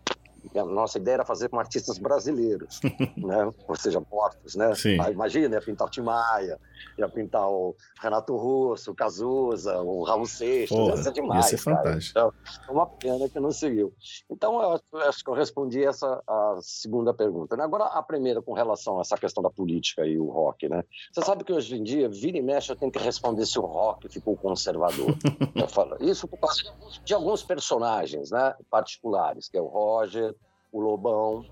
a 0.59 0.64
nossa 0.64 0.98
ideia 0.98 1.14
era 1.14 1.24
fazer 1.24 1.48
com 1.48 1.59
artistas 1.59 1.98
brasileiros, 1.98 2.80
né? 3.16 3.51
Ou 3.68 3.76
seja, 3.76 4.03
mortos, 4.11 4.55
né? 4.55 4.74
Sim. 4.74 4.96
Imagina, 5.11 5.57
ia 5.57 5.61
pintar 5.61 5.86
o 5.86 5.90
Tim 5.90 6.03
Maia, 6.03 6.59
ia 6.98 7.09
pintar 7.09 7.48
o 7.48 7.76
Renato 8.01 8.36
Russo, 8.36 8.92
o 8.92 8.94
Cazuza, 8.94 9.80
o 9.80 10.03
Raul 10.03 10.26
Seixas, 10.26 10.76
Porra, 10.76 10.96
ia 10.96 11.03
ser 11.03 11.12
demais, 11.12 11.44
ia 11.44 11.59
ser 11.59 11.59
fantástico. 11.59 12.18
Então, 12.18 12.32
é 12.68 12.72
uma 12.72 12.86
pena 12.86 13.28
que 13.28 13.38
não 13.38 13.51
seguiu. 13.51 13.92
Então, 14.30 14.80
eu 14.92 15.01
acho 15.01 15.24
que 15.24 15.30
eu 15.30 15.34
respondi 15.34 15.84
essa 15.84 16.22
a 16.26 16.59
segunda 16.61 17.14
pergunta. 17.14 17.57
Né? 17.57 17.64
Agora, 17.64 17.84
a 17.84 18.03
primeira 18.03 18.42
com 18.42 18.53
relação 18.53 18.98
a 18.98 19.03
essa 19.03 19.16
questão 19.16 19.42
da 19.42 19.51
política 19.51 20.07
e 20.07 20.18
o 20.18 20.28
rock, 20.28 20.68
né? 20.68 20.82
Você 21.12 21.22
sabe 21.22 21.44
que 21.44 21.53
hoje 21.53 21.76
em 21.76 21.82
dia, 21.82 22.09
vira 22.09 22.38
e 22.38 22.42
mexe, 22.42 22.70
eu 22.70 22.76
tenho 22.76 22.90
que 22.90 22.98
responder 22.98 23.46
se 23.46 23.59
o 23.59 23.62
rock 23.62 24.09
ficou 24.09 24.36
conservador. 24.36 25.14
eu 25.55 25.68
falo, 25.68 25.96
isso 26.01 26.26
por 26.26 26.38
causa 26.38 26.62
de 27.05 27.14
alguns 27.14 27.42
personagens, 27.42 28.30
né? 28.30 28.55
Particulares, 28.70 29.48
que 29.48 29.57
é 29.57 29.61
o 29.61 29.66
Roger, 29.66 30.34
o 30.73 30.81
Lobão, 30.81 31.45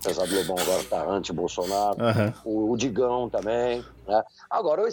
apesar 0.00 0.26
do 0.26 0.34
Lobão 0.34 0.56
agora 0.58 0.80
estar 0.80 1.04
tá 1.04 1.10
anti-Bolsonaro, 1.10 1.98
uhum. 1.98 2.32
o, 2.44 2.70
o, 2.72 2.76
Digão 2.76 3.28
também. 3.28 3.84
Né? 4.06 4.22
Agora, 4.50 4.82
eu, 4.82 4.88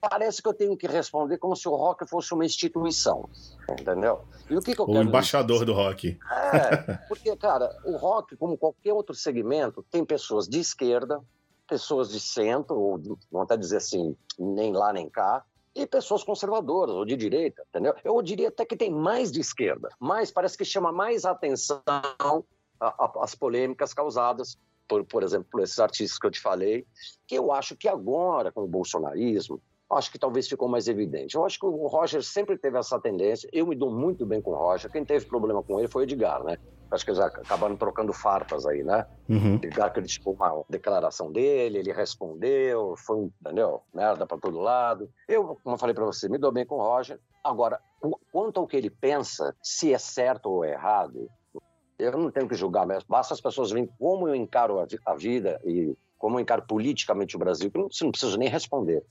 parece 0.00 0.42
que 0.42 0.48
eu 0.48 0.54
tenho 0.54 0.76
que 0.76 0.86
responder 0.86 1.38
como 1.38 1.54
se 1.56 1.68
o 1.68 1.74
rock 1.74 2.06
fosse 2.08 2.32
uma 2.32 2.44
instituição, 2.44 3.28
entendeu? 3.78 4.22
E 4.48 4.56
o 4.56 4.60
que, 4.60 4.74
que 4.74 4.80
eu 4.80 4.84
o 4.84 4.92
quero 4.92 5.08
embaixador 5.08 5.60
dizer? 5.60 5.66
do 5.66 5.74
rock. 5.74 6.18
É, 6.52 6.94
porque, 7.08 7.36
cara, 7.36 7.76
o 7.84 7.96
rock, 7.96 8.36
como 8.36 8.56
qualquer 8.56 8.92
outro 8.92 9.14
segmento, 9.14 9.84
tem 9.90 10.04
pessoas 10.04 10.48
de 10.48 10.60
esquerda, 10.60 11.20
pessoas 11.66 12.10
de 12.10 12.20
centro, 12.20 12.76
ou 12.78 12.98
vamos 13.30 13.44
até 13.44 13.56
dizer 13.56 13.76
assim, 13.76 14.16
nem 14.38 14.72
lá 14.72 14.92
nem 14.92 15.08
cá, 15.08 15.44
e 15.74 15.86
pessoas 15.86 16.24
conservadoras 16.24 16.94
ou 16.94 17.04
de 17.04 17.16
direita, 17.16 17.62
entendeu? 17.68 17.94
Eu 18.02 18.20
diria 18.22 18.48
até 18.48 18.64
que 18.64 18.76
tem 18.76 18.90
mais 18.90 19.30
de 19.30 19.40
esquerda, 19.40 19.88
mas 20.00 20.30
parece 20.30 20.56
que 20.56 20.64
chama 20.64 20.90
mais 20.90 21.24
atenção 21.24 21.82
as 22.80 23.34
polêmicas 23.34 23.92
causadas 23.92 24.58
por, 24.88 25.04
por 25.04 25.22
exemplo, 25.22 25.46
por 25.50 25.62
esses 25.62 25.78
artistas 25.78 26.18
que 26.18 26.26
eu 26.26 26.30
te 26.30 26.40
falei, 26.40 26.86
que 27.26 27.34
eu 27.34 27.52
acho 27.52 27.76
que 27.76 27.86
agora, 27.86 28.50
com 28.50 28.62
o 28.62 28.66
bolsonarismo, 28.66 29.60
acho 29.90 30.10
que 30.10 30.18
talvez 30.18 30.48
ficou 30.48 30.68
mais 30.68 30.88
evidente. 30.88 31.36
Eu 31.36 31.44
acho 31.44 31.58
que 31.58 31.66
o 31.66 31.86
Roger 31.86 32.22
sempre 32.22 32.56
teve 32.58 32.78
essa 32.78 32.98
tendência, 32.98 33.48
eu 33.52 33.66
me 33.66 33.76
dou 33.76 33.90
muito 33.90 34.24
bem 34.26 34.40
com 34.40 34.50
o 34.50 34.56
Roger, 34.56 34.90
quem 34.90 35.04
teve 35.04 35.26
problema 35.26 35.62
com 35.62 35.78
ele 35.78 35.88
foi 35.88 36.02
o 36.02 36.04
Edgar, 36.04 36.42
né? 36.42 36.56
Acho 36.90 37.04
que 37.04 37.10
eles 37.10 37.20
acabaram 37.20 37.76
trocando 37.76 38.14
farpas 38.14 38.64
aí, 38.64 38.82
né? 38.82 39.06
Uhum. 39.28 39.56
Edgar 39.56 39.92
criticou 39.92 40.32
uma 40.32 40.64
declaração 40.70 41.30
dele, 41.30 41.78
ele 41.78 41.92
respondeu, 41.92 42.94
foi 42.96 43.16
um, 43.16 43.30
entendeu? 43.42 43.82
Merda 43.92 44.26
para 44.26 44.38
todo 44.38 44.58
lado. 44.58 45.10
Eu, 45.28 45.58
como 45.62 45.74
eu 45.74 45.78
falei 45.78 45.94
para 45.94 46.06
você, 46.06 46.30
me 46.30 46.38
dou 46.38 46.50
bem 46.50 46.64
com 46.64 46.76
o 46.76 46.82
Roger. 46.82 47.20
Agora, 47.44 47.78
quanto 48.32 48.58
ao 48.58 48.66
que 48.66 48.76
ele 48.76 48.88
pensa, 48.88 49.54
se 49.62 49.92
é 49.92 49.98
certo 49.98 50.46
ou 50.46 50.64
é 50.64 50.72
errado, 50.72 51.28
eu 51.98 52.12
não 52.12 52.30
tenho 52.30 52.48
que 52.48 52.54
julgar 52.54 52.86
mesmo. 52.86 53.04
Basta 53.08 53.34
as 53.34 53.40
pessoas 53.40 53.70
verem 53.70 53.88
como 53.98 54.28
eu 54.28 54.34
encaro 54.34 54.78
a, 55.04 55.14
vida 55.14 55.60
e 55.64 55.96
como 56.16 56.36
eu 56.36 56.40
encaro 56.40 56.62
politicamente 56.62 57.36
o 57.36 57.38
Brasil, 57.38 57.70
que 57.70 57.78
você 57.78 58.04
não 58.04 58.10
precisa 58.10 58.36
nem 58.36 58.48
responder. 58.48 59.02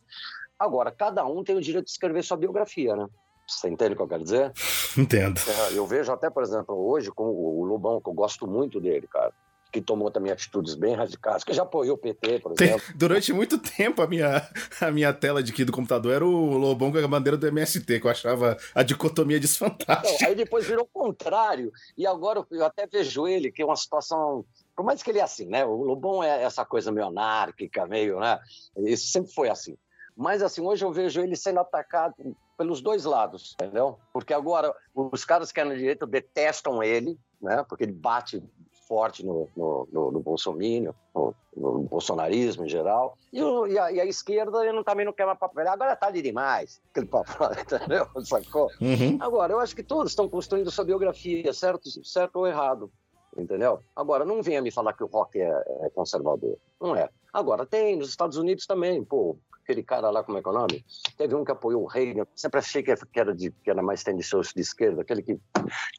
Agora, 0.57 0.91
cada 0.91 1.25
um 1.25 1.43
tem 1.43 1.55
o 1.55 1.61
direito 1.61 1.85
de 1.85 1.91
escrever 1.91 2.23
sua 2.23 2.37
biografia, 2.37 2.95
né? 2.95 3.07
Você 3.47 3.69
entende 3.69 3.93
o 3.93 3.95
que 3.95 4.01
eu 4.01 4.07
quero 4.07 4.23
dizer? 4.23 4.51
Entendo. 4.97 5.39
É, 5.47 5.77
eu 5.77 5.85
vejo 5.85 6.11
até, 6.11 6.29
por 6.29 6.43
exemplo, 6.43 6.75
hoje 6.75 7.11
com 7.11 7.25
o 7.25 7.63
Lobão, 7.63 8.01
que 8.01 8.09
eu 8.09 8.13
gosto 8.13 8.47
muito 8.47 8.79
dele, 8.79 9.07
cara. 9.07 9.33
Que 9.79 9.81
tomou 9.85 10.09
também 10.09 10.31
atitudes 10.31 10.73
bem 10.75 10.95
radicais, 10.95 11.43
que 11.43 11.53
já 11.53 11.63
apoiou 11.63 11.95
o 11.95 11.97
PT, 11.97 12.39
por 12.39 12.53
Tem- 12.53 12.69
exemplo. 12.69 12.85
durante 12.95 13.31
muito 13.31 13.57
tempo 13.59 14.01
a 14.01 14.07
minha, 14.07 14.47
a 14.81 14.91
minha 14.91 15.13
tela 15.13 15.43
de 15.43 15.51
aqui 15.51 15.63
do 15.63 15.71
computador 15.71 16.13
era 16.13 16.25
o 16.25 16.57
Lobão 16.57 16.91
com 16.91 16.97
a 16.97 17.07
bandeira 17.07 17.37
do 17.37 17.47
MST, 17.47 17.99
que 17.99 18.05
eu 18.07 18.11
achava 18.11 18.57
a 18.73 18.83
dicotomia 18.83 19.37
Então, 19.37 19.41
desfantástica. 19.47 20.27
aí 20.27 20.35
depois 20.35 20.65
virou 20.65 20.83
o 20.83 20.99
contrário. 20.99 21.71
E 21.97 22.05
agora 22.07 22.43
eu 22.51 22.65
até 22.65 22.87
vejo 22.87 23.27
ele, 23.27 23.51
que 23.51 23.61
é 23.61 23.65
uma 23.65 23.75
situação. 23.75 24.43
Por 24.75 24.83
mais 24.85 25.01
que 25.03 25.09
ele 25.11 25.19
é 25.19 25.23
assim, 25.23 25.45
né? 25.47 25.65
O 25.65 25.83
Lobão 25.83 26.23
é 26.23 26.43
essa 26.43 26.63
coisa 26.65 26.91
meio 26.91 27.07
anárquica, 27.07 27.85
meio, 27.87 28.19
né? 28.19 28.39
Isso 28.77 29.07
sempre 29.11 29.31
foi 29.33 29.49
assim. 29.49 29.75
Mas 30.15 30.41
assim, 30.41 30.61
hoje 30.61 30.83
eu 30.83 30.91
vejo 30.91 31.21
ele 31.21 31.35
sendo 31.35 31.59
atacado 31.59 32.15
pelos 32.57 32.81
dois 32.81 33.05
lados, 33.05 33.55
entendeu? 33.59 33.99
Porque 34.11 34.33
agora 34.33 34.73
os 34.95 35.23
caras 35.23 35.51
que 35.51 35.59
é 35.59 35.63
na 35.63 35.75
direita 35.75 36.07
detestam 36.07 36.81
ele, 36.81 37.17
né? 37.39 37.63
Porque 37.69 37.83
ele 37.83 37.91
bate 37.91 38.41
forte 38.87 39.25
no, 39.25 39.49
no, 39.55 39.87
no, 39.91 40.11
no 40.11 40.19
bolsomínio, 40.19 40.95
no, 41.13 41.35
no 41.55 41.79
bolsonarismo 41.81 42.65
em 42.65 42.69
geral. 42.69 43.17
E, 43.33 43.43
o- 43.43 43.67
e 43.67 43.77
a, 43.77 43.91
e 43.91 43.99
a 43.99 44.05
esquerda 44.05 44.63
ele 44.63 44.71
não, 44.73 44.83
também 44.83 45.05
não 45.05 45.13
quer 45.13 45.25
mais 45.25 45.37
papo 45.37 45.55
velho. 45.55 45.69
Agora 45.69 45.95
tá 45.95 46.07
ali 46.07 46.21
demais. 46.21 46.81
Aquele 46.91 47.05
papo, 47.07 47.31
entendeu? 47.59 48.07
Sacou? 48.23 48.69
Uhum. 48.81 49.17
Agora, 49.19 49.53
eu 49.53 49.59
acho 49.59 49.75
que 49.75 49.83
todos 49.83 50.11
estão 50.11 50.29
construindo 50.29 50.71
sua 50.71 50.85
biografia, 50.85 51.51
certo, 51.53 51.89
certo 52.05 52.37
ou 52.37 52.47
errado. 52.47 52.91
Entendeu? 53.37 53.81
Agora, 53.95 54.25
não 54.25 54.41
venha 54.41 54.61
me 54.61 54.71
falar 54.71 54.93
que 54.93 55.03
o 55.03 55.07
rock 55.07 55.39
é, 55.39 55.49
é 55.81 55.89
conservador. 55.93 56.57
Não 56.81 56.95
é. 56.95 57.07
Agora, 57.31 57.65
tem 57.67 57.95
nos 57.95 58.09
Estados 58.09 58.37
Unidos 58.37 58.65
também, 58.65 59.03
pô. 59.03 59.37
Aquele 59.63 59.83
cara 59.83 60.09
lá, 60.09 60.23
como 60.23 60.37
é 60.37 60.41
que 60.41 60.47
é 60.47 60.51
o 60.51 60.53
nome? 60.53 60.83
Teve 61.17 61.35
um 61.35 61.43
que 61.43 61.51
apoiou 61.51 61.83
o 61.83 61.87
Reagan. 61.87 62.25
Sempre 62.33 62.59
achei 62.59 62.81
que 62.81 62.89
era, 63.19 63.35
de, 63.35 63.51
que 63.51 63.69
era 63.69 63.83
mais 63.83 64.01
tendencioso 64.01 64.53
de 64.55 64.61
esquerda. 64.61 65.01
Aquele 65.01 65.21
que, 65.21 65.37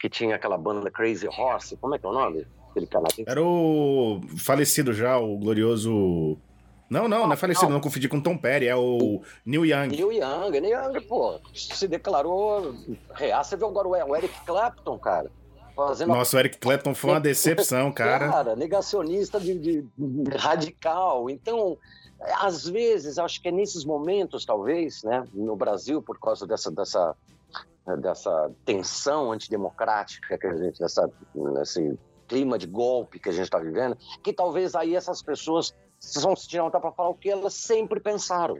que 0.00 0.08
tinha 0.08 0.36
aquela 0.36 0.56
banda 0.56 0.90
Crazy 0.90 1.28
Horse. 1.28 1.76
Como 1.76 1.94
é 1.94 1.98
que 1.98 2.06
é 2.06 2.08
o 2.08 2.12
nome? 2.14 2.46
Aquele 2.78 2.86
canadense. 2.86 3.24
Era 3.26 3.42
o 3.42 4.20
falecido 4.38 4.92
já, 4.92 5.18
o 5.18 5.36
glorioso. 5.36 6.38
Não, 6.88 7.06
não, 7.06 7.26
não 7.26 7.32
é 7.32 7.36
falecido, 7.36 7.66
não. 7.66 7.74
não 7.74 7.80
confundi 7.80 8.08
com 8.08 8.20
Tom 8.20 8.38
Perry, 8.38 8.66
é 8.66 8.76
o 8.76 9.20
Neil 9.44 9.66
Young. 9.66 9.88
Neil 9.88 10.12
Young, 10.12 10.60
Neil 10.60 10.78
Young, 10.78 11.00
pô, 11.02 11.38
se 11.52 11.86
declarou 11.86 12.74
real. 13.14 13.44
Você 13.44 13.56
viu 13.56 13.66
agora 13.66 13.88
o 13.88 14.16
Eric 14.16 14.34
Clapton, 14.46 14.98
cara? 14.98 15.30
Fazendo 15.76 16.08
Nossa, 16.08 16.36
o 16.36 16.40
Eric 16.40 16.58
Clapton 16.58 16.94
foi 16.94 17.10
uma 17.10 17.20
decepção, 17.20 17.92
cara. 17.92 18.28
Cara, 18.32 18.56
negacionista 18.56 19.38
de, 19.38 19.56
de- 19.58 19.86
de 19.96 20.36
radical. 20.36 21.30
Então, 21.30 21.76
às 22.40 22.66
vezes, 22.66 23.16
acho 23.18 23.40
que 23.40 23.48
é 23.48 23.52
nesses 23.52 23.84
momentos, 23.84 24.44
talvez, 24.44 25.04
né, 25.04 25.24
no 25.32 25.54
Brasil, 25.54 26.02
por 26.02 26.18
causa 26.18 26.46
dessa, 26.48 26.68
dessa, 26.72 27.14
dessa 28.00 28.50
tensão 28.64 29.30
antidemocrática 29.30 30.36
que 30.36 30.46
a 30.48 30.56
gente, 30.56 30.80
dessa, 30.80 31.08
nesse 31.34 31.96
clima 32.28 32.58
de 32.58 32.66
golpe 32.66 33.18
que 33.18 33.28
a 33.28 33.32
gente 33.32 33.44
está 33.44 33.58
vivendo, 33.58 33.96
que 34.22 34.32
talvez 34.32 34.74
aí 34.74 34.94
essas 34.94 35.22
pessoas 35.22 35.74
vão 36.20 36.36
se 36.36 36.46
tirar 36.46 36.70
para 36.70 36.92
falar 36.92 37.08
o 37.08 37.14
que 37.14 37.30
elas 37.30 37.54
sempre 37.54 37.98
pensaram, 37.98 38.58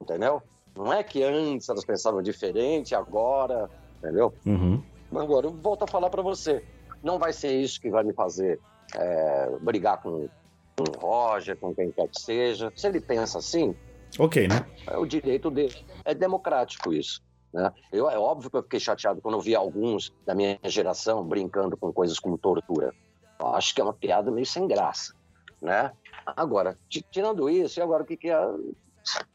entendeu? 0.00 0.42
Não 0.74 0.92
é 0.92 1.04
que 1.04 1.22
antes 1.22 1.68
elas 1.68 1.84
pensavam 1.84 2.20
diferente, 2.20 2.94
agora, 2.94 3.70
entendeu? 3.98 4.34
Uhum. 4.44 4.82
Agora, 5.14 5.46
eu 5.46 5.52
volto 5.52 5.84
a 5.84 5.86
falar 5.86 6.10
para 6.10 6.22
você. 6.22 6.64
Não 7.02 7.18
vai 7.18 7.32
ser 7.32 7.52
isso 7.52 7.80
que 7.80 7.90
vai 7.90 8.02
me 8.02 8.12
fazer 8.12 8.58
é, 8.96 9.50
brigar 9.60 10.02
com, 10.02 10.28
com 10.76 10.84
o 10.90 11.00
Roger, 11.00 11.56
com 11.56 11.72
quem 11.72 11.92
quer 11.92 12.08
que 12.08 12.20
seja. 12.20 12.72
Se 12.74 12.88
ele 12.88 13.00
pensa 13.00 13.38
assim, 13.38 13.76
Ok, 14.18 14.48
né? 14.48 14.64
é 14.86 14.96
o 14.96 15.06
direito 15.06 15.50
dele. 15.50 15.76
É 16.04 16.14
democrático 16.14 16.92
isso. 16.92 17.22
Né? 17.54 17.72
Eu, 17.92 18.10
é 18.10 18.18
óbvio 18.18 18.50
que 18.50 18.56
eu 18.56 18.62
fiquei 18.64 18.80
chateado 18.80 19.22
quando 19.22 19.36
eu 19.36 19.40
vi 19.40 19.54
alguns 19.54 20.12
da 20.26 20.34
minha 20.34 20.58
geração 20.64 21.22
brincando 21.22 21.76
com 21.76 21.92
coisas 21.92 22.18
como 22.18 22.36
tortura. 22.36 22.92
Eu 23.38 23.54
acho 23.54 23.72
que 23.72 23.80
é 23.80 23.84
uma 23.84 23.94
piada 23.94 24.28
meio 24.32 24.44
sem 24.44 24.66
graça. 24.66 25.14
Né? 25.62 25.92
Agora, 26.26 26.76
ti- 26.88 27.06
tirando 27.12 27.48
isso, 27.48 27.78
e 27.78 27.82
agora 27.82 28.02
o 28.02 28.06
que, 28.06 28.16
que 28.16 28.28
é? 28.28 28.36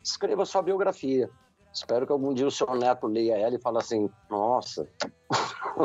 Escreva 0.03 0.45
sua 0.45 0.61
biografia. 0.61 1.30
Espero 1.74 2.05
que 2.05 2.11
algum 2.11 2.34
dia 2.34 2.45
o 2.45 2.51
seu 2.51 2.76
neto 2.76 3.07
leia 3.07 3.38
ela 3.38 3.55
e 3.55 3.61
fale 3.61 3.78
assim: 3.78 4.09
nossa, 4.30 4.86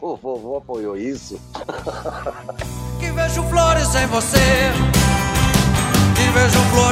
o 0.00 0.16
vovô 0.16 0.56
apoiou 0.56 0.96
isso. 0.96 1.38
Que 2.98 3.10
vejo 3.10 3.42
flores 3.50 3.94
em 3.96 4.06
você. 4.06 4.38
Que 6.16 6.30
vejo 6.30 6.58
flores 6.70 6.91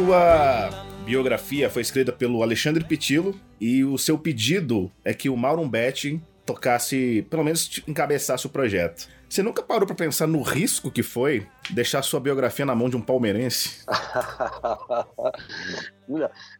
sua 0.00 0.68
biografia 1.06 1.70
foi 1.70 1.80
escrita 1.80 2.12
pelo 2.12 2.42
Alexandre 2.42 2.84
Pitilo 2.84 3.34
e 3.58 3.82
o 3.82 3.96
seu 3.96 4.18
pedido 4.18 4.92
é 5.02 5.14
que 5.14 5.30
o 5.30 5.36
Mauro 5.38 5.66
Betting 5.66 6.20
tocasse, 6.44 7.26
pelo 7.30 7.42
menos 7.42 7.82
encabeçasse 7.88 8.46
o 8.46 8.50
projeto. 8.50 9.08
Você 9.26 9.42
nunca 9.42 9.62
parou 9.62 9.86
pra 9.86 9.96
pensar 9.96 10.26
no 10.26 10.42
risco 10.42 10.90
que 10.90 11.02
foi 11.02 11.46
deixar 11.70 12.02
sua 12.02 12.20
biografia 12.20 12.66
na 12.66 12.74
mão 12.74 12.90
de 12.90 12.96
um 12.98 13.00
palmeirense? 13.00 13.86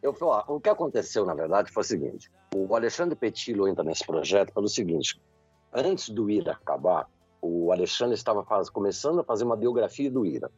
Eu, 0.01 0.15
ó, 0.19 0.43
o 0.47 0.59
que 0.59 0.69
aconteceu, 0.69 1.23
na 1.23 1.35
verdade, 1.35 1.71
foi 1.71 1.81
o 1.81 1.85
seguinte: 1.85 2.31
o 2.55 2.75
Alexandre 2.75 3.15
Petilo 3.15 3.67
entra 3.67 3.83
nesse 3.83 4.03
projeto 4.03 4.51
pelo 4.51 4.67
seguinte: 4.67 5.21
antes 5.71 6.09
do 6.09 6.27
IRA 6.27 6.53
acabar, 6.53 7.05
o 7.39 7.71
Alexandre 7.71 8.15
estava 8.15 8.43
faz- 8.43 8.69
começando 8.69 9.19
a 9.19 9.23
fazer 9.23 9.43
uma 9.43 9.55
biografia 9.55 10.09
do 10.09 10.25
IRA. 10.25 10.49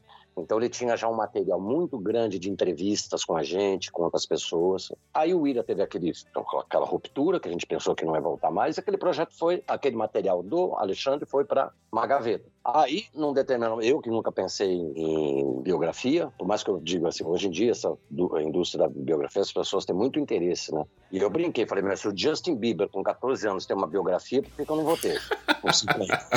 Então 0.41 0.57
ele 0.57 0.69
tinha 0.69 0.95
já 0.95 1.07
um 1.07 1.15
material 1.15 1.59
muito 1.59 1.97
grande 1.97 2.39
de 2.39 2.49
entrevistas 2.49 3.23
com 3.23 3.35
a 3.35 3.43
gente, 3.43 3.91
com 3.91 4.03
outras 4.03 4.25
pessoas. 4.25 4.91
Aí 5.13 5.33
o 5.33 5.47
IRA 5.47 5.63
teve 5.63 5.81
aquele, 5.81 6.11
aquela 6.59 6.85
ruptura 6.85 7.39
que 7.39 7.47
a 7.47 7.51
gente 7.51 7.65
pensou 7.65 7.95
que 7.95 8.05
não 8.05 8.15
ia 8.15 8.21
voltar 8.21 8.51
mais, 8.51 8.77
aquele 8.77 8.97
projeto 8.97 9.37
foi, 9.37 9.63
aquele 9.67 9.95
material 9.95 10.41
do 10.43 10.73
Alexandre 10.75 11.25
foi 11.25 11.45
para 11.45 11.71
uma 11.91 12.05
gaveta. 12.05 12.49
Aí, 12.63 13.05
num 13.15 13.33
determinado, 13.33 13.81
eu 13.81 13.99
que 13.99 14.09
nunca 14.09 14.31
pensei 14.31 14.69
em, 14.69 14.93
em 14.95 15.61
biografia, 15.61 16.31
por 16.37 16.47
mais 16.47 16.63
que 16.63 16.69
eu 16.69 16.79
diga 16.79 17.07
assim, 17.07 17.23
hoje 17.23 17.47
em 17.47 17.51
dia 17.51 17.71
essa 17.71 17.89
a 17.89 18.41
indústria 18.43 18.87
da 18.87 18.93
biografia, 18.93 19.41
as 19.41 19.51
pessoas 19.51 19.85
têm 19.85 19.95
muito 19.95 20.19
interesse, 20.19 20.73
né? 20.73 20.85
E 21.11 21.17
eu 21.17 21.29
brinquei, 21.29 21.65
falei, 21.65 21.83
mas 21.83 22.01
se 22.01 22.07
o 22.07 22.13
Justin 22.15 22.55
Bieber 22.55 22.87
com 22.89 23.01
14 23.01 23.47
anos 23.47 23.65
tem 23.65 23.75
uma 23.75 23.87
biografia, 23.87 24.43
por 24.43 24.65
que 24.65 24.71
eu 24.71 24.75
não 24.75 24.83
vou 24.83 24.97
ter? 24.97 25.19
Com 25.59 25.73
50? 25.73 26.27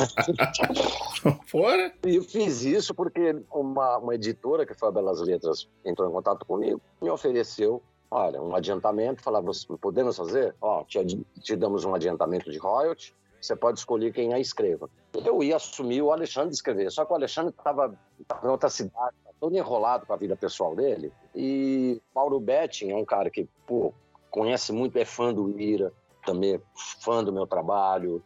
Fora? 1.47 1.93
E 2.05 2.17
eu 2.17 2.25
fiz 2.25 2.63
isso 2.65 2.93
porque 2.93 3.37
uma, 3.53 3.92
uma 3.99 4.15
editora, 4.15 4.67
que 4.67 4.75
foi 4.75 4.89
a 4.89 4.93
Belas 4.93 5.21
Letras, 5.21 5.69
entrou 5.85 6.09
em 6.09 6.13
contato 6.13 6.45
comigo, 6.47 6.81
me 7.01 7.11
ofereceu, 7.11 7.83
olha, 8.11 8.41
um 8.41 8.55
adiantamento, 8.55 9.23
falava, 9.23 9.51
podemos 9.81 10.17
fazer? 10.17 10.55
Ó, 10.61 10.85
te, 10.85 11.05
te 11.41 11.57
damos 11.57 11.85
um 11.85 11.95
adiantamento 11.95 12.51
de 12.51 12.59
royalty, 12.59 13.15
você 13.41 13.57
pode 13.57 13.79
escolher 13.79 14.13
quem 14.13 14.33
a 14.33 14.39
escreva. 14.39 14.89
Eu 15.25 15.43
ia 15.43 15.57
assumir 15.57 16.01
o 16.03 16.13
Alexandre 16.13 16.55
escrever, 16.55 16.91
só 16.91 17.05
que 17.05 17.13
o 17.13 17.17
Alexandre 17.17 17.53
estava 17.57 17.99
em 18.45 18.49
outra 18.49 18.71
cidade, 18.71 19.17
todo 19.41 19.57
enrolado 19.57 20.07
com 20.07 20.13
a 20.13 20.17
vida 20.17 20.37
pessoal 20.37 20.77
dele, 20.77 21.13
e 21.35 22.01
Mauro 22.15 22.39
Betting 22.39 22.91
é 22.91 22.97
um 22.97 23.05
cara 23.05 23.29
que, 23.29 23.49
pô, 23.67 23.93
conhece 24.31 24.73
muito, 24.73 24.97
é 24.97 25.05
fã 25.05 25.35
do 25.35 25.59
Ira, 25.59 25.93
também 26.25 26.55
é 26.55 26.61
fã 27.01 27.25
do 27.25 27.33
meu 27.33 27.47
trabalho, 27.47 28.23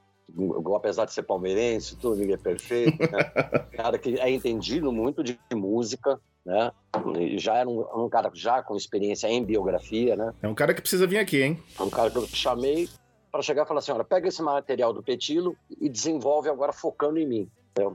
apesar 0.77 1.05
de 1.05 1.13
ser 1.13 1.23
palmeirense, 1.23 1.97
tudo 1.97 2.17
ninguém 2.17 2.35
é 2.35 2.39
perfeito, 2.39 2.99
né? 2.99 3.31
cara 3.77 3.99
que 3.99 4.19
é 4.19 4.31
entendido 4.31 4.93
muito 4.93 5.23
de 5.23 5.39
música, 5.53 6.21
né? 6.45 6.71
E 7.19 7.39
já 7.39 7.57
era 7.57 7.69
um, 7.69 8.05
um 8.05 8.09
cara 8.09 8.31
já 8.35 8.63
com 8.63 8.77
experiência 8.77 9.29
em 9.29 9.45
biografia, 9.45 10.17
né? 10.17 10.33
É 10.43 10.49
um 10.49 10.55
cara 10.55 10.75
que 10.75 10.81
precisa 10.81 11.07
vir 11.07 11.19
aqui, 11.19 11.43
hein? 11.43 11.63
Um 11.81 11.91
cara 11.91 12.11
que 12.11 12.17
eu 12.17 12.27
chamei 12.27 12.89
para 13.31 13.43
chegar 13.43 13.65
e 13.65 13.67
falar 13.67 13.81
assim, 13.81 13.93
olha, 13.93 14.05
pega 14.05 14.29
esse 14.29 14.43
material 14.43 14.93
do 14.93 15.03
Petilo 15.03 15.57
e 15.81 15.89
desenvolve 15.89 16.49
agora 16.49 16.73
focando 16.73 17.19
em 17.19 17.27
mim. 17.27 17.51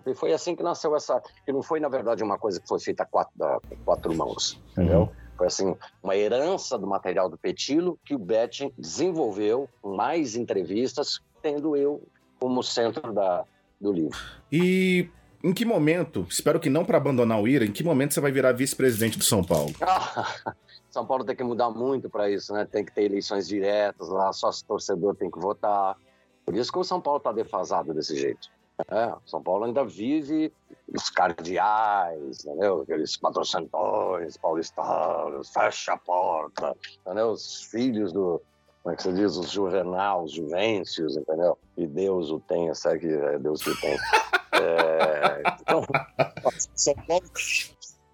E 0.05 0.13
foi 0.13 0.31
assim 0.31 0.55
que 0.55 0.61
nasceu 0.61 0.95
essa, 0.95 1.19
que 1.43 1.51
não 1.51 1.63
foi 1.63 1.79
na 1.79 1.89
verdade 1.89 2.23
uma 2.23 2.37
coisa 2.37 2.61
que 2.61 2.67
foi 2.67 2.79
feita 2.79 3.01
a 3.03 3.05
quatro, 3.05 3.33
quatro 3.83 4.15
mãos, 4.15 4.61
entendeu? 4.71 5.09
Foi 5.35 5.47
assim, 5.47 5.75
uma 6.03 6.15
herança 6.15 6.77
do 6.77 6.85
material 6.85 7.27
do 7.27 7.37
Petilo 7.37 7.97
que 8.05 8.13
o 8.13 8.19
Betting 8.19 8.71
desenvolveu 8.77 9.67
mais 9.83 10.35
entrevistas, 10.35 11.19
tendo 11.41 11.75
eu 11.75 12.03
como 12.41 12.63
centro 12.63 13.13
da, 13.13 13.45
do 13.79 13.93
livro. 13.93 14.17
E 14.51 15.07
em 15.43 15.53
que 15.53 15.63
momento, 15.63 16.25
espero 16.27 16.59
que 16.59 16.71
não 16.71 16.83
pra 16.83 16.97
abandonar 16.97 17.39
o 17.39 17.47
IRA, 17.47 17.65
em 17.65 17.71
que 17.71 17.83
momento 17.83 18.15
você 18.15 18.19
vai 18.19 18.31
virar 18.31 18.51
vice-presidente 18.51 19.19
do 19.19 19.23
São 19.23 19.43
Paulo? 19.43 19.71
São 20.89 21.05
Paulo 21.05 21.23
tem 21.23 21.35
que 21.35 21.43
mudar 21.43 21.69
muito 21.69 22.09
para 22.09 22.29
isso, 22.29 22.51
né? 22.51 22.65
Tem 22.65 22.83
que 22.83 22.91
ter 22.91 23.03
eleições 23.03 23.47
diretas 23.47 24.09
lá, 24.09 24.33
só 24.33 24.51
se 24.51 24.65
torcedor 24.65 25.15
tem 25.15 25.29
que 25.29 25.39
votar. 25.39 25.95
Por 26.43 26.55
isso 26.55 26.71
que 26.71 26.79
o 26.79 26.83
São 26.83 26.99
Paulo 26.99 27.19
está 27.19 27.31
defasado 27.31 27.93
desse 27.93 28.17
jeito. 28.19 28.49
É, 28.89 29.13
São 29.27 29.41
Paulo 29.41 29.65
ainda 29.65 29.85
vive 29.85 30.51
os 30.87 31.09
cardeais, 31.11 32.43
entendeu? 32.43 32.81
Aqueles 32.81 33.15
patrocinadores 33.15 34.35
paulistanos, 34.35 35.49
fecha 35.49 35.93
a 35.93 35.97
porta, 35.97 36.75
entendeu? 37.05 37.29
Os 37.29 37.63
filhos 37.65 38.11
do, 38.11 38.41
como 38.83 38.93
é 38.93 38.95
que 38.95 39.03
você 39.03 39.13
diz, 39.13 39.37
os 39.37 39.51
Juvenal, 39.51 40.23
os 40.23 40.31
Juvencios, 40.31 41.15
entendeu? 41.15 41.57
E 41.77 41.85
Deus 41.85 42.31
o 42.31 42.39
tenha, 42.39 42.73
sabe 42.73 42.99
que 42.99 43.07
é 43.07 43.37
Deus 43.37 43.63
que 43.63 43.69
o 43.69 43.81
tem. 43.81 43.97
É, 44.53 45.41
então, 45.61 45.81
São 46.75 46.93
Paulo, 47.07 47.23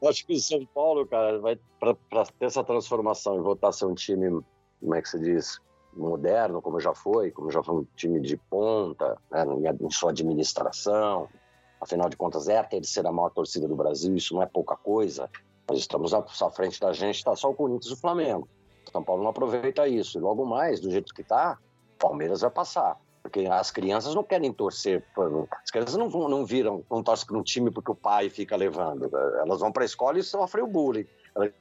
acho 0.08 0.26
que 0.26 0.34
o 0.34 0.40
São 0.40 0.66
Paulo, 0.68 1.06
cara, 1.08 1.40
vai 1.40 1.60
para 1.80 2.26
ter 2.26 2.46
essa 2.46 2.64
transformação 2.64 3.38
e 3.38 3.42
voltar 3.42 3.70
a 3.70 3.72
ser 3.72 3.86
um 3.86 3.96
time, 3.96 4.40
como 4.80 4.96
é 4.96 5.02
que 5.02 5.10
se 5.10 5.20
diz, 5.20 5.60
moderno, 5.94 6.62
como 6.62 6.80
já 6.80 6.94
foi, 6.94 7.32
como 7.32 7.52
já 7.52 7.62
foi 7.64 7.76
um 7.76 7.88
time 7.96 8.22
de 8.22 8.38
ponta, 8.38 9.18
né, 9.32 9.44
em 9.82 9.90
sua 9.90 10.12
administração. 10.12 11.28
Afinal 11.82 12.08
de 12.08 12.16
contas, 12.16 12.48
é 12.48 12.60
a 12.60 12.64
terceira 12.64 13.12
maior 13.12 13.30
torcida 13.32 13.68
do 13.68 13.76
Brasil, 13.76 14.16
isso 14.16 14.36
não 14.36 14.44
é 14.44 14.46
pouca 14.46 14.78
coisa. 14.78 15.30
Nós 15.68 15.80
estamos 15.80 16.14
à 16.14 16.52
frente 16.52 16.80
da 16.80 16.94
gente, 16.94 17.16
está 17.16 17.36
só 17.36 17.50
o 17.50 17.56
Corinthians 17.56 17.92
e 17.92 17.94
o 17.94 17.98
Flamengo. 17.98 18.48
São 18.92 19.04
Paulo 19.04 19.24
não 19.24 19.30
aproveita 19.30 19.88
isso. 19.88 20.18
E 20.18 20.22
logo 20.22 20.46
mais, 20.46 20.80
do 20.80 20.90
jeito 20.92 21.14
que 21.14 21.22
está, 21.22 21.58
Palmeiras 21.98 22.42
vai 22.42 22.50
passar. 22.50 22.98
Porque 23.22 23.46
as 23.46 23.72
crianças 23.72 24.16
não 24.16 24.24
querem 24.24 24.54
torcer. 24.54 25.04
As 25.64 25.70
crianças 25.70 25.96
não, 25.96 26.08
não 26.10 26.46
viram, 26.46 26.84
não 26.90 27.04
torcem 27.04 27.28
para 27.28 27.38
um 27.38 27.44
time 27.44 27.70
porque 27.70 27.92
o 27.92 27.96
pai 27.96 28.30
fica 28.30 28.56
levando. 28.56 29.10
Elas 29.40 29.60
vão 29.60 29.72
para 29.72 29.84
a 29.84 29.86
escola 29.86 30.18
e 30.18 30.24
sofrem 30.24 30.64
o 30.64 30.68
bullying. 30.68 31.06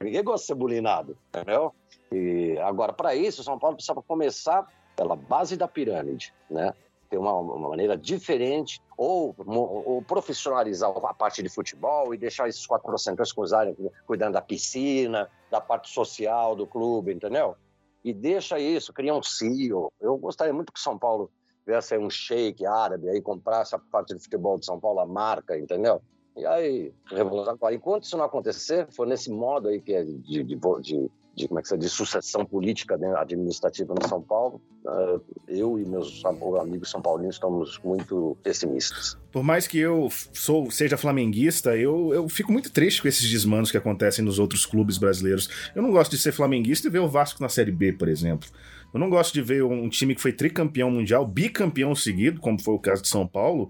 Ninguém 0.01 0.22
gosta 0.22 0.43
de 0.43 0.47
ser 0.47 0.55
bullyingado, 0.55 1.16
entendeu? 1.29 1.74
E 2.12 2.57
agora, 2.61 2.93
para 2.93 3.14
isso, 3.14 3.43
São 3.43 3.59
Paulo 3.59 3.77
precisa 3.77 4.01
começar 4.07 4.66
pela 4.95 5.16
base 5.16 5.57
da 5.57 5.68
pirâmide, 5.68 6.33
né? 6.51 6.72
Ter 7.09 7.19
uma, 7.19 7.33
uma 7.33 7.69
maneira 7.71 7.97
diferente 7.97 8.81
ou, 8.97 9.35
ou, 9.39 10.03
profissionalizar 10.03 10.91
a 10.91 11.15
parte 11.15 11.43
de 11.43 11.49
futebol 11.49 12.15
e 12.15 12.19
deixar 12.19 12.49
esses 12.49 12.67
quatro 12.67 12.97
centros 12.99 13.33
cuidarem, 13.33 13.77
cuidando 14.07 14.35
da 14.35 14.43
piscina, 14.43 15.31
da 15.51 15.61
parte 15.61 15.91
social 15.91 16.57
do 16.57 16.67
clube, 16.67 17.13
entendeu? 17.13 17.57
E 18.03 18.13
deixa 18.13 18.59
isso, 18.59 18.93
cria 18.93 19.15
um 19.15 19.23
CEO. 19.23 19.93
Eu 20.01 20.17
gostaria 20.17 20.53
muito 20.53 20.73
que 20.73 20.81
São 20.81 20.99
Paulo 20.99 21.31
viesse 21.67 21.95
aí 21.95 22.01
um 22.01 22.09
shake 22.09 22.65
árabe 22.65 23.09
aí 23.09 23.21
comprasse 23.21 23.75
a 23.75 23.79
parte 23.79 24.15
de 24.15 24.23
futebol 24.23 24.59
de 24.59 24.65
São 24.65 24.79
Paulo, 24.79 25.01
a 25.01 25.07
marca, 25.07 25.59
entendeu? 25.59 26.01
E 26.37 26.45
aí, 26.45 26.95
revolução. 27.07 27.57
Enquanto 27.73 28.05
isso 28.05 28.17
não 28.17 28.25
acontecer, 28.25 28.87
for 28.93 29.07
nesse 29.07 29.31
modo 29.31 29.69
aí 29.69 29.81
que 29.81 29.95
é 29.95 30.05
de, 30.05 30.45
de, 30.45 30.45
de 30.45 31.11
de 31.37 31.47
como 31.47 31.61
é 31.61 31.62
que 31.62 31.68
se 31.68 31.76
de 31.76 31.89
sucessão 31.89 32.47
política 32.47 32.97
né, 32.97 33.14
administrativa 33.16 33.95
no 33.95 34.09
São 34.09 34.22
Paulo, 34.22 34.61
uh, 34.87 35.20
eu 35.47 35.78
e 35.78 35.84
meus 35.84 36.22
amigos 36.24 36.91
são 36.91 37.03
paulinos 37.03 37.37
estamos 37.37 37.78
muito 37.84 38.37
pessimistas. 38.43 39.18
Por 39.30 39.45
mais 39.45 39.66
que 39.66 39.78
eu 39.78 40.09
sou 40.32 40.70
seja 40.70 40.97
flamenguista, 40.97 41.76
eu, 41.76 42.14
eu 42.14 42.26
fico 42.28 42.51
muito 42.51 42.72
triste 42.72 43.03
com 43.03 43.09
esses 43.09 43.28
desmandos 43.28 43.70
que 43.70 43.76
acontecem 43.76 44.24
nos 44.24 44.39
outros 44.39 44.64
clubes 44.64 44.97
brasileiros. 44.97 45.51
Eu 45.74 45.82
não 45.82 45.91
gosto 45.91 46.12
de 46.12 46.18
ser 46.18 46.32
flamenguista 46.32 46.89
e 46.89 46.91
ver 46.91 47.01
o 47.01 47.09
Vasco 47.09 47.43
na 47.43 47.51
Série 47.51 47.72
B, 47.72 47.93
por 47.93 48.09
exemplo. 48.09 48.49
Eu 48.95 48.99
não 48.99 49.11
gosto 49.11 49.34
de 49.34 49.43
ver 49.43 49.62
um 49.62 49.91
time 49.91 50.14
que 50.14 50.22
foi 50.22 50.32
tricampeão 50.32 50.91
mundial, 50.91 51.26
bicampeão 51.26 51.95
seguido, 51.95 52.41
como 52.41 52.59
foi 52.59 52.74
o 52.74 52.78
caso 52.78 53.03
de 53.03 53.09
São 53.09 53.26
Paulo, 53.26 53.68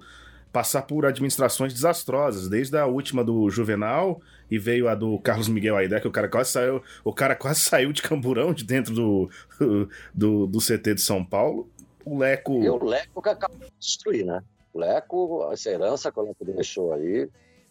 passar 0.52 0.82
por 0.82 1.04
administrações 1.04 1.74
desastrosas, 1.74 2.48
desde 2.48 2.78
a 2.78 2.86
última 2.86 3.24
do 3.24 3.50
Juvenal 3.50 4.20
e 4.51 4.59
veio 4.59 4.88
a 4.88 4.94
do 4.94 5.18
Carlos 5.18 5.49
Miguel 5.49 5.76
Aidé, 5.76 6.01
que 6.01 6.09
o 6.09 6.12
cara 6.12 6.28
quase 6.28 6.51
saiu, 6.51 6.82
o 7.05 7.12
cara 7.12 7.34
quase 7.34 7.61
saiu 7.66 7.92
de 7.92 8.03
camburão 8.03 8.53
de 8.53 8.64
dentro 8.64 8.94
do, 8.94 9.30
do, 10.14 10.47
do 10.47 10.59
CT 10.59 10.94
de 10.94 11.01
São 11.01 11.24
Paulo. 11.24 11.68
O 12.05 12.18
Leco. 12.18 12.62
E 12.62 12.68
o 12.68 12.84
Leco 12.84 13.20
que 13.20 13.28
acabou 13.28 13.59
de 13.59 13.72
destruir, 13.78 14.24
né? 14.24 14.42
O 14.72 14.78
Leco, 14.78 15.49
essa 15.53 15.70
herança 15.70 16.12
que 16.12 16.20
o 16.20 16.22
Leco 16.22 16.44
deixou 16.44 16.92
aí, 16.92 17.28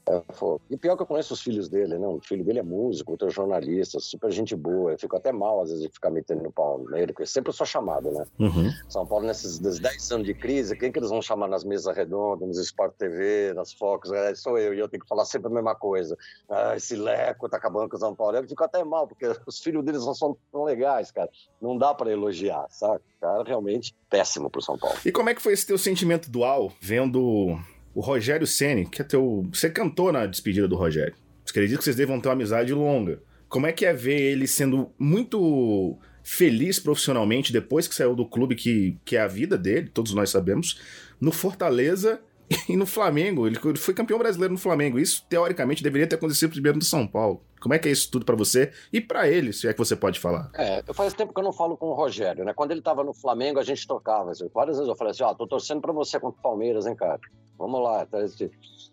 é, 0.07 0.21
e 0.69 0.77
pior 0.77 0.95
que 0.95 1.01
eu 1.01 1.07
conheço 1.07 1.33
os 1.33 1.41
filhos 1.41 1.67
dele, 1.67 1.97
né? 1.97 2.07
O 2.07 2.19
filho 2.19 2.43
dele 2.43 2.59
é 2.59 2.63
músico, 2.63 3.13
outro 3.13 3.27
é 3.27 3.31
jornalista, 3.31 3.99
super 3.99 4.31
gente 4.31 4.55
boa. 4.55 4.91
Eu 4.91 4.99
fico 4.99 5.15
até 5.15 5.31
mal, 5.31 5.61
às 5.61 5.69
vezes, 5.69 5.83
de 5.83 5.91
ficar 5.91 6.11
metendo 6.11 6.43
no 6.43 6.51
pau 6.51 6.85
nele, 6.89 7.11
porque 7.11 7.25
sempre 7.25 7.49
eu 7.49 7.53
sou 7.53 7.65
chamado, 7.65 8.11
né? 8.11 8.23
Uhum. 8.39 8.71
São 8.87 9.05
Paulo, 9.05 9.25
nesses 9.25 9.57
10 9.57 10.11
anos 10.11 10.27
de 10.27 10.35
crise, 10.35 10.77
quem 10.77 10.91
que 10.91 10.99
eles 10.99 11.09
vão 11.09 11.23
chamar 11.23 11.47
nas 11.47 11.63
mesas 11.63 11.95
redondas, 11.95 12.47
nos 12.47 12.59
Sport 12.59 12.93
TV, 12.97 13.53
nas 13.55 13.73
Fox? 13.73 14.11
É, 14.11 14.35
sou 14.35 14.59
eu, 14.59 14.75
e 14.75 14.79
eu 14.79 14.87
tenho 14.87 15.01
que 15.01 15.09
falar 15.09 15.25
sempre 15.25 15.47
a 15.47 15.53
mesma 15.53 15.73
coisa. 15.73 16.15
Ah, 16.47 16.75
esse 16.75 16.95
leco 16.95 17.49
tá 17.49 17.57
acabando 17.57 17.89
com 17.89 17.97
o 17.97 17.99
São 17.99 18.15
Paulo. 18.15 18.37
Eu 18.37 18.47
fico 18.47 18.63
até 18.63 18.83
mal, 18.83 19.07
porque 19.07 19.25
os 19.47 19.59
filhos 19.59 19.83
deles 19.83 20.05
não 20.05 20.13
são 20.13 20.37
tão 20.51 20.63
legais, 20.65 21.09
cara. 21.09 21.29
Não 21.59 21.75
dá 21.75 21.95
para 21.95 22.11
elogiar, 22.11 22.67
sabe? 22.69 23.01
Cara, 23.19 23.43
realmente 23.43 23.95
péssimo 24.07 24.51
pro 24.51 24.61
São 24.61 24.77
Paulo. 24.77 24.97
E 25.03 25.11
como 25.11 25.29
é 25.29 25.33
que 25.33 25.41
foi 25.41 25.53
esse 25.53 25.65
teu 25.65 25.79
sentimento 25.79 26.29
dual, 26.29 26.71
vendo 26.79 27.57
o 27.95 28.01
Rogério 28.01 28.45
Ceni, 28.45 28.85
que 28.85 29.01
é 29.01 29.05
teu. 29.05 29.47
Você 29.51 29.69
cantou 29.69 30.11
na 30.11 30.25
despedida 30.25 30.67
do 30.67 30.75
Rogério. 30.75 31.15
Acredito 31.49 31.77
que 31.77 31.85
vocês 31.85 31.95
devam 31.95 32.19
ter 32.19 32.27
uma 32.27 32.33
amizade 32.33 32.73
longa. 32.73 33.21
Como 33.47 33.65
é 33.65 33.71
que 33.71 33.85
é 33.85 33.93
ver 33.93 34.19
ele 34.19 34.45
sendo 34.45 34.91
muito 34.99 35.97
feliz 36.21 36.79
profissionalmente 36.79 37.53
depois 37.53 37.87
que 37.87 37.95
saiu 37.95 38.15
do 38.15 38.25
clube 38.25 38.55
que, 38.55 38.97
que 39.05 39.15
é 39.15 39.21
a 39.21 39.27
vida 39.27 39.57
dele, 39.57 39.89
todos 39.93 40.13
nós 40.13 40.31
sabemos, 40.31 40.81
no 41.21 41.31
Fortaleza 41.31 42.19
e 42.67 42.75
no 42.75 42.85
Flamengo. 42.85 43.47
Ele 43.47 43.57
foi 43.77 43.93
campeão 43.93 44.19
brasileiro 44.19 44.53
no 44.53 44.59
Flamengo. 44.59 44.99
Isso, 44.99 45.25
teoricamente, 45.29 45.83
deveria 45.83 46.07
ter 46.07 46.15
acontecido 46.15 46.51
primeiro 46.51 46.77
no 46.77 46.83
São 46.83 47.07
Paulo. 47.07 47.41
Como 47.59 47.73
é 47.73 47.79
que 47.79 47.87
é 47.87 47.91
isso 47.91 48.11
tudo 48.11 48.25
para 48.25 48.35
você 48.35 48.71
e 48.91 49.01
para 49.01 49.27
ele, 49.27 49.51
se 49.51 49.67
é 49.67 49.73
que 49.73 49.79
você 49.79 49.95
pode 49.95 50.19
falar? 50.19 50.49
É, 50.53 50.83
eu 50.85 50.93
faz 50.93 51.13
tempo 51.13 51.33
que 51.33 51.39
eu 51.39 51.43
não 51.43 51.53
falo 51.53 51.77
com 51.77 51.87
o 51.87 51.93
Rogério, 51.93 52.45
né? 52.45 52.53
Quando 52.53 52.71
ele 52.71 52.81
tava 52.81 53.03
no 53.03 53.13
Flamengo, 53.13 53.59
a 53.59 53.63
gente 53.63 53.87
tocava. 53.87 54.31
Assim, 54.31 54.47
várias 54.53 54.77
vezes 54.77 54.89
eu 54.89 54.95
falei 54.95 55.11
assim: 55.11 55.23
ó, 55.23 55.29
ah, 55.29 55.35
tô 55.35 55.47
torcendo 55.47 55.81
para 55.81 55.91
você 55.91 56.19
contra 56.19 56.39
o 56.39 56.43
Palmeiras, 56.43 56.85
hein, 56.85 56.95
cara? 56.95 57.19
Vamos 57.57 57.81
lá. 57.81 58.05
Tá, 58.05 58.19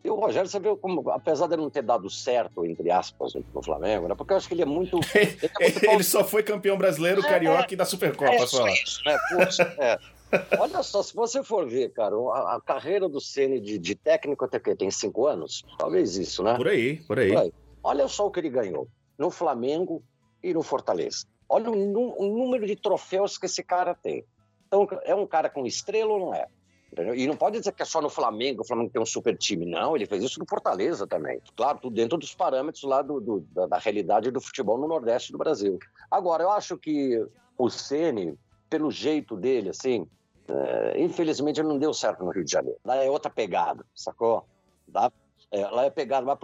e 0.04 0.10
o 0.10 0.14
Rogério, 0.14 0.48
você 0.48 0.58
viu 0.58 0.76
como, 0.76 1.08
apesar 1.10 1.46
dele 1.46 1.62
não 1.62 1.70
ter 1.70 1.82
dado 1.82 2.10
certo, 2.10 2.64
entre 2.66 2.90
aspas, 2.90 3.34
no 3.34 3.62
Flamengo, 3.62 4.08
né? 4.08 4.14
Porque 4.16 4.32
eu 4.32 4.36
acho 4.36 4.48
que 4.48 4.54
ele 4.54 4.62
é 4.62 4.66
muito. 4.66 4.98
Ele, 5.14 5.38
é 5.60 5.70
muito 5.70 5.84
ele 5.84 6.02
só 6.02 6.24
foi 6.24 6.42
campeão 6.42 6.76
brasileiro, 6.76 7.20
é, 7.20 7.28
carioca 7.28 7.72
e 7.72 7.76
da 7.76 7.84
Supercopa, 7.84 8.32
é, 8.32 8.46
só. 8.46 8.66
Isso, 8.68 9.00
né? 9.06 9.16
Poxa, 9.30 9.74
é. 9.78 9.98
Olha 10.58 10.82
só, 10.82 11.02
se 11.02 11.14
você 11.14 11.42
for 11.42 11.68
ver, 11.68 11.90
cara, 11.90 12.16
a, 12.16 12.56
a 12.56 12.60
carreira 12.60 13.08
do 13.08 13.20
Ceni 13.20 13.60
de, 13.60 13.78
de, 13.78 13.94
técnico 13.94 14.44
até 14.44 14.58
que 14.58 14.74
tem 14.74 14.90
cinco 14.90 15.26
anos, 15.26 15.64
talvez 15.78 16.16
isso, 16.16 16.42
né? 16.42 16.56
Por 16.56 16.68
aí, 16.68 16.96
por 17.02 17.18
aí. 17.18 17.32
Por 17.32 17.38
aí. 17.38 17.52
Olha 17.82 18.06
só 18.08 18.26
o 18.26 18.30
que 18.30 18.40
ele 18.40 18.50
ganhou 18.50 18.88
no 19.18 19.30
Flamengo 19.30 20.02
e 20.42 20.54
no 20.54 20.62
Fortaleza. 20.62 21.26
Olha 21.48 21.70
o, 21.70 21.74
o 21.74 22.38
número 22.38 22.66
de 22.66 22.76
troféus 22.76 23.36
que 23.36 23.46
esse 23.46 23.62
cara 23.62 23.94
tem. 23.94 24.24
Então, 24.66 24.88
é 25.04 25.14
um 25.14 25.26
cara 25.26 25.50
com 25.50 25.66
estrela 25.66 26.12
ou 26.12 26.18
não 26.18 26.34
é? 26.34 26.46
E 27.14 27.26
não 27.26 27.36
pode 27.36 27.58
dizer 27.58 27.72
que 27.72 27.82
é 27.82 27.86
só 27.86 28.02
no 28.02 28.10
Flamengo, 28.10 28.60
o 28.62 28.66
Flamengo 28.66 28.90
tem 28.90 29.00
um 29.00 29.06
super 29.06 29.36
time. 29.36 29.64
Não, 29.64 29.96
ele 29.96 30.06
fez 30.06 30.22
isso 30.22 30.38
no 30.38 30.46
Fortaleza 30.46 31.06
também. 31.06 31.40
Claro, 31.56 31.78
tudo 31.78 31.94
dentro 31.94 32.18
dos 32.18 32.34
parâmetros 32.34 32.82
lá 32.84 33.00
do, 33.00 33.18
do 33.18 33.40
da, 33.50 33.66
da, 33.66 33.78
realidade 33.78 34.30
do 34.30 34.40
futebol 34.40 34.78
no 34.78 34.86
Nordeste 34.86 35.32
do 35.32 35.38
Brasil. 35.38 35.78
Agora, 36.10 36.42
eu 36.42 36.50
acho 36.50 36.76
que 36.76 37.18
o 37.56 37.70
Ceni, 37.70 38.38
pelo 38.68 38.90
jeito 38.90 39.36
dele, 39.36 39.70
assim, 39.70 40.06
é, 40.46 41.00
infelizmente 41.00 41.60
ele 41.60 41.68
não 41.68 41.78
deu 41.78 41.94
certo 41.94 42.24
no 42.24 42.30
Rio 42.30 42.44
de 42.44 42.52
Janeiro. 42.52 42.78
Lá 42.84 42.96
é 42.96 43.08
outra 43.08 43.30
pegada, 43.30 43.86
sacou? 43.94 44.44
Lá 44.92 45.10
é, 45.50 45.66
lá 45.68 45.84
é 45.84 45.90
pegada 45.90 46.26
lá 46.26 46.36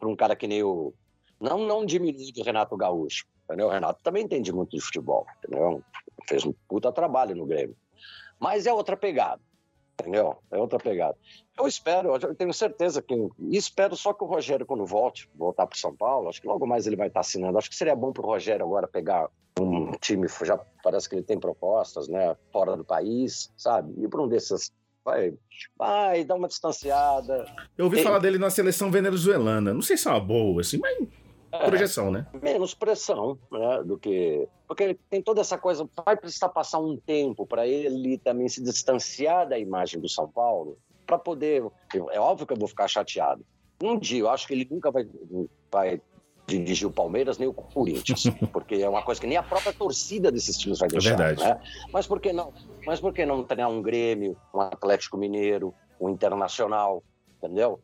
para 0.00 0.08
um 0.08 0.16
cara 0.16 0.34
que 0.34 0.48
nem 0.48 0.62
o. 0.62 0.92
Não, 1.38 1.58
não 1.58 1.86
diminui 1.86 2.32
do 2.32 2.42
Renato 2.42 2.76
Gaúcho. 2.76 3.26
Entendeu? 3.44 3.66
O 3.66 3.70
Renato 3.70 4.00
também 4.02 4.24
entende 4.24 4.52
muito 4.52 4.76
de 4.76 4.80
futebol, 4.80 5.26
entendeu? 5.38 5.82
Fez 6.28 6.44
um 6.44 6.52
puta 6.68 6.92
trabalho 6.92 7.34
no 7.34 7.46
Grêmio. 7.46 7.76
Mas 8.38 8.64
é 8.64 8.72
outra 8.72 8.96
pegada, 8.96 9.42
entendeu? 10.00 10.36
É 10.52 10.56
outra 10.56 10.78
pegada. 10.78 11.16
Eu 11.58 11.66
espero, 11.66 12.14
eu 12.14 12.34
tenho 12.34 12.54
certeza 12.54 13.02
que. 13.02 13.14
Espero 13.50 13.96
só 13.96 14.12
que 14.12 14.22
o 14.22 14.26
Rogério, 14.26 14.64
quando 14.64 14.86
volte, 14.86 15.28
voltar 15.34 15.66
para 15.66 15.76
São 15.76 15.94
Paulo, 15.94 16.28
acho 16.28 16.40
que 16.40 16.46
logo 16.46 16.64
mais 16.64 16.86
ele 16.86 16.96
vai 16.96 17.08
estar 17.08 17.20
assinando. 17.20 17.58
Acho 17.58 17.68
que 17.68 17.76
seria 17.76 17.96
bom 17.96 18.12
para 18.12 18.22
o 18.24 18.26
Rogério 18.26 18.64
agora 18.64 18.86
pegar 18.86 19.28
um 19.58 19.90
time, 20.00 20.28
já 20.44 20.56
parece 20.82 21.08
que 21.08 21.16
ele 21.16 21.24
tem 21.24 21.38
propostas, 21.38 22.06
né? 22.06 22.36
Fora 22.52 22.76
do 22.76 22.84
país, 22.84 23.52
sabe? 23.56 23.92
E 24.02 24.08
para 24.08 24.22
um 24.22 24.28
desses 24.28 24.72
vai, 25.04 25.34
vai 25.76 26.24
dar 26.24 26.34
uma 26.34 26.48
distanciada. 26.48 27.46
Eu 27.76 27.86
ouvi 27.86 28.02
falar 28.02 28.18
dele 28.18 28.38
na 28.38 28.50
seleção 28.50 28.90
venezuelana. 28.90 29.74
Não 29.74 29.82
sei 29.82 29.96
se 29.96 30.08
é 30.08 30.10
uma 30.10 30.20
boa, 30.20 30.60
assim, 30.60 30.78
mas 30.78 31.08
é, 31.52 31.66
projeção, 31.66 32.10
né? 32.10 32.26
Menos 32.40 32.74
pressão, 32.74 33.38
né? 33.50 33.82
Do 33.84 33.98
que. 33.98 34.46
Porque 34.68 34.96
tem 35.08 35.20
toda 35.20 35.40
essa 35.40 35.58
coisa. 35.58 35.88
Vai 36.04 36.16
precisar 36.16 36.48
passar 36.48 36.78
um 36.78 36.96
tempo 36.96 37.44
para 37.44 37.66
ele 37.66 38.18
também 38.18 38.48
se 38.48 38.62
distanciar 38.62 39.48
da 39.48 39.58
imagem 39.58 40.00
do 40.00 40.08
São 40.08 40.28
Paulo, 40.28 40.78
para 41.06 41.18
poder. 41.18 41.64
É 42.12 42.20
óbvio 42.20 42.46
que 42.46 42.52
eu 42.52 42.58
vou 42.58 42.68
ficar 42.68 42.86
chateado. 42.86 43.44
Um 43.82 43.98
dia, 43.98 44.20
eu 44.20 44.28
acho 44.28 44.46
que 44.46 44.52
ele 44.52 44.68
nunca 44.70 44.90
vai, 44.90 45.08
vai 45.72 46.00
dirigir 46.58 46.86
o 46.86 46.90
Palmeiras 46.90 47.38
nem 47.38 47.48
o 47.48 47.52
Corinthians, 47.52 48.24
porque 48.52 48.76
é 48.76 48.88
uma 48.88 49.02
coisa 49.02 49.20
que 49.20 49.26
nem 49.26 49.36
a 49.36 49.42
própria 49.42 49.72
torcida 49.72 50.30
desses 50.30 50.56
times 50.56 50.78
vai 50.78 50.88
é 50.88 50.92
deixar. 50.92 51.14
É 51.14 51.16
verdade. 51.16 51.42
Né? 51.42 51.60
Mas 51.92 52.06
por 52.06 52.20
que 52.20 52.32
não? 52.32 52.52
Mas 52.86 53.00
por 53.00 53.12
que 53.12 53.24
não 53.24 53.42
treinar 53.44 53.70
um 53.70 53.82
Grêmio, 53.82 54.36
um 54.54 54.60
Atlético 54.60 55.16
Mineiro, 55.16 55.74
um 56.00 56.08
Internacional, 56.08 57.02
entendeu? 57.36 57.80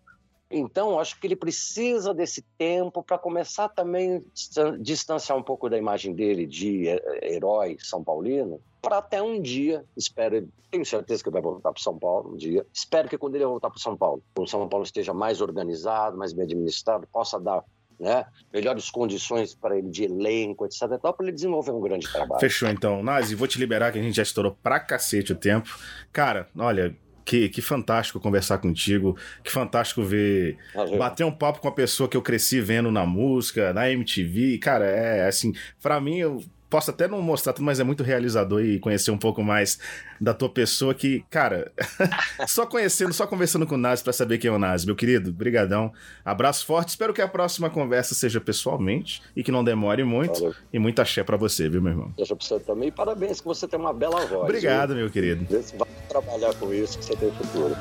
Então, 0.51 0.99
acho 1.01 1.19
que 1.19 1.27
ele 1.27 1.35
precisa 1.35 2.15
desse 2.15 2.41
tempo 2.57 3.03
para 3.03 3.19
começar 3.19 3.69
também 3.69 4.25
a 4.57 4.77
distanciar 4.79 5.37
um 5.37 5.43
pouco 5.43 5.69
da 5.69 5.77
imagem 5.77 6.15
dele 6.15 6.47
de 6.47 6.87
herói 7.21 7.77
são 7.81 8.05
paulino, 8.05 8.61
para 8.81 8.99
até 8.99 9.21
um 9.21 9.43
dia, 9.43 9.85
espero, 9.97 10.49
tenho 10.71 10.87
certeza 10.87 11.21
que 11.21 11.29
ele 11.29 11.35
vai 11.35 11.43
voltar 11.43 11.73
para 11.73 11.83
São 11.83 11.99
Paulo 11.99 12.35
um 12.35 12.37
dia, 12.37 12.65
espero 12.73 13.09
que 13.09 13.19
quando 13.19 13.35
ele 13.35 13.45
voltar 13.45 13.69
para 13.69 13.81
São 13.81 13.97
Paulo, 13.97 14.23
o 14.39 14.47
São 14.47 14.69
Paulo 14.69 14.85
esteja 14.85 15.13
mais 15.13 15.41
organizado, 15.41 16.17
mais 16.17 16.33
bem 16.33 16.45
administrado, 16.45 17.09
possa 17.09 17.41
dar 17.41 17.65
né? 17.99 18.25
melhores 18.53 18.91
condições 18.91 19.55
para 19.55 19.77
ele 19.77 19.89
de 19.89 20.05
elenco, 20.05 20.65
etc. 20.65 20.99
para 21.01 21.15
ele 21.21 21.33
desenvolver 21.33 21.73
um 21.73 21.81
grande 21.81 22.11
trabalho. 22.11 22.41
Fechou 22.41 22.69
então. 22.69 23.03
Nazi, 23.03 23.35
vou 23.35 23.49
te 23.49 23.59
liberar 23.59 23.93
que 23.93 23.99
a 23.99 24.03
gente 24.03 24.17
já 24.17 24.23
estourou 24.23 24.57
pra 24.63 24.79
cacete 24.79 25.33
o 25.33 25.37
tempo. 25.37 25.69
Cara, 26.13 26.49
olha, 26.57 26.97
que, 27.27 27.49
que 27.49 27.61
fantástico 27.61 28.21
conversar 28.21 28.59
contigo, 28.59 29.17
que 29.43 29.51
fantástico 29.51 30.03
ver, 30.03 30.57
Valeu. 30.73 30.97
bater 30.97 31.25
um 31.25 31.33
papo 31.33 31.61
com 31.61 31.69
a 31.69 31.73
pessoa 31.73 32.09
que 32.09 32.17
eu 32.17 32.23
cresci 32.23 32.61
vendo 32.61 32.91
na 32.93 33.05
música, 33.05 33.73
na 33.73 33.91
MTV, 33.91 34.59
cara, 34.59 34.87
é 34.87 35.27
assim, 35.27 35.53
pra 35.83 36.01
mim 36.01 36.19
eu 36.19 36.41
posso 36.69 36.91
até 36.91 37.07
não 37.09 37.21
mostrar 37.23 37.53
tudo, 37.53 37.65
mas 37.65 37.81
é 37.81 37.85
muito 37.85 38.03
realizador 38.03 38.63
e 38.63 38.79
conhecer 38.79 39.11
um 39.11 39.19
pouco 39.19 39.43
mais 39.43 39.79
da 40.21 40.35
tua 40.35 40.49
pessoa 40.49 40.95
que, 40.95 41.25
cara, 41.31 41.71
só 42.47 42.67
conhecendo, 42.67 43.13
só 43.13 43.27
conversando 43.27 43.67
com 43.67 43.75
o 43.75 43.79
Nazi 43.79 44.03
pra 44.03 44.13
saber 44.13 44.39
quem 44.39 44.49
é 44.49 44.53
o 44.53 44.59
Nazi, 44.59 44.87
meu 44.87 44.97
querido, 44.97 45.33
brigadão, 45.33 45.93
abraço 46.25 46.65
forte, 46.67 46.91
espero 46.91 47.13
que 47.13 47.23
a 47.23 47.29
próxima 47.29 47.71
conversa 47.71 48.15
seja 48.15 48.41
pessoalmente 48.41 49.23
e 49.35 49.43
que 49.43 49.53
não 49.53 49.63
demore 49.63 50.05
muito 50.05 50.41
Valeu. 50.41 50.55
e 50.73 50.79
muita 50.79 51.03
axé 51.03 51.23
pra 51.23 51.37
você, 51.37 51.69
viu, 51.69 51.81
meu 51.83 51.93
irmão? 51.93 52.13
Deixa 52.17 52.35
pra 52.35 52.47
você 52.47 52.59
também. 52.61 52.91
Parabéns 52.91 53.41
que 53.41 53.47
você 53.47 53.69
tem 53.69 53.79
uma 53.79 53.93
bela 53.93 54.25
voz. 54.27 54.43
Obrigado, 54.43 54.95
meu 54.95 55.11
querido. 55.11 55.45
viu? 55.45 55.59
Vê 55.61 55.67
se 55.67 55.77
vai 55.77 55.89
trabalhar 56.09 56.55
com 56.55 56.73
isso 56.73 56.99
que 56.99 57.05
você 57.05 57.17
tem 57.17 57.31
futuro. 57.33 57.77